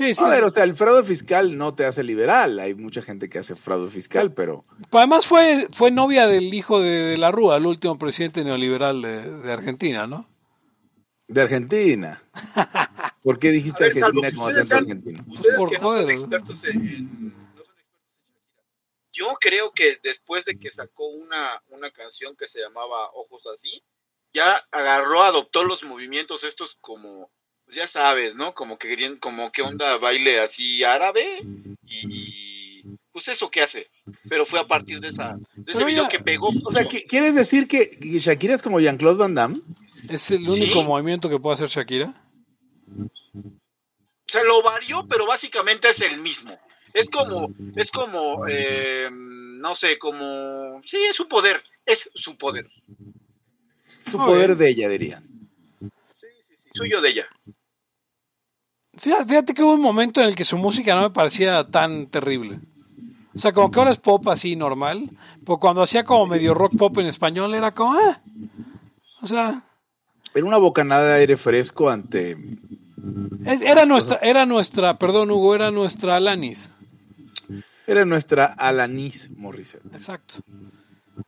Sí, 0.00 0.14
sí. 0.14 0.24
A 0.24 0.28
ver, 0.28 0.44
o 0.44 0.48
sea, 0.50 0.64
el 0.64 0.74
fraude 0.74 1.04
fiscal 1.04 1.58
no 1.58 1.74
te 1.74 1.84
hace 1.84 2.02
liberal. 2.02 2.58
Hay 2.58 2.74
mucha 2.74 3.02
gente 3.02 3.28
que 3.28 3.38
hace 3.38 3.54
fraude 3.54 3.90
fiscal, 3.90 4.32
pero 4.32 4.64
Además 4.92 5.26
fue, 5.26 5.68
fue 5.70 5.90
novia 5.90 6.26
del 6.26 6.54
hijo 6.54 6.80
de, 6.80 6.88
de 6.88 7.16
la 7.18 7.30
Rúa, 7.30 7.58
el 7.58 7.66
último 7.66 7.98
presidente 7.98 8.42
neoliberal 8.42 9.02
de, 9.02 9.30
de 9.42 9.52
Argentina, 9.52 10.06
¿no? 10.06 10.26
de 11.28 11.42
Argentina. 11.42 12.22
¿Por 13.22 13.38
qué 13.38 13.50
dijiste 13.50 13.84
ver, 13.84 13.88
Argentina 13.88 14.32
como 14.32 14.46
acento 14.46 14.74
argentino? 14.74 15.22
Ustedes 15.28 15.56
Por 15.58 15.68
que 15.68 15.78
no 15.78 15.82
joder, 15.82 16.02
son 16.02 16.10
¿no? 16.14 16.20
expertos 16.38 16.64
en, 16.64 16.70
en- 16.88 17.54
no 17.54 17.64
son 17.64 17.78
expertos 17.78 18.08
en 18.14 18.22
Shakira. 18.22 18.50
Yo 19.12 19.26
creo 19.40 19.72
que 19.72 19.98
después 20.02 20.46
de 20.46 20.58
que 20.58 20.70
sacó 20.70 21.08
una, 21.08 21.62
una 21.68 21.90
canción 21.90 22.36
que 22.36 22.48
se 22.48 22.60
llamaba 22.60 23.10
Ojos 23.12 23.46
Así, 23.52 23.84
ya 24.32 24.64
agarró, 24.70 25.22
adoptó 25.22 25.64
los 25.64 25.84
movimientos 25.84 26.44
estos 26.44 26.76
como, 26.80 27.30
pues 27.70 27.76
ya 27.76 27.86
sabes, 27.86 28.34
¿no? 28.34 28.52
Como 28.52 28.76
que 28.78 28.88
querían, 28.88 29.16
como 29.18 29.52
que 29.52 29.62
onda 29.62 29.96
baile 29.96 30.40
así 30.40 30.82
árabe 30.82 31.40
y, 31.86 32.80
y, 32.82 32.84
pues 33.12 33.28
eso 33.28 33.48
que 33.48 33.62
hace. 33.62 33.88
Pero 34.28 34.44
fue 34.44 34.58
a 34.58 34.66
partir 34.66 34.98
de 34.98 35.06
esa, 35.08 35.36
de 35.54 35.70
ese 35.70 35.78
Pero 35.78 35.86
video 35.86 36.02
ya- 36.04 36.08
que 36.08 36.18
pegó. 36.18 36.48
O 36.64 36.72
sea, 36.72 36.82
mucho. 36.82 36.88
¿qué- 36.96 37.04
¿quieres 37.06 37.36
decir 37.36 37.68
que, 37.68 37.90
que 37.90 38.18
Shakira 38.18 38.56
es 38.56 38.62
como 38.62 38.80
Jean-Claude 38.80 39.18
Van 39.18 39.36
Damme? 39.36 39.60
Es 40.08 40.32
el 40.32 40.48
único 40.48 40.80
Sí. 40.80 40.86
movimiento 40.86 41.28
que 41.30 41.38
puede 41.38 41.54
hacer 41.54 41.68
Shakira. 41.68 42.12
se 44.26 44.44
lo 44.44 44.62
varió, 44.62 45.06
pero 45.08 45.26
básicamente 45.26 45.88
es 45.90 46.00
el 46.00 46.18
mismo. 46.20 46.58
Es 46.92 47.08
como, 47.08 47.52
es 47.76 47.90
como, 47.92 48.46
eh, 48.48 49.08
no 49.12 49.74
sé, 49.76 49.96
como, 49.98 50.80
sí, 50.84 50.96
es 51.08 51.14
su 51.14 51.28
poder, 51.28 51.62
es 51.86 52.10
su 52.14 52.36
poder. 52.36 52.68
Su 54.10 54.18
Muy 54.18 54.26
poder 54.26 54.46
bien. 54.48 54.58
de 54.58 54.68
ella, 54.70 54.88
dirían. 54.88 55.28
Sí, 56.12 56.26
sí, 56.48 56.54
sí, 56.56 56.68
suyo 56.74 57.00
de 57.00 57.10
ella. 57.10 57.28
Fíjate, 59.00 59.24
fíjate 59.26 59.54
que 59.54 59.62
hubo 59.62 59.72
un 59.72 59.80
momento 59.80 60.20
en 60.20 60.28
el 60.28 60.34
que 60.36 60.44
su 60.44 60.58
música 60.58 60.94
no 60.94 61.02
me 61.02 61.10
parecía 61.10 61.64
tan 61.66 62.06
terrible. 62.08 62.60
O 63.34 63.38
sea, 63.38 63.52
como 63.52 63.70
que 63.70 63.78
ahora 63.78 63.92
es 63.92 63.98
pop 63.98 64.28
así 64.28 64.56
normal, 64.56 65.08
pero 65.46 65.58
cuando 65.58 65.82
hacía 65.82 66.04
como 66.04 66.26
medio 66.26 66.52
rock 66.52 66.76
pop 66.76 66.98
en 66.98 67.06
español 67.06 67.54
era 67.54 67.72
como, 67.72 67.94
ah. 67.98 68.20
O 69.22 69.26
sea, 69.26 69.62
Era 70.34 70.44
una 70.46 70.58
bocanada 70.58 71.08
de 71.14 71.20
aire 71.20 71.36
fresco 71.36 71.88
ante. 71.90 72.36
es- 73.46 73.62
era 73.62 73.86
nuestra, 73.86 74.18
era 74.22 74.44
nuestra, 74.46 74.98
perdón 74.98 75.30
Hugo, 75.30 75.54
era 75.54 75.70
nuestra 75.70 76.16
Alanis. 76.16 76.70
Era 77.86 78.04
nuestra 78.04 78.46
Alanis 78.46 79.30
Morissette. 79.36 79.86
Exacto. 79.92 80.34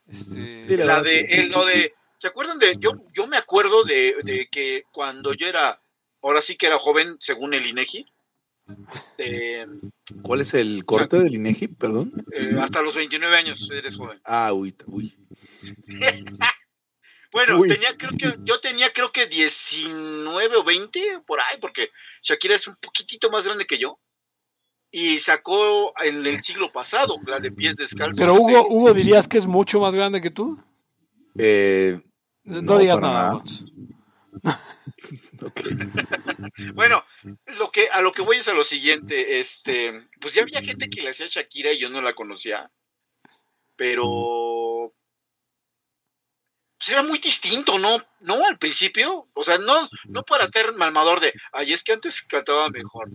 Este, 0.07 0.65
Sí, 0.65 0.77
la 0.77 1.03
de, 1.03 1.20
el- 1.23 1.51
lo 1.51 1.65
de, 1.65 1.94
¿se 2.19 2.28
acuerdan 2.28 2.59
de? 2.59 2.77
Yo, 2.78 2.93
yo 3.15 3.27
me 3.27 3.36
acuerdo 3.36 3.82
de, 3.85 4.15
de 4.23 4.47
que 4.51 4.85
cuando 4.93 5.32
yo 5.35 5.47
era, 5.49 5.81
ahora 6.23 6.40
sí 6.43 6.57
que 6.57 6.66
era 6.66 6.78
joven, 6.78 7.16
según 7.20 7.55
el 7.55 7.66
INEGI, 7.66 8.05
eh, 9.19 9.66
¿Cuál 10.23 10.40
es 10.40 10.55
el 10.55 10.85
corte 10.85 11.19
del 11.19 11.35
INEGI? 11.35 11.69
Perdón. 11.69 12.24
eh, 12.32 12.55
hasta 12.61 12.81
los 12.81 12.94
29 12.94 13.36
años 13.36 13.69
eres 13.70 13.97
joven. 13.97 14.20
Ah, 14.24 14.53
uy, 14.53 14.74
uy. 14.86 15.15
Bueno, 17.32 17.59
Uy. 17.59 17.66
tenía, 17.69 17.97
creo 17.97 18.11
que, 18.11 18.36
yo 18.44 18.61
tenía 18.61 18.93
creo 18.93 19.11
que 19.11 19.27
19 19.27 20.55
o 20.57 20.65
20 20.65 21.20
por 21.27 21.40
ahí, 21.40 21.57
porque 21.62 21.89
Shakira 22.23 22.57
es 22.57 22.69
un 22.69 22.77
poquitito 22.77 23.31
más 23.31 23.47
grande 23.47 23.65
que 23.65 23.78
yo. 23.78 23.99
Y 24.90 25.19
sacó 25.19 25.94
en 26.05 26.27
el 26.27 26.43
siglo 26.43 26.70
pasado 26.70 27.16
la 27.27 27.40
de 27.40 27.51
pies 27.51 27.77
descalzos. 27.77 28.19
pero 28.19 28.35
Hugo, 28.35 28.61
Sí. 28.61 28.66
Hugo 28.69 28.93
dirías 28.93 29.28
que 29.28 29.39
es 29.39 29.47
mucho 29.47 29.81
más 29.81 29.94
grande 29.94 30.20
que 30.20 30.31
tú. 30.31 30.62
Eh, 31.39 32.03
No, 32.44 32.61
No, 32.61 32.78
digas 32.78 33.01
nada. 33.01 33.43
nada. 34.43 34.61
Bots. 35.43 35.59
ok. 35.59 35.66
Bueno, 36.74 37.05
lo 37.59 37.70
que, 37.70 37.89
a 37.89 38.01
lo 38.01 38.12
que 38.12 38.23
voy 38.23 38.39
es 38.39 38.48
a 38.48 38.55
lo 38.55 38.64
siguiente, 38.64 39.40
este, 39.40 40.09
pues 40.20 40.35
ya 40.35 40.43
había 40.43 40.62
gente 40.62 40.89
que 40.90 41.02
le 41.02 41.10
hacía 41.10 41.27
Shakira 41.28 41.73
y 41.73 41.78
yo 41.78 41.89
no 41.89 42.01
la 42.02 42.14
conocía, 42.14 42.70
pero 43.77 44.93
pues 46.78 46.89
era 46.90 47.02
muy 47.02 47.19
distinto, 47.19 47.78
¿no? 47.78 48.02
No 48.20 48.44
al 48.44 48.59
principio, 48.59 49.28
o 49.35 49.43
sea, 49.44 49.59
no, 49.59 49.89
no 50.06 50.23
para 50.24 50.47
ser 50.48 50.73
malmador 50.74 51.20
de, 51.20 51.32
ay, 51.52 51.73
es 51.73 51.82
que 51.85 51.93
antes 51.93 52.23
cantaba 52.23 52.69
mejor. 52.70 53.10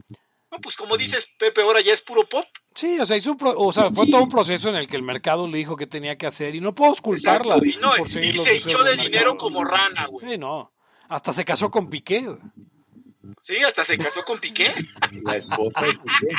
No, 0.49 0.59
pues 0.61 0.77
como 0.77 0.95
dices, 0.95 1.27
Pepe, 1.37 1.61
ahora 1.61 1.81
ya 1.81 1.91
es 1.93 1.99
puro 2.01 2.27
pop. 2.27 2.45
Sí, 2.73 2.97
o 2.99 3.05
sea, 3.05 3.17
hizo 3.17 3.31
un 3.31 3.37
pro- 3.37 3.59
o 3.59 3.73
sea, 3.73 3.89
fue 3.89 4.07
todo 4.07 4.23
un 4.23 4.29
proceso 4.29 4.69
en 4.69 4.75
el 4.77 4.87
que 4.87 4.95
el 4.95 5.03
mercado 5.03 5.45
le 5.47 5.57
dijo 5.57 5.75
que 5.75 5.87
tenía 5.87 6.17
que 6.17 6.25
hacer 6.27 6.55
y 6.55 6.61
no 6.61 6.73
puedo 6.73 6.93
culparla 6.95 7.55
Exacto, 7.57 7.65
y, 7.65 7.81
no, 7.81 7.91
por 7.97 8.07
y 8.23 8.33
se 8.37 8.55
echó 8.55 8.83
de 8.83 8.91
del 8.91 8.99
dinero 8.99 9.31
mercado. 9.33 9.37
como 9.37 9.65
rana, 9.65 10.05
güey. 10.07 10.25
Sí, 10.31 10.37
no. 10.37 10.71
Hasta 11.09 11.33
se 11.33 11.45
casó 11.45 11.71
con 11.71 11.89
Piqué. 11.89 12.27
Sí, 13.41 13.57
hasta 13.65 13.83
se 13.83 13.97
casó 13.97 14.23
con 14.23 14.39
Piqué. 14.39 14.73
La 15.23 15.35
esposa 15.35 15.81
de 15.81 15.93
Piqué. 15.93 16.35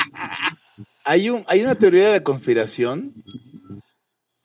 Hay, 1.03 1.29
un, 1.29 1.43
hay 1.47 1.61
una 1.61 1.75
teoría 1.75 2.07
de 2.07 2.11
la 2.13 2.23
conspiración 2.23 3.13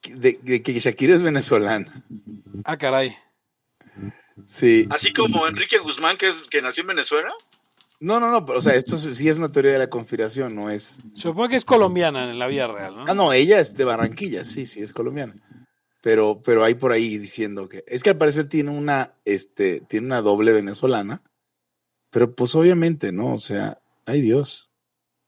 de, 0.02 0.38
de 0.42 0.62
que 0.62 0.78
Shakira 0.78 1.14
es 1.14 1.22
venezolana. 1.22 2.05
Ah, 2.64 2.76
caray. 2.76 3.14
Sí. 4.44 4.86
Así 4.90 5.12
como 5.12 5.46
Enrique 5.46 5.78
Guzmán, 5.78 6.16
que, 6.16 6.28
es, 6.28 6.42
que 6.51 6.60
nació 6.62 6.82
en 6.82 6.88
Venezuela. 6.88 7.32
No, 8.01 8.20
no, 8.20 8.30
no, 8.30 8.44
pero, 8.44 8.59
o 8.59 8.62
sea, 8.62 8.74
esto 8.74 8.98
sí 8.98 9.28
es 9.28 9.38
una 9.38 9.52
teoría 9.52 9.72
de 9.72 9.78
la 9.78 9.88
conspiración, 9.88 10.55
no 10.55 10.68
es. 10.68 10.98
Supongo 11.14 11.48
que 11.48 11.56
es 11.56 11.64
colombiana 11.64 12.30
en 12.30 12.38
la 12.38 12.46
vida 12.48 12.66
real, 12.66 12.96
¿no? 12.96 13.05
Ah, 13.09 13.14
no, 13.14 13.32
ella 13.32 13.60
es 13.60 13.74
de 13.74 13.84
Barranquilla, 13.84 14.44
sí, 14.44 14.66
sí, 14.66 14.82
es 14.82 14.92
colombiana. 14.92 15.34
Pero, 16.05 16.43
pero 16.43 16.62
hay 16.64 16.74
por 16.74 16.93
ahí 16.93 17.16
diciendo 17.16 17.66
que. 17.66 17.82
Es 17.86 18.02
que 18.02 18.10
al 18.10 18.18
parecer 18.18 18.47
tiene 18.47 18.70
una, 18.70 19.14
este, 19.24 19.81
tiene 19.81 20.06
una 20.09 20.20
doble 20.20 20.52
venezolana. 20.52 21.22
Pero 22.10 22.35
pues 22.35 22.55
obviamente, 22.55 23.10
¿no? 23.10 23.32
O 23.32 23.39
sea, 23.39 23.81
ay 24.05 24.20
Dios. 24.20 24.70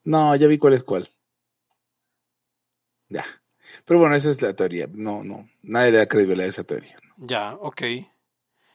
No, 0.04 0.36
ya 0.36 0.46
vi 0.46 0.58
cuál 0.58 0.74
es 0.74 0.82
cuál. 0.82 1.08
Ya. 3.08 3.24
Pero 3.86 4.00
bueno, 4.00 4.16
esa 4.16 4.30
es 4.30 4.42
la 4.42 4.54
teoría. 4.54 4.86
No, 4.92 5.24
no. 5.24 5.48
Nadie 5.62 5.92
le 5.92 5.98
da 5.98 6.06
credibilidad 6.08 6.44
a 6.46 6.50
esa 6.50 6.64
teoría. 6.64 6.98
Ya, 7.16 7.54
ok. 7.54 7.82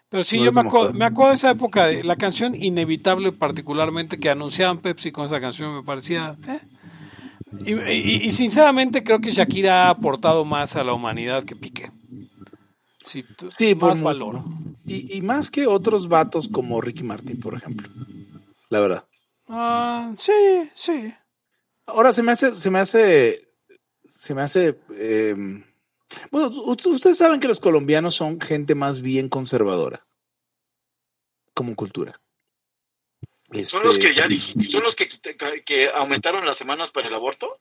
Pero 0.10 0.24
sí, 0.24 0.40
No 0.40 0.46
yo 0.46 0.52
me 0.54 0.62
acuerdo, 0.62 0.94
me 0.94 1.06
acuerdo 1.06 1.30
de 1.30 1.36
esa 1.36 1.52
época, 1.52 1.86
de 1.86 2.04
la 2.04 2.16
canción 2.16 2.56
Inevitable 2.56 3.32
particularmente, 3.32 4.20
que 4.20 4.32
anunciaban 4.32 4.80
Pepsi 4.80 5.12
con 5.12 5.26
esa 5.26 5.40
canción, 5.40 5.76
me 5.76 5.84
parecía... 5.84 6.36
eh. 6.48 6.62
Y, 7.66 7.74
y- 7.74 8.22
y 8.28 8.32
sinceramente 8.32 9.04
creo 9.04 9.20
que 9.20 9.32
Shakira 9.32 9.86
ha 9.88 9.90
aportado 9.90 10.46
más 10.46 10.76
a 10.76 10.84
la 10.84 10.94
humanidad 10.94 11.44
que 11.44 11.56
Piqué. 11.56 11.92
Sí, 13.04 13.24
tú- 13.24 13.50
Sí, 13.50 13.76
por 13.76 13.90
más 13.90 14.02
valor. 14.02 14.44
Y, 14.86 15.18
y 15.18 15.22
más 15.22 15.50
que 15.52 15.68
otros 15.68 16.08
vatos 16.08 16.48
como 16.48 16.80
Ricky 16.82 17.04
Martin, 17.04 17.40
por 17.40 17.56
ejemplo. 17.56 17.90
La 18.70 18.80
verdad. 18.80 19.06
Ah, 19.50 20.14
sí, 20.18 20.32
sí. 20.74 21.14
Ahora 21.88 22.14
se 22.14 22.24
me 22.24 22.32
hace, 22.32 22.56
se 22.58 22.70
me 22.70 22.80
hace, 22.80 23.46
se 24.16 24.34
me 24.34 24.42
hace. 24.42 24.80
eh, 24.96 25.36
bueno, 26.30 26.48
ustedes 26.50 27.18
saben 27.18 27.40
que 27.40 27.48
los 27.48 27.60
colombianos 27.60 28.16
son 28.16 28.40
gente 28.40 28.76
más 28.76 29.02
bien 29.02 29.30
conservadora, 29.30 30.06
como 31.54 31.76
cultura. 31.76 32.20
¿Son 33.64 33.84
los 33.84 33.98
Este, 33.98 34.10
que 34.10 34.16
ya 34.16 34.28
dijiste, 34.28 34.66
son 34.68 34.84
los 34.84 34.96
que, 34.96 35.10
que 35.66 35.90
aumentaron 35.90 36.46
las 36.46 36.58
semanas 36.58 36.90
para 36.92 37.08
el 37.08 37.14
aborto? 37.14 37.60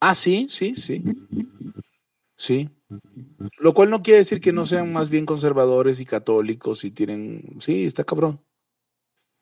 Ah, 0.00 0.14
sí, 0.14 0.46
sí, 0.48 0.74
sí, 0.74 1.02
sí. 2.36 2.70
Lo 3.58 3.74
cual 3.74 3.90
no 3.90 4.02
quiere 4.02 4.18
decir 4.18 4.40
que 4.40 4.52
no 4.52 4.64
sean 4.64 4.92
más 4.92 5.10
bien 5.10 5.26
conservadores 5.26 6.00
y 6.00 6.06
católicos 6.06 6.84
y 6.84 6.90
tienen, 6.90 7.56
sí, 7.60 7.84
está 7.84 8.04
cabrón. 8.04 8.40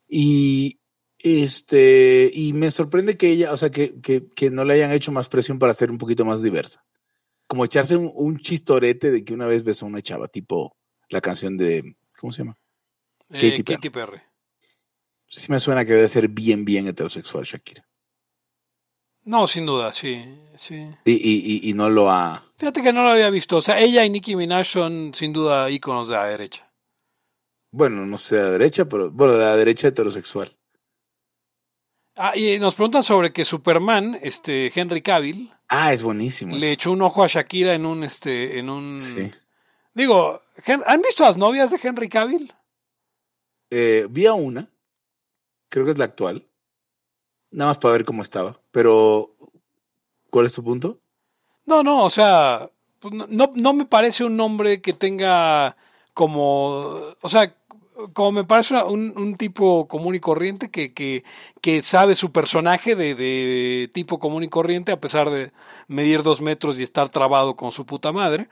Y 0.08 0.80
este, 1.18 2.30
y 2.32 2.52
me 2.52 2.70
sorprende 2.70 3.16
que 3.16 3.28
ella, 3.28 3.52
o 3.52 3.56
sea, 3.56 3.70
que, 3.70 4.00
que, 4.00 4.28
que 4.34 4.50
no 4.50 4.64
le 4.64 4.74
hayan 4.74 4.92
hecho 4.92 5.12
más 5.12 5.28
presión 5.28 5.58
para 5.58 5.74
ser 5.74 5.90
un 5.90 5.98
poquito 5.98 6.24
más 6.24 6.42
diversa. 6.42 6.84
Como 7.46 7.64
echarse 7.64 7.96
un, 7.96 8.10
un 8.14 8.38
chistorete 8.38 9.10
de 9.10 9.24
que 9.24 9.34
una 9.34 9.46
vez 9.46 9.62
besó 9.62 9.86
a 9.86 9.88
una 9.88 10.02
chava, 10.02 10.28
tipo 10.28 10.76
la 11.08 11.20
canción 11.20 11.56
de, 11.56 11.96
¿cómo 12.18 12.32
se 12.32 12.38
llama? 12.38 12.58
Eh, 13.30 13.50
Katy 13.50 13.62
Perry. 13.62 13.64
Katy 13.64 13.90
Perry. 13.90 14.18
Sí 15.36 15.52
me 15.52 15.60
suena 15.60 15.84
que 15.84 15.92
debe 15.92 16.08
ser 16.08 16.28
bien, 16.28 16.64
bien 16.64 16.86
heterosexual 16.88 17.44
Shakira. 17.44 17.86
No, 19.24 19.46
sin 19.46 19.66
duda, 19.66 19.92
sí, 19.92 20.24
sí. 20.56 20.76
Y, 21.04 21.12
y, 21.12 21.60
y, 21.66 21.70
y 21.70 21.72
no 21.74 21.90
lo 21.90 22.10
ha... 22.10 22.44
Fíjate 22.56 22.82
que 22.82 22.92
no 22.92 23.02
lo 23.02 23.10
había 23.10 23.28
visto. 23.28 23.56
O 23.56 23.60
sea, 23.60 23.78
ella 23.80 24.04
y 24.04 24.10
Nicki 24.10 24.36
Minaj 24.36 24.64
son 24.66 25.12
sin 25.12 25.32
duda 25.32 25.68
íconos 25.68 26.08
de 26.08 26.14
la 26.14 26.26
derecha. 26.26 26.72
Bueno, 27.72 28.06
no 28.06 28.16
sé 28.18 28.36
de 28.36 28.42
la 28.44 28.50
derecha, 28.50 28.86
pero 28.88 29.10
bueno, 29.10 29.34
de 29.34 29.44
la 29.44 29.56
derecha 29.56 29.88
heterosexual. 29.88 30.56
Ah, 32.14 32.32
y 32.36 32.58
nos 32.58 32.74
preguntan 32.76 33.02
sobre 33.02 33.32
que 33.32 33.44
Superman, 33.44 34.18
este 34.22 34.72
Henry 34.74 35.02
Cavill, 35.02 35.52
Ah, 35.68 35.92
es 35.92 36.02
buenísimo. 36.02 36.56
le 36.56 36.66
eso. 36.68 36.72
echó 36.74 36.92
un 36.92 37.02
ojo 37.02 37.22
a 37.24 37.26
Shakira 37.26 37.74
en 37.74 37.84
un 37.84 38.04
este 38.04 38.58
en 38.58 38.70
un 38.70 38.98
Sí. 38.98 39.30
Digo, 39.92 40.40
¿han 40.86 41.02
visto 41.02 41.24
las 41.24 41.36
novias 41.36 41.70
de 41.72 41.80
Henry 41.82 42.08
Cavill? 42.08 42.52
Eh, 43.70 44.06
vi 44.08 44.26
a 44.26 44.34
una, 44.34 44.70
creo 45.68 45.84
que 45.84 45.92
es 45.92 45.98
la 45.98 46.04
actual, 46.06 46.46
nada 47.50 47.70
más 47.70 47.78
para 47.78 47.92
ver 47.92 48.04
cómo 48.04 48.22
estaba, 48.22 48.60
pero 48.70 49.34
¿cuál 50.30 50.46
es 50.46 50.52
tu 50.52 50.62
punto? 50.62 51.00
No, 51.66 51.82
no, 51.82 52.04
o 52.04 52.10
sea, 52.10 52.70
pues, 53.00 53.12
no- 53.14 53.50
no, 53.54 53.72
me 53.72 53.86
parece 53.86 54.24
un 54.24 54.36
nombre 54.36 54.80
que 54.80 54.92
tenga 54.92 55.76
como, 56.14 56.78
o 57.20 57.28
sea, 57.28 57.56
como 58.12 58.30
me 58.32 58.44
parece 58.44 58.74
una- 58.74 58.84
un, 58.84 59.12
un 59.16 59.36
tipo 59.36 59.88
común 59.88 60.14
y 60.14 60.20
corriente 60.20 60.70
que, 60.70 60.92
que, 60.92 61.24
que 61.62 61.82
sabe 61.82 62.14
su 62.14 62.30
personaje 62.30 62.94
de, 62.94 63.14
de 63.14 63.90
tipo 63.92 64.18
común 64.18 64.44
y 64.44 64.48
corriente 64.48 64.92
a 64.92 65.00
pesar 65.00 65.30
de 65.30 65.50
medir 65.88 66.22
dos 66.22 66.40
metros 66.42 66.78
y 66.78 66.82
estar 66.82 67.08
trabado 67.08 67.56
con 67.56 67.72
su 67.72 67.86
puta 67.86 68.12
madre. 68.12 68.48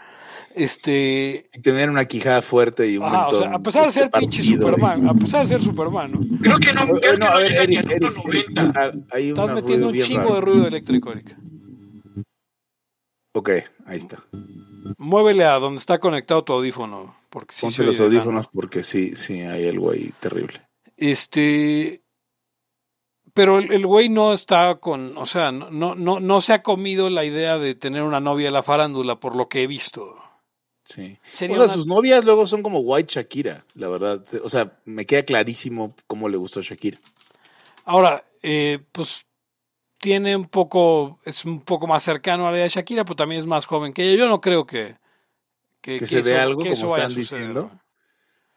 Este, 0.56 1.50
Y 1.52 1.60
tener 1.62 1.90
una 1.90 2.04
quijada 2.04 2.40
fuerte 2.40 2.86
y 2.88 2.96
un 2.96 3.04
ajá, 3.06 3.26
o 3.28 3.34
sea, 3.34 3.54
a 3.54 3.58
pesar 3.58 3.82
de 3.82 3.88
este, 3.88 4.00
ser 4.02 4.10
pinche 4.12 4.38
partido, 4.38 4.68
Superman, 4.68 5.08
a 5.08 5.14
pesar 5.14 5.42
de 5.42 5.48
ser 5.48 5.62
Superman, 5.62 6.12
¿no? 6.12 6.38
Creo 6.40 6.58
que 6.58 6.72
no, 6.72 6.84
y- 6.96 7.00
creo 7.00 7.14
Eh, 7.14 7.18
no, 7.18 7.18
que 7.18 7.26
a 7.26 7.30
no 7.30 7.36
ver, 7.38 7.48
llega 7.50 7.66
ni 7.66 7.76
Eric, 7.76 7.86
al 7.86 7.92
Eric, 7.92 8.10
1.90. 8.54 8.72
ah, 8.76 8.92
hay 9.10 9.28
Estás 9.30 9.52
metiendo 9.52 9.88
un 9.88 10.00
chingo 10.00 10.20
raro. 10.22 10.34
de 10.36 10.40
ruido 10.42 10.66
eléctrico, 10.68 11.10
Erika. 11.12 11.36
Ok, 13.34 13.50
ahí 13.86 13.98
está. 13.98 14.22
Muévele 14.98 15.44
a 15.44 15.54
donde 15.58 15.78
está 15.78 15.98
conectado 15.98 16.44
tu 16.44 16.52
audífono, 16.52 17.16
porque 17.30 17.52
sí 17.54 17.66
Ponte 17.66 17.82
los 17.82 17.98
audífonos 18.00 18.46
porque 18.52 18.84
sí, 18.84 19.16
sí, 19.16 19.40
hay 19.40 19.66
algo 19.68 19.90
ahí 19.90 20.12
terrible. 20.20 20.62
Este. 20.96 22.00
Pero 23.32 23.58
el, 23.58 23.72
el 23.72 23.84
güey 23.86 24.08
no 24.08 24.32
está 24.32 24.76
con. 24.76 25.18
O 25.18 25.26
sea, 25.26 25.50
no, 25.50 25.68
no, 25.70 25.96
no, 25.96 26.20
no 26.20 26.40
se 26.40 26.52
ha 26.52 26.62
comido 26.62 27.10
la 27.10 27.24
idea 27.24 27.58
de 27.58 27.74
tener 27.74 28.04
una 28.04 28.20
novia 28.20 28.46
en 28.46 28.54
la 28.54 28.62
farándula, 28.62 29.18
por 29.18 29.34
lo 29.34 29.48
que 29.48 29.64
he 29.64 29.66
visto. 29.66 30.14
Sí. 30.84 31.18
Sería 31.30 31.56
O 31.56 31.58
sea, 31.60 31.64
una- 31.66 31.74
sus 31.74 31.86
novias 31.86 32.24
luego 32.24 32.46
son 32.46 32.62
como 32.62 32.80
White 32.80 33.12
Shakira, 33.14 33.64
la 33.74 33.88
verdad. 33.88 34.22
O 34.42 34.48
sea, 34.50 34.78
me 34.84 35.06
queda 35.06 35.22
clarísimo 35.22 35.94
cómo 36.06 36.28
le 36.28 36.36
gustó 36.36 36.60
a 36.60 36.62
Shakira. 36.62 36.98
Ahora, 37.84 38.24
eh, 38.42 38.80
pues 38.92 39.26
tiene 39.98 40.36
un 40.36 40.46
poco. 40.46 41.18
Es 41.24 41.44
un 41.44 41.60
poco 41.62 41.86
más 41.86 42.02
cercano 42.02 42.46
a 42.46 42.50
la 42.50 42.58
de 42.58 42.68
Shakira, 42.68 43.04
pero 43.04 43.16
también 43.16 43.38
es 43.38 43.46
más 43.46 43.64
joven 43.66 43.92
que 43.92 44.02
ella. 44.04 44.18
Yo 44.24 44.28
no 44.28 44.40
creo 44.40 44.66
que. 44.66 44.96
que, 45.80 45.98
que 45.98 46.06
se 46.06 46.20
eso- 46.20 46.30
vea 46.30 46.42
algo 46.42 46.60
que 46.62 46.70
como 46.70 46.72
eso 46.74 46.88
vaya 46.88 47.04
a 47.04 47.08
están 47.08 47.22
suceder, 47.24 47.40
diciendo. 47.48 47.80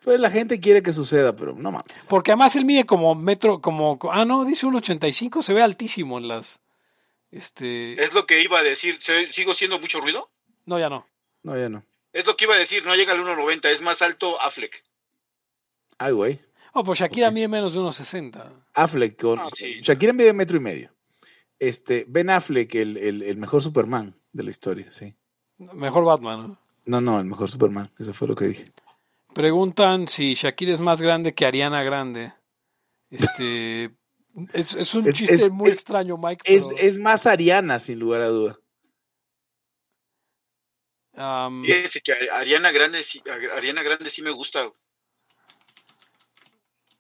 Pues 0.04 0.20
la 0.20 0.30
gente 0.32 0.60
quiere 0.62 0.82
que 0.82 0.94
suceda, 0.94 1.36
pero 1.36 1.54
no 1.56 1.72
mames. 1.72 2.06
Porque 2.10 2.32
además 2.32 2.56
él 2.56 2.64
mide 2.64 2.86
como 2.86 3.16
metro, 3.16 3.60
como, 3.62 3.99
ah, 4.12 4.24
no, 4.24 4.45
dice 4.45 4.66
un 4.66 4.76
85, 4.76 5.41
se 5.41 5.54
ve 5.54 5.62
altísimo 5.62 6.18
en 6.20 6.30
las, 6.30 6.62
este, 7.32 8.02
Es 8.02 8.14
lo 8.14 8.26
que 8.26 8.41
iba 8.41 8.60
a 8.60 8.64
decir. 8.64 8.98
¿Se- 9.02 9.32
¿Sigo 9.34 9.54
siendo 9.54 9.80
mucho 9.80 9.99
ruido? 9.99 10.30
no, 10.66 10.80
ya 10.80 10.90
no. 10.90 11.06
No, 11.44 11.58
ya 11.58 11.68
no. 11.70 11.84
Es 12.18 12.26
lo 12.26 12.35
que 12.35 12.45
iba 12.45 12.56
a 12.56 12.57
decir. 12.60 12.85
No 12.85 12.95
llega 12.95 13.14
al 13.14 13.19
1.90. 13.19 13.69
Es 13.69 13.81
más 13.81 14.02
alto 14.02 14.41
Affleck. 14.41 14.84
Ay, 15.99 16.14
güey. 16.14 16.41
Oh, 16.73 16.84
pues 16.84 16.99
Shakira 16.99 17.27
Ok. 17.27 17.34
mide 17.34 17.48
menos 17.48 17.73
de 17.73 17.80
unos 17.80 17.95
60. 17.95 18.52
Affleck 18.73 19.19
con. 19.22 19.39
Ah, 19.39 19.48
sí. 19.52 19.80
Shakira 19.81 20.14
mide 20.14 20.34
metro 20.34 20.57
y 20.57 20.60
medio. 20.60 20.94
Este, 21.60 22.06
Ben 22.07 22.30
Affleck, 22.30 22.73
el, 22.76 22.98
el, 22.98 23.23
el 23.23 23.38
mejor 23.38 23.61
Superman 23.64 24.15
de 24.31 24.44
la 24.44 24.52
historia, 24.52 24.89
sí. 24.91 25.15
Mejor 25.73 26.06
Batman. 26.06 26.48
¿no? 26.49 26.60
No, 26.85 27.02
no, 27.02 27.19
el 27.19 27.26
mejor 27.26 27.49
Superman. 27.49 27.91
Eso 27.99 28.14
fue 28.14 28.27
lo 28.27 28.35
que 28.35 28.45
dije. 28.45 28.65
Preguntan 29.34 30.07
si 30.07 30.34
Shakira 30.35 30.73
es 30.73 30.80
más 30.80 31.02
grande 31.02 31.34
que 31.34 31.45
Ariana 31.45 31.84
Grande. 31.84 32.34
Este, 33.10 33.85
es, 34.53 34.76
es 34.76 34.94
un 34.95 35.07
Es- 35.07 35.15
chiste 35.15 35.34
es- 35.35 35.49
muy 35.52 35.69
es- 35.69 35.73
extraño, 35.76 36.18
Mike. 36.18 36.41
Es, 36.45 36.65
pero, 36.65 36.77
es 36.80 36.98
más 36.98 37.26
Ariana, 37.26 37.80
sin 37.80 37.99
lugar 37.99 38.22
a 38.22 38.27
duda. 38.27 38.60
Am, 41.18 41.64
Fíjense 41.64 42.02
que 42.02 42.14
Ariana 42.31 42.72
Grande, 42.72 43.03
Ariana 43.56 43.84
Grande 43.84 44.10
sí 44.10 44.22
me 44.22 44.31
gusta. 44.31 44.69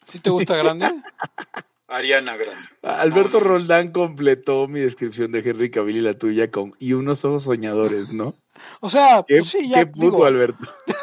¿Sí 0.03 0.19
te 0.19 0.29
gusta 0.29 0.55
grande? 0.55 0.87
Ariana 1.87 2.35
Grande. 2.35 2.67
Alberto. 2.81 3.39
Roldán 3.39 3.91
completó 3.91 4.67
mi 4.67 4.79
descripción 4.79 5.31
de 5.31 5.39
Henry 5.39 5.71
Cavill 5.71 5.97
y 5.97 6.01
la 6.01 6.17
tuya 6.17 6.51
con 6.51 6.75
y 6.79 6.93
unos 6.93 7.23
ojos 7.25 7.43
soñadores, 7.43 8.11
¿no? 8.13 8.35
O 8.81 8.89
sea, 8.89 9.23
Qué, 9.27 9.37
pues 9.37 9.49
sí, 9.49 9.69
ya 9.69 9.79
qué 9.79 9.85
puto, 9.85 10.05
digo, 10.05 10.25
Alberto. 10.25 10.57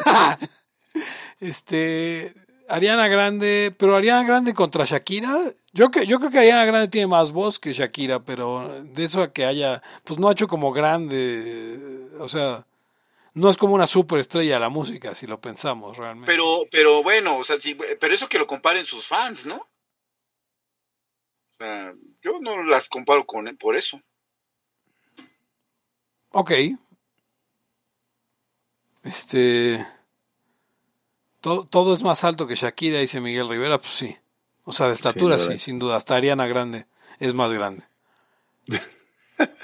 este, 1.41 2.33
Ariana 2.69 3.07
Grande, 3.07 3.73
pero 3.79 3.95
Ariana 3.95 4.25
Grande 4.25 4.55
contra 4.55 4.85
Shakira, 4.85 5.53
yo 5.73 5.91
que 5.91 6.07
yo 6.07 6.19
creo 6.19 6.33
que 6.33 6.39
Ariana 6.41 6.65
Grande 6.65 6.89
tiene 6.89 7.07
más 7.07 7.31
voz 7.31 7.61
que 7.61 7.73
Shakira, 7.73 8.25
pero 8.25 8.69
de 8.83 9.05
eso 9.05 9.23
a 9.23 9.33
que 9.33 9.45
haya, 9.45 9.83
pues 10.03 10.19
no 10.19 10.29
ha 10.29 10.33
hecho 10.33 10.49
como 10.49 10.73
grande, 10.73 12.09
o 12.19 12.27
sea, 12.27 12.67
no 13.35 13.51
es 13.51 13.57
como 13.57 13.75
una 13.75 13.87
superestrella 13.87 14.55
de 14.55 14.61
la 14.61 14.69
música, 14.69 15.15
si 15.15 15.27
lo 15.27 15.41
pensamos 15.41 15.97
realmente. 15.97 16.31
Pero, 16.31 16.61
pero 16.71 17.03
bueno, 17.03 17.39
o 17.39 17.45
sea, 17.45 17.61
sí, 17.61 17.75
pero 17.75 18.15
eso 18.15 18.29
que 18.29 18.39
lo 18.39 18.47
comparen 18.47 18.85
sus 18.85 19.07
fans, 19.07 19.45
¿no? 19.45 19.57
O 19.57 21.57
sea, 21.57 21.93
yo 22.23 22.39
no 22.41 22.63
las 22.63 22.89
comparo 22.89 23.27
con 23.27 23.45
por 23.57 23.77
eso. 23.77 24.01
Ok. 26.31 26.53
Este. 29.03 29.85
Todo, 31.41 31.65
todo 31.65 31.93
es 31.93 32.03
más 32.03 32.25
alto 32.25 32.47
que 32.47 32.55
Shakira, 32.55 33.01
dice 33.01 33.21
Miguel 33.21 33.49
Rivera, 33.49 33.79
pues 33.79 33.93
sí. 33.93 34.17
O 34.65 34.73
sea, 34.73 34.89
de 34.89 34.95
estatura 34.95 35.37
duda. 35.37 35.53
sí, 35.53 35.59
sin 35.59 35.79
duda. 35.79 35.97
Hasta 35.97 36.17
Ariana 36.17 36.47
Grande 36.47 36.87
es 37.19 37.35
más 37.35 37.53
grande. 37.53 37.85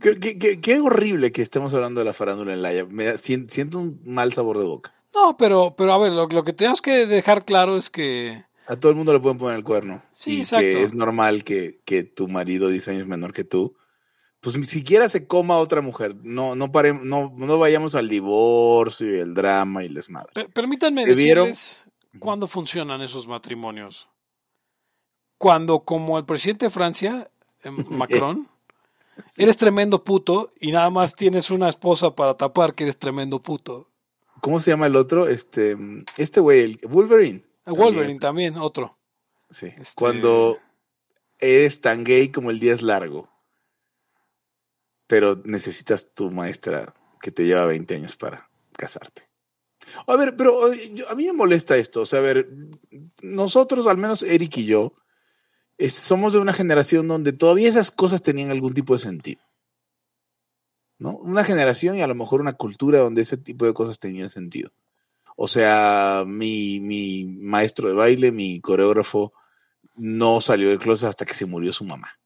Qué, 0.00 0.18
qué- 0.18 0.38
qué- 0.38 0.60
qué 0.60 0.80
horrible 0.80 1.32
que 1.32 1.42
estemos 1.42 1.72
hablando 1.74 2.00
de 2.00 2.04
la 2.04 2.12
farándula 2.12 2.52
en 2.52 2.62
Laia. 2.62 2.84
Me 2.86 3.16
siento 3.18 3.78
un 3.78 4.00
mal 4.04 4.32
sabor 4.32 4.58
de 4.58 4.64
boca. 4.64 4.94
No, 5.14 5.36
pero, 5.36 5.74
pero 5.76 5.92
a 5.92 5.98
ver, 5.98 6.12
lo, 6.12 6.26
lo 6.28 6.44
que 6.44 6.52
tenemos 6.52 6.80
que 6.82 7.06
dejar 7.06 7.44
claro 7.44 7.76
es 7.76 7.90
que. 7.90 8.44
A 8.66 8.76
todo 8.76 8.90
el 8.90 8.96
mundo 8.96 9.12
le 9.12 9.18
pueden 9.20 9.38
poner 9.38 9.56
el 9.56 9.64
cuerno. 9.64 10.02
Sí, 10.12 10.36
y 10.36 10.40
exacto. 10.40 10.62
que 10.62 10.82
es 10.84 10.94
normal 10.94 11.42
que, 11.42 11.80
que 11.84 12.04
tu 12.04 12.28
marido, 12.28 12.68
10 12.68 12.86
años 12.88 13.06
menor 13.08 13.32
que 13.32 13.42
tú, 13.42 13.74
pues 14.40 14.56
ni 14.56 14.64
siquiera 14.64 15.08
se 15.08 15.26
coma 15.26 15.54
a 15.54 15.58
otra 15.58 15.80
mujer. 15.80 16.14
No, 16.22 16.54
no, 16.54 16.70
pare, 16.70 16.94
no, 16.94 17.32
no 17.36 17.58
vayamos 17.58 17.96
al 17.96 18.08
divorcio 18.08 19.16
y 19.16 19.18
el 19.18 19.34
drama 19.34 19.82
y 19.84 19.88
les 19.88 20.08
madre. 20.08 20.30
per- 20.32 20.50
permítanme 20.50 21.04
decirles 21.04 21.88
cuándo 22.20 22.46
funcionan 22.46 23.02
esos 23.02 23.26
matrimonios. 23.26 24.08
Cuando, 25.38 25.80
como 25.80 26.18
el 26.18 26.24
presidente 26.24 26.66
de 26.66 26.70
Francia, 26.70 27.30
eh, 27.64 27.70
Eres 29.36 29.56
tremendo 29.56 30.04
puto 30.04 30.52
y 30.60 30.72
nada 30.72 30.90
más 30.90 31.14
tienes 31.14 31.50
una 31.50 31.68
esposa 31.68 32.14
para 32.14 32.36
tapar 32.36 32.74
que 32.74 32.84
eres 32.84 32.98
tremendo 32.98 33.40
puto. 33.42 33.88
¿Cómo 34.40 34.60
se 34.60 34.70
llama 34.70 34.86
el 34.86 34.96
otro? 34.96 35.28
Este, 35.28 35.76
este 36.16 36.40
güey, 36.40 36.60
el 36.62 36.80
Wolverine. 36.88 37.44
El 37.66 37.74
Wolverine 37.74 38.18
también, 38.18 38.56
otro. 38.56 38.98
Sí. 39.50 39.66
Este- 39.66 39.94
Cuando 39.98 40.58
eres 41.38 41.80
tan 41.80 42.04
gay 42.04 42.30
como 42.30 42.50
el 42.50 42.60
día 42.60 42.72
es 42.74 42.82
largo, 42.82 43.28
pero 45.06 45.40
necesitas 45.44 46.12
tu 46.14 46.30
maestra 46.30 46.94
que 47.20 47.30
te 47.32 47.44
lleva 47.44 47.64
20 47.66 47.94
años 47.96 48.16
para 48.16 48.48
casarte. 48.72 49.28
A 50.06 50.16
ver, 50.16 50.36
pero 50.36 50.72
eh, 50.72 50.94
a 51.08 51.14
mí 51.14 51.26
me 51.26 51.32
molesta 51.32 51.76
esto. 51.76 52.02
O 52.02 52.06
sea, 52.06 52.20
a 52.20 52.22
ver, 52.22 52.48
nosotros, 53.22 53.86
al 53.86 53.96
menos 53.96 54.22
Eric 54.22 54.58
y 54.58 54.66
yo, 54.66 54.94
somos 55.88 56.32
de 56.32 56.38
una 56.38 56.52
generación 56.52 57.08
donde 57.08 57.32
todavía 57.32 57.68
esas 57.68 57.90
cosas 57.90 58.22
tenían 58.22 58.50
algún 58.50 58.74
tipo 58.74 58.94
de 58.94 59.00
sentido. 59.00 59.42
¿No? 60.98 61.16
Una 61.16 61.44
generación 61.44 61.96
y 61.96 62.02
a 62.02 62.06
lo 62.06 62.14
mejor 62.14 62.42
una 62.42 62.52
cultura 62.52 62.98
donde 62.98 63.22
ese 63.22 63.38
tipo 63.38 63.64
de 63.64 63.72
cosas 63.72 63.98
tenían 63.98 64.28
sentido. 64.28 64.72
O 65.36 65.48
sea, 65.48 66.24
mi, 66.26 66.80
mi 66.80 67.24
maestro 67.24 67.88
de 67.88 67.94
baile, 67.94 68.30
mi 68.30 68.60
coreógrafo, 68.60 69.32
no 69.94 70.42
salió 70.42 70.68
del 70.68 70.78
closet 70.78 71.08
hasta 71.08 71.24
que 71.24 71.32
se 71.32 71.46
murió 71.46 71.72
su 71.72 71.84
mamá. 71.84 72.18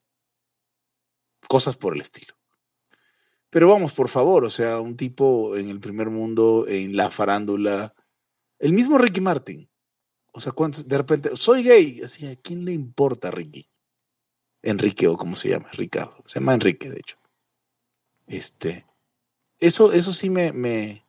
Cosas 1.47 1.77
por 1.77 1.95
el 1.95 2.01
estilo. 2.01 2.35
Pero 3.49 3.69
vamos, 3.69 3.93
por 3.93 4.09
favor, 4.09 4.43
o 4.43 4.49
sea, 4.49 4.81
un 4.81 4.97
tipo 4.97 5.55
en 5.55 5.69
el 5.69 5.79
primer 5.79 6.09
mundo, 6.09 6.65
en 6.67 6.97
la 6.97 7.09
farándula, 7.09 7.93
el 8.59 8.73
mismo 8.73 8.97
Ricky 8.97 9.21
Martin. 9.21 9.69
O 10.35 10.41
sea, 10.41 10.51
¿cuántos, 10.51 10.85
de 10.85 10.97
repente, 10.97 11.29
soy 11.35 11.63
gay. 11.63 12.01
Así, 12.03 12.27
¿a 12.27 12.35
quién 12.35 12.65
le 12.65 12.73
importa 12.73 13.31
Ricky? 13.31 13.69
Enrique, 14.61 15.07
o 15.07 15.15
como 15.15 15.37
se 15.37 15.47
llama, 15.47 15.69
Ricardo. 15.71 16.17
Se 16.25 16.41
llama 16.41 16.53
Enrique, 16.53 16.89
de 16.89 16.97
hecho. 16.97 17.15
Este. 18.27 18.85
Eso, 19.59 19.93
eso 19.93 20.11
sí 20.11 20.29
me, 20.29 20.51
me. 20.51 21.05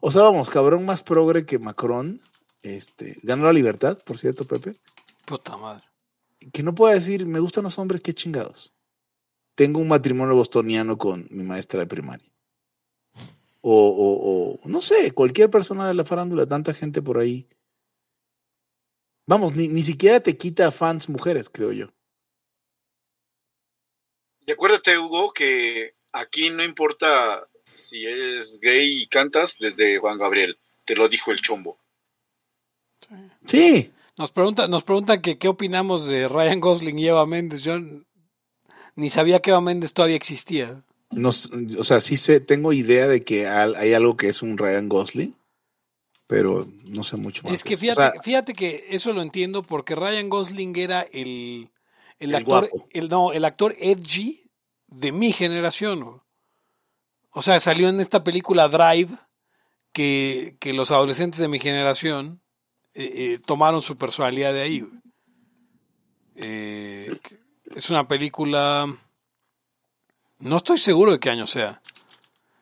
O 0.00 0.10
sea, 0.10 0.22
vamos, 0.22 0.48
cabrón 0.48 0.86
más 0.86 1.02
progre 1.02 1.44
que 1.44 1.58
Macron. 1.58 2.22
Este. 2.62 3.18
Ganó 3.22 3.44
la 3.44 3.52
libertad, 3.52 3.98
por 4.02 4.16
cierto, 4.16 4.46
Pepe 4.46 4.72
Puta 5.26 5.58
madre. 5.58 5.84
que 6.50 6.62
no 6.62 6.74
pueda 6.74 6.94
decir, 6.94 7.26
me 7.26 7.38
gustan 7.38 7.64
los 7.64 7.78
hombres, 7.78 8.00
qué 8.00 8.14
chingados. 8.14 8.72
Tengo 9.56 9.80
un 9.80 9.88
matrimonio 9.88 10.34
bostoniano 10.34 10.96
con 10.96 11.28
mi 11.30 11.44
maestra 11.44 11.80
de 11.80 11.86
primaria. 11.86 12.32
O, 13.60 13.74
o, 13.74 14.58
o, 14.64 14.68
no 14.70 14.80
sé, 14.80 15.12
cualquier 15.12 15.50
persona 15.50 15.86
de 15.86 15.92
la 15.92 16.06
farándula, 16.06 16.46
tanta 16.46 16.72
gente 16.72 17.02
por 17.02 17.18
ahí. 17.18 17.46
Vamos, 19.30 19.54
ni, 19.54 19.68
ni 19.68 19.84
siquiera 19.84 20.18
te 20.18 20.36
quita 20.36 20.72
fans 20.72 21.08
mujeres, 21.08 21.48
creo 21.48 21.70
yo. 21.70 21.86
Y 24.44 24.50
acuérdate, 24.50 24.98
Hugo, 24.98 25.32
que 25.32 25.94
aquí 26.12 26.50
no 26.50 26.64
importa 26.64 27.46
si 27.76 28.04
eres 28.04 28.58
gay 28.60 29.02
y 29.02 29.06
cantas 29.06 29.56
desde 29.60 29.98
Juan 29.98 30.18
Gabriel. 30.18 30.58
Te 30.84 30.96
lo 30.96 31.08
dijo 31.08 31.30
el 31.30 31.40
chombo. 31.40 31.78
Sí, 33.46 33.92
Nos 34.18 34.32
pregunta, 34.32 34.66
nos 34.66 34.82
preguntan 34.82 35.22
que 35.22 35.38
qué 35.38 35.46
opinamos 35.46 36.08
de 36.08 36.26
Ryan 36.26 36.58
Gosling 36.58 36.98
y 36.98 37.06
Eva 37.06 37.24
Méndez. 37.24 37.62
Yo 37.62 37.78
ni 38.96 39.10
sabía 39.10 39.38
que 39.38 39.50
Eva 39.50 39.60
Méndez 39.60 39.92
todavía 39.92 40.16
existía. 40.16 40.82
nos, 41.12 41.52
o 41.78 41.84
sea, 41.84 42.00
sí 42.00 42.16
sé, 42.16 42.40
tengo 42.40 42.72
idea 42.72 43.06
de 43.06 43.22
que 43.22 43.46
hay 43.46 43.94
algo 43.94 44.16
que 44.16 44.28
es 44.28 44.42
un 44.42 44.58
Ryan 44.58 44.88
Gosling, 44.88 45.36
pero 46.30 46.64
no 46.88 47.02
sé 47.02 47.16
mucho 47.16 47.42
más. 47.42 47.52
Es 47.52 47.64
que 47.64 47.76
fíjate, 47.76 48.00
O 48.00 48.12
sea, 48.12 48.22
fíjate 48.22 48.54
que 48.54 48.86
eso 48.90 49.12
lo 49.12 49.20
entiendo 49.20 49.64
porque 49.64 49.96
Ryan 49.96 50.28
Gosling 50.28 50.76
era 50.76 51.02
el, 51.02 51.72
el, 52.20 52.28
El 52.30 52.34
actor, 52.36 52.68
guapo. 52.70 52.86
el, 52.92 53.08
no, 53.08 53.32
el 53.32 53.44
actor 53.44 53.74
edgy 53.80 54.48
de 54.86 55.10
mi 55.10 55.32
generación. 55.32 56.22
O 57.32 57.42
sea, 57.42 57.58
salió 57.58 57.88
en 57.88 57.98
esta 57.98 58.22
película 58.22 58.68
Drive 58.68 59.10
que, 59.92 60.56
que 60.60 60.72
los 60.72 60.92
adolescentes 60.92 61.40
de 61.40 61.48
mi 61.48 61.58
generación 61.58 62.40
eh, 62.94 63.12
eh, 63.12 63.38
tomaron 63.44 63.82
su 63.82 63.98
personalidad 63.98 64.52
de 64.52 64.60
ahí. 64.60 64.86
Eh, 66.36 67.12
es 67.74 67.90
una 67.90 68.06
película, 68.06 68.86
no 70.38 70.56
estoy 70.56 70.78
seguro 70.78 71.10
de 71.10 71.18
qué 71.18 71.30
año 71.30 71.48
sea. 71.48 71.79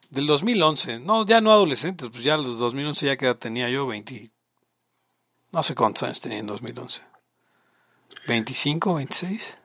Del 0.08 0.26
2011. 0.26 1.00
No, 1.00 1.26
ya 1.26 1.40
no 1.40 1.52
adolescentes, 1.52 2.08
pues 2.10 2.24
ya 2.24 2.36
los 2.36 2.58
2011 2.58 3.06
ya 3.06 3.16
que 3.16 3.26
edad 3.26 3.36
tenía 3.36 3.68
yo, 3.68 3.86
20. 3.86 4.30
No 5.52 5.62
sé 5.62 5.74
cuántos 5.74 6.02
años 6.04 6.20
tenía 6.20 6.38
en 6.38 6.46
2011. 6.46 7.02
¿25, 8.26 8.96
26? 8.96 9.58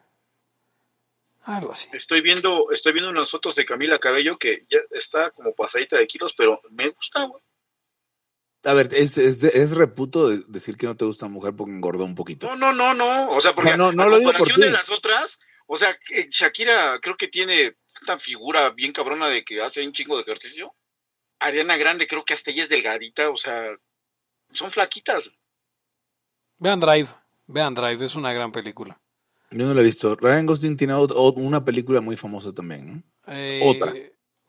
Algo 1.45 1.74
así. 1.74 1.90
Estoy 1.94 2.22
viendo, 2.22 2.72
estoy 2.72 2.94
viendo 2.94 3.10
unas 3.10 3.30
fotos 3.30 3.56
de 3.56 3.65
Camila 3.65 3.99
Cabello 3.99 4.38
que 4.38 4.65
ya 4.70 4.80
está 4.91 5.32
como 5.32 5.53
pasadita 5.53 5.98
de 5.98 6.07
kilos, 6.07 6.34
pero 6.38 6.61
me 6.72 6.90
gusta, 6.90 7.24
güey. 7.26 7.44
a 8.64 8.74
ver, 8.74 8.94
es, 8.94 9.18
es, 9.18 9.44
es 9.44 9.72
reputo 9.72 10.30
de- 10.30 10.44
decir 10.48 10.78
que 10.78 10.86
no 10.86 10.95
te 10.95 11.03
gusta 11.03 11.28
mujer 11.28 11.53
porque 11.53 11.74
engordó 11.74 12.06
un 12.06 12.15
poquito. 12.15 12.48
No, 12.48 12.56
no, 12.56 12.72
no, 12.74 12.94
no. 12.94 13.30
O 13.32 13.41
sea, 13.41 13.53
porque 13.53 13.72
No, 13.76 13.91
no, 13.91 13.91
no 13.91 14.03
a 14.03 14.07
lo 14.07 14.18
digo 14.20 14.32
por 14.32 14.40
comparación 14.40 14.61
de 14.68 14.72
las 14.72 14.90
otras, 14.90 15.40
o 15.68 15.76
sea, 15.76 15.98
que 16.06 16.28
Shakira 16.30 16.99
creo 17.02 17.18
que 17.18 17.28
tiene 17.28 17.76
una 18.08 18.18
figura 18.18 18.70
bien 18.72 18.92
cabrona 18.92 19.28
de 19.28 19.44
que 19.44 19.62
hace 19.62 19.86
un 19.86 19.94
chingo 19.94 20.16
de 20.18 20.24
ejercicio. 20.24 20.74
Ariana 21.40 21.78
Grande 21.78 22.08
creo 22.08 22.24
que 22.26 22.34
hasta 22.34 22.52
ella 22.52 22.64
es 22.64 22.70
delgadita, 22.70 23.30
o 23.30 23.36
sea, 23.38 23.70
son 24.52 24.72
flaquitas. 24.72 25.30
Vean 26.58 26.80
Drive, 26.80 27.10
vean 27.48 27.76
Drive, 27.76 28.04
es 28.06 28.16
una 28.16 28.32
gran 28.32 28.52
película. 28.52 29.00
Yo 29.52 29.66
no 29.68 29.74
la 29.74 29.82
he 29.82 29.86
visto. 29.86 30.16
Ryan 30.16 30.46
Gosling 30.46 30.78
tiene 30.78 30.96
una 30.96 31.64
película 31.66 32.02
muy 32.02 32.18
famosa 32.18 32.54
también. 32.54 33.04
¿no? 33.28 33.34
Eh, 33.34 33.60
Otra. 33.64 33.94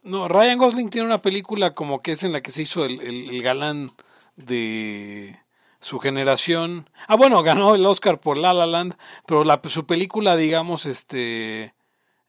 No, 0.02 0.28
Ryan 0.28 0.58
Gosling 0.58 0.90
tiene 0.90 1.06
una 1.06 1.20
película 1.20 1.74
como 1.74 2.00
que 2.02 2.12
es 2.12 2.22
en 2.24 2.32
la 2.32 2.40
que 2.42 2.50
se 2.50 2.62
hizo 2.62 2.84
el, 2.84 3.00
el- 3.00 3.30
el 3.30 3.42
galán 3.42 3.90
de 4.36 5.38
su 5.80 5.98
generación. 5.98 6.88
Ah, 7.08 7.16
bueno, 7.16 7.42
ganó 7.42 7.74
el 7.74 7.84
Oscar 7.84 8.20
por 8.20 8.38
La 8.38 8.54
La 8.54 8.66
Land, 8.66 8.96
pero 9.26 9.44
la, 9.44 9.60
su 9.66 9.86
película, 9.86 10.36
digamos, 10.36 10.86
este 10.86 11.74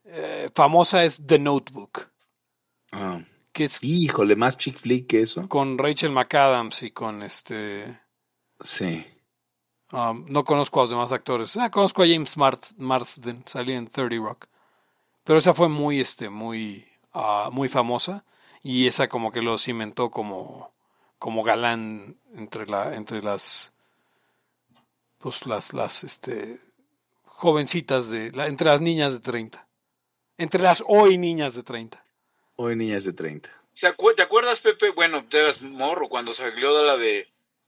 eh, 0.06 0.50
famosa 0.54 1.04
es 1.04 1.26
The 1.26 1.40
Notebook, 1.40 2.10
Ah. 2.92 3.22
que 3.52 3.66
es 3.66 3.80
Híjole, 3.82 4.36
más 4.36 4.58
chick 4.58 4.78
flick 4.78 5.08
que 5.08 5.22
eso. 5.22 5.48
con 5.50 5.78
Rachel 5.78 6.12
McAdams 6.12 6.84
y 6.84 6.92
con 6.92 7.24
este... 7.24 8.00
Sí. 8.62 9.06
um, 9.92 10.26
no 10.30 10.44
conozco 10.46 10.80
a 10.80 10.84
los 10.84 10.90
demás 10.92 11.12
actores. 11.12 11.58
Ah, 11.58 11.70
conozco 11.70 12.04
a 12.04 12.08
James 12.08 12.38
Mart- 12.38 12.74
Marsden, 12.78 13.44
salía 13.46 13.76
en 13.78 13.88
30 13.88 14.18
Rock. 14.26 14.48
Pero 15.24 15.40
esa 15.40 15.54
fue 15.54 15.68
muy, 15.70 16.00
este, 16.00 16.30
muy, 16.30 16.86
ah, 17.14 17.50
muy 17.52 17.68
famosa 17.70 18.24
y 18.64 18.88
esa 18.88 19.10
como 19.10 19.32
que 19.32 19.42
lo 19.42 19.58
cimentó 19.58 20.10
como, 20.12 20.74
como 21.20 21.44
galán 21.44 22.18
entre 22.34 22.66
la, 22.68 22.96
entre 22.96 23.22
las, 23.24 23.74
pues 25.18 25.46
las, 25.46 25.74
las, 25.74 26.04
este, 26.04 26.60
jovencitas 27.26 28.10
de, 28.10 28.32
la- 28.32 28.48
entre 28.48 28.68
las 28.68 28.82
niñas 28.82 29.14
de 29.14 29.20
30. 29.20 29.65
Entre 30.38 30.62
las 30.62 30.84
hoy 30.88 31.18
niñas 31.18 31.56
de 31.56 31.64
30. 31.64 32.04
Hoy 32.58 32.76
niñas 32.76 33.04
de 33.06 33.14
30. 33.14 33.50
¿Se 33.74 33.88
acuer- 33.88 34.16
¿Te 34.16 34.22
acuerdas, 34.22 34.60
Pepe? 34.60 34.92
Bueno, 34.92 35.26
te 35.30 35.40
eras 35.40 35.62
morro 35.62 36.08
cuando 36.10 36.34
salió 36.34 36.82
la 36.84 36.98
de 36.98 37.28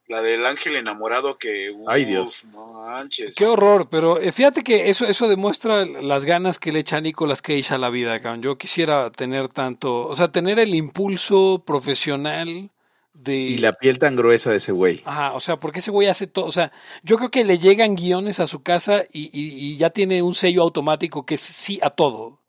la 0.10 0.22
del 0.22 0.46
ángel 0.46 0.78
enamorado 0.78 1.38
que 1.38 1.76
Ay, 1.86 2.04
uf, 2.04 2.08
Dios. 2.08 2.46
no 2.54 2.72
manches. 2.86 3.36
Qué 3.36 3.46
horror, 3.46 3.90
pero 3.90 4.18
eh, 4.22 4.32
fíjate 4.32 4.64
que 4.64 4.90
eso, 4.90 5.06
eso 5.06 5.28
demuestra 5.28 5.84
las 5.86 6.24
ganas 6.24 6.60
que 6.60 6.72
le 6.72 6.80
echa 6.80 7.02
Nicolas 7.02 7.42
Cage 7.42 7.74
a 7.74 7.78
la 7.78 7.90
vida, 7.90 8.18
cabrón. 8.22 8.42
Yo 8.42 8.58
quisiera 8.58 9.10
tener 9.12 9.50
tanto, 9.50 10.08
o 10.08 10.16
sea, 10.16 10.32
tener 10.32 10.60
el 10.60 10.74
impulso 10.76 11.62
profesional 11.66 12.70
de... 13.14 13.36
Y 13.36 13.58
la 13.58 13.74
piel 13.74 14.00
tan 14.00 14.16
gruesa 14.16 14.52
de 14.52 14.58
ese 14.58 14.72
güey. 14.72 15.02
Ajá, 15.04 15.34
o 15.34 15.42
sea, 15.42 15.58
porque 15.60 15.80
ese 15.80 15.92
güey 15.92 16.08
hace 16.08 16.26
todo, 16.26 16.46
o 16.46 16.52
sea, 16.54 16.72
yo 17.04 17.18
creo 17.18 17.30
que 17.30 17.44
le 17.44 17.60
llegan 17.60 17.96
guiones 17.96 18.40
a 18.40 18.48
su 18.48 18.64
casa 18.64 19.04
y, 19.12 19.24
y- 19.34 19.74
y 19.74 19.78
ya 19.78 19.90
tiene 19.90 20.22
un 20.22 20.36
sello 20.36 20.62
automático 20.62 21.26
que 21.26 21.34
es 21.36 21.42
sí 21.42 21.80
a 21.84 21.90
todo. 21.90 22.40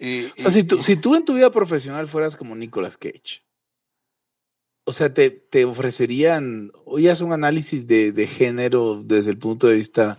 Eh, 0.00 0.32
O 0.36 0.40
sea, 0.40 0.50
si 0.50 0.64
tú, 0.64 0.82
si 0.82 0.96
tú 0.96 1.14
en 1.14 1.24
tu 1.24 1.34
vida 1.34 1.50
profesional 1.50 2.08
fueras 2.08 2.36
como 2.36 2.56
Nicolas 2.56 2.96
Cage, 2.96 3.44
o 4.84 4.92
sea, 4.92 5.12
te, 5.14 5.30
te 5.30 5.64
ofrecerían, 5.64 6.72
oías 6.84 7.20
un 7.20 7.32
análisis 7.32 7.86
de, 7.86 8.10
de 8.10 8.26
género 8.26 9.02
desde 9.04 9.30
el 9.30 9.38
punto 9.38 9.68
de 9.68 9.76
vista 9.76 10.16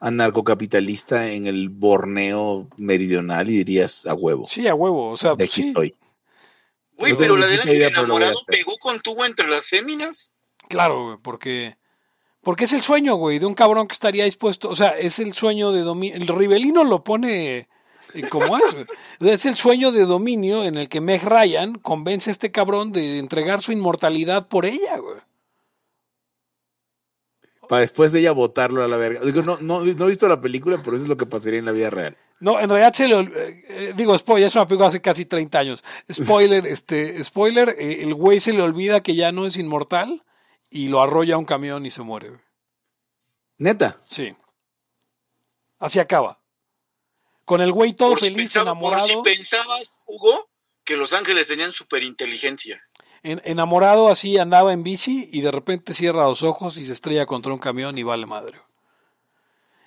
anarcocapitalista 0.00 1.30
en 1.32 1.46
el 1.46 1.68
Borneo 1.68 2.68
meridional 2.76 3.50
y 3.50 3.58
dirías 3.58 4.06
a 4.06 4.14
huevo. 4.14 4.46
Sí, 4.46 4.66
a 4.66 4.74
huevo, 4.74 5.10
o 5.10 5.16
sea, 5.16 5.34
de 5.34 5.44
aquí 5.44 5.62
sí, 5.62 5.68
estoy. 5.68 5.94
Güey, 6.96 7.12
No 7.12 7.18
pero 7.18 7.34
tengo 7.34 7.36
la 7.38 7.46
del 7.46 7.60
ángel 7.60 7.76
pero 7.76 7.88
enamorado 7.88 8.38
pegó 8.46 8.76
con 8.78 9.00
tubo 9.00 9.24
entre 9.24 9.48
las 9.48 9.68
féminas. 9.68 10.32
Claro, 10.68 11.04
güey, 11.04 11.18
porque 11.22 11.76
porque 12.42 12.64
es 12.64 12.72
el 12.72 12.82
sueño, 12.82 13.16
güey, 13.16 13.38
de 13.38 13.46
un 13.46 13.54
cabrón 13.54 13.88
que 13.88 13.92
estaría 13.92 14.24
dispuesto, 14.24 14.70
o 14.70 14.74
sea, 14.76 14.90
es 14.90 15.18
el 15.18 15.34
sueño 15.34 15.72
de 15.72 15.82
dominio, 15.82 16.16
el 16.16 16.28
Rivelino 16.28 16.84
lo 16.84 17.04
pone 17.04 17.58
eh, 17.58 17.68
como 18.30 18.56
es, 18.58 18.64
es 19.20 19.46
el 19.46 19.56
sueño 19.56 19.92
de 19.92 20.04
dominio 20.04 20.64
en 20.64 20.76
el 20.76 20.88
que 20.88 21.00
Meg 21.00 21.22
Ryan 21.22 21.74
convence 21.78 22.30
a 22.30 22.32
este 22.32 22.50
cabrón 22.50 22.92
de 22.92 23.18
entregar 23.18 23.62
su 23.62 23.72
inmortalidad 23.72 24.48
por 24.48 24.64
ella, 24.66 24.96
güey. 24.98 25.18
Para 27.68 27.80
después 27.80 28.12
de 28.12 28.20
ella 28.20 28.32
botarlo 28.32 28.82
a 28.82 28.88
la 28.88 28.96
verga. 28.96 29.20
Digo, 29.20 29.42
no, 29.42 29.58
no, 29.60 29.84
no 29.84 30.04
he 30.06 30.08
visto 30.08 30.26
la 30.26 30.40
película, 30.40 30.78
pero 30.82 30.96
eso 30.96 31.02
es 31.04 31.08
lo 31.08 31.18
que 31.18 31.26
pasaría 31.26 31.58
en 31.58 31.66
la 31.66 31.72
vida 31.72 31.90
real. 31.90 32.16
No, 32.40 32.58
en 32.60 32.70
realidad 32.70 32.94
se 32.94 33.08
le 33.08 33.14
ol- 33.16 33.32
eh, 33.34 33.64
eh, 33.68 33.92
digo, 33.94 34.16
spoiler, 34.16 34.46
es 34.46 34.54
una 34.54 34.66
película 34.66 34.88
hace 34.88 35.02
casi 35.02 35.26
30 35.26 35.58
años. 35.58 35.84
Spoiler, 36.10 36.66
este, 36.66 37.22
spoiler, 37.22 37.74
eh, 37.78 38.02
el 38.04 38.14
güey 38.14 38.40
se 38.40 38.52
le 38.54 38.62
olvida 38.62 39.02
que 39.02 39.14
ya 39.14 39.32
no 39.32 39.44
es 39.44 39.58
inmortal 39.58 40.24
y 40.70 40.88
lo 40.88 41.02
arrolla 41.02 41.34
a 41.34 41.38
un 41.38 41.44
camión 41.44 41.84
y 41.84 41.90
se 41.90 42.00
muere, 42.02 42.28
güey. 42.30 42.40
Neta. 43.58 44.00
Sí. 44.04 44.34
Así 45.78 45.98
acaba. 45.98 46.38
Con 47.48 47.62
el 47.62 47.72
güey 47.72 47.94
todo 47.94 48.10
Por 48.10 48.20
si 48.20 48.26
feliz, 48.30 48.52
por 48.52 48.62
enamorado. 48.62 49.06
si 49.06 49.16
pensabas, 49.24 49.90
Hugo, 50.06 50.50
que 50.84 50.96
los 50.98 51.14
ángeles 51.14 51.46
tenían 51.48 51.72
superinteligencia. 51.72 52.82
En- 53.22 53.40
enamorado 53.44 54.08
así 54.10 54.36
andaba 54.36 54.74
en 54.74 54.82
bici 54.82 55.30
y 55.32 55.40
de 55.40 55.50
repente 55.50 55.94
cierra 55.94 56.24
los 56.24 56.42
ojos 56.42 56.76
y 56.76 56.84
se 56.84 56.92
estrella 56.92 57.24
contra 57.24 57.52
un 57.54 57.58
camión 57.58 57.96
y 57.96 58.02
vale 58.02 58.26
madre. 58.26 58.58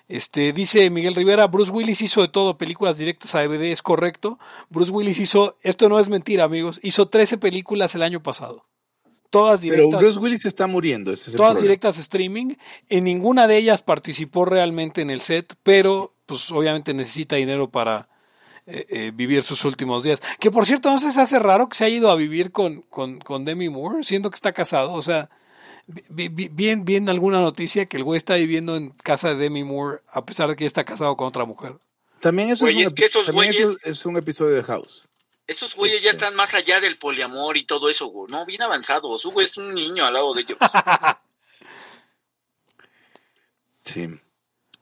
Este, 0.08 0.52
dice 0.52 0.90
Miguel 0.90 1.14
Rivera, 1.14 1.46
Bruce 1.46 1.70
Willis 1.70 2.00
hizo 2.02 2.20
de 2.20 2.28
todo, 2.28 2.58
películas 2.58 2.98
directas 2.98 3.34
a 3.34 3.40
DVD, 3.42 3.70
es 3.72 3.80
correcto. 3.80 4.38
Bruce 4.68 4.90
Willis 4.90 5.18
hizo, 5.20 5.56
esto 5.62 5.88
no 5.88 5.98
es 6.00 6.08
mentira 6.08 6.44
amigos, 6.44 6.80
hizo 6.82 7.08
13 7.08 7.38
películas 7.38 7.94
el 7.94 8.02
año 8.02 8.22
pasado. 8.22 8.66
Todas 9.30 9.62
Pero 9.62 9.74
directas, 9.76 10.00
Bruce 10.00 10.18
Willis 10.18 10.44
está 10.44 10.66
muriendo. 10.66 11.12
Ese 11.12 11.22
es 11.22 11.34
el 11.34 11.36
todas 11.38 11.52
problema. 11.52 11.62
directas 11.70 11.96
streaming. 11.98 12.54
En 12.90 13.04
ninguna 13.04 13.46
de 13.46 13.56
ellas 13.56 13.80
participó 13.80 14.44
realmente 14.44 15.00
en 15.00 15.08
el 15.08 15.22
set, 15.22 15.54
pero 15.62 16.12
pues 16.32 16.50
obviamente 16.52 16.94
necesita 16.94 17.36
dinero 17.36 17.68
para 17.70 18.08
eh, 18.66 18.86
eh, 18.88 19.10
vivir 19.14 19.42
sus 19.42 19.64
últimos 19.64 20.02
días. 20.04 20.20
Que 20.40 20.50
por 20.50 20.66
cierto, 20.66 20.90
¿no 20.90 20.98
se 20.98 21.08
hace 21.20 21.38
raro 21.38 21.68
que 21.68 21.76
se 21.76 21.84
haya 21.84 21.96
ido 21.96 22.10
a 22.10 22.14
vivir 22.16 22.52
con, 22.52 22.82
con, 22.82 23.18
con 23.20 23.44
Demi 23.44 23.68
Moore, 23.68 24.02
siendo 24.04 24.30
que 24.30 24.36
está 24.36 24.52
casado? 24.52 24.92
O 24.92 25.02
sea, 25.02 25.28
vi, 26.08 26.28
vi- 26.28 26.48
bien, 26.48 26.84
bien 26.84 27.08
alguna 27.08 27.40
noticia 27.40 27.86
que 27.86 27.96
el 27.96 28.04
güey 28.04 28.16
está 28.16 28.34
viviendo 28.36 28.76
en 28.76 28.90
casa 28.90 29.28
de 29.28 29.34
Demi 29.36 29.64
Moore 29.64 30.00
a 30.12 30.24
pesar 30.24 30.48
de 30.48 30.56
que 30.56 30.64
ya 30.64 30.68
está 30.68 30.84
casado 30.84 31.16
con 31.16 31.26
otra 31.28 31.44
mujer. 31.44 31.78
También 32.20 32.50
eso 32.50 32.64
Güey, 32.64 32.82
es, 32.82 32.88
un, 32.88 32.94
que 32.94 33.04
esos 33.04 33.26
también 33.26 33.50
eso 33.50 33.72
güeyes- 33.72 33.78
es 33.84 34.06
un 34.06 34.16
episodio 34.16 34.54
de 34.54 34.62
House. 34.62 35.08
Esos 35.48 35.74
güeyes 35.74 36.00
ya 36.02 36.10
Este. 36.10 36.24
están 36.24 36.36
más 36.36 36.54
allá 36.54 36.80
del 36.80 36.96
poliamor 36.98 37.56
y 37.56 37.66
todo 37.66 37.90
eso, 37.90 38.06
güey. 38.06 38.30
No, 38.30 38.46
bien 38.46 38.62
avanzados. 38.62 39.24
Hugo 39.24 39.40
es 39.40 39.56
un 39.56 39.74
niño 39.74 40.04
al 40.06 40.14
lado 40.14 40.32
de 40.32 40.42
ellos. 40.42 40.56
Sí. 43.84 44.08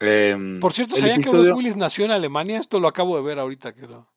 Em, 0.01 0.61
Por 0.61 0.73
cierto, 0.73 0.97
¿sabían 0.97 1.23
que 1.23 1.29
Bruce 1.31 1.53
Willis 1.53 1.77
nació 1.77 2.07
en 2.07 2.11
Alemania? 2.11 2.59
Esto 2.59 2.81
lo 2.81 2.89
acabo 2.89 3.17
de 3.17 3.23
ver 3.23 3.39
ahorita. 3.39 3.75
Que 3.75 3.87
lo... 3.87 4.11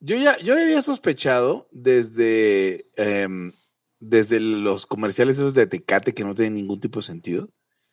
Yo 0.00 0.16
ya, 0.16 0.38
yo 0.38 0.54
había 0.54 0.80
sospechado 0.82 1.68
desde, 1.72 2.86
em, 2.96 3.52
desde 3.98 4.40
los 4.40 4.86
comerciales 4.86 5.36
esos 5.36 5.54
de 5.54 5.66
Tecate 5.66 6.14
que 6.14 6.24
no 6.24 6.34
tienen 6.34 6.54
ningún 6.54 6.80
tipo 6.80 7.00
de 7.00 7.06
sentido, 7.06 7.50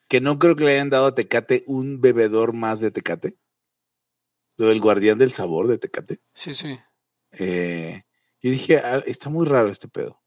que 0.07 0.21
no 0.21 0.39
creo 0.39 0.55
que 0.55 0.63
le 0.63 0.73
hayan 0.73 0.89
dado 0.89 1.07
a 1.07 1.15
Tecate 1.15 1.63
un 1.67 2.01
bebedor 2.01 2.53
más 2.53 2.79
de 2.79 2.91
Tecate. 2.91 3.37
Lo 4.57 4.67
del 4.67 4.79
guardián 4.79 5.17
del 5.17 5.31
sabor 5.31 5.67
de 5.67 5.77
Tecate. 5.77 6.19
Sí, 6.33 6.53
sí. 6.53 6.79
Eh, 7.31 8.03
yo 8.41 8.51
dije, 8.51 8.77
"Ah, 8.79 9.03
está 9.05 9.29
muy 9.29 9.45
raro 9.47 9.69
este 9.69 9.87
pedo. 9.87 10.21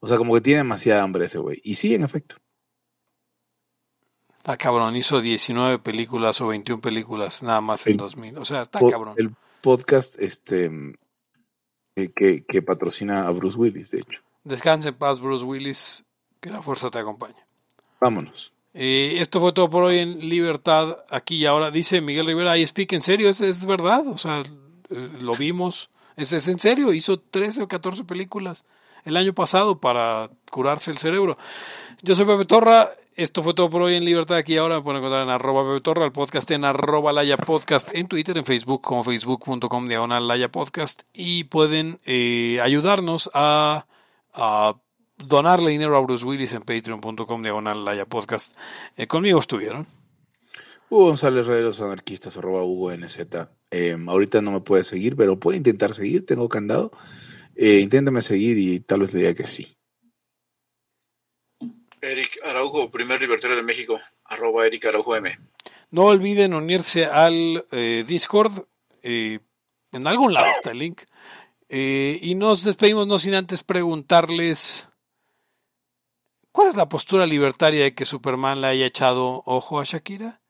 O 0.00 0.06
sea, 0.08 0.16
como 0.16 0.34
que 0.34 0.40
tiene 0.40 0.58
demasiada 0.58 1.02
hambre 1.02 1.24
ese 1.24 1.38
güey. 1.38 1.60
Y 1.64 1.74
sí, 1.74 1.94
en 1.94 2.04
efecto. 2.04 2.36
Está 4.48 4.56
cabrón, 4.56 4.96
hizo 4.96 5.20
19 5.20 5.78
películas 5.78 6.40
o 6.40 6.46
21 6.46 6.80
películas 6.80 7.42
nada 7.42 7.60
más 7.60 7.86
en 7.86 7.92
El 7.92 7.96
2000. 7.98 8.38
O 8.38 8.46
sea, 8.46 8.62
está 8.62 8.78
Po- 8.78 8.88
cabrón. 8.90 9.14
El 9.18 9.32
podcast 9.60 10.14
este, 10.18 10.70
eh, 11.96 12.10
que, 12.16 12.44
que 12.48 12.62
patrocina 12.62 13.26
a 13.26 13.30
Bruce 13.30 13.58
Willis, 13.58 13.90
de 13.90 13.98
hecho. 13.98 14.22
Descanse 14.44 14.88
en 14.88 14.94
paz, 14.94 15.20
Bruce 15.20 15.44
Willis. 15.44 16.02
Que 16.40 16.48
la 16.48 16.62
fuerza 16.62 16.88
te 16.88 16.98
acompañe. 16.98 17.36
Vámonos. 18.00 18.54
Eh, 18.72 19.18
esto 19.20 19.38
fue 19.38 19.52
todo 19.52 19.68
por 19.68 19.84
hoy 19.84 19.98
en 19.98 20.30
Libertad, 20.30 20.96
aquí 21.10 21.36
y 21.36 21.44
ahora. 21.44 21.70
Dice 21.70 22.00
Miguel 22.00 22.26
Rivera, 22.26 22.56
I 22.56 22.66
speak 22.66 22.94
en 22.94 23.02
serio, 23.02 23.28
es, 23.28 23.42
es 23.42 23.66
verdad. 23.66 24.06
O 24.08 24.16
sea, 24.16 24.40
eh, 24.40 25.08
lo 25.20 25.34
vimos. 25.34 25.90
Es, 26.16 26.32
es 26.32 26.48
en 26.48 26.58
serio, 26.58 26.94
hizo 26.94 27.20
13 27.20 27.64
o 27.64 27.68
14 27.68 28.04
películas 28.04 28.64
el 29.04 29.18
año 29.18 29.34
pasado 29.34 29.78
para 29.78 30.30
curarse 30.50 30.90
el 30.90 30.96
cerebro. 30.96 31.36
Yo 32.00 32.14
soy 32.14 32.24
Pepe 32.24 32.46
Torra. 32.46 32.90
Esto 33.18 33.42
fue 33.42 33.52
todo 33.52 33.68
por 33.68 33.82
hoy 33.82 33.96
en 33.96 34.04
Libertad 34.04 34.36
aquí 34.36 34.56
ahora. 34.58 34.76
Me 34.76 34.82
pueden 34.82 34.98
encontrar 34.98 35.24
en 35.24 35.30
arroba 35.30 35.68
Pepe 35.68 35.80
Torra, 35.80 36.04
el 36.04 36.12
podcast 36.12 36.48
en 36.52 36.64
arroba 36.64 37.12
Laya 37.12 37.36
Podcast, 37.36 37.92
en 37.92 38.06
Twitter, 38.06 38.38
en 38.38 38.44
Facebook, 38.44 38.80
como 38.80 39.02
facebook.com 39.02 39.88
diagonal 39.88 40.28
Laya 40.28 40.52
Podcast. 40.52 41.02
Y 41.12 41.42
pueden 41.42 41.98
eh, 42.04 42.60
ayudarnos 42.62 43.28
a, 43.34 43.86
donarle 45.16 45.72
dinero 45.72 45.96
a 45.96 46.00
Bruce 46.00 46.24
Willis 46.24 46.52
en 46.52 46.62
patreon.com 46.62 47.42
diagonal 47.42 47.84
Laya 47.84 48.06
Podcast. 48.06 48.56
Eh, 48.96 49.08
conmigo 49.08 49.40
estuvieron. 49.40 49.88
Hugo 50.88 51.06
González 51.06 51.44
los 51.48 51.80
anarquistas, 51.80 52.36
arroba 52.36 52.62
Hugo 52.62 52.92
NZ. 52.92 53.18
Eh, 53.72 53.96
ahorita 54.06 54.42
no 54.42 54.52
me 54.52 54.60
puede 54.60 54.84
seguir, 54.84 55.16
pero 55.16 55.40
puede 55.40 55.56
intentar 55.56 55.92
seguir, 55.92 56.24
tengo 56.24 56.48
candado. 56.48 56.92
Eh, 57.56 57.80
inténtame 57.80 58.22
seguir 58.22 58.56
y 58.58 58.78
tal 58.78 59.00
vez 59.00 59.12
le 59.12 59.22
diga 59.22 59.34
que 59.34 59.48
sí. 59.48 59.77
Eric 62.00 62.38
Araujo, 62.44 62.90
primer 62.90 63.20
libertario 63.20 63.56
de 63.56 63.62
México, 63.62 63.98
arroba 64.24 64.66
Eric 64.66 64.86
Araujo 64.86 65.16
M. 65.16 65.38
No 65.90 66.04
olviden 66.04 66.54
unirse 66.54 67.06
al 67.06 67.64
eh, 67.70 68.04
Discord. 68.06 68.52
eh, 69.02 69.40
en 69.92 70.06
algún 70.06 70.34
lado 70.34 70.46
está 70.50 70.70
el 70.70 70.78
link. 70.78 71.02
Eh, 71.68 72.18
y 72.22 72.34
nos 72.34 72.64
despedimos 72.64 73.06
no 73.06 73.18
sin 73.18 73.34
antes 73.34 73.62
preguntarles 73.62 74.88
cuál 76.52 76.68
es 76.68 76.76
la 76.76 76.88
postura 76.88 77.26
libertaria 77.26 77.84
de 77.84 77.94
que 77.94 78.04
Superman 78.04 78.60
le 78.60 78.68
haya 78.68 78.86
echado 78.86 79.42
ojo 79.44 79.80
a 79.80 79.84
Shakira. 79.84 80.40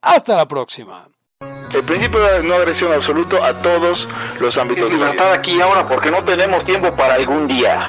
Hasta 0.00 0.36
la 0.36 0.46
próxima. 0.46 1.08
El 1.74 1.82
principio 1.84 2.20
de 2.20 2.42
no 2.44 2.54
agresión 2.54 2.92
absoluto 2.92 3.42
a 3.42 3.60
todos 3.60 4.08
los 4.40 4.56
ámbitos 4.56 4.90
de 4.90 4.98
la 4.98 5.12
vida. 5.12 5.34
aquí 5.34 5.56
y 5.56 5.60
ahora 5.60 5.86
porque 5.86 6.10
no 6.10 6.24
tenemos 6.24 6.64
tiempo 6.64 6.94
para 6.96 7.14
algún 7.14 7.46
día. 7.46 7.88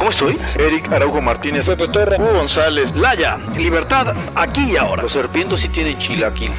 ¿Cómo 0.00 0.12
estoy? 0.12 0.38
Eric 0.58 0.90
Araujo 0.90 1.20
Martínez, 1.20 1.66
Pepe 1.66 1.86
Torre, 1.86 2.16
Hugo 2.18 2.32
González, 2.32 2.96
Laya, 2.96 3.36
libertad, 3.58 4.16
aquí 4.34 4.72
y 4.72 4.76
ahora. 4.78 5.02
Los 5.02 5.12
serpientes 5.12 5.60
sí 5.60 5.68
tienen 5.68 5.98
chilaquil. 5.98 6.50